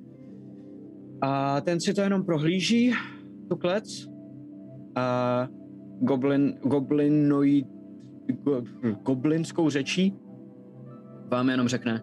A 1.20 1.60
ten 1.60 1.80
si 1.80 1.94
to 1.94 2.00
jenom 2.00 2.24
prohlíží, 2.24 2.92
tu 3.48 3.56
klec, 3.56 4.06
a 4.96 5.48
goblin, 6.00 6.58
goblinoid, 6.62 7.66
go, 7.66 7.73
goblinskou 9.02 9.70
řečí 9.70 10.16
vám 11.30 11.48
jenom 11.48 11.68
řekne 11.68 12.02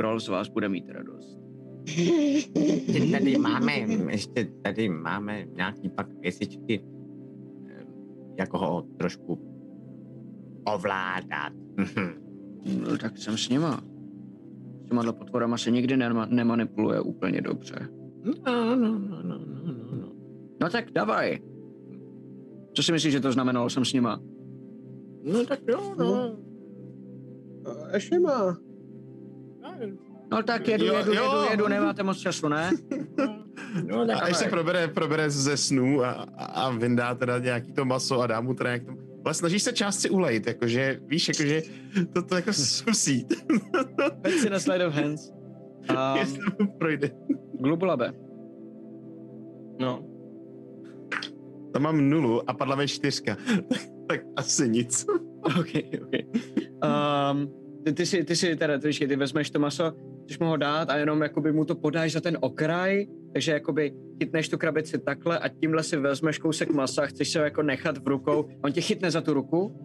Krol 0.00 0.20
z 0.20 0.28
vás 0.28 0.48
bude 0.48 0.68
mít 0.68 0.88
radost. 0.88 1.38
Ještě 1.86 3.10
tady 3.10 3.38
máme, 3.38 3.72
ještě 4.10 4.44
tady 4.62 4.88
máme 4.88 5.44
nějaký 5.44 5.88
pak 5.88 6.06
věcičky, 6.20 6.84
eh, 7.68 7.84
jako 8.38 8.58
ho 8.58 8.82
trošku 8.82 9.38
ovládat. 10.64 11.52
No, 12.80 12.98
tak 12.98 13.18
jsem 13.18 13.36
s 13.36 13.48
nima. 13.48 13.80
S 14.84 14.88
těma 14.88 15.12
potvorama 15.12 15.58
se 15.58 15.70
nikdy 15.70 15.96
nema, 15.96 16.26
nemanipuluje 16.26 17.00
úplně 17.00 17.40
dobře. 17.40 17.88
No, 18.24 18.34
no, 18.46 18.76
no, 18.76 18.98
no, 18.98 19.22
no, 19.22 19.38
no, 19.64 19.96
no. 19.96 20.12
No 20.60 20.70
tak 20.70 20.90
davaj. 20.90 21.38
Co 22.72 22.82
si 22.82 22.92
myslíš, 22.92 23.12
že 23.12 23.20
to 23.20 23.32
znamenalo, 23.32 23.70
jsem 23.70 23.84
s 23.84 23.92
nima? 23.92 24.20
No 25.24 25.44
tak 25.46 25.60
jo, 25.68 25.94
no. 25.98 26.36
Ještě 27.94 28.18
má. 28.18 28.58
No 30.32 30.42
tak 30.42 30.68
jedu, 30.68 30.84
Jo, 30.86 30.94
jedu, 30.94 31.12
jo. 31.12 31.22
jedu, 31.24 31.50
jedu, 31.50 31.68
nemáte 31.68 32.02
moc 32.02 32.18
času, 32.18 32.48
ne? 32.48 32.70
No 33.86 34.06
tak 34.06 34.16
A 34.16 34.20
až 34.20 34.36
se 34.36 34.44
probere, 34.48 34.88
probere 34.88 35.30
ze 35.30 35.56
snů 35.56 36.04
a, 36.04 36.10
a, 36.10 36.44
a 36.44 36.70
vyndá 36.70 37.14
teda 37.14 37.38
nějaký 37.38 37.72
to 37.72 37.84
maso 37.84 38.20
a 38.20 38.26
dá 38.26 38.40
mu 38.40 38.54
teda 38.54 38.70
jak 38.70 38.84
to... 38.84 38.92
Ale 39.24 39.34
snažíš 39.34 39.62
se 39.62 39.72
část 39.72 40.00
si 40.00 40.10
ulejt, 40.10 40.46
jakože, 40.46 41.00
víš, 41.06 41.28
jakože 41.28 41.62
to, 42.12 42.22
to 42.22 42.34
jako 42.36 42.52
zkusí, 42.52 43.26
Pojď 44.22 44.34
si 44.34 44.50
na 44.50 44.58
slide 44.58 44.86
of 44.86 44.94
hands. 44.94 45.32
Um, 45.90 46.16
jestli 46.20 46.40
mu 46.60 46.78
projde. 46.78 47.10
Glubulabe. 47.60 48.12
No. 49.80 50.04
Tam 51.72 51.82
mám 51.82 52.10
nulu 52.10 52.50
a 52.50 52.54
padla 52.54 52.76
mi 52.76 52.88
čtyřka. 52.88 53.36
tak 54.08 54.20
asi 54.36 54.68
nic. 54.68 55.06
OK, 55.42 55.72
OK. 56.02 56.14
Um, 56.84 57.50
ty, 57.84 57.92
ty, 57.92 58.06
si, 58.06 58.24
ty 58.24 58.36
si 58.36 58.56
teda, 58.56 58.78
ty, 58.78 58.92
ty 58.92 59.16
vezmeš 59.16 59.50
to 59.50 59.58
maso, 59.58 59.92
chceš 60.24 60.38
mu 60.38 60.46
ho 60.46 60.56
dát 60.56 60.90
a 60.90 60.96
jenom 60.96 61.22
jakoby 61.22 61.52
mu 61.52 61.64
to 61.64 61.74
podáš 61.74 62.12
za 62.12 62.20
ten 62.20 62.38
okraj, 62.40 63.06
takže 63.32 63.52
jakoby 63.52 63.92
chytneš 64.18 64.48
tu 64.48 64.58
krabici 64.58 64.98
takhle 64.98 65.38
a 65.38 65.48
tímhle 65.48 65.82
si 65.82 65.96
vezmeš 65.96 66.38
kousek 66.38 66.70
masa, 66.70 67.06
chceš 67.06 67.30
se 67.30 67.38
ho 67.38 67.44
jako 67.44 67.62
nechat 67.62 67.98
v 67.98 68.08
rukou, 68.08 68.48
on 68.64 68.72
tě 68.72 68.80
chytne 68.80 69.10
za 69.10 69.20
tu 69.20 69.34
ruku, 69.34 69.76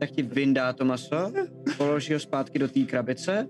tak 0.00 0.10
ti 0.10 0.22
vyndá 0.22 0.72
to 0.72 0.84
maso, 0.84 1.32
položí 1.76 2.12
ho 2.12 2.20
zpátky 2.20 2.58
do 2.58 2.68
té 2.68 2.80
krabice 2.80 3.48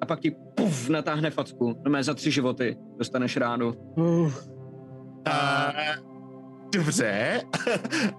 a 0.00 0.06
pak 0.06 0.20
ti 0.20 0.30
puf, 0.54 0.88
natáhne 0.88 1.30
facku. 1.30 1.76
No 1.88 2.02
za 2.02 2.14
tři 2.14 2.30
životy 2.30 2.76
dostaneš 2.98 3.36
ránu. 3.36 3.74
A, 5.24 5.72
dobře. 6.72 7.40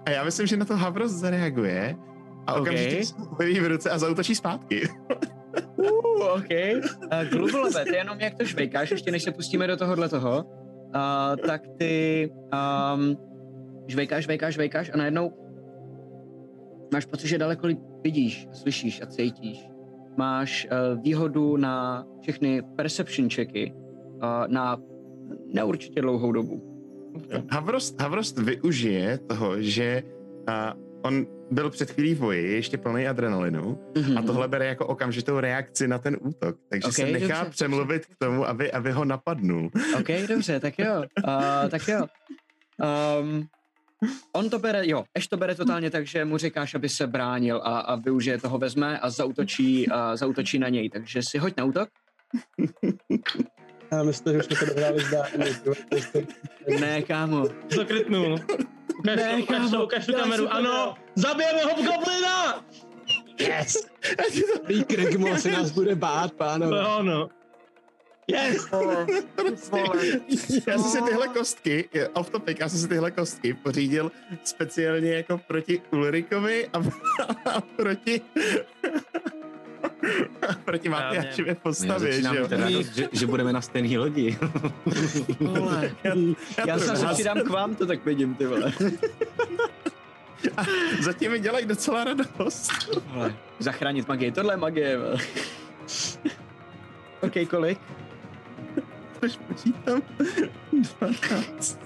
a 0.06 0.10
já 0.10 0.24
myslím, 0.24 0.46
že 0.46 0.56
na 0.56 0.64
to 0.64 0.76
Havros 0.76 1.12
zareaguje 1.12 1.96
a 2.46 2.54
OK. 2.54 2.60
okamžitě 2.60 3.04
se 3.04 3.14
v 3.60 3.68
ruce 3.68 3.90
a 3.90 3.98
zautočí 3.98 4.34
zpátky. 4.34 4.88
Uh, 5.76 6.32
OK. 6.36 6.48
Uh, 6.50 7.28
Glubulabe, 7.30 7.84
ty 7.84 7.96
jenom 7.96 8.20
jak 8.20 8.34
to 8.34 8.44
švejkáš, 8.44 8.90
ještě 8.90 9.10
než 9.10 9.22
se 9.22 9.32
pustíme 9.32 9.66
do 9.66 9.76
tohohle 9.76 10.08
toho, 10.08 10.44
uh, 10.44 11.46
tak 11.46 11.62
ty 11.78 12.30
um, 12.94 13.16
žvejkáš, 13.86 14.24
žvejkáš, 14.24 14.54
žvejkáš 14.54 14.90
a 14.94 14.96
najednou 14.96 15.32
máš 16.92 17.04
pocit, 17.04 17.28
že 17.28 17.38
daleko 17.38 17.68
vidíš, 18.04 18.48
slyšíš 18.52 19.02
a 19.02 19.06
cítíš. 19.06 19.68
Máš 20.16 20.66
uh, 20.66 21.02
výhodu 21.02 21.56
na 21.56 22.04
všechny 22.20 22.62
perception 22.76 23.30
checky 23.30 23.72
uh, 23.72 24.48
na 24.48 24.76
neurčitě 25.46 26.00
dlouhou 26.00 26.32
dobu. 26.32 26.71
Havrost, 27.50 28.00
Havrost 28.00 28.38
využije 28.38 29.18
toho, 29.18 29.62
že 29.62 30.02
a, 30.46 30.74
on 31.02 31.26
byl 31.50 31.70
před 31.70 31.90
chvílí 31.90 32.14
v 32.14 32.18
boji, 32.18 32.52
ještě 32.52 32.78
plný 32.78 33.08
adrenalinu, 33.08 33.78
Mhm. 33.96 34.18
a 34.18 34.22
tohle 34.22 34.48
bere 34.48 34.66
jako 34.66 34.86
okamžitou 34.86 35.40
reakci 35.40 35.88
na 35.88 35.98
ten 35.98 36.16
útok. 36.20 36.56
Takže 36.70 36.88
Ok, 36.88 36.94
se 36.94 37.06
nechá 37.06 37.38
dobře, 37.38 37.50
přemluvit 37.50 38.06
k 38.06 38.16
tomu, 38.18 38.46
aby, 38.48 38.72
aby 38.72 38.92
ho 38.92 39.04
napadnul. 39.04 39.70
OK, 40.00 40.08
dobře, 40.28 40.60
tak 40.60 40.78
jo. 40.78 41.02
Uh, 41.26 41.68
tak 41.70 41.88
jo. 41.88 42.06
Um, 43.20 43.46
on 44.32 44.50
to 44.50 44.58
bere, 44.58 44.86
jo, 44.88 45.04
Eš 45.14 45.26
to 45.28 45.36
bere 45.36 45.54
totálně 45.54 45.90
tak, 45.90 46.06
že 46.06 46.24
mu 46.24 46.38
říkáš, 46.38 46.74
aby 46.74 46.88
se 46.88 47.06
bránil 47.06 47.56
a, 47.64 47.78
a 47.78 47.94
využije 47.94 48.38
toho, 48.38 48.58
vezme 48.58 48.98
a 48.98 49.10
zautočí, 49.10 49.88
a 49.88 50.16
zautočí 50.16 50.58
na 50.58 50.68
něj. 50.68 50.90
Takže 50.90 51.22
si 51.22 51.38
hoď 51.38 51.56
na 51.56 51.64
útok. 51.64 51.88
Já 53.92 54.02
myslím, 54.02 54.32
že 54.32 54.38
už 54.38 54.44
jsme 54.44 54.56
to 54.56 54.64
dohráli 54.66 55.04
zdárně. 55.04 55.46
Ne, 56.80 57.02
kámo. 57.02 57.48
To 57.48 57.84
krytnul. 57.84 58.34
Ukaž, 58.34 58.56
Ne, 59.04 59.16
to, 59.16 59.42
ukaž, 59.42 59.58
kámo, 59.58 59.70
to, 59.70 59.84
ukaž 59.84 60.06
tu 60.06 60.12
kameru. 60.12 60.44
to 60.44 60.52
Ano, 60.52 60.94
zabijeme 61.14 61.62
hobgoblina! 61.62 62.64
Yes! 63.38 63.86
Prý 64.66 64.84
Krigmo 64.84 65.36
se 65.38 65.50
nás 65.50 65.70
bude 65.70 65.94
bát, 65.94 66.32
pánové. 66.32 66.82
No, 66.82 67.02
no. 67.02 67.28
Yes! 68.26 68.66
Já 70.66 70.78
jsem 70.78 70.90
si 70.90 71.02
tyhle 71.02 71.28
kostky, 71.28 71.88
off 72.14 72.30
topic, 72.30 72.56
já 72.60 72.68
jsem 72.68 72.78
si 72.78 72.88
tyhle 72.88 73.10
kostky 73.10 73.54
pořídil 73.54 74.12
speciálně 74.44 75.14
jako 75.14 75.38
proti 75.38 75.82
Ulrikovi 75.92 76.68
a, 76.72 76.78
a 77.50 77.60
proti 77.60 78.20
Proti 80.64 80.88
Matyášově 80.88 81.50
já 81.50 81.54
postavě, 81.54 82.12
že 82.12 82.28
jo? 82.36 82.46
radost, 82.50 82.94
že, 82.94 83.08
že 83.12 83.26
budeme 83.26 83.52
na 83.52 83.60
stejné 83.60 83.98
lodi. 83.98 84.38
Vole, 85.40 85.90
já 86.66 86.78
se 86.78 86.92
to 86.92 87.14
přidám 87.14 87.40
k 87.40 87.48
vám, 87.48 87.74
to 87.74 87.86
tak 87.86 88.04
vidím, 88.04 88.34
ty 88.34 88.46
vole. 88.46 88.72
Zatím 91.00 91.32
mi 91.32 91.40
dělají 91.40 91.66
docela 91.66 92.04
radost. 92.04 92.72
vole. 93.06 93.34
Zachránit 93.58 94.08
magii, 94.08 94.32
tohle 94.32 94.52
je 94.52 94.56
magie, 94.56 94.98
vole. 94.98 95.16
OK, 97.20 97.32
kolik? 97.50 97.78
Až 99.22 99.38
počítám. 99.48 100.02
12, 101.00 101.78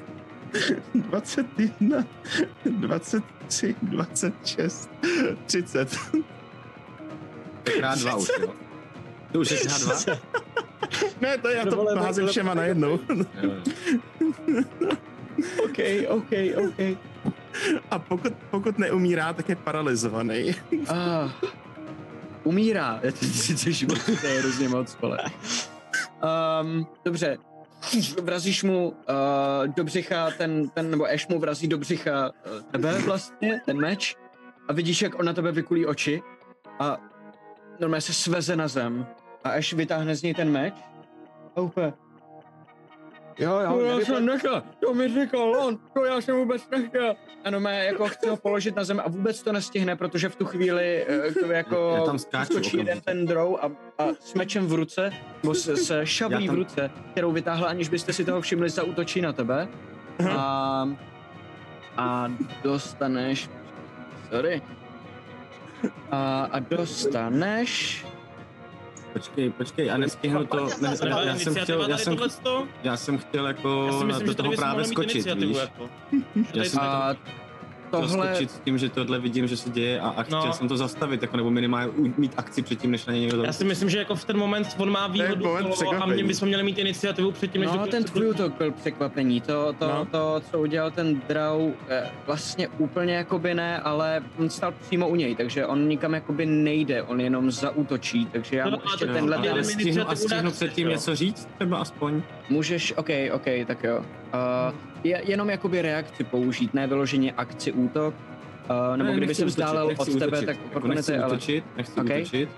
21, 0.94 2.04
23, 2.64 3.76
26, 3.82 4.90
30. 5.46 5.98
Krát 7.72 7.98
dva 7.98 8.16
už, 8.16 8.30
jo. 8.40 8.52
To 9.32 9.40
už 9.40 9.50
je 9.50 9.56
krát 9.56 9.80
dva? 9.80 9.94
Ne, 11.20 11.38
to 11.38 11.48
já 11.48 11.64
to 11.64 11.86
házím 11.98 12.26
všema 12.26 12.54
najednou. 12.54 12.98
Jo, 13.08 13.24
jo. 13.42 14.62
OK, 15.64 15.78
OK, 16.08 16.30
OK. 16.56 16.98
A 17.90 17.98
pokud, 17.98 18.32
pokud 18.50 18.78
neumírá, 18.78 19.32
tak 19.32 19.48
je 19.48 19.56
paralizovaný. 19.56 20.54
Ah, 20.88 21.30
umírá. 22.44 23.00
Je 23.02 23.12
to 23.12 23.18
30 23.18 23.70
životů, 23.72 24.16
to 24.20 24.26
je 24.26 24.40
hrozně 24.40 24.68
moc, 24.68 24.96
vole. 25.00 25.18
Um, 26.62 26.86
dobře. 27.04 27.38
Vrazíš 28.22 28.62
mu 28.62 28.88
uh, 28.88 28.94
do 29.66 29.84
břicha 29.84 30.30
ten, 30.38 30.68
ten, 30.68 30.90
nebo 30.90 31.04
Ash 31.04 31.28
mu 31.28 31.38
vrazí 31.38 31.68
do 31.68 31.78
břicha 31.78 32.30
uh, 32.30 32.62
tebe 32.70 32.98
vlastně, 32.98 33.60
ten 33.66 33.80
meč. 33.80 34.16
A 34.68 34.72
vidíš, 34.72 35.02
jak 35.02 35.18
on 35.18 35.26
na 35.26 35.32
tebe 35.32 35.52
vykulí 35.52 35.86
oči. 35.86 36.22
A 36.78 36.96
normálně 37.80 38.00
se 38.00 38.12
sveze 38.12 38.56
na 38.56 38.68
zem. 38.68 39.06
A 39.44 39.50
Ash 39.50 39.72
vytáhne 39.72 40.14
z 40.14 40.22
něj 40.22 40.34
ten 40.34 40.50
meč. 40.52 40.74
A 41.56 41.60
úplně, 41.60 41.92
Jo, 43.38 43.60
to 43.72 43.80
já 43.80 44.00
jsem 44.00 44.26
nechal, 44.26 44.62
to 44.80 44.94
mi 44.94 45.08
říkal 45.08 45.56
on, 45.66 45.78
to 45.94 46.04
já 46.04 46.20
jsem 46.20 46.36
vůbec 46.36 46.70
nechtěl. 46.70 47.14
Ano, 47.44 47.60
mé 47.60 47.84
jako 47.84 48.08
chci 48.08 48.28
ho 48.28 48.36
položit 48.36 48.76
na 48.76 48.84
zem 48.84 49.00
a 49.04 49.08
vůbec 49.08 49.42
to 49.42 49.52
nestihne, 49.52 49.96
protože 49.96 50.28
v 50.28 50.36
tu 50.36 50.44
chvíli 50.44 51.06
eh, 51.08 51.32
to 51.32 51.52
jako 51.52 51.92
Já 51.96 52.04
tam 52.04 52.18
skáču 52.18 52.52
skočí 52.52 52.76
jeden 52.76 53.00
ten 53.00 53.26
drow 53.26 53.54
a, 53.62 53.66
a 54.02 54.06
s 54.20 54.34
mečem 54.34 54.66
v 54.66 54.72
ruce, 54.72 55.10
nebo 55.42 55.54
s, 55.54 55.68
s 55.68 56.00
šablí 56.04 56.46
tam- 56.46 56.54
v 56.56 56.58
ruce, 56.58 56.90
kterou 57.10 57.32
vytáhla, 57.32 57.68
aniž 57.68 57.88
byste 57.88 58.12
si 58.12 58.24
toho 58.24 58.40
všimli, 58.40 58.70
zautočí 58.70 59.20
na 59.20 59.32
tebe. 59.32 59.68
A, 60.36 60.88
a 61.96 62.32
dostaneš, 62.62 63.50
sorry, 64.30 64.62
a, 66.10 66.48
a 66.52 66.58
dostaneš, 66.58 68.04
Počkej, 69.12 69.50
počkej, 69.50 69.90
a 69.90 69.96
nestihnu 69.96 70.46
to, 70.46 70.68
ne, 70.80 70.96
Třeba 70.96 71.22
já 71.22 71.36
jsem 71.36 71.54
chtěl, 71.54 71.88
já 71.88 71.98
jsem, 71.98 72.16
já 72.82 72.96
jsem 72.96 73.18
chtěl 73.18 73.46
jako 73.46 73.86
Já 73.86 73.92
si 73.92 73.98
na 73.98 74.04
myslím, 74.06 74.26
do 74.26 74.32
že 74.32 74.36
tady 74.36 74.48
toho 74.48 74.56
právě 74.56 74.84
skočit, 74.84 75.34
víš? 75.34 75.56
jako. 75.56 75.88
Já 76.54 76.64
jsem 76.64 76.80
a 76.80 77.16
tohle, 78.00 78.26
skočit 78.34 78.50
s 78.50 78.58
tím, 78.58 78.78
že 78.78 78.88
tohle 78.88 79.18
vidím, 79.18 79.46
že 79.48 79.56
se 79.56 79.70
děje 79.70 80.00
a, 80.00 80.08
a 80.08 80.22
chtěl 80.22 80.46
No. 80.46 80.52
jsem 80.52 80.68
to 80.68 80.76
zastavit, 80.76 81.22
jako 81.22 81.36
nebo 81.36 81.50
minimálně 81.50 81.92
mít 82.16 82.32
akci 82.36 82.62
předtím, 82.62 82.90
než 82.90 83.06
na 83.06 83.12
něj 83.12 83.22
někdo 83.22 83.42
Já 83.44 83.52
si 83.52 83.64
myslím, 83.64 83.90
že 83.90 83.98
jako 83.98 84.14
v 84.14 84.24
ten 84.24 84.36
moment 84.38 84.68
on 84.78 84.90
má 84.90 85.06
výhodu 85.06 85.44
moment 85.44 85.62
kolo 85.62 85.72
a 85.74 85.76
překvapení. 85.76 86.12
mě 86.14 86.24
bychom 86.24 86.48
měli 86.48 86.62
mít 86.62 86.78
iniciativu 86.78 87.32
předtím, 87.32 87.60
než 87.60 87.70
No, 87.76 87.86
ten 87.86 88.04
tvůj 88.04 88.28
útok 88.30 88.52
byl 88.58 88.72
překvapení. 88.72 89.40
To, 89.40 89.72
to, 89.78 89.88
No. 89.88 89.94
no. 89.94 90.04
to, 90.04 90.42
co 90.50 90.58
udělal 90.60 90.90
ten 90.90 91.20
Drau, 91.28 91.70
eh, 91.88 92.10
vlastně 92.26 92.68
úplně 92.78 93.14
jakoby 93.14 93.54
ne, 93.54 93.78
ale 93.80 94.22
on 94.38 94.50
stál 94.50 94.74
přímo 94.86 95.08
u 95.08 95.14
něj, 95.16 95.34
takže 95.36 95.66
on 95.66 95.88
nikam 95.88 96.14
jakoby 96.14 96.46
nejde, 96.46 97.02
on 97.02 97.20
jenom 97.20 97.50
zaútočí, 97.50 98.26
takže 98.32 98.56
já 98.56 98.64
No, 98.64 98.70
mu 98.70 98.76
no, 98.76 98.82
ještě 98.92 99.04
ale- 99.04 99.14
tenhle 99.14 99.36
ale 99.36 99.64
stihnu, 99.64 100.10
a 100.10 100.16
stihnu 100.16 100.50
předtím 100.50 100.88
něco 100.88 101.14
říct, 101.16 101.48
třeba 101.56 101.78
aspoň. 101.78 102.22
můžeš, 102.50 102.94
OK, 102.96 103.08
OK, 103.32 103.44
tak 103.66 103.84
jo. 103.84 104.04
Uh, 104.36 104.74
je, 105.04 105.22
jenom 105.24 105.50
jakoby 105.50 105.82
reakci 105.82 106.24
použít, 106.24 106.74
ne 106.74 106.86
vyloženě 106.86 107.32
akci 107.32 107.72
útok, 107.72 108.14
uh, 108.70 108.96
nebo 108.96 109.10
Ne, 109.10 109.16
kdyby 109.16 109.34
se 109.34 109.44
vzdálel 109.44 109.86
od 109.98 110.04
tebe, 110.18 110.26
útočit. 110.26 110.46
tak 110.46 110.56
jako 110.74 110.88
nechci 110.88 111.18
ale 111.18 111.26
útočit, 111.26 111.64
nechci 111.76 112.00
Ok. 112.00 112.06
útočit, 112.06 112.48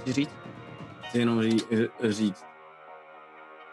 chci 0.00 0.12
říct? 0.12 0.30
chci 1.08 1.18
jenom 1.18 1.42
ří, 1.42 1.56
říct. 2.08 2.44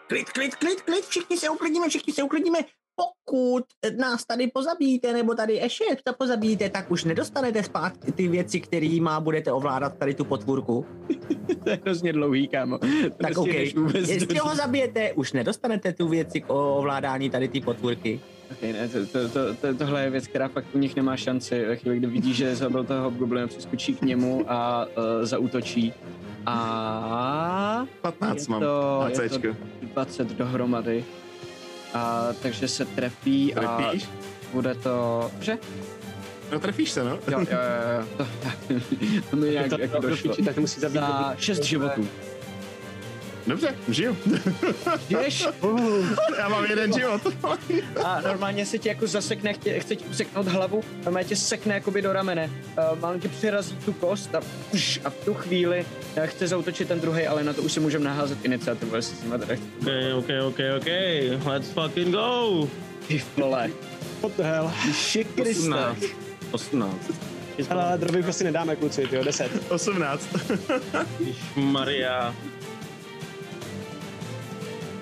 Klid, 0.06 0.30
klid, 0.32 0.54
klid, 0.56 0.82
klid, 0.82 1.04
všichni 1.04 1.36
se 1.36 1.48
uklidíme, 1.48 1.88
všichni 1.88 2.12
se 2.12 2.22
uklidíme. 2.22 2.58
Pokud 2.98 3.64
nás 3.96 4.24
tady 4.24 4.46
pozabíjíte, 4.46 5.12
nebo 5.12 5.34
tady 5.34 5.54
ještě 5.54 5.84
to 6.04 6.12
pozabíjíte, 6.12 6.70
tak 6.70 6.90
už 6.90 7.04
nedostanete 7.04 7.62
zpátky 7.62 8.12
ty 8.12 8.28
věci, 8.28 8.60
kterýma 8.60 9.20
budete 9.20 9.52
ovládat 9.52 9.98
tady 9.98 10.14
tu 10.14 10.24
potvůrku. 10.24 10.86
to 11.64 11.70
je 11.70 11.78
hrozně 11.82 12.12
dlouhý, 12.12 12.48
kámo. 12.48 12.78
To 12.78 12.86
Tak 13.22 13.38
OK, 13.38 13.46
nestihneš 13.46 13.74
vůbec 13.74 14.08
jestli 14.08 14.38
ho 14.38 14.54
zabijete, 14.54 15.12
už 15.12 15.32
nedostanete 15.32 15.92
tu 15.92 16.08
věci 16.08 16.40
k 16.40 16.50
ovládání 16.50 17.30
tady 17.30 17.48
ty 17.48 17.60
potvůrky. 17.60 18.20
Okay, 18.52 18.72
ne, 18.72 18.88
to, 18.88 19.06
to, 19.06 19.28
to, 19.28 19.54
to, 19.54 19.74
tohle 19.74 20.02
je 20.02 20.10
věc, 20.10 20.26
která 20.26 20.48
fakt 20.48 20.66
u 20.74 20.78
nich 20.78 20.96
nemá 20.96 21.16
šanci. 21.16 21.64
Ve 21.66 21.76
chvíli, 21.76 21.96
kdy 21.96 22.06
vidí, 22.06 22.34
že 22.34 22.56
zabil 22.56 22.84
toho 22.84 23.02
hobgoblina, 23.02 23.46
přeskočí 23.46 23.94
k 23.94 24.02
němu 24.02 24.44
a 24.48 24.86
uh, 24.86 24.92
zautočí. 25.22 25.94
A 26.46 27.86
15 28.00 28.38
je 28.38 28.50
mám. 28.50 28.60
to, 28.60 29.04
je 29.08 29.14
to 29.14 29.22
ACčko. 29.22 29.56
20 29.82 30.28
dohromady. 30.28 31.04
A, 31.94 32.28
takže 32.42 32.68
se 32.68 32.84
trefí 32.84 33.54
a 33.54 33.76
Trefíš? 33.76 34.08
bude 34.52 34.74
to... 34.74 35.30
Dobře? 35.32 35.58
No 36.52 36.60
trefíš 36.60 36.90
se, 36.90 37.04
no. 37.04 37.10
Jo, 37.10 37.20
jo, 37.28 37.36
jo, 37.40 37.98
jo. 37.98 38.06
To, 38.16 38.26
to 39.30 39.36
mi 39.36 39.50
nějak 39.50 39.78
jako 39.78 39.98
došlo. 39.98 40.34
tak 40.44 40.56
musí 40.56 40.80
zabít. 40.80 41.00
Za 41.00 41.34
6 41.38 41.62
životů. 41.62 42.08
Dobře, 43.48 43.74
žiju. 43.88 44.16
Jdeš 45.08 45.46
Já 46.38 46.48
mám 46.48 46.64
jeden 46.64 46.92
život. 46.92 47.22
a 48.04 48.20
normálně 48.20 48.66
se 48.66 48.78
ti 48.78 48.88
jako 48.88 49.06
zasekne, 49.06 49.52
chtě, 49.52 49.80
chce 49.80 49.96
ti 49.96 50.04
useknout 50.04 50.46
hlavu, 50.46 50.84
normálně 51.04 51.28
tě 51.28 51.36
sekne 51.36 51.74
jakoby 51.74 52.02
do 52.02 52.12
ramene. 52.12 52.50
Uh, 52.92 53.00
mám 53.00 53.20
ti 53.20 53.28
přirazí 53.28 53.76
tu 53.84 53.92
kost 53.92 54.34
a, 54.34 54.40
pš, 54.70 55.00
a 55.04 55.10
v 55.10 55.14
tu 55.24 55.34
chvíli 55.34 55.86
uh, 56.16 56.26
chce 56.26 56.46
zautočit 56.48 56.88
ten 56.88 57.00
druhý, 57.00 57.26
ale 57.26 57.44
na 57.44 57.52
to 57.52 57.62
už 57.62 57.72
si 57.72 57.80
můžeme 57.80 58.04
naházet 58.04 58.44
iniciativu, 58.44 58.96
jestli 58.96 59.16
s 59.16 59.22
nimi 59.22 59.38
teda. 59.38 59.54
OK, 59.54 59.88
OK, 60.18 60.28
OK, 60.48 60.58
OK, 60.76 60.86
let's 61.46 61.70
fucking 61.70 62.14
go! 62.14 62.68
Ty 63.08 63.22
vole. 63.36 63.70
What 64.20 64.32
the 64.36 64.42
hell? 64.42 64.72
Ježi 64.86 65.24
Kriste. 65.24 65.68
18. 65.68 66.06
18. 66.50 66.96
Hele, 67.68 67.98
droby 67.98 68.22
prostě 68.22 68.44
nedáme 68.44 68.76
kluci, 68.76 69.08
jo, 69.12 69.24
10. 69.24 69.70
18. 69.70 70.28
Maria. 71.56 72.34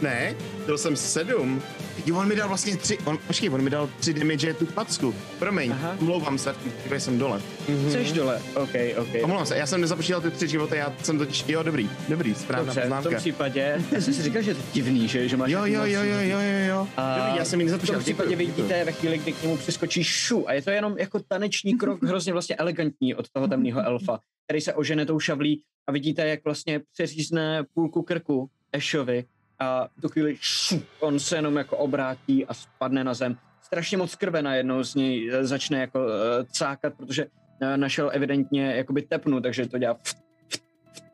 Ne, 0.03 0.34
byl 0.66 0.78
jsem 0.78 0.97
7. 0.97 1.62
Jo, 2.07 2.16
on 2.16 2.28
mi 2.28 2.36
dal 2.36 2.49
vlastně 2.49 2.76
tři, 2.76 2.99
on, 3.05 3.18
počkej, 3.26 3.51
on 3.51 3.62
mi 3.62 3.70
dal 3.70 3.90
tři 4.01 4.14
damage 4.14 4.55
tu 4.55 4.66
packu. 4.66 5.14
Promiň, 5.38 5.72
Aha. 5.72 5.97
omlouvám 6.01 6.38
se, 6.38 6.55
když 6.86 7.03
jsem 7.03 7.18
dole. 7.18 7.40
Jseš 7.88 8.12
dole. 8.12 8.42
OK, 8.55 8.70
OK. 8.99 9.09
Omlouvám 9.24 9.47
se, 9.47 9.57
já 9.57 9.66
jsem 9.66 9.80
nezapočítal 9.80 10.20
ty 10.20 10.30
tři 10.30 10.49
životy, 10.49 10.76
já 10.76 10.92
jsem 11.03 11.18
totiž, 11.18 11.44
jo, 11.48 11.62
dobrý, 11.62 11.90
dobrý, 12.09 12.35
správná 12.35 12.64
Dobře, 12.64 12.81
v 12.81 12.85
tom 12.89 12.97
poznámka. 12.97 13.18
případě, 13.20 13.82
já 13.93 14.01
jsem 14.01 14.14
si 14.14 14.23
říkal, 14.23 14.43
že 14.43 14.51
je 14.51 14.55
to 14.55 14.60
divný, 14.73 15.09
že, 15.09 15.28
že 15.28 15.36
máš... 15.36 15.51
Jo, 15.51 15.60
jo, 15.64 15.81
jo, 15.85 16.02
jo, 16.02 16.20
jo, 16.20 16.39
jo, 16.40 16.66
jo. 16.68 16.89
A 16.97 17.18
Dobrý, 17.18 17.39
já 17.39 17.44
jsem 17.44 17.60
ji 17.60 17.66
v 17.66 17.70
tom 17.70 17.73
nezapočítal. 17.73 18.01
případě 18.01 18.28
děkuju, 18.31 18.47
děkuju. 18.47 18.66
vidíte 18.66 18.85
ve 18.85 18.93
chvíli, 18.93 19.18
kdy 19.18 19.32
k 19.32 19.43
němu 19.43 19.56
přiskočí 19.56 20.05
šu 20.05 20.48
a 20.48 20.52
je 20.52 20.62
to 20.62 20.70
jenom 20.70 20.98
jako 20.98 21.20
taneční 21.28 21.78
krok, 21.78 22.02
hrozně 22.02 22.32
vlastně 22.32 22.56
elegantní 22.56 23.14
od 23.14 23.28
toho 23.31 23.48
temného 23.48 23.81
elfa, 23.82 24.18
který 24.47 24.60
se 24.60 24.74
ožene 24.74 25.06
tou 25.06 25.20
šavlí 25.20 25.62
a 25.89 25.93
vidíte, 25.93 26.28
jak 26.28 26.44
vlastně 26.44 26.81
přeřízne 26.93 27.64
půlku 27.74 28.02
krku 28.02 28.51
Ashovi 28.73 29.24
a 29.59 29.89
v 29.99 30.01
tu 30.01 30.09
chvíli 30.09 30.37
šu, 30.41 30.83
on 31.01 31.19
se 31.19 31.37
jenom 31.37 31.57
jako 31.57 31.77
obrátí 31.77 32.47
a 32.47 32.55
spadne 32.55 33.05
na 33.05 33.15
zem. 33.15 33.37
Strašně 33.62 33.97
moc 33.97 34.15
krve 34.15 34.43
najednou 34.43 34.83
z 34.85 34.95
něj 34.95 35.31
eh, 35.33 35.47
začne 35.47 35.81
jako 35.81 35.99
uh, 36.05 36.11
cákat, 36.53 36.95
protože 36.95 37.24
uh, 37.27 37.77
našel 37.77 38.11
evidentně 38.15 38.74
jakoby 38.77 39.03
tepnu, 39.03 39.41
takže 39.41 39.66
to 39.69 39.78
dělá 39.78 39.95
ft, 40.03 40.16
ft, 40.49 40.62
ft. 40.93 41.05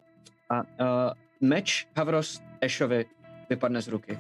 a 0.51 0.61
uh, 0.63 1.13
meč 1.41 1.87
Havros 1.97 2.41
Ashovi 2.65 3.05
vypadne 3.51 3.83
z 3.83 3.89
ruky. 3.89 4.19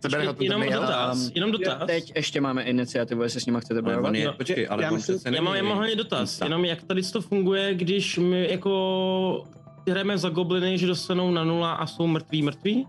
Sebere 0.00 0.26
ho 0.26 0.32
to 0.32 0.42
Jenom 0.44 0.60
nejel. 0.60 0.80
dotaz, 0.80 1.30
jenom 1.34 1.52
dotaz. 1.52 1.86
Teď 1.86 2.12
ještě 2.16 2.40
máme 2.40 2.62
iniciativu, 2.62 3.22
jestli 3.22 3.40
s 3.40 3.46
nima 3.46 3.60
chcete 3.60 3.74
Ale 3.74 3.82
bojovat. 3.82 4.14
je, 4.14 4.26
No, 4.26 4.32
počkej, 4.32 4.66
ale 4.70 4.82
já 4.84 4.90
myslím- 4.90 5.34
Já 5.34 5.42
mám, 5.42 5.54
já 5.54 5.62
mám 5.62 5.76
hlavně 5.76 5.96
dotaz, 5.96 6.40
jenom 6.40 6.64
jak 6.64 6.82
tady 6.82 7.02
to 7.02 7.20
funguje, 7.20 7.74
když 7.74 8.18
my 8.18 8.48
jako 8.50 9.44
hrajeme 9.88 10.18
za 10.18 10.28
gobliny, 10.28 10.78
že 10.78 10.86
dostanou 10.86 11.30
na 11.30 11.44
nula 11.44 11.72
a 11.72 11.86
jsou 11.86 12.06
mrtví 12.06 12.42
mrtví? 12.42 12.86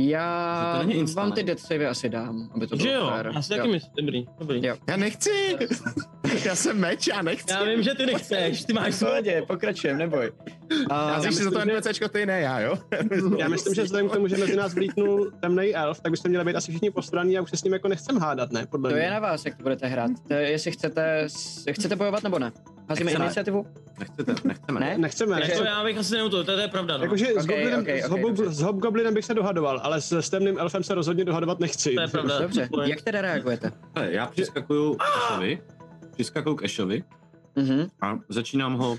Já 0.00 0.82
vám 1.14 1.32
ty 1.32 1.42
death 1.42 1.60
save 1.60 1.88
asi 1.88 2.08
dám, 2.08 2.50
aby 2.54 2.66
to 2.66 2.76
že 2.76 2.82
bylo 2.82 2.94
jo, 3.04 3.10
fair. 3.10 3.30
já 3.34 3.42
si 3.42 3.48
taky 3.48 3.68
myslím, 3.68 3.92
dobrý, 3.96 4.26
dobrý. 4.38 4.66
Jo. 4.66 4.76
Já 4.88 4.96
nechci. 4.96 5.30
Já 6.44 6.54
jsem 6.54 6.78
meč, 6.78 7.06
já 7.06 7.22
nechci. 7.22 7.52
Já 7.52 7.64
vím, 7.64 7.82
že 7.82 7.94
ty 7.94 8.06
nechceš, 8.06 8.64
ty 8.64 8.72
máš 8.72 8.94
V 8.94 8.98
pohodě, 8.98 9.44
pokračujeme, 9.46 9.98
neboj. 9.98 10.32
Já 10.90 10.96
A, 10.96 11.22
si 11.22 11.44
za 11.44 11.50
to 11.50 11.58
NPCčko, 11.64 12.08
ty 12.08 12.26
ne, 12.26 12.40
já, 12.40 12.60
jo? 12.60 12.74
Já 13.38 13.48
myslím, 13.48 13.74
že 13.74 13.82
vzhledem 13.82 14.08
k 14.08 14.12
tomu, 14.12 14.28
že 14.28 14.36
mezi 14.36 14.56
nás 14.56 14.74
vlítnul 14.74 15.30
temný 15.40 15.74
elf, 15.74 16.00
tak 16.00 16.10
byste 16.10 16.28
měli 16.28 16.44
být 16.44 16.56
asi 16.56 16.70
všichni 16.72 16.90
postraní 16.90 17.38
a 17.38 17.42
už 17.42 17.50
se 17.50 17.56
s 17.56 17.64
ním 17.64 17.72
jako 17.72 17.88
nechcem 17.88 18.18
hádat, 18.18 18.52
ne? 18.52 18.66
Podle 18.66 18.90
to 18.90 18.96
mě. 18.96 19.04
je 19.04 19.10
na 19.10 19.18
vás, 19.20 19.44
jak 19.44 19.56
to 19.56 19.62
budete 19.62 19.86
hrát. 19.86 20.10
To 20.28 20.34
je, 20.34 20.50
jestli 20.50 20.70
chcete, 20.70 21.26
chcete 21.72 21.96
bojovat 21.96 22.22
nebo 22.22 22.38
ne. 22.38 22.52
Házíme 22.88 23.04
Nechceme. 23.04 23.24
iniciativu? 23.24 23.66
Nechcete, 23.98 24.34
nechceme. 24.44 24.80
Ne? 24.80 24.98
Nechceme, 24.98 25.34
Takže- 25.36 25.46
To 25.52 25.58
nechceme. 25.58 25.70
já 25.70 25.84
bych 25.84 25.98
asi 25.98 26.14
neuto, 26.14 26.44
to, 26.44 26.52
to 26.54 26.60
je 26.60 26.68
pravda, 26.68 26.96
no. 26.96 27.02
Jakože 27.04 27.26
s, 27.26 27.30
Okay, 27.44 27.56
goblinem, 27.56 27.80
okay, 27.80 28.02
s, 28.02 28.04
okay, 28.04 28.20
hobo, 28.20 28.28
dobře. 28.28 28.52
s 28.54 28.60
hobgoblinem 28.60 29.14
bych 29.14 29.24
se 29.24 29.34
dohadoval, 29.34 29.80
ale 29.84 30.00
s, 30.00 30.12
s 30.12 30.30
temným 30.30 30.58
elfem 30.58 30.82
se 30.82 30.94
rozhodně 30.94 31.24
dohadovat 31.24 31.60
nechci. 31.60 31.94
To 31.94 32.00
je 32.00 32.08
pravda. 32.08 32.38
Dobře, 32.42 32.68
jak 32.84 33.02
teda 33.02 33.20
reagujete? 33.20 33.72
Hele, 33.96 34.12
já 34.12 34.26
přiskakuju 34.26 34.94
k 34.94 35.02
Ashovi, 35.02 35.62
přiskakuju 36.14 36.54
k 36.56 36.64
Ashovi 36.64 37.04
Mhm. 37.56 37.86
a 38.00 38.18
začínám 38.28 38.74
ho, 38.74 38.90
uh, 38.92 38.98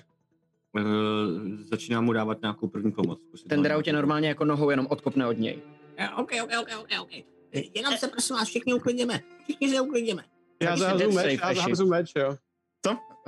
začínám 1.70 2.06
mu 2.06 2.14
dávat 2.14 2.42
nějakou 2.42 2.68
první 2.68 2.92
pomoc. 2.92 3.20
Ten 3.50 3.60
ho- 3.60 3.64
drau 3.64 3.82
tě 3.82 3.94
normálně 3.94 4.28
jako 4.28 4.46
nohou 4.46 4.70
jenom 4.70 4.88
odkopne 4.90 5.28
od 5.28 5.38
něj. 5.38 5.58
Eh, 5.98 6.10
OK, 6.10 6.32
OK, 6.44 6.50
OK, 6.62 6.70
OK, 6.80 6.88
OK. 7.02 7.12
Eh, 7.56 7.62
Jenom 7.76 7.98
se 7.98 8.08
prosím 8.08 8.36
vás 8.36 8.48
všichni 8.48 8.74
uklidněme. 8.74 9.20
Všichni 9.44 9.70
se 9.70 9.82
uklidněme. 9.82 10.24
Já 10.64 10.78
zahazu 10.78 11.12
meč, 11.12 11.40
já 11.44 11.54
zahazu 11.54 11.88
meč, 11.88 12.12
jo. 12.18 12.36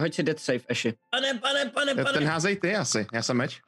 Hoď 0.01 0.13
si 0.13 0.23
death 0.23 0.39
save, 0.39 0.59
Eši. 0.67 0.93
Pane, 1.09 1.33
pane, 1.39 1.65
pane, 1.69 1.95
Ten 1.95 2.05
pane. 2.05 2.25
házej 2.25 2.55
ty 2.55 2.75
asi, 2.75 3.07
já 3.13 3.21
jsem 3.23 3.37
meč. 3.37 3.61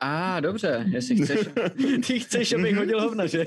A 0.00 0.36
ah, 0.36 0.40
dobře, 0.40 0.84
jestli 0.88 1.16
chceš. 1.16 1.38
Ty 2.06 2.20
chceš, 2.20 2.52
abych 2.52 2.76
hodil 2.76 3.00
hovna, 3.00 3.26
že? 3.26 3.46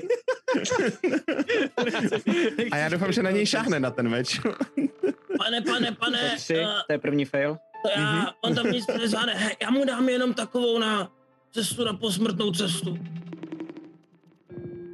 A 2.70 2.76
já 2.76 2.88
doufám, 2.88 3.12
že 3.12 3.22
na 3.22 3.30
něj 3.30 3.46
šáhne 3.46 3.80
na 3.80 3.90
ten 3.90 4.08
meč. 4.08 4.40
Pane, 5.38 5.62
pane, 5.62 5.92
pane. 5.92 6.30
To 6.30 6.36
tři, 6.36 6.56
eh, 6.58 6.66
to 6.86 6.92
je 6.92 6.98
první 6.98 7.24
fail. 7.24 7.56
to 7.82 7.90
já, 8.00 8.32
on 8.40 8.54
tam 8.54 8.70
nic 8.70 8.86
nezvládne. 8.86 9.34
He, 9.34 9.50
Já 9.62 9.70
mu 9.70 9.84
dám 9.84 10.08
jenom 10.08 10.34
takovou 10.34 10.78
na 10.78 11.12
cestu, 11.52 11.84
na 11.84 11.92
posmrtnou 11.94 12.50
cestu. 12.52 12.98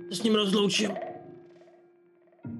Se 0.09 0.17
s 0.17 0.23
ním 0.23 0.35
rozloučím. 0.35 0.91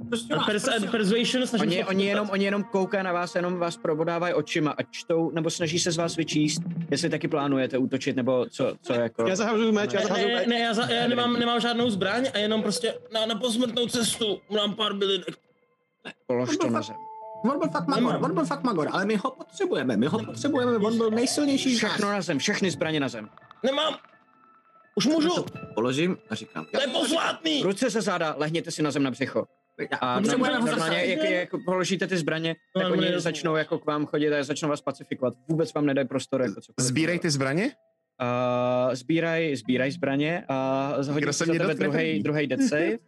Prostě 0.09 0.35
vás, 0.35 0.47
Pers- 0.49 0.71
prosím. 0.71 0.91
persuasion, 0.91 1.47
snažím 1.47 1.69
Oni, 1.69 1.77
se 1.77 1.85
oni, 1.85 2.05
jenom, 2.07 2.31
oni 2.31 2.45
jenom 2.45 2.65
koukají 2.65 3.05
na 3.05 3.13
vás, 3.13 3.35
jenom 3.35 3.57
vás 3.59 3.77
probodávají 3.77 4.35
očima 4.35 4.71
a 4.71 4.83
čtou, 4.83 5.31
nebo 5.31 5.51
snaží 5.51 5.79
se 5.79 5.91
z 5.93 5.97
vás 5.97 6.17
vyčíst, 6.17 6.63
jestli 6.91 7.11
taky 7.11 7.29
plánujete 7.29 7.79
útočit, 7.79 8.17
nebo 8.17 8.47
co, 8.51 8.75
co 8.83 8.93
jako... 8.93 9.29
Já 9.29 9.37
zahazu 9.37 9.73
meč, 9.73 9.93
já 9.93 10.01
zahazu 10.03 10.27
Ne, 10.27 10.35
meč. 10.35 10.47
ne, 10.49 10.59
já, 10.59 10.75
za, 10.75 10.91
já 10.91 11.09
nemám, 11.09 11.33
nemám 11.39 11.61
žádnou 11.61 11.91
zbraň 11.91 12.29
a 12.35 12.39
jenom 12.39 12.63
prostě 12.63 12.95
na, 13.15 13.27
na 13.27 13.35
posmrtnou 13.35 13.87
cestu 13.87 14.41
mu 14.49 14.57
dám 14.57 14.75
pár 14.75 14.95
bylinek. 14.95 15.37
Polož 16.27 16.57
to 16.57 16.71
na 16.71 16.83
zem. 16.83 16.97
On 17.45 17.59
byl 17.59 17.69
fakt 17.69 17.87
magor, 17.87 18.19
on 18.25 18.35
byl 18.35 18.45
fakt 18.45 18.63
magor, 18.63 18.89
ale 18.93 19.05
my 19.07 19.17
ho 19.17 19.31
potřebujeme, 19.31 19.97
my 19.97 20.07
ho 20.07 20.25
potřebujeme, 20.25 20.77
on 20.77 20.97
byl 20.97 21.11
nejsilnější. 21.11 21.77
Všechno 21.77 22.13
na 22.13 22.23
zem, 22.23 22.39
všechny 22.39 22.71
zbraně 22.71 23.01
na 23.01 23.09
zem. 23.09 23.29
Nemám. 23.63 23.95
Už 24.95 25.07
můžu, 25.07 25.29
Položím 25.75 26.19
a 26.31 26.35
říkám, 26.35 26.65
to 26.73 26.81
je 26.81 26.87
posvátný. 26.89 27.63
Ruce 27.63 27.91
za 27.91 28.01
záda, 28.01 28.35
lehněte 28.39 28.71
si 28.71 28.83
na 28.83 28.91
zem 28.91 29.03
na 29.03 29.11
břicho. 29.11 29.47
A 30.01 30.15
ho 30.15 30.21
normálně, 30.21 30.71
zase. 30.71 31.07
jak, 31.07 31.31
jak 31.31 31.49
položíte 31.65 32.07
ty 32.07 32.17
zbraně, 32.17 32.57
No, 32.77 32.83
tak 32.83 32.87
ale 32.93 32.99
oni 32.99 33.21
začnou 33.21 33.57
jako 33.57 33.79
k 33.79 33.87
vám 33.87 34.07
chodit 34.07 34.33
a 34.33 34.43
začnou 34.43 34.69
vás 34.69 34.81
pacifikovat. 34.81 35.35
Vůbec 35.49 35.75
vám 35.75 35.87
nedají 35.87 36.09
prostor 36.09 36.41
jako 36.43 36.61
cokoliv. 36.61 36.89
Sbírej 36.89 37.19
ty 37.19 37.31
zbraně? 37.31 37.71
Uh, 38.23 38.95
sbíraj, 38.95 39.57
sbíraj 39.57 39.91
zbraně 39.91 40.45
a 40.49 40.93
uh, 41.01 41.07
hodí 41.09 41.27
se 41.33 41.47
za 41.47 41.53
tebe 41.53 41.75
druhý, 41.75 42.23
druhý 42.23 42.47
death 42.47 42.63
save, 42.69 42.99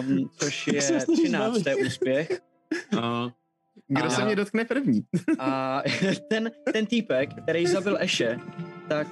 um, 0.00 0.30
což 0.38 0.66
je 0.72 0.82
se 0.82 1.00
snažíš 1.00 1.24
13. 1.24 1.58
bavit. 1.62 1.86
úspěch. 1.86 2.40
uh, 2.94 3.00
Kdo 3.88 4.04
A- 4.06 4.10
se 4.10 4.24
mě 4.24 4.36
dotkne 4.36 4.64
první? 4.64 5.00
A 5.38 5.82
ten, 6.28 6.50
ten 6.72 6.86
týpek, 6.86 7.42
který 7.42 7.66
zabil 7.66 7.96
Eše, 8.00 8.38
tak 8.88 9.06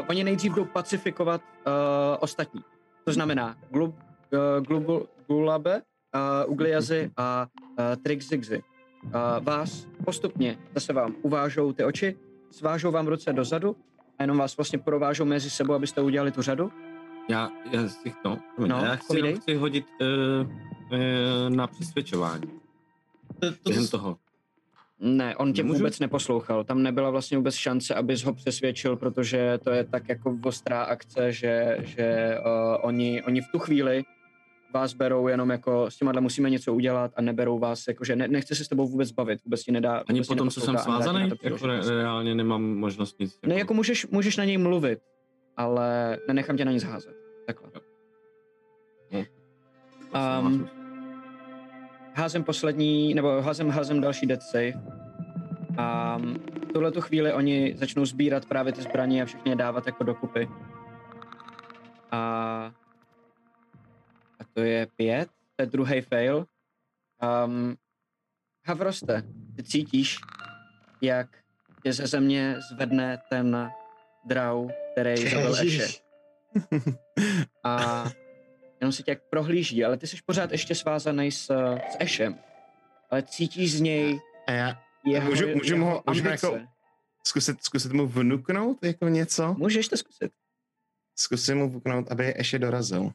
uh, 0.00 0.06
oni 0.08 0.24
nejdřív 0.24 0.54
jdou 0.54 0.64
pacifikovat 0.64 1.40
uh, 1.66 1.72
ostatní. 2.20 2.60
To 3.04 3.12
znamená 3.12 3.56
Glub, 3.70 3.94
uh, 4.58 4.64
Glubul, 4.66 5.08
Gulabe, 5.26 5.82
uh, 6.14 6.52
Ugliazy 6.52 7.10
a 7.16 7.46
uh, 7.78 7.84
Trixigzy. 8.02 8.62
Uh, 9.04 9.10
vás 9.40 9.86
postupně 10.04 10.58
zase 10.74 10.92
vám 10.92 11.14
uvážou 11.22 11.72
ty 11.72 11.84
oči, 11.84 12.16
svážou 12.50 12.90
vám 12.90 13.06
ruce 13.06 13.32
dozadu 13.32 13.76
a 14.18 14.22
jenom 14.22 14.38
vás 14.38 14.56
vlastně 14.56 14.78
provážou 14.78 15.24
mezi 15.24 15.50
sebou, 15.50 15.72
abyste 15.74 16.00
udělali 16.00 16.32
tu 16.32 16.42
řadu. 16.42 16.72
já, 17.28 17.50
já 17.72 17.88
si 17.88 18.12
no, 18.24 18.38
No, 18.58 18.84
já 18.84 18.96
chci, 18.96 19.16
jenom 19.16 19.34
chci 19.34 19.54
hodit 19.54 19.86
uh, 20.00 20.06
uh, 20.92 21.56
na 21.56 21.66
přesvědčování. 21.66 22.46
To, 23.40 23.50
to, 23.50 23.56
Během 23.70 23.88
toho. 23.88 24.16
Ne, 25.00 25.36
on 25.36 25.52
tě 25.52 25.62
Nemůžu? 25.62 25.78
vůbec 25.78 25.98
neposlouchal. 25.98 26.64
Tam 26.64 26.82
nebyla 26.82 27.10
vlastně 27.10 27.36
vůbec 27.36 27.54
šance, 27.54 27.94
abys 27.94 28.24
ho 28.24 28.34
přesvědčil, 28.34 28.96
protože 28.96 29.58
to 29.64 29.70
je 29.70 29.84
tak 29.84 30.08
jako 30.08 30.38
ostrá 30.44 30.82
akce, 30.82 31.32
že, 31.32 31.76
že 31.80 32.38
uh, 32.38 32.76
oni, 32.80 33.22
oni 33.22 33.40
v 33.40 33.48
tu 33.52 33.58
chvíli 33.58 34.04
vás 34.74 34.94
berou 34.94 35.28
jenom 35.28 35.50
jako 35.50 35.90
s 35.90 35.96
těma 35.96 36.20
musíme 36.20 36.50
něco 36.50 36.74
udělat 36.74 37.10
a 37.16 37.22
neberou 37.22 37.58
vás, 37.58 37.88
jako 37.88 38.04
že 38.04 38.16
ne, 38.16 38.28
nechce 38.28 38.54
se 38.54 38.64
s 38.64 38.68
tebou 38.68 38.88
vůbec 38.88 39.10
bavit, 39.10 39.44
vůbec 39.44 39.62
ti 39.62 39.72
nedá. 39.72 40.02
Ani 40.08 40.18
vůbec 40.18 40.28
ti 40.28 40.34
po 40.34 40.38
tom, 40.38 40.50
co 40.50 40.60
jsem 40.60 40.78
svázaný, 40.78 41.28
to 41.28 41.36
jako 41.42 41.66
re, 41.66 41.80
reálně 41.88 42.34
nemám 42.34 42.62
možnost 42.62 43.20
nic. 43.20 43.38
Ne, 43.46 43.54
jako 43.54 43.74
můžeš, 43.74 44.06
můžeš 44.06 44.36
na 44.36 44.44
něj 44.44 44.58
mluvit, 44.58 44.98
ale 45.56 46.18
nenechám 46.28 46.56
tě 46.56 46.64
na 46.64 46.72
nic 46.72 46.84
házet. 46.84 47.14
Takhle. 47.46 47.70
Um, 50.40 50.68
házem 52.14 52.44
poslední, 52.44 53.14
nebo 53.14 53.42
házem, 53.42 53.70
házem 53.70 54.00
další 54.00 54.26
death 54.26 54.42
save. 54.42 54.72
A 55.78 56.18
v 56.68 56.72
tuhle 56.72 56.92
tu 56.92 57.00
chvíli 57.00 57.32
oni 57.32 57.74
začnou 57.76 58.04
sbírat 58.04 58.46
právě 58.46 58.72
ty 58.72 58.82
zbraně 58.82 59.22
a 59.22 59.26
všechny 59.26 59.50
je 59.50 59.56
dávat 59.56 59.86
jako 59.86 60.04
dokupy. 60.04 60.48
A 62.10 62.72
to 64.58 64.64
je 64.64 64.86
pět, 64.96 65.28
to 65.56 65.62
je 65.62 65.66
druhý 65.66 66.00
fail. 66.00 66.46
Um, 67.44 67.76
Havroste, 68.66 69.22
ty 69.56 69.62
cítíš, 69.62 70.18
jak 71.02 71.28
tě 71.82 71.92
ze 71.92 72.06
země 72.06 72.56
zvedne 72.72 73.18
ten 73.30 73.70
drau, 74.26 74.68
který 74.92 75.16
zabil 75.30 75.54
Eše. 75.60 75.86
A 77.64 78.04
jenom 78.80 78.92
se 78.92 79.02
tě 79.02 79.10
jak 79.10 79.22
prohlíží, 79.30 79.84
ale 79.84 79.96
ty 79.96 80.06
jsi 80.06 80.16
pořád 80.26 80.52
ještě 80.52 80.74
svázaný 80.74 81.32
s, 81.32 81.46
s 81.92 81.96
Ešem. 81.98 82.38
Ale 83.10 83.22
cítíš 83.22 83.72
z 83.76 83.80
něj 83.80 84.20
A 84.46 84.52
já 84.52 84.82
jeho, 85.06 85.30
Můžu- 85.30 85.48
můžu 85.54 85.74
jeho 85.74 85.86
ho- 85.86 86.02
můžu 86.08 86.28
jako- 86.28 86.60
zkusit, 87.26 87.64
zkusit 87.64 87.92
mu 87.92 88.06
vnuknout 88.06 88.84
jako 88.84 89.08
něco? 89.08 89.54
Můžeš 89.58 89.88
to 89.88 89.96
zkusit. 89.96 90.32
Zkusím 91.16 91.58
mu 91.58 91.70
vnuknout, 91.70 92.12
aby 92.12 92.34
ještě 92.38 92.58
dorazil. 92.58 93.10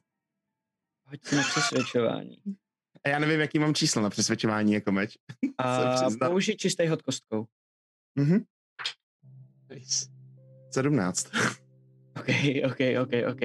Na 1.35 1.41
přesvědčování. 1.43 2.37
A 3.05 3.09
já 3.09 3.19
nevím, 3.19 3.39
jaký 3.39 3.59
mám 3.59 3.73
číslo 3.73 4.01
na 4.01 4.09
přesvědčování 4.09 4.73
jako 4.73 4.91
meč. 4.91 5.17
A 5.57 6.07
použij 6.27 6.55
čistý 6.55 6.87
hod 6.87 7.01
kostkou. 7.01 7.45
Mhm. 8.15 8.43
Nice. 9.75 10.05
17. 10.73 11.27
OK, 12.19 12.27
OK, 12.65 12.77
OK, 13.01 13.11
OK. 13.31 13.39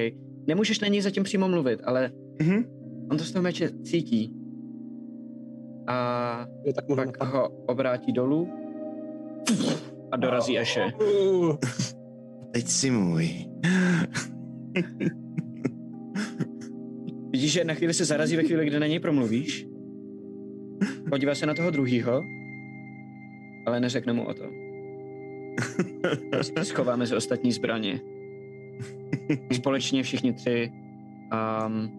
Nemůžeš 0.47 0.81
na 0.81 0.89
něj 0.89 1.03
zatím 1.03 1.23
přímo 1.23 1.49
mluvit, 1.49 1.81
ale 1.85 2.13
Mhm. 2.41 2.65
on 3.11 3.19
to 3.19 3.25
z 3.25 3.33
toho 3.33 3.43
meče 3.43 3.71
cítí. 3.85 4.35
A 5.87 6.47
Jo, 6.65 6.73
tak 6.73 6.85
pak 7.19 7.29
ho 7.29 7.49
obrátí 7.49 8.13
dolů 8.13 8.53
a 10.13 10.17
dorazí. 10.17 10.59
Uh, 11.01 11.57
Teď 12.53 12.69
si 12.69 12.91
můj. 12.91 13.29
Vidíš, 17.39 17.53
že 17.53 17.65
na 17.65 17.75
chvíli 17.75 17.95
se 17.95 18.05
zarazí 18.05 18.37
ve 18.37 18.43
chvíli, 18.43 18.67
kdy 18.67 18.81
na 18.81 18.87
něj 18.87 18.99
promluvíš. 18.99 19.67
Podívá 21.11 21.35
se 21.35 21.47
na 21.47 21.55
toho 21.55 21.71
druhýho, 21.71 22.25
ale 23.67 23.81
neřekne 23.81 24.13
mu 24.13 24.27
o 24.27 24.35
to. 24.35 24.45
Prostě 26.31 26.65
schová 26.65 26.97
mezi 26.97 27.17
ostatní 27.17 27.53
zbraně. 27.53 28.01
Společně 29.53 30.03
všichni 30.03 30.33
tři 30.33 30.71
um, 31.67 31.91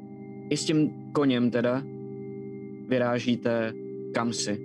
i 0.50 0.58
s 0.58 0.66
tím 0.66 0.90
koněm 1.12 1.52
teda 1.52 1.84
vyrážíte 2.88 3.74
kam 4.14 4.34
si. 4.34 4.58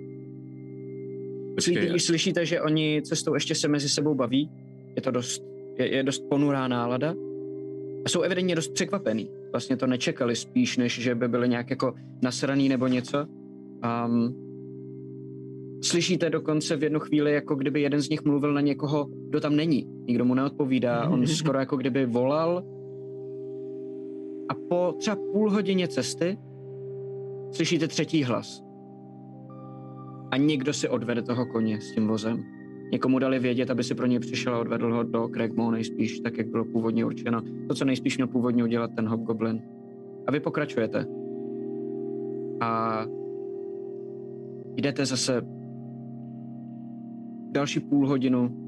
Počkej, 1.55 1.89
Když 1.89 2.03
slyšíte, 2.03 2.45
že 2.45 2.61
oni 2.61 3.01
cestou 3.05 3.33
ještě 3.33 3.55
se 3.55 3.67
mezi 3.67 3.89
sebou 3.89 4.15
baví, 4.15 4.51
je 4.95 5.01
to 5.01 5.11
dost, 5.11 5.43
je, 5.77 5.95
je 5.95 6.03
dost 6.03 6.23
ponurá 6.29 6.67
nálada 6.67 7.15
a 8.05 8.09
jsou 8.09 8.21
evidentně 8.21 8.55
dost 8.55 8.73
překvapený. 8.73 9.29
Vlastně 9.51 9.77
to 9.77 9.87
nečekali 9.87 10.35
spíš, 10.35 10.77
než 10.77 10.99
že 10.99 11.15
by 11.15 11.27
byli 11.27 11.49
nějak 11.49 11.69
jako 11.69 11.93
nasraný 12.23 12.69
nebo 12.69 12.87
něco. 12.87 13.25
Um, 14.05 14.35
slyšíte 15.83 16.29
dokonce 16.29 16.75
v 16.75 16.83
jednu 16.83 16.99
chvíli, 16.99 17.33
jako 17.33 17.55
kdyby 17.55 17.81
jeden 17.81 18.01
z 18.01 18.09
nich 18.09 18.23
mluvil 18.23 18.53
na 18.53 18.61
někoho, 18.61 19.05
kdo 19.29 19.39
tam 19.39 19.55
není. 19.55 19.87
Nikdo 20.07 20.25
mu 20.25 20.33
neodpovídá, 20.33 21.09
on 21.09 21.27
skoro 21.27 21.59
jako 21.59 21.77
kdyby 21.77 22.05
volal. 22.05 22.63
A 24.49 24.53
po 24.69 24.95
třeba 24.99 25.15
půl 25.15 25.51
hodině 25.51 25.87
cesty 25.87 26.37
slyšíte 27.51 27.87
třetí 27.87 28.23
hlas. 28.23 28.63
A 30.31 30.37
někdo 30.37 30.73
si 30.73 30.89
odvede 30.89 31.21
toho 31.21 31.45
koně 31.45 31.81
s 31.81 31.91
tím 31.91 32.07
vozem. 32.07 32.54
Někomu 32.91 33.19
dali 33.19 33.39
vědět, 33.39 33.69
aby 33.71 33.83
si 33.83 33.95
pro 33.95 34.05
něj 34.05 34.19
přišel 34.19 34.55
a 34.55 34.59
odvedl 34.59 34.93
ho 34.93 35.03
do 35.03 35.27
Craigmore 35.27 35.77
nejspíš, 35.77 36.19
tak 36.19 36.37
jak 36.37 36.47
bylo 36.47 36.65
původně 36.65 37.05
určeno. 37.05 37.41
To, 37.67 37.75
co 37.75 37.85
nejspíš 37.85 38.17
měl 38.17 38.27
původně 38.27 38.63
udělat 38.63 38.91
ten 38.95 39.07
Hobgoblin. 39.07 39.61
A 40.27 40.31
vy 40.31 40.39
pokračujete. 40.39 41.05
A 42.61 43.01
jdete 44.75 45.05
zase 45.05 45.41
další 47.51 47.79
půl 47.79 48.07
hodinu, 48.07 48.65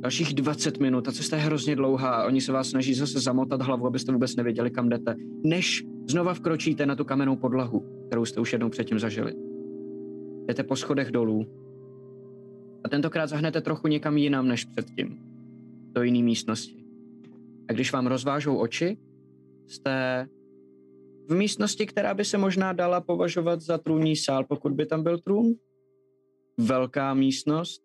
dalších 0.00 0.34
20 0.34 0.80
minut, 0.80 1.04
ta 1.04 1.12
cesta 1.12 1.36
je 1.36 1.42
hrozně 1.42 1.76
dlouhá 1.76 2.26
oni 2.26 2.40
se 2.40 2.52
vás 2.52 2.68
snaží 2.68 2.94
zase 2.94 3.20
zamotat 3.20 3.62
hlavu, 3.62 3.86
abyste 3.86 4.12
vůbec 4.12 4.36
nevěděli, 4.36 4.70
kam 4.70 4.88
jdete, 4.88 5.14
než 5.44 5.84
znova 6.08 6.34
vkročíte 6.34 6.86
na 6.86 6.96
tu 6.96 7.04
kamennou 7.04 7.36
podlahu, 7.36 7.84
kterou 8.06 8.24
jste 8.24 8.40
už 8.40 8.52
jednou 8.52 8.68
předtím 8.68 8.98
zažili. 8.98 9.32
Jdete 10.46 10.62
po 10.62 10.76
schodech 10.76 11.10
dolů 11.10 11.46
a 12.86 12.88
tentokrát 12.88 13.26
zahnete 13.26 13.60
trochu 13.60 13.88
někam 13.88 14.16
jinam 14.16 14.48
než 14.48 14.64
předtím, 14.64 15.18
do 15.92 16.02
jiné 16.02 16.22
místnosti. 16.22 16.84
A 17.68 17.72
když 17.72 17.92
vám 17.92 18.06
rozvážou 18.06 18.56
oči, 18.56 18.96
jste 19.66 20.26
v 21.28 21.34
místnosti, 21.34 21.86
která 21.86 22.14
by 22.14 22.24
se 22.24 22.38
možná 22.38 22.72
dala 22.72 23.00
považovat 23.00 23.60
za 23.60 23.78
trůnní 23.78 24.16
sál, 24.16 24.44
pokud 24.44 24.72
by 24.72 24.86
tam 24.86 25.02
byl 25.02 25.18
trůn. 25.18 25.54
Velká 26.58 27.14
místnost, 27.14 27.82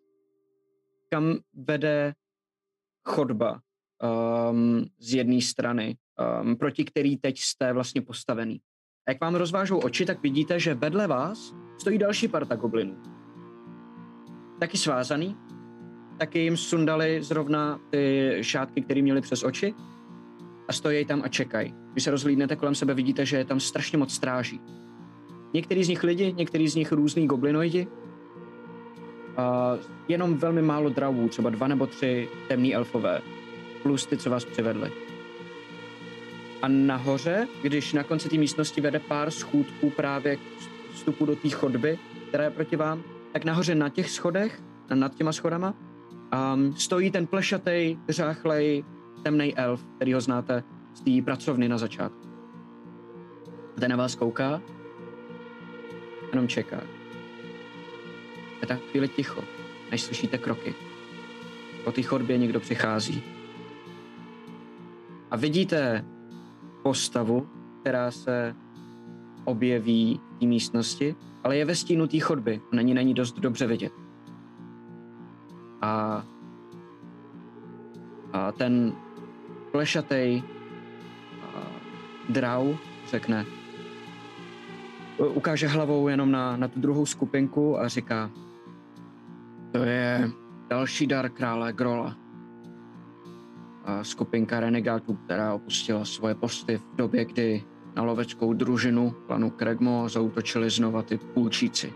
kam 1.10 1.38
vede 1.54 2.12
chodba 3.04 3.60
um, 4.50 4.84
z 4.98 5.14
jedné 5.14 5.40
strany, 5.40 5.96
um, 6.42 6.56
proti 6.56 6.84
který 6.84 7.16
teď 7.16 7.38
jste 7.38 7.72
vlastně 7.72 8.02
postavený. 8.02 8.60
A 9.08 9.10
jak 9.10 9.20
vám 9.20 9.34
rozvážou 9.34 9.78
oči, 9.78 10.06
tak 10.06 10.22
vidíte, 10.22 10.60
že 10.60 10.74
vedle 10.74 11.06
vás 11.06 11.54
stojí 11.78 11.98
další 11.98 12.28
parta 12.28 12.56
goblinů. 12.56 13.21
Taky 14.58 14.78
svázaný, 14.78 15.36
taky 16.18 16.38
jim 16.38 16.56
sundali 16.56 17.22
zrovna 17.22 17.80
ty 17.90 18.38
šátky, 18.40 18.82
které 18.82 19.02
měli 19.02 19.20
přes 19.20 19.44
oči 19.44 19.74
a 20.68 20.72
stojí 20.72 21.04
tam 21.04 21.22
a 21.24 21.28
čekají. 21.28 21.74
Když 21.92 22.04
se 22.04 22.10
rozhlídnete 22.10 22.56
kolem 22.56 22.74
sebe, 22.74 22.94
vidíte, 22.94 23.26
že 23.26 23.36
je 23.36 23.44
tam 23.44 23.60
strašně 23.60 23.98
moc 23.98 24.14
stráží. 24.14 24.60
Některý 25.54 25.84
z 25.84 25.88
nich 25.88 26.02
lidi, 26.02 26.32
některý 26.32 26.68
z 26.68 26.74
nich 26.74 26.92
různý 26.92 27.26
goblinoidi. 27.26 27.86
A 29.36 29.76
jenom 30.08 30.34
velmi 30.34 30.62
málo 30.62 30.88
dravů, 30.88 31.28
třeba 31.28 31.50
dva 31.50 31.66
nebo 31.66 31.86
tři 31.86 32.28
temní 32.48 32.74
elfové, 32.74 33.20
plus 33.82 34.06
ty, 34.06 34.16
co 34.16 34.30
vás 34.30 34.44
přivedli. 34.44 34.92
A 36.62 36.68
nahoře, 36.68 37.48
když 37.62 37.92
na 37.92 38.02
konci 38.02 38.28
té 38.28 38.36
místnosti 38.36 38.80
vede 38.80 38.98
pár 38.98 39.30
schůdků 39.30 39.90
právě 39.90 40.36
k 40.36 40.40
vstupu 40.92 41.26
do 41.26 41.36
té 41.36 41.50
chodby, 41.50 41.98
která 42.28 42.44
je 42.44 42.50
proti 42.50 42.76
vám, 42.76 43.02
tak 43.32 43.44
nahoře 43.44 43.74
na 43.74 43.88
těch 43.88 44.10
schodech, 44.10 44.62
nad 44.94 45.14
těma 45.14 45.32
schodama, 45.32 45.74
um, 46.54 46.76
stojí 46.76 47.10
ten 47.10 47.26
plešatý, 47.26 47.96
řáchlej, 48.08 48.84
temný 49.22 49.56
elf, 49.56 49.84
který 49.96 50.14
ho 50.14 50.20
znáte 50.20 50.64
z 50.94 51.00
té 51.00 51.24
pracovny 51.24 51.68
na 51.68 51.78
začátku. 51.78 52.28
A 53.76 53.80
ten 53.80 53.90
na 53.90 53.96
vás 53.96 54.14
kouká, 54.14 54.62
jenom 56.30 56.48
čeká. 56.48 56.80
Je 58.60 58.66
tak 58.66 58.80
chvíli 58.80 59.08
ticho, 59.08 59.44
než 59.90 60.02
slyšíte 60.02 60.38
kroky. 60.38 60.74
Po 61.84 61.92
té 61.92 62.02
chodbě 62.02 62.38
někdo 62.38 62.60
přichází. 62.60 63.22
A 65.30 65.36
vidíte 65.36 66.04
postavu, 66.82 67.48
která 67.80 68.10
se 68.10 68.54
objeví 69.44 70.20
v 70.36 70.38
té 70.38 70.46
místnosti, 70.46 71.16
ale 71.44 71.56
je 71.56 71.64
ve 71.64 71.74
stínu 71.74 72.06
té 72.06 72.20
chodby. 72.20 72.60
Není 72.72 72.94
na 72.94 73.02
ní 73.02 73.14
dost 73.14 73.38
dobře 73.38 73.66
vidět. 73.66 73.92
A, 75.80 76.24
a 78.32 78.52
ten 78.52 78.92
plešatej 79.72 80.42
drau 82.28 82.74
řekne, 83.10 83.44
ukáže 85.18 85.66
hlavou 85.68 86.08
jenom 86.08 86.30
na, 86.30 86.56
na 86.56 86.68
tu 86.68 86.80
druhou 86.80 87.06
skupinku 87.06 87.80
a 87.80 87.88
říká, 87.88 88.30
to 89.72 89.78
je 89.78 90.30
další 90.68 91.06
dar 91.06 91.28
krále 91.28 91.72
Grola. 91.72 92.16
A 93.84 94.04
skupinka 94.04 94.60
renegátů, 94.60 95.14
která 95.14 95.54
opustila 95.54 96.04
svoje 96.04 96.34
posty 96.34 96.76
v 96.76 96.96
době, 96.96 97.24
kdy 97.24 97.64
na 97.96 98.02
loveckou 98.02 98.52
družinu 98.52 99.14
klanu 99.26 99.50
Kregmo 99.50 100.08
zautočili 100.08 100.70
znova 100.70 101.02
ty 101.02 101.18
půlčíci. 101.18 101.92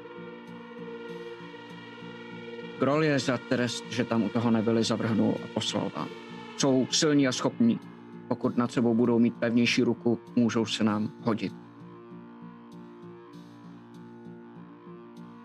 Grol 2.79 3.05
je 3.05 3.19
za 3.19 3.39
trest, 3.39 3.85
že 3.91 4.05
tam 4.05 4.23
u 4.23 4.29
toho 4.29 4.51
nebyli, 4.51 4.85
zavrhnul 4.85 5.35
a 5.45 5.47
poslal 5.55 5.91
vám. 5.97 6.09
Jsou 6.57 6.87
silní 6.91 7.29
a 7.29 7.33
schopní. 7.33 7.81
Pokud 8.29 8.57
nad 8.57 8.73
sebou 8.73 8.95
budou 8.95 9.19
mít 9.19 9.35
pevnější 9.35 9.83
ruku, 9.83 10.19
můžou 10.37 10.67
se 10.67 10.85
nám 10.85 11.13
hodit. 11.23 11.53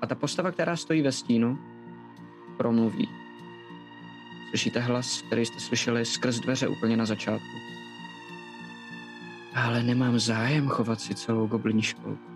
A 0.02 0.07
ta 0.07 0.15
postava, 0.15 0.52
která 0.52 0.76
stojí 0.76 1.02
ve 1.02 1.11
stínu, 1.11 1.57
promluví. 2.57 3.10
Slyšíte 4.49 4.80
hlas, 4.80 5.22
který 5.22 5.45
jste 5.45 5.60
slyšeli 5.60 6.06
skrz 6.06 6.40
dveře 6.40 6.68
úplně 6.68 6.98
na 6.98 7.06
začátku. 7.06 7.70
Ale 9.56 9.84
nemám 9.84 10.19
zájem 10.19 10.68
chovat 10.68 11.02
si 11.02 11.15
celou 11.15 11.48
goblini 11.48 11.82
školku. 11.82 12.32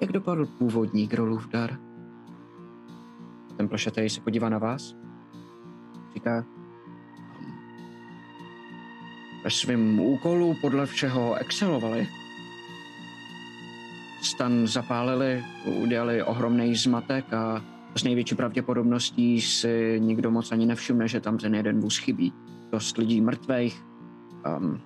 Jak 0.00 0.12
dopadl 0.12 0.46
původní 0.46 1.06
Grolův 1.06 1.48
dar? 1.48 1.78
Ten 3.56 3.68
plešatej 3.68 4.10
se 4.10 4.20
podívá 4.20 4.48
na 4.48 4.58
vás. 4.58 4.96
Říká, 6.14 6.44
ve 9.44 9.50
svým 9.50 10.00
úkolu 10.00 10.54
podle 10.60 10.86
všeho 10.86 11.34
excelovali. 11.34 12.08
Stan 14.22 14.66
zapálili, 14.66 15.44
udělali 15.64 16.22
ohromný 16.22 16.74
zmatek 16.74 17.32
a 17.32 17.64
s 17.96 18.04
největší 18.04 18.34
pravděpodobností 18.34 19.40
si 19.40 19.96
nikdo 20.00 20.30
moc 20.30 20.52
ani 20.52 20.66
nevšimne, 20.66 21.08
že 21.08 21.20
tam 21.20 21.38
ten 21.38 21.54
jeden 21.54 21.80
vůz 21.80 21.98
chybí. 21.98 22.32
Dost 22.72 22.98
lidí 22.98 23.20
mrtvých, 23.20 23.84
um, 24.46 24.80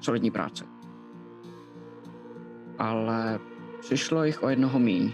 solidní 0.00 0.30
práce. 0.30 0.64
Ale 2.78 3.38
přišlo 3.80 4.24
jich 4.24 4.42
o 4.42 4.48
jednoho 4.48 4.78
míň. 4.78 5.12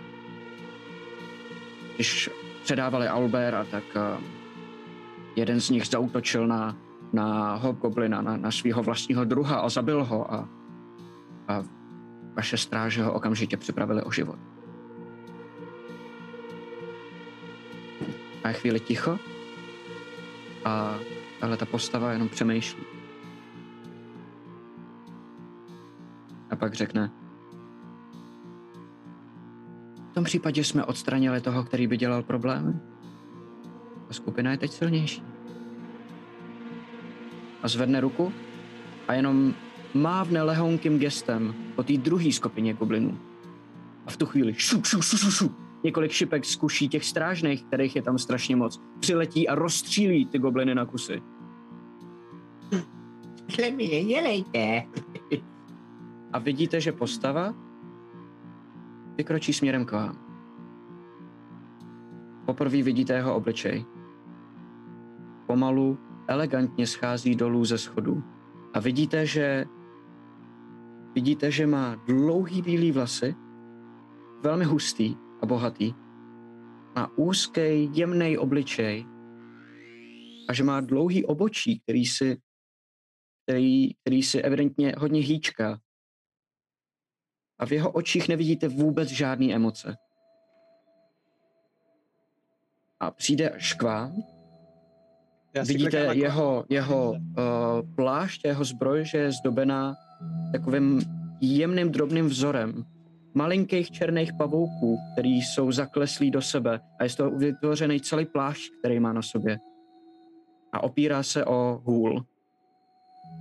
Když 1.94 2.31
předávali 2.62 3.09
Albera, 3.09 3.65
tak 3.65 3.85
uh, 3.97 4.24
jeden 5.36 5.61
z 5.61 5.70
nich 5.70 5.86
zautočil 5.86 6.47
na, 6.47 6.77
na 7.12 7.55
Hobgoblina, 7.55 8.23
na, 8.23 8.36
na 8.36 8.51
svého 8.51 8.82
vlastního 8.82 9.24
druha 9.24 9.56
a 9.56 9.69
zabil 9.69 10.05
ho 10.05 10.35
a, 10.35 10.48
a 11.48 11.62
vaše 12.36 12.56
stráže 12.56 13.02
ho 13.02 13.12
okamžitě 13.12 13.56
připravili 13.56 14.02
o 14.02 14.11
život. 14.11 14.39
A 18.44 18.48
je 18.48 18.55
chvíli 18.55 18.81
ticho 18.81 19.19
a 20.65 20.98
tahle 21.40 21.56
ta 21.56 21.66
postava 21.66 22.12
jenom 22.12 22.28
přemýšlí. 22.28 22.94
Pak 26.65 26.74
řekne, 26.74 27.11
v 30.11 30.15
tom 30.15 30.24
případě 30.24 30.65
jsme 30.65 30.85
odstranili 30.85 31.41
toho, 31.41 31.65
který 31.65 31.86
by 31.86 31.97
dělal 31.97 32.23
problémy. 32.23 32.73
A 34.11 34.12
skupina 34.12 34.51
je 34.51 34.59
teď 34.59 34.70
silnější. 34.73 35.23
A 37.62 37.69
zvedne 37.69 38.01
ruku 38.01 38.32
a 39.09 39.15
jenom 39.15 39.55
mávne 39.95 40.43
lehonkým 40.43 40.99
gestem 40.99 41.55
po 41.77 41.82
té 41.82 41.93
druhé 41.93 42.32
skupině 42.32 42.73
goblinů. 42.73 43.19
A 44.07 44.11
v 44.11 44.16
tu 44.16 44.27
chvíli 44.27 44.55
šu, 44.55 44.85
šu, 44.85 45.03
šu, 45.03 45.16
šu, 45.16 45.31
šu, 45.31 45.55
několik 45.85 46.12
šipek 46.12 46.45
z 46.45 46.57
kuší 46.57 46.89
těch 46.89 47.05
strážných, 47.05 47.65
kterých 47.65 47.97
je 47.97 48.03
tam 48.03 48.19
strašně 48.19 48.57
moc, 48.57 48.81
přiletí 49.01 49.49
a 49.49 49.55
rozstřílí 49.55 50.27
ty 50.27 50.39
gobliny 50.39 50.74
na 50.74 50.86
kusy. 50.86 51.23
Mi 53.77 53.89
nedělejte. 53.89 54.82
A 56.35 56.39
vidíte, 56.39 56.81
že 56.81 56.93
postava 56.93 57.55
vykročí 59.16 59.52
směrem 59.52 59.86
k 59.86 59.93
vám. 59.93 60.19
Poprvé 62.47 62.82
vidíte 62.82 63.12
jeho 63.12 63.35
obličej. 63.35 63.85
Pomalu, 65.47 65.98
elegantně 66.27 66.86
schází 66.86 67.35
dolů 67.35 67.65
ze 67.65 67.78
schodu. 67.78 68.23
A 68.74 68.81
vidíte, 68.81 69.27
že 69.27 69.65
vidíte, 71.15 71.51
že 71.51 71.66
má 71.66 71.94
dlouhý 71.94 72.62
bílý 72.62 72.93
vlasy, 72.93 73.35
velmi 74.43 74.65
hustý 74.65 75.16
a 75.43 75.47
bohatý. 75.47 75.94
Má 76.97 77.11
úzký, 77.16 77.90
jemný 77.93 78.39
obličej 78.39 79.06
a 80.48 80.52
že 80.52 80.65
má 80.65 80.81
dlouhý 80.81 81.24
obočí, 81.24 81.81
který 81.81 82.06
si, 82.06 82.36
který, 83.43 83.94
který 83.94 84.23
si 84.23 84.43
evidentně 84.43 84.94
hodně 84.98 85.20
hýčká. 85.20 85.78
A 87.59 87.66
v 87.66 87.72
jeho 87.72 87.90
očích 87.90 88.28
nevidíte 88.28 88.68
vůbec 88.68 89.09
žádné 89.09 89.55
emoce. 89.55 89.97
A 93.01 93.10
přijde 93.10 93.51
až 93.51 93.74
k 93.74 93.82
vám, 93.82 94.12
Já 95.55 95.62
vidíte 95.62 96.06
na 96.06 96.12
jeho, 96.12 96.64
jeho 96.68 97.10
uh, 97.10 97.16
plášť, 97.94 98.44
jeho 98.44 98.64
zbroj, 98.64 99.05
že 99.05 99.18
je 99.18 99.32
zdobená 99.32 99.94
takovým 100.52 101.01
jemným 101.40 101.90
drobným 101.90 102.26
vzorem 102.26 102.85
malinkých 103.35 103.90
černých 103.90 104.32
pavouků, 104.32 104.98
který 105.12 105.43
jsou 105.43 105.72
zakleslí 105.72 106.31
do 106.31 106.43
sebe 106.43 106.81
a 106.98 107.05
je 107.05 107.10
z 107.10 107.14
toho 107.14 107.31
vytvořený 107.31 108.01
celý 108.01 108.24
plášť, 108.24 108.72
který 108.78 109.01
má 109.01 109.12
na 109.12 109.22
sobě. 109.22 109.59
A 110.72 110.82
opírá 110.82 111.22
se 111.22 111.44
o 111.44 111.82
hůl, 111.85 112.24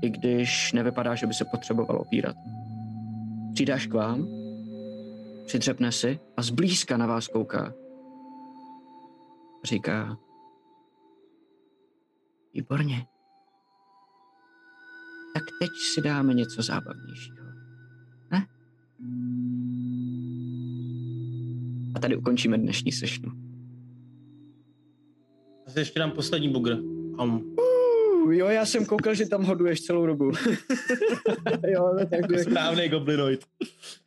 i 0.01 0.09
když 0.09 0.73
nevypadá, 0.73 1.15
že 1.15 1.27
by 1.27 1.33
se 1.33 1.45
potřeboval 1.45 2.01
opírat. 2.01 2.35
Přijde 3.53 3.73
až 3.73 3.87
k 3.87 3.93
vám, 3.93 4.27
přidřepne 5.45 5.91
si 5.91 6.19
a 6.37 6.41
zblízka 6.41 6.97
na 6.97 7.07
vás 7.07 7.27
kouká. 7.27 7.73
Říká, 9.63 10.17
výborně. 12.53 13.05
Tak 15.33 15.43
teď 15.59 15.69
si 15.93 16.01
dáme 16.01 16.33
něco 16.33 16.61
zábavnějšího. 16.61 17.45
Ne? 18.31 18.47
A 21.95 21.99
tady 21.99 22.17
ukončíme 22.17 22.57
dnešní 22.57 22.91
sešnu. 22.91 23.31
Zase 25.67 25.79
ještě 25.79 25.99
dám 25.99 26.11
poslední 26.11 26.49
bugr. 26.49 26.73
Um. 26.73 27.55
Jo, 28.31 28.47
já 28.47 28.65
jsem 28.65 28.85
koukal, 28.85 29.13
že 29.13 29.25
tam 29.25 29.43
hoduješ 29.43 29.81
celou 29.81 30.05
dobu. 30.05 30.31
jo, 31.67 31.93
no 31.99 32.05
tak 32.05 32.41
Správný 32.41 32.89
goblinoid. 32.89 33.45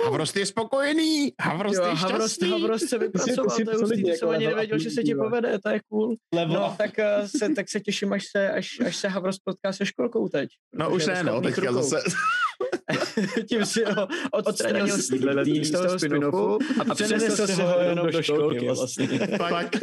Havrost 0.05 0.37
je 0.37 0.47
spokojený, 0.47 1.33
Havrost 1.41 1.77
jo, 1.79 1.85
je 1.85 1.95
Havrost, 1.95 2.35
šťastný. 2.35 2.51
Havrost 2.51 2.89
se 2.89 2.99
vypracoval, 2.99 3.51
si 3.51 3.65
to 3.65 3.71
je 3.71 3.77
hustý, 3.77 4.07
jako 4.09 4.19
jsem 4.19 4.29
ani 4.29 4.47
nevěděl, 4.47 4.79
že 4.79 4.91
se 4.91 5.03
ti 5.03 5.15
povede, 5.15 5.59
to 5.59 5.69
je 5.69 5.81
cool. 5.89 6.17
Level 6.35 6.55
No, 6.61 6.75
tak, 6.79 6.91
uh, 6.99 7.27
se, 7.27 7.49
tak 7.49 7.71
se 7.71 7.81
těším, 7.81 8.13
až 8.13 8.25
se, 8.37 8.51
až, 8.51 8.81
až 8.87 8.97
se 8.97 9.09
Havrost 9.09 9.41
potká 9.45 9.73
se 9.73 9.87
školkou 9.87 10.29
teď. 10.29 10.51
No 10.75 10.91
už 10.91 11.07
je 11.07 11.15
ne, 11.15 11.23
no, 11.23 11.41
teďka 11.41 11.61
rukou. 11.61 11.83
zase. 11.83 12.17
Tím 13.49 13.67
si 13.67 13.85
ho 13.85 14.09
odstranil 14.33 14.87
z 14.87 15.71
toho 15.71 15.99
spin-offu 15.99 16.59
a 16.91 16.95
přenesl 16.95 17.47
si 17.47 17.63
ho 17.63 17.81
jenom 17.81 18.11
do 18.11 18.23
školky 18.23 18.67
vlastně. 18.67 19.09
Pak. 19.39 19.77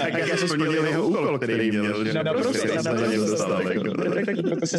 Tak 0.00 0.28
já 0.28 0.36
jsem 0.36 0.48
splnil 0.48 0.84
jeho 0.84 1.06
úkol, 1.06 1.38
který 1.38 1.70
měl. 1.70 2.04
že? 2.04 2.12
Naprosto, 2.12 2.66
naprosto. 2.66 2.94
na 2.94 3.06
něj 3.06 3.18
dostal. 3.18 3.62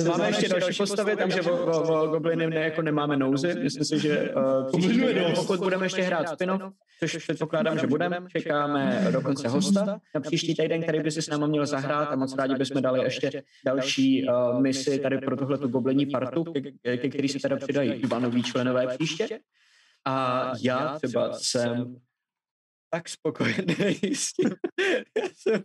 Máme 0.07 0.27
ještě 0.27 0.49
další 0.49 0.77
postavy, 0.77 1.15
takže 1.15 1.41
o, 1.41 2.07
gobliny 2.07 2.47
ne, 2.47 2.55
jako 2.55 2.81
nemáme 2.81 3.17
nouzy. 3.17 3.55
Myslím 3.63 3.85
si, 3.85 3.99
že 3.99 4.29
týden, 4.71 5.33
pokud 5.35 5.59
budeme 5.59 5.85
ještě 5.85 6.01
hrát 6.01 6.29
spin-off, 6.29 6.61
což 6.99 7.17
předpokládám, 7.17 7.79
že 7.79 7.87
budeme, 7.87 8.19
čekáme 8.37 9.07
dokonce 9.11 9.47
hosta 9.47 9.99
na 10.15 10.21
příští 10.21 10.55
týden, 10.55 10.81
který 10.81 10.99
by 10.99 11.11
si 11.11 11.21
s 11.21 11.29
náma 11.29 11.47
měl 11.47 11.65
zahrát 11.65 12.11
a 12.11 12.15
moc 12.15 12.35
rádi 12.35 12.55
bychom 12.55 12.81
dali 12.81 13.03
ještě 13.03 13.43
další 13.65 14.27
uh, 14.27 14.61
misi 14.61 14.99
tady 14.99 15.17
pro 15.17 15.37
tohle 15.37 15.57
tu 15.57 15.67
goblení 15.67 16.05
partu, 16.05 16.43
ke, 16.61 17.09
který 17.09 17.29
se 17.29 17.39
teda 17.39 17.57
přidají 17.57 18.01
dva 18.01 18.19
noví 18.19 18.43
členové 18.43 18.87
příště. 18.97 19.39
A 20.05 20.51
já 20.61 20.99
třeba 20.99 21.33
jsem 21.33 21.97
tak 22.89 23.09
spokojený 23.09 23.75
s 24.15 24.33
tím. 24.33 24.49
Já 25.17 25.29
jsem, 25.33 25.63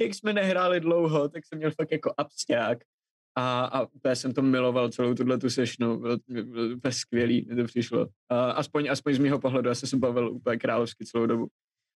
jak 0.00 0.14
jsme 0.14 0.32
nehráli 0.32 0.80
dlouho, 0.80 1.28
tak 1.28 1.46
jsem 1.46 1.58
měl 1.58 1.70
fakt 1.70 1.92
jako 1.92 2.14
absťák. 2.18 2.78
A, 3.36 3.64
a 3.64 3.82
úplně 3.82 4.16
jsem 4.16 4.34
to 4.34 4.42
miloval 4.42 4.88
celou 4.88 5.14
tuhle 5.14 5.38
tu 5.38 5.50
sešnu, 5.50 5.98
bylo, 5.98 6.16
bylo 6.26 6.76
úplně 6.76 6.92
skvělý, 6.92 7.46
mi 7.48 7.56
to 7.56 7.64
přišlo. 7.64 8.08
A 8.28 8.50
aspoň, 8.50 8.90
aspoň 8.90 9.14
z 9.14 9.18
mého 9.18 9.38
pohledu, 9.38 9.68
já 9.68 9.74
jsem 9.74 9.88
se 9.88 9.96
bavil 9.96 10.30
úplně 10.30 10.58
královsky 10.58 11.04
celou 11.04 11.26
dobu. 11.26 11.48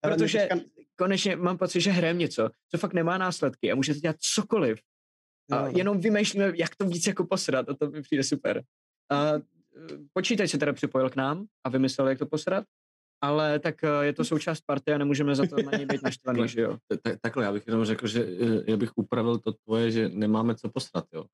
Protože 0.02 0.50
konečně 0.96 1.36
mám 1.36 1.58
pocit, 1.58 1.82
že 1.82 1.92
hrajeme 1.92 2.20
něco, 2.20 2.50
co 2.72 2.78
fakt 2.78 2.94
nemá 2.94 3.18
následky 3.18 3.72
a 3.72 3.76
můžete 3.76 4.00
dělat 4.00 4.16
cokoliv. 4.20 4.80
A 5.52 5.68
jenom 5.68 6.00
vymýšlíme, 6.00 6.52
jak 6.56 6.76
to 6.76 6.86
víc 6.86 7.08
jako 7.08 7.26
posrat 7.26 7.70
a 7.70 7.74
to 7.74 7.90
mi 7.90 8.02
přijde 8.02 8.24
super. 8.24 8.64
A 9.12 9.34
e, 9.34 9.40
počítač 10.14 10.50
se 10.50 10.58
teda 10.58 10.74
připojil 10.74 11.10
k 11.10 11.16
nám 11.16 11.46
a 11.66 11.70
vymyslel, 11.70 12.08
jak 12.08 12.20
to 12.20 12.26
posrat, 12.26 12.66
ale 13.24 13.60
tak 13.60 13.84
e, 13.84 13.88
je 14.06 14.14
to 14.14 14.26
součást 14.26 14.62
party 14.62 14.94
a 14.94 14.98
nemůžeme 14.98 15.36
za 15.36 15.46
to 15.48 15.56
na 15.56 15.78
něj 15.78 15.86
být 15.86 16.02
naštvaný, 16.04 16.48
že 16.48 16.62
jo? 16.62 16.78
Ta- 16.88 16.98
ta- 17.04 17.18
Takhle, 17.22 17.44
já 17.44 17.52
bych 17.54 17.68
jenom 17.68 17.86
řekl, 17.86 18.08
že 18.08 18.28
já 18.68 18.78
bych 18.78 18.98
upravil 18.98 19.38
to 19.38 19.54
tvoje, 19.54 19.92
že 19.92 20.10
nemáme 20.10 20.56
co 20.56 20.70
posrat, 20.70 21.06
jo. 21.14 21.26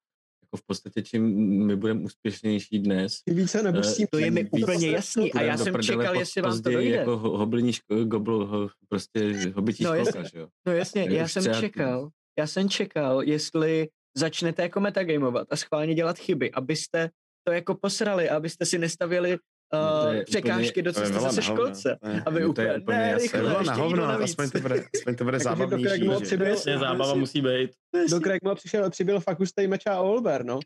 Jako 0.44 0.58
v 0.58 0.66
podstatě, 0.68 1.02
čím 1.02 1.24
my 1.66 1.76
budeme 1.76 2.02
úspěšnější 2.02 2.80
dnes, 2.80 3.22
Tím 3.22 3.36
více 3.38 3.64
nebo 3.64 3.84
s 3.84 3.98
tím 3.98 4.08
To 4.12 4.18
je 4.18 4.32
mi 4.32 4.50
úplně 4.50 4.90
jasný 4.90 5.34
a 5.34 5.42
já 5.42 5.58
jsem 5.58 5.74
prdele 5.74 6.04
čekal, 6.04 6.14
po- 6.14 6.20
jestli 6.20 6.42
vám 6.42 6.62
to 6.62 6.70
dojde. 6.72 6.96
Jako 6.96 7.18
ho- 7.18 7.38
hobliní 7.38 7.72
ško- 7.72 8.08
gobl, 8.08 8.46
ho, 8.46 8.70
prostě 8.90 9.52
hobití 9.56 9.84
No, 9.84 9.90
školka, 9.96 10.20
jasně. 10.20 10.30
že 10.34 10.40
jo. 10.40 10.48
No 10.68 10.74
jasně, 10.74 11.08
já 11.10 11.28
jsem 11.28 11.42
třeba- 11.44 11.60
čekal, 11.60 12.10
já 12.40 12.48
jsem 12.48 12.70
čekal, 12.70 13.24
jestli 13.24 13.90
začnete 14.18 14.62
jako 14.62 14.80
metagamovat 14.80 15.48
a 15.52 15.56
schválně 15.56 15.94
dělat 15.96 16.18
chyby, 16.20 16.52
abyste 16.52 17.10
to 17.48 17.54
jako 17.54 17.76
posrali, 17.76 18.30
abyste 18.30 18.66
si 18.66 18.78
nestavili 18.78 19.38
No, 19.74 19.80
uh, 20.10 20.14
je 20.16 20.24
překážky 20.24 20.82
do 20.82 20.94
To 20.94 21.00
je 21.00 21.06
cesty 21.06 21.20
zase 21.22 21.42
na 21.42 21.48
hovno. 21.48 21.64
školce. 21.64 21.98
Ne. 22.04 22.24
A 22.26 22.30
vy 22.30 22.42
No, 22.42 22.54
to 22.54 22.62
je 22.62 22.68
úplně, 22.68 22.82
úplně 22.84 22.98
ne, 22.98 23.18
rychle, 23.18 23.40
ještě 23.52 23.66
na 23.66 23.74
hovno, 23.74 24.08
navíc. 24.08 24.30
aspoň 24.30 24.50
to 24.50 24.60
bude, 24.60 24.84
aspoň 24.96 25.16
to 25.16 25.24
bude 25.24 25.36
Jakože 25.38 25.44
zábavnější. 25.44 26.06
do 26.08 26.20
přibyl- 26.20 26.48
Jasně, 26.48 26.78
zábava 26.78 27.14
musí 27.16 27.42
být. 27.42 27.72
Do 28.10 28.20
Craigma 28.20 28.56
přišel, 28.56 28.90
přibyl 28.90 29.20
fakt 29.20 29.40
hustý 29.40 29.68
meč 29.68 29.82
a 29.86 30.02
Olber, 30.02 30.46
no. 30.46 30.60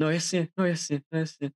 No 0.00 0.10
jasně, 0.10 0.48
no 0.58 0.66
jasně, 0.66 1.00
no 1.12 1.18
jasně. 1.18 1.50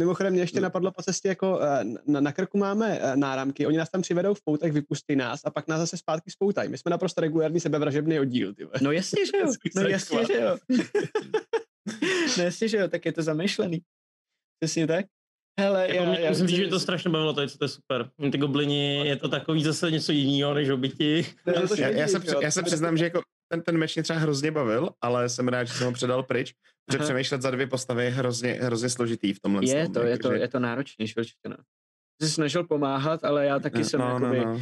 Mimochodem 0.00 0.32
mě 0.32 0.42
ještě 0.42 0.60
napadlo 0.60 0.92
po 0.92 1.02
cestě, 1.02 1.28
jako 1.28 1.60
eh, 1.62 1.84
na, 2.06 2.20
na 2.20 2.32
krku 2.32 2.58
máme 2.58 2.98
eh, 3.00 3.16
náramky, 3.16 3.66
oni 3.66 3.76
nás 3.76 3.90
tam 3.90 4.02
přivedou 4.02 4.34
v 4.34 4.44
poutech, 4.44 4.72
vypustí 4.72 5.16
nás 5.16 5.40
a 5.44 5.50
pak 5.50 5.68
nás 5.68 5.80
zase 5.80 5.96
zpátky 5.96 6.30
spoutají. 6.30 6.70
My 6.70 6.78
jsme 6.78 6.90
naprosto 6.90 7.20
regulární 7.20 7.60
sebevražebný 7.60 8.20
oddíl, 8.20 8.54
ty. 8.54 8.68
No 8.82 8.92
jasně, 8.92 9.26
že 9.26 9.32
jo, 9.38 9.52
no 9.76 9.82
jasně, 9.82 10.26
že 10.26 10.40
jo. 10.40 10.56
no 12.38 12.44
jasně, 12.44 12.68
že 12.68 12.76
jo, 12.76 12.88
tak 12.88 13.06
je 13.06 13.12
to 13.12 13.22
zamýšlený. 13.22 13.80
Přesně 14.60 14.86
tak. 14.86 15.06
Hele, 15.60 15.88
Jako 15.88 15.94
já, 15.94 16.10
mě, 16.10 16.20
já, 16.20 16.30
musím 16.30 16.46
říct, 16.46 16.58
že 16.58 16.68
to 16.68 16.80
strašně 16.80 17.10
bavilo, 17.10 17.32
to 17.32 17.40
je, 17.40 17.48
to 17.48 17.64
je 17.64 17.68
super. 17.68 18.10
Ty 18.32 18.38
goblini, 18.38 19.08
je 19.08 19.16
to 19.16 19.28
takový 19.28 19.64
zase 19.64 19.90
něco 19.90 20.12
jiného 20.12 20.54
než 20.54 20.68
obyti. 20.68 21.26
Já, 21.78 21.88
já, 21.88 22.08
se, 22.08 22.20
já 22.42 22.50
se 22.50 22.62
přiznám, 22.62 22.96
že 22.96 23.04
jako 23.04 23.22
ten, 23.52 23.62
ten 23.62 23.78
meč 23.78 23.96
mě 23.96 24.02
třeba 24.02 24.18
hrozně 24.18 24.50
bavil, 24.50 24.90
ale 25.00 25.28
jsem 25.28 25.48
rád, 25.48 25.64
že 25.64 25.72
jsem 25.74 25.86
ho 25.86 25.92
předal 25.92 26.22
pryč, 26.22 26.54
protože 26.86 26.98
Aha. 26.98 27.04
přemýšlet 27.06 27.42
za 27.42 27.50
dvě 27.50 27.66
postavy 27.66 28.04
je 28.04 28.10
hrozně, 28.10 28.52
hrozně 28.52 28.88
složitý 28.88 29.32
v 29.32 29.40
tomhle. 29.40 29.62
je 29.68 29.84
tom, 29.84 29.92
to, 29.92 30.02
je 30.02 30.18
to, 30.18 30.28
jakože- 30.28 30.40
je 30.42 30.48
to 30.48 30.58
náročnější, 30.58 31.14
určitě 31.18 31.48
no. 31.48 31.56
Jsi 32.22 32.30
snažil 32.30 32.64
pomáhat, 32.66 33.24
ale 33.24 33.46
já 33.46 33.58
taky 33.58 33.84
jsem 33.84 34.00
no, 34.00 34.18
no, 34.18 34.34
jakoby, 34.34 34.44
no. 34.44 34.60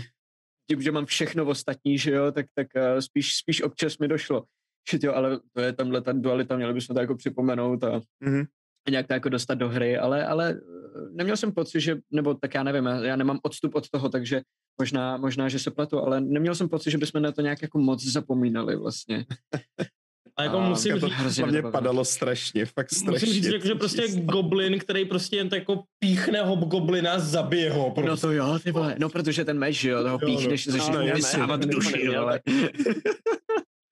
tím, 0.71 0.83
že 0.83 0.93
mám 0.93 1.07
všechno 1.07 1.45
ostatní, 1.47 1.99
že 1.99 2.11
jo, 2.13 2.33
tak, 2.33 2.47
tak 2.55 2.67
uh, 2.77 2.99
spíš, 3.01 3.35
spíš 3.37 3.63
občas 3.63 3.99
mi 3.99 4.09
došlo, 4.09 4.45
že 4.91 4.99
jo, 5.03 5.13
ale 5.15 5.41
to 5.53 5.61
je 5.61 5.73
tamhle 5.73 6.01
ta 6.03 6.13
dualita, 6.13 6.57
měli 6.57 6.75
bychom 6.75 6.95
to 6.95 7.01
jako 7.01 7.17
připomenout 7.17 7.85
a 7.85 8.01
Mhm. 8.21 8.45
Nějak 8.91 9.07
to 9.07 9.13
jako 9.13 9.29
dostat 9.29 9.55
do 9.55 9.69
hry, 9.69 9.99
ale, 9.99 10.27
ale 10.27 10.51
eh, 10.51 11.01
neměl 11.13 11.37
jsem 11.37 11.53
pocit, 11.53 11.81
že, 11.81 11.97
nebo 12.11 12.35
tak 12.35 12.55
já 12.55 12.63
nevím, 12.63 12.87
já, 12.87 13.17
nemám 13.17 13.39
odstup 13.43 13.75
od 13.75 13.91
toho, 13.91 14.09
takže 14.09 14.41
možná, 14.81 15.17
možná, 15.17 15.49
že 15.49 15.59
se 15.59 15.71
pletu, 15.71 15.99
ale 15.99 16.21
neměl 16.21 16.55
jsem 16.55 16.69
pocit, 16.69 16.91
že 16.91 16.99
bychom 16.99 17.23
na 17.23 17.33
to 17.33 17.41
nějak 17.41 17.63
jako 17.63 17.79
moc 17.79 18.05
zapomínali 18.05 18.77
vlastně. 18.77 19.25
A 20.39 20.43
jako 20.43 20.59
A 20.59 20.69
musím 20.69 21.01
to 21.01 21.09
říct, 21.09 21.47
mě 21.47 21.63
padalo 21.63 22.05
strašně, 22.05 22.67
fakt 22.67 22.91
strašně. 22.91 23.11
musím 23.11 23.33
říct, 23.33 23.45
že, 23.45 23.61
že 23.69 23.75
prostě 23.75 24.09
goblin, 24.09 24.79
který 24.79 25.05
prostě 25.05 25.37
jen 25.37 25.49
tak 25.49 25.59
jako 25.59 25.83
píchne 25.99 26.43
hobgoblina, 26.43 27.19
zabije 27.19 27.71
ho. 27.71 27.91
Prostě. 27.91 28.11
No 28.11 28.17
to 28.17 28.33
jo, 28.33 28.59
ty 28.65 28.73
vole, 28.73 28.97
no 28.99 29.09
protože 29.09 29.45
ten 29.45 29.59
meč, 29.59 29.77
že 29.77 29.91
jo, 29.91 30.03
toho 30.03 30.19
no. 30.23 30.27
píchneš, 30.27 30.67
začneš 30.67 30.89
No, 30.95 31.01
jasně, 31.01 31.15
vysávat 31.15 31.61
to 31.61 31.67
duši, 31.67 32.09
vole. 32.09 32.41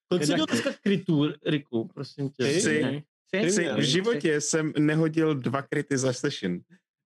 Kolik 0.08 0.24
jsi 0.24 0.34
měl 0.34 0.46
dneska 0.46 0.70
krytů, 0.82 1.32
Riku, 1.46 1.88
prosím 1.94 2.30
tě? 2.30 2.44
Ty? 2.44 3.02
Jsi, 3.34 3.68
v 3.76 3.80
životě 3.80 4.40
jsem 4.40 4.72
nehodil 4.78 5.34
dva 5.34 5.62
kryty 5.62 5.98
za 5.98 6.12
session. 6.12 6.58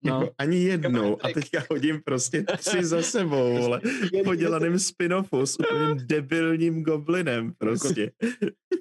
No. 0.05 0.15
Jako 0.15 0.33
ani 0.39 0.59
jednou. 0.63 1.25
A 1.25 1.29
teďka 1.29 1.63
hodím 1.71 2.01
prostě 2.05 2.45
tři 2.59 2.85
za 2.85 3.03
sebou, 3.17 3.57
vole. 3.59 3.81
V 3.85 4.25
podělaném 4.25 4.75
spin-offu 4.79 5.43
s 5.47 5.61
úplně 5.61 5.95
debilním 6.07 6.83
goblinem 6.83 7.53
prostě. 7.59 8.13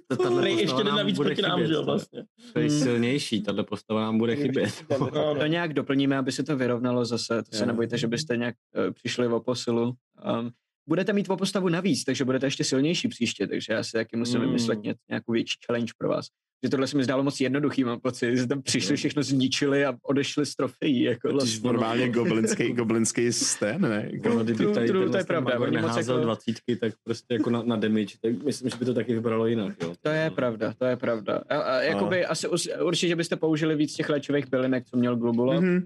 To 0.07 0.37
Který 0.37 0.57
ještě 0.57 0.83
navíc 0.83 1.15
bude 1.15 1.29
proti 1.29 1.41
nám, 1.41 1.59
chybět, 1.59 1.75
že 1.75 1.79
vlastně. 1.85 2.23
To 2.53 2.59
je 2.59 2.69
Hmm. 2.69 2.79
silnější, 2.79 3.41
tahle 3.41 3.63
postava 3.63 4.01
nám 4.01 4.17
bude 4.17 4.35
chybět. 4.35 4.85
To 5.39 5.45
nějak 5.45 5.73
doplníme, 5.73 6.17
aby 6.17 6.31
se 6.31 6.43
to 6.43 6.57
vyrovnalo 6.57 7.05
zase, 7.05 7.43
to 7.43 7.57
se 7.57 7.65
nebojte, 7.65 7.97
že 7.97 8.07
byste 8.07 8.37
nějak 8.37 8.55
uh, 8.87 8.93
přišli 8.93 9.27
o 9.27 9.39
posilu. 9.39 9.93
Um, 10.39 10.51
budete 10.89 11.13
mít 11.13 11.29
o 11.29 11.37
postavu 11.37 11.69
navíc, 11.69 12.03
takže 12.03 12.25
budete 12.25 12.45
ještě 12.47 12.63
silnější 12.63 13.07
příště, 13.07 13.47
takže 13.47 13.73
já 13.73 13.83
si 13.83 13.91
taky 13.91 14.17
musím 14.17 14.39
Mm. 14.39 14.45
vymyslet 14.45 14.83
ně, 14.83 14.95
nějakou 15.09 15.31
větší 15.31 15.53
challenge 15.65 15.93
pro 15.97 16.09
vás. 16.09 16.25
Že 16.63 16.69
tohle 16.69 16.87
se 16.87 16.97
mi 16.97 17.03
zdálo 17.03 17.23
moc 17.23 17.39
jednoduchý, 17.41 17.83
mám 17.83 17.99
pocit, 17.99 18.37
že 18.37 18.47
tam 18.47 18.61
přišli, 18.61 18.95
všechno 18.95 19.23
zničili 19.23 19.85
a 19.85 19.93
odešli 20.03 20.45
z 20.45 20.55
trofejí. 20.55 21.01
Jako 21.01 21.29
vlastně. 21.31 21.59
normálně 21.63 22.09
goblinský, 22.09 22.73
goblinský 22.73 23.31
sten, 23.33 23.81
ne? 23.81 24.09
Jako, 24.13 24.29
No, 24.29 24.43
kdyby 24.43 24.57
true, 24.57 24.73
tady 24.73 24.87
true, 24.87 25.09
to 25.09 25.17
je 25.17 25.23
pravda, 25.23 25.59
oni 25.59 25.77
moc 25.77 25.97
jako- 25.97 26.17
dvacítky, 26.17 26.75
tak 26.75 26.93
prostě 27.03 27.33
jako 27.33 27.49
na, 27.49 27.63
na 27.63 27.75
damage, 27.75 28.15
tak 28.21 28.43
myslím, 28.43 28.69
že 28.69 28.77
by 28.77 28.85
to 28.85 28.93
taky 28.93 29.13
vypadalo 29.13 29.47
jinak, 29.47 29.75
jo. 29.83 29.93
To 30.01 30.09
je 30.09 30.29
pravda, 30.31 30.73
to 30.77 30.85
je 30.85 30.95
pravda. 30.97 31.43
A, 31.49 31.57
a 31.57 31.81
jakoby 31.81 32.25
asi 32.25 32.47
us- 32.47 32.67
určitě 32.83 33.15
byste 33.15 33.35
použili 33.35 33.75
víc 33.75 33.93
těch 33.95 34.09
léčivých 34.09 34.49
bylinek, 34.49 34.85
co 34.85 34.97
měl 34.97 35.15
Globula. 35.15 35.53
Mhm. 35.61 35.85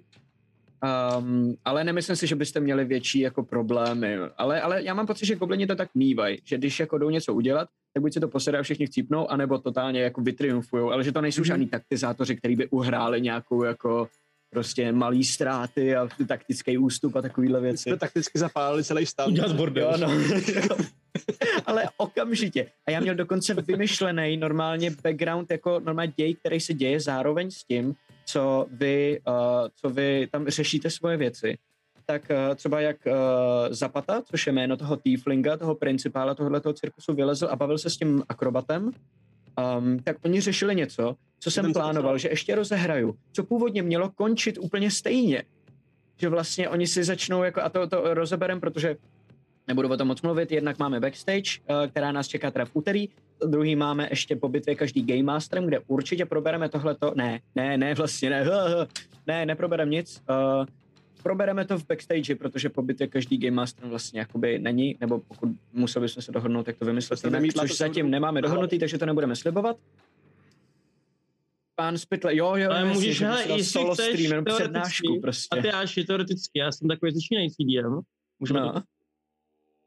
Um, 0.83 1.55
ale 1.65 1.83
nemyslím 1.83 2.15
si, 2.15 2.27
že 2.27 2.35
byste 2.35 2.59
měli 2.59 2.85
větší 2.85 3.19
jako 3.19 3.43
problémy. 3.43 4.17
Ale, 4.37 4.61
ale 4.61 4.83
já 4.83 4.93
mám 4.93 5.07
pocit, 5.07 5.25
že 5.25 5.35
goblini 5.35 5.67
to 5.67 5.75
tak 5.75 5.89
mývají, 5.95 6.37
že 6.45 6.57
když 6.57 6.79
jako 6.79 6.97
jdou 6.97 7.09
něco 7.09 7.33
udělat, 7.33 7.67
tak 7.93 8.01
buď 8.01 8.13
se 8.13 8.19
to 8.19 8.27
posedá 8.27 8.59
a 8.59 8.63
všichni 8.63 8.87
chcípnou, 8.87 9.31
anebo 9.31 9.57
totálně 9.57 10.01
jako 10.01 10.21
vytriumfujou, 10.21 10.91
ale 10.91 11.03
že 11.03 11.11
to 11.11 11.21
nejsou 11.21 11.41
Mhm. 11.41 11.45
žádní 11.45 11.67
taktizátoři, 11.67 12.35
kteří 12.35 12.55
by 12.55 12.67
uhráli 12.67 13.21
nějakou 13.21 13.63
jako 13.63 14.07
prostě 14.49 14.91
malý 14.91 15.23
ztráty 15.23 15.95
a 15.95 16.07
taktický 16.27 16.77
ústup 16.77 17.15
a 17.15 17.21
takovýhle 17.21 17.61
věci. 17.61 17.83
Jsme 17.83 17.97
takticky 17.97 18.39
zapálili 18.39 18.83
celý 18.83 19.05
stav. 19.05 19.27
Udělat 19.27 19.51
bordel. 19.51 19.91
Jo, 19.91 20.07
no. 20.07 20.13
Ale 21.65 21.83
okamžitě. 21.97 22.67
A 22.87 22.91
já 22.91 22.99
měl 22.99 23.15
dokonce 23.15 23.53
vymyšlený 23.53 24.37
normálně 24.37 24.91
background, 25.03 25.51
jako 25.51 25.79
normálně 25.79 26.13
děj, 26.17 26.35
který 26.35 26.59
se 26.59 26.73
děje 26.73 26.99
zároveň 26.99 27.51
s 27.51 27.63
tím, 27.63 27.93
co 28.25 28.65
vy, 28.71 29.19
uh, 29.27 29.33
co 29.75 29.89
vy 29.89 30.27
tam 30.31 30.47
řešíte 30.47 30.89
svoje 30.89 31.17
věci. 31.17 31.57
Tak 32.05 32.21
uh, 32.29 32.55
třeba 32.55 32.81
jak 32.81 32.97
uh, 33.05 33.13
Zapata, 33.69 34.21
což 34.21 34.47
je 34.47 34.53
jméno 34.53 34.77
toho 34.77 34.95
tieflinga, 34.95 35.57
toho 35.57 35.75
principála 35.75 36.35
tohoto 36.35 36.73
cirkusu, 36.73 37.13
vylezl 37.13 37.47
a 37.51 37.55
bavil 37.55 37.77
se 37.77 37.89
s 37.89 37.97
tím 37.97 38.23
akrobatem, 38.29 38.91
um, 39.77 39.99
tak 39.99 40.17
oni 40.25 40.41
řešili 40.41 40.75
něco, 40.75 41.15
co 41.39 41.51
jsem 41.51 41.73
plánoval, 41.73 42.17
že 42.17 42.29
ještě 42.29 42.55
rozehraju, 42.55 43.15
co 43.31 43.43
původně 43.43 43.81
mělo 43.81 44.09
končit 44.09 44.57
úplně 44.57 44.91
stejně. 44.91 45.43
Že 46.17 46.29
vlastně 46.29 46.69
oni 46.69 46.87
si 46.87 47.03
začnou, 47.03 47.43
jako, 47.43 47.61
a 47.61 47.69
to, 47.69 47.87
to 47.87 48.13
rozeberem, 48.13 48.59
protože 48.59 48.95
nebudu 49.67 49.89
o 49.89 49.97
tom 49.97 50.07
moc 50.07 50.21
mluvit, 50.21 50.51
jednak 50.51 50.79
máme 50.79 50.99
backstage, 50.99 51.59
která 51.87 52.11
nás 52.11 52.27
čeká 52.27 52.51
teda 52.51 52.65
v 52.65 52.69
úterý, 52.73 53.09
druhý 53.47 53.75
máme 53.75 54.07
ještě 54.09 54.35
po 54.35 54.49
bitvě 54.49 54.75
každý 54.75 55.01
Game 55.03 55.23
Masterem, 55.23 55.65
kde 55.65 55.79
určitě 55.87 56.25
probereme 56.25 56.69
tohleto, 56.69 57.13
ne, 57.15 57.39
ne, 57.55 57.77
ne, 57.77 57.95
vlastně 57.95 58.29
ne, 58.29 58.45
ne, 59.27 59.45
neprobereme 59.45 59.91
nic, 59.91 60.23
uh, 60.29 60.65
probereme 61.23 61.65
to 61.65 61.77
v 61.77 61.87
backstage, 61.87 62.35
protože 62.35 62.69
po 62.69 62.81
bitvě 62.81 63.07
každý 63.07 63.37
Game 63.37 63.55
Master 63.55 63.87
vlastně 63.87 64.19
jakoby 64.19 64.59
není, 64.59 64.97
nebo 64.99 65.19
pokud 65.19 65.49
museli 65.73 66.03
bychom 66.05 66.23
se 66.23 66.31
dohodnout, 66.31 66.63
tak 66.63 66.77
to 66.77 66.85
vymyslet 66.85 67.19
se 67.19 67.27
jinak, 67.27 67.41
vymítla, 67.41 67.63
což 67.63 67.71
to 67.71 67.75
zatím 67.77 68.05
jsou- 68.05 68.09
nemáme 68.09 68.41
dohodnutý, 68.41 68.79
takže 68.79 68.97
to 68.97 69.05
nebudeme 69.05 69.35
slibovat. 69.35 69.77
Pán 71.75 71.97
Spitle, 71.97 72.35
jo, 72.35 72.55
jo, 72.55 72.71
Ale 72.71 72.85
můžeš, 72.85 73.17
že 73.17 73.25
hele, 73.25 73.41
jestli 73.41 73.63
solo 73.63 73.93
chceš 73.93 74.25
stream, 74.25 74.45
přednášku 74.45 75.19
prostě. 75.21 75.59
A 75.59 75.61
ty 75.61 75.71
Aši, 75.71 76.03
teoreticky, 76.03 76.59
já 76.59 76.71
jsem 76.71 76.87
takový 76.87 77.11
začínající 77.11 77.65
DM. 77.65 77.99
Můžeme 78.39 78.59
to... 78.59 78.65
No. 78.65 78.83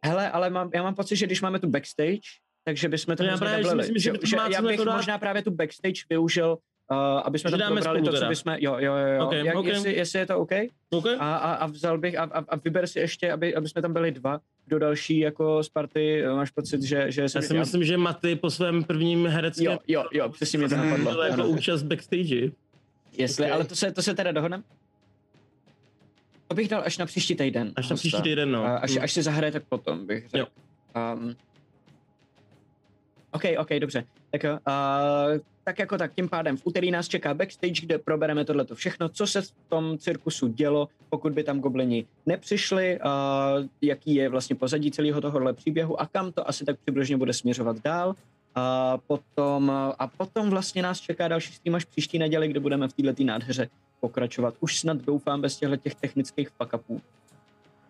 Hele, 0.05 0.31
ale 0.31 0.51
mám, 0.51 0.71
já 0.75 0.83
mám 0.83 0.95
pocit, 0.95 1.17
že 1.17 1.27
když 1.27 1.43
máme 1.43 1.59
tu 1.59 1.69
backstage, 1.69 2.21
takže 2.67 2.89
bychom 2.89 3.17
to 3.17 3.23
No 3.23 3.27
já 3.29 3.37
hrozně 3.37 3.47
právě 3.47 3.65
si 3.65 3.69
nablili. 3.69 3.93
myslím, 3.93 4.13
že 4.13 4.19
to 4.31 4.37
má 4.37 4.49
já 4.49 4.63
bych 4.63 4.71
jako 4.71 4.85
dát- 4.85 4.97
možná 4.97 5.19
právě 5.19 5.43
tu 5.43 5.51
backstage 5.51 6.01
využil, 6.11 6.59
uh, 6.91 6.97
aby 6.99 7.39
jsme 7.39 7.51
Že 7.51 7.53
tam 7.53 7.61
dáme 7.61 7.81
probrali 7.81 8.03
to, 8.03 8.13
co 8.19 8.27
bychom, 8.29 8.55
jo, 8.59 8.77
jo, 8.79 8.95
jo, 8.95 9.07
jo. 9.19 9.27
Ok, 9.27 9.33
Jak, 9.33 9.57
ok. 9.57 9.67
Jestli, 9.67 9.97
jestli, 9.97 10.19
je 10.19 10.27
to 10.27 10.39
OK? 10.39 10.51
Okay? 10.91 11.17
A, 11.19 11.37
a, 11.37 11.55
a 11.55 11.67
vzal 11.67 11.99
bych, 11.99 12.19
a, 12.19 12.23
a, 12.23 12.45
a 12.49 12.57
vyber 12.57 12.87
si 12.87 12.99
ještě, 12.99 13.33
aby, 13.33 13.55
aby 13.55 13.69
jsme 13.69 13.83
tam 13.83 13.93
byli 13.93 14.11
dva, 14.13 14.41
kdo 14.67 14.79
další 14.79 15.19
jako 15.19 15.63
z 15.63 15.69
party, 15.69 16.23
eh, 16.25 16.29
máš 16.35 16.51
pocit, 16.51 16.83
že, 16.83 17.11
že 17.13 17.23
Já 17.23 17.29
si 17.29 17.55
já- 17.55 17.61
myslím, 17.61 17.85
že 17.85 17.97
Maty 17.97 18.37
po 18.37 18.51
svém 18.51 18.85
prvním 18.85 19.27
hereckém 19.27 19.65
Jo, 19.67 19.79
jo, 19.89 20.05
jo, 20.13 20.29
přesně 20.29 20.59
mě 20.59 20.69
to 20.69 20.75
byl 20.75 20.85
napadlo. 20.85 21.23
jako 21.23 21.45
účast 21.47 21.83
backstage. 21.83 22.51
Jestli, 23.19 23.47
Ok. 23.47 23.53
ale 23.53 23.65
to 23.65 23.77
se, 23.77 23.93
to 23.93 24.03
se 24.03 24.15
teda 24.15 24.33
dohodneme? 24.33 24.63
To 26.49 26.55
bych 26.55 26.69
dal 26.69 26.83
až 26.85 26.99
na 26.99 27.07
příští 27.07 27.35
týden. 27.35 27.73
Až 27.77 27.89
na 27.91 27.97
příští 27.97 28.23
týden, 28.23 28.51
no. 28.53 28.65
Až, 28.83 28.97
až 28.97 29.13
si 29.13 29.23
zahraje, 29.23 29.53
tak 29.53 29.63
potom 29.69 30.07
bych 30.07 30.23
řekl. 30.29 30.39
Jo. 30.39 30.47
Um, 31.15 31.37
OK, 33.37 33.43
OK, 33.59 33.69
dobře. 33.81 34.05
Tak 34.31 34.45
jo, 34.45 34.53
uh, 34.53 35.41
tak 35.65 35.79
jako 35.79 35.99
tak, 35.99 36.15
tím 36.15 36.29
pádem 36.29 36.57
v 36.57 36.63
úterý 36.65 36.91
nás 36.91 37.09
čeká 37.09 37.35
backstage, 37.35 37.81
kde 37.81 37.99
probereme 37.99 38.45
tohleto 38.45 38.75
všechno, 38.75 39.09
co 39.09 39.27
se 39.27 39.43
v 39.43 39.51
tom 39.69 39.99
cirkusu 39.99 40.49
dělo, 40.49 40.89
pokud 41.11 41.33
by 41.33 41.45
tam 41.45 41.61
goblini 41.61 42.07
nepřišli, 42.27 42.99
uh, 43.01 43.67
jaký 43.83 44.15
je 44.15 44.29
vlastně 44.29 44.57
pozadí 44.57 44.91
celého 44.91 45.21
tohohle 45.21 45.53
příběhu 45.53 46.01
a 46.01 46.07
kam 46.07 46.33
to 46.33 46.49
asi 46.49 46.65
tak 46.65 46.77
přibližně 46.79 47.17
bude 47.17 47.33
směřovat 47.33 47.77
dál. 47.85 48.15
A 48.55 48.99
potom, 49.07 49.71
a 49.99 50.07
potom 50.07 50.51
vlastně 50.51 50.83
nás 50.83 51.01
čeká 51.01 51.29
další 51.29 51.53
stream 51.53 51.75
až 51.75 51.85
příští 51.85 52.19
neděli, 52.19 52.49
kde 52.49 52.61
budeme 52.61 52.89
v 52.89 52.93
této 52.93 53.25
nádheře 53.25 53.69
pokračovat. 54.01 54.55
Už 54.61 54.79
snad 54.79 54.97
doufám 54.97 55.41
bez 55.41 55.57
těchto 55.57 55.77
těch 55.77 55.95
technických 55.95 56.51
fuck-upů. 56.51 57.01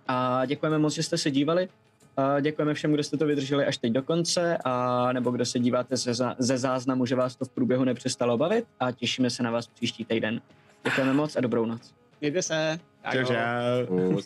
A 0.08 0.46
děkujeme 0.46 0.78
moc, 0.78 0.94
že 0.94 1.02
jste 1.02 1.18
se 1.18 1.30
dívali. 1.30 1.68
A 2.16 2.40
děkujeme 2.40 2.74
všem, 2.74 2.92
kdo 2.92 3.02
jste 3.02 3.16
to 3.16 3.26
vydrželi 3.26 3.64
až 3.64 3.76
teď 3.76 3.92
do 3.92 4.02
konce, 4.02 4.58
a 4.64 5.12
nebo 5.12 5.30
kdo 5.30 5.44
se 5.44 5.58
díváte 5.58 5.96
ze, 5.96 6.12
zá- 6.12 6.34
ze 6.38 6.58
záznamu, 6.58 7.06
že 7.06 7.14
vás 7.14 7.36
to 7.36 7.44
v 7.44 7.48
průběhu 7.48 7.84
nepřestalo 7.84 8.38
bavit 8.38 8.64
a 8.80 8.92
těšíme 8.92 9.30
se 9.30 9.42
na 9.42 9.50
vás 9.50 9.66
příští 9.66 10.04
týden. 10.04 10.40
Děkujeme 10.84 11.12
moc 11.12 11.36
a 11.36 11.40
dobrou 11.40 11.66
noc. 11.66 11.94
Mějte 12.20 12.42
se. 12.42 12.78
Čau, 13.12 13.24
čau. 13.24 14.20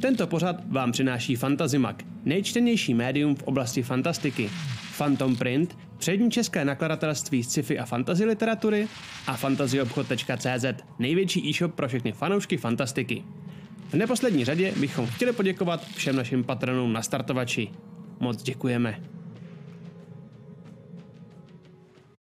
Tento 0.00 0.26
pořad 0.26 0.56
vám 0.68 0.92
přináší 0.92 1.36
Fantazimak, 1.36 2.02
nejčtenější 2.24 2.94
médium 2.94 3.34
v 3.34 3.42
oblasti 3.42 3.82
fantastiky. 3.82 4.50
Phantom 4.98 5.36
Print, 5.36 5.78
přední 6.02 6.30
české 6.30 6.64
nakladatelství 6.64 7.44
sci-fi 7.44 7.78
a 7.78 7.86
fantasy 7.86 8.24
literatury 8.24 8.88
a 9.26 9.36
fantazyobchod.cz, 9.36 10.64
největší 10.98 11.48
e-shop 11.50 11.74
pro 11.74 11.88
všechny 11.88 12.12
fanoušky 12.12 12.56
fantastiky. 12.56 13.24
V 13.88 13.94
neposlední 13.94 14.44
řadě 14.44 14.72
bychom 14.76 15.06
chtěli 15.06 15.32
poděkovat 15.32 15.86
všem 15.86 16.16
našim 16.16 16.44
patronům 16.44 16.92
na 16.92 17.02
startovači. 17.02 17.68
Moc 18.20 18.42
děkujeme. 18.42 19.11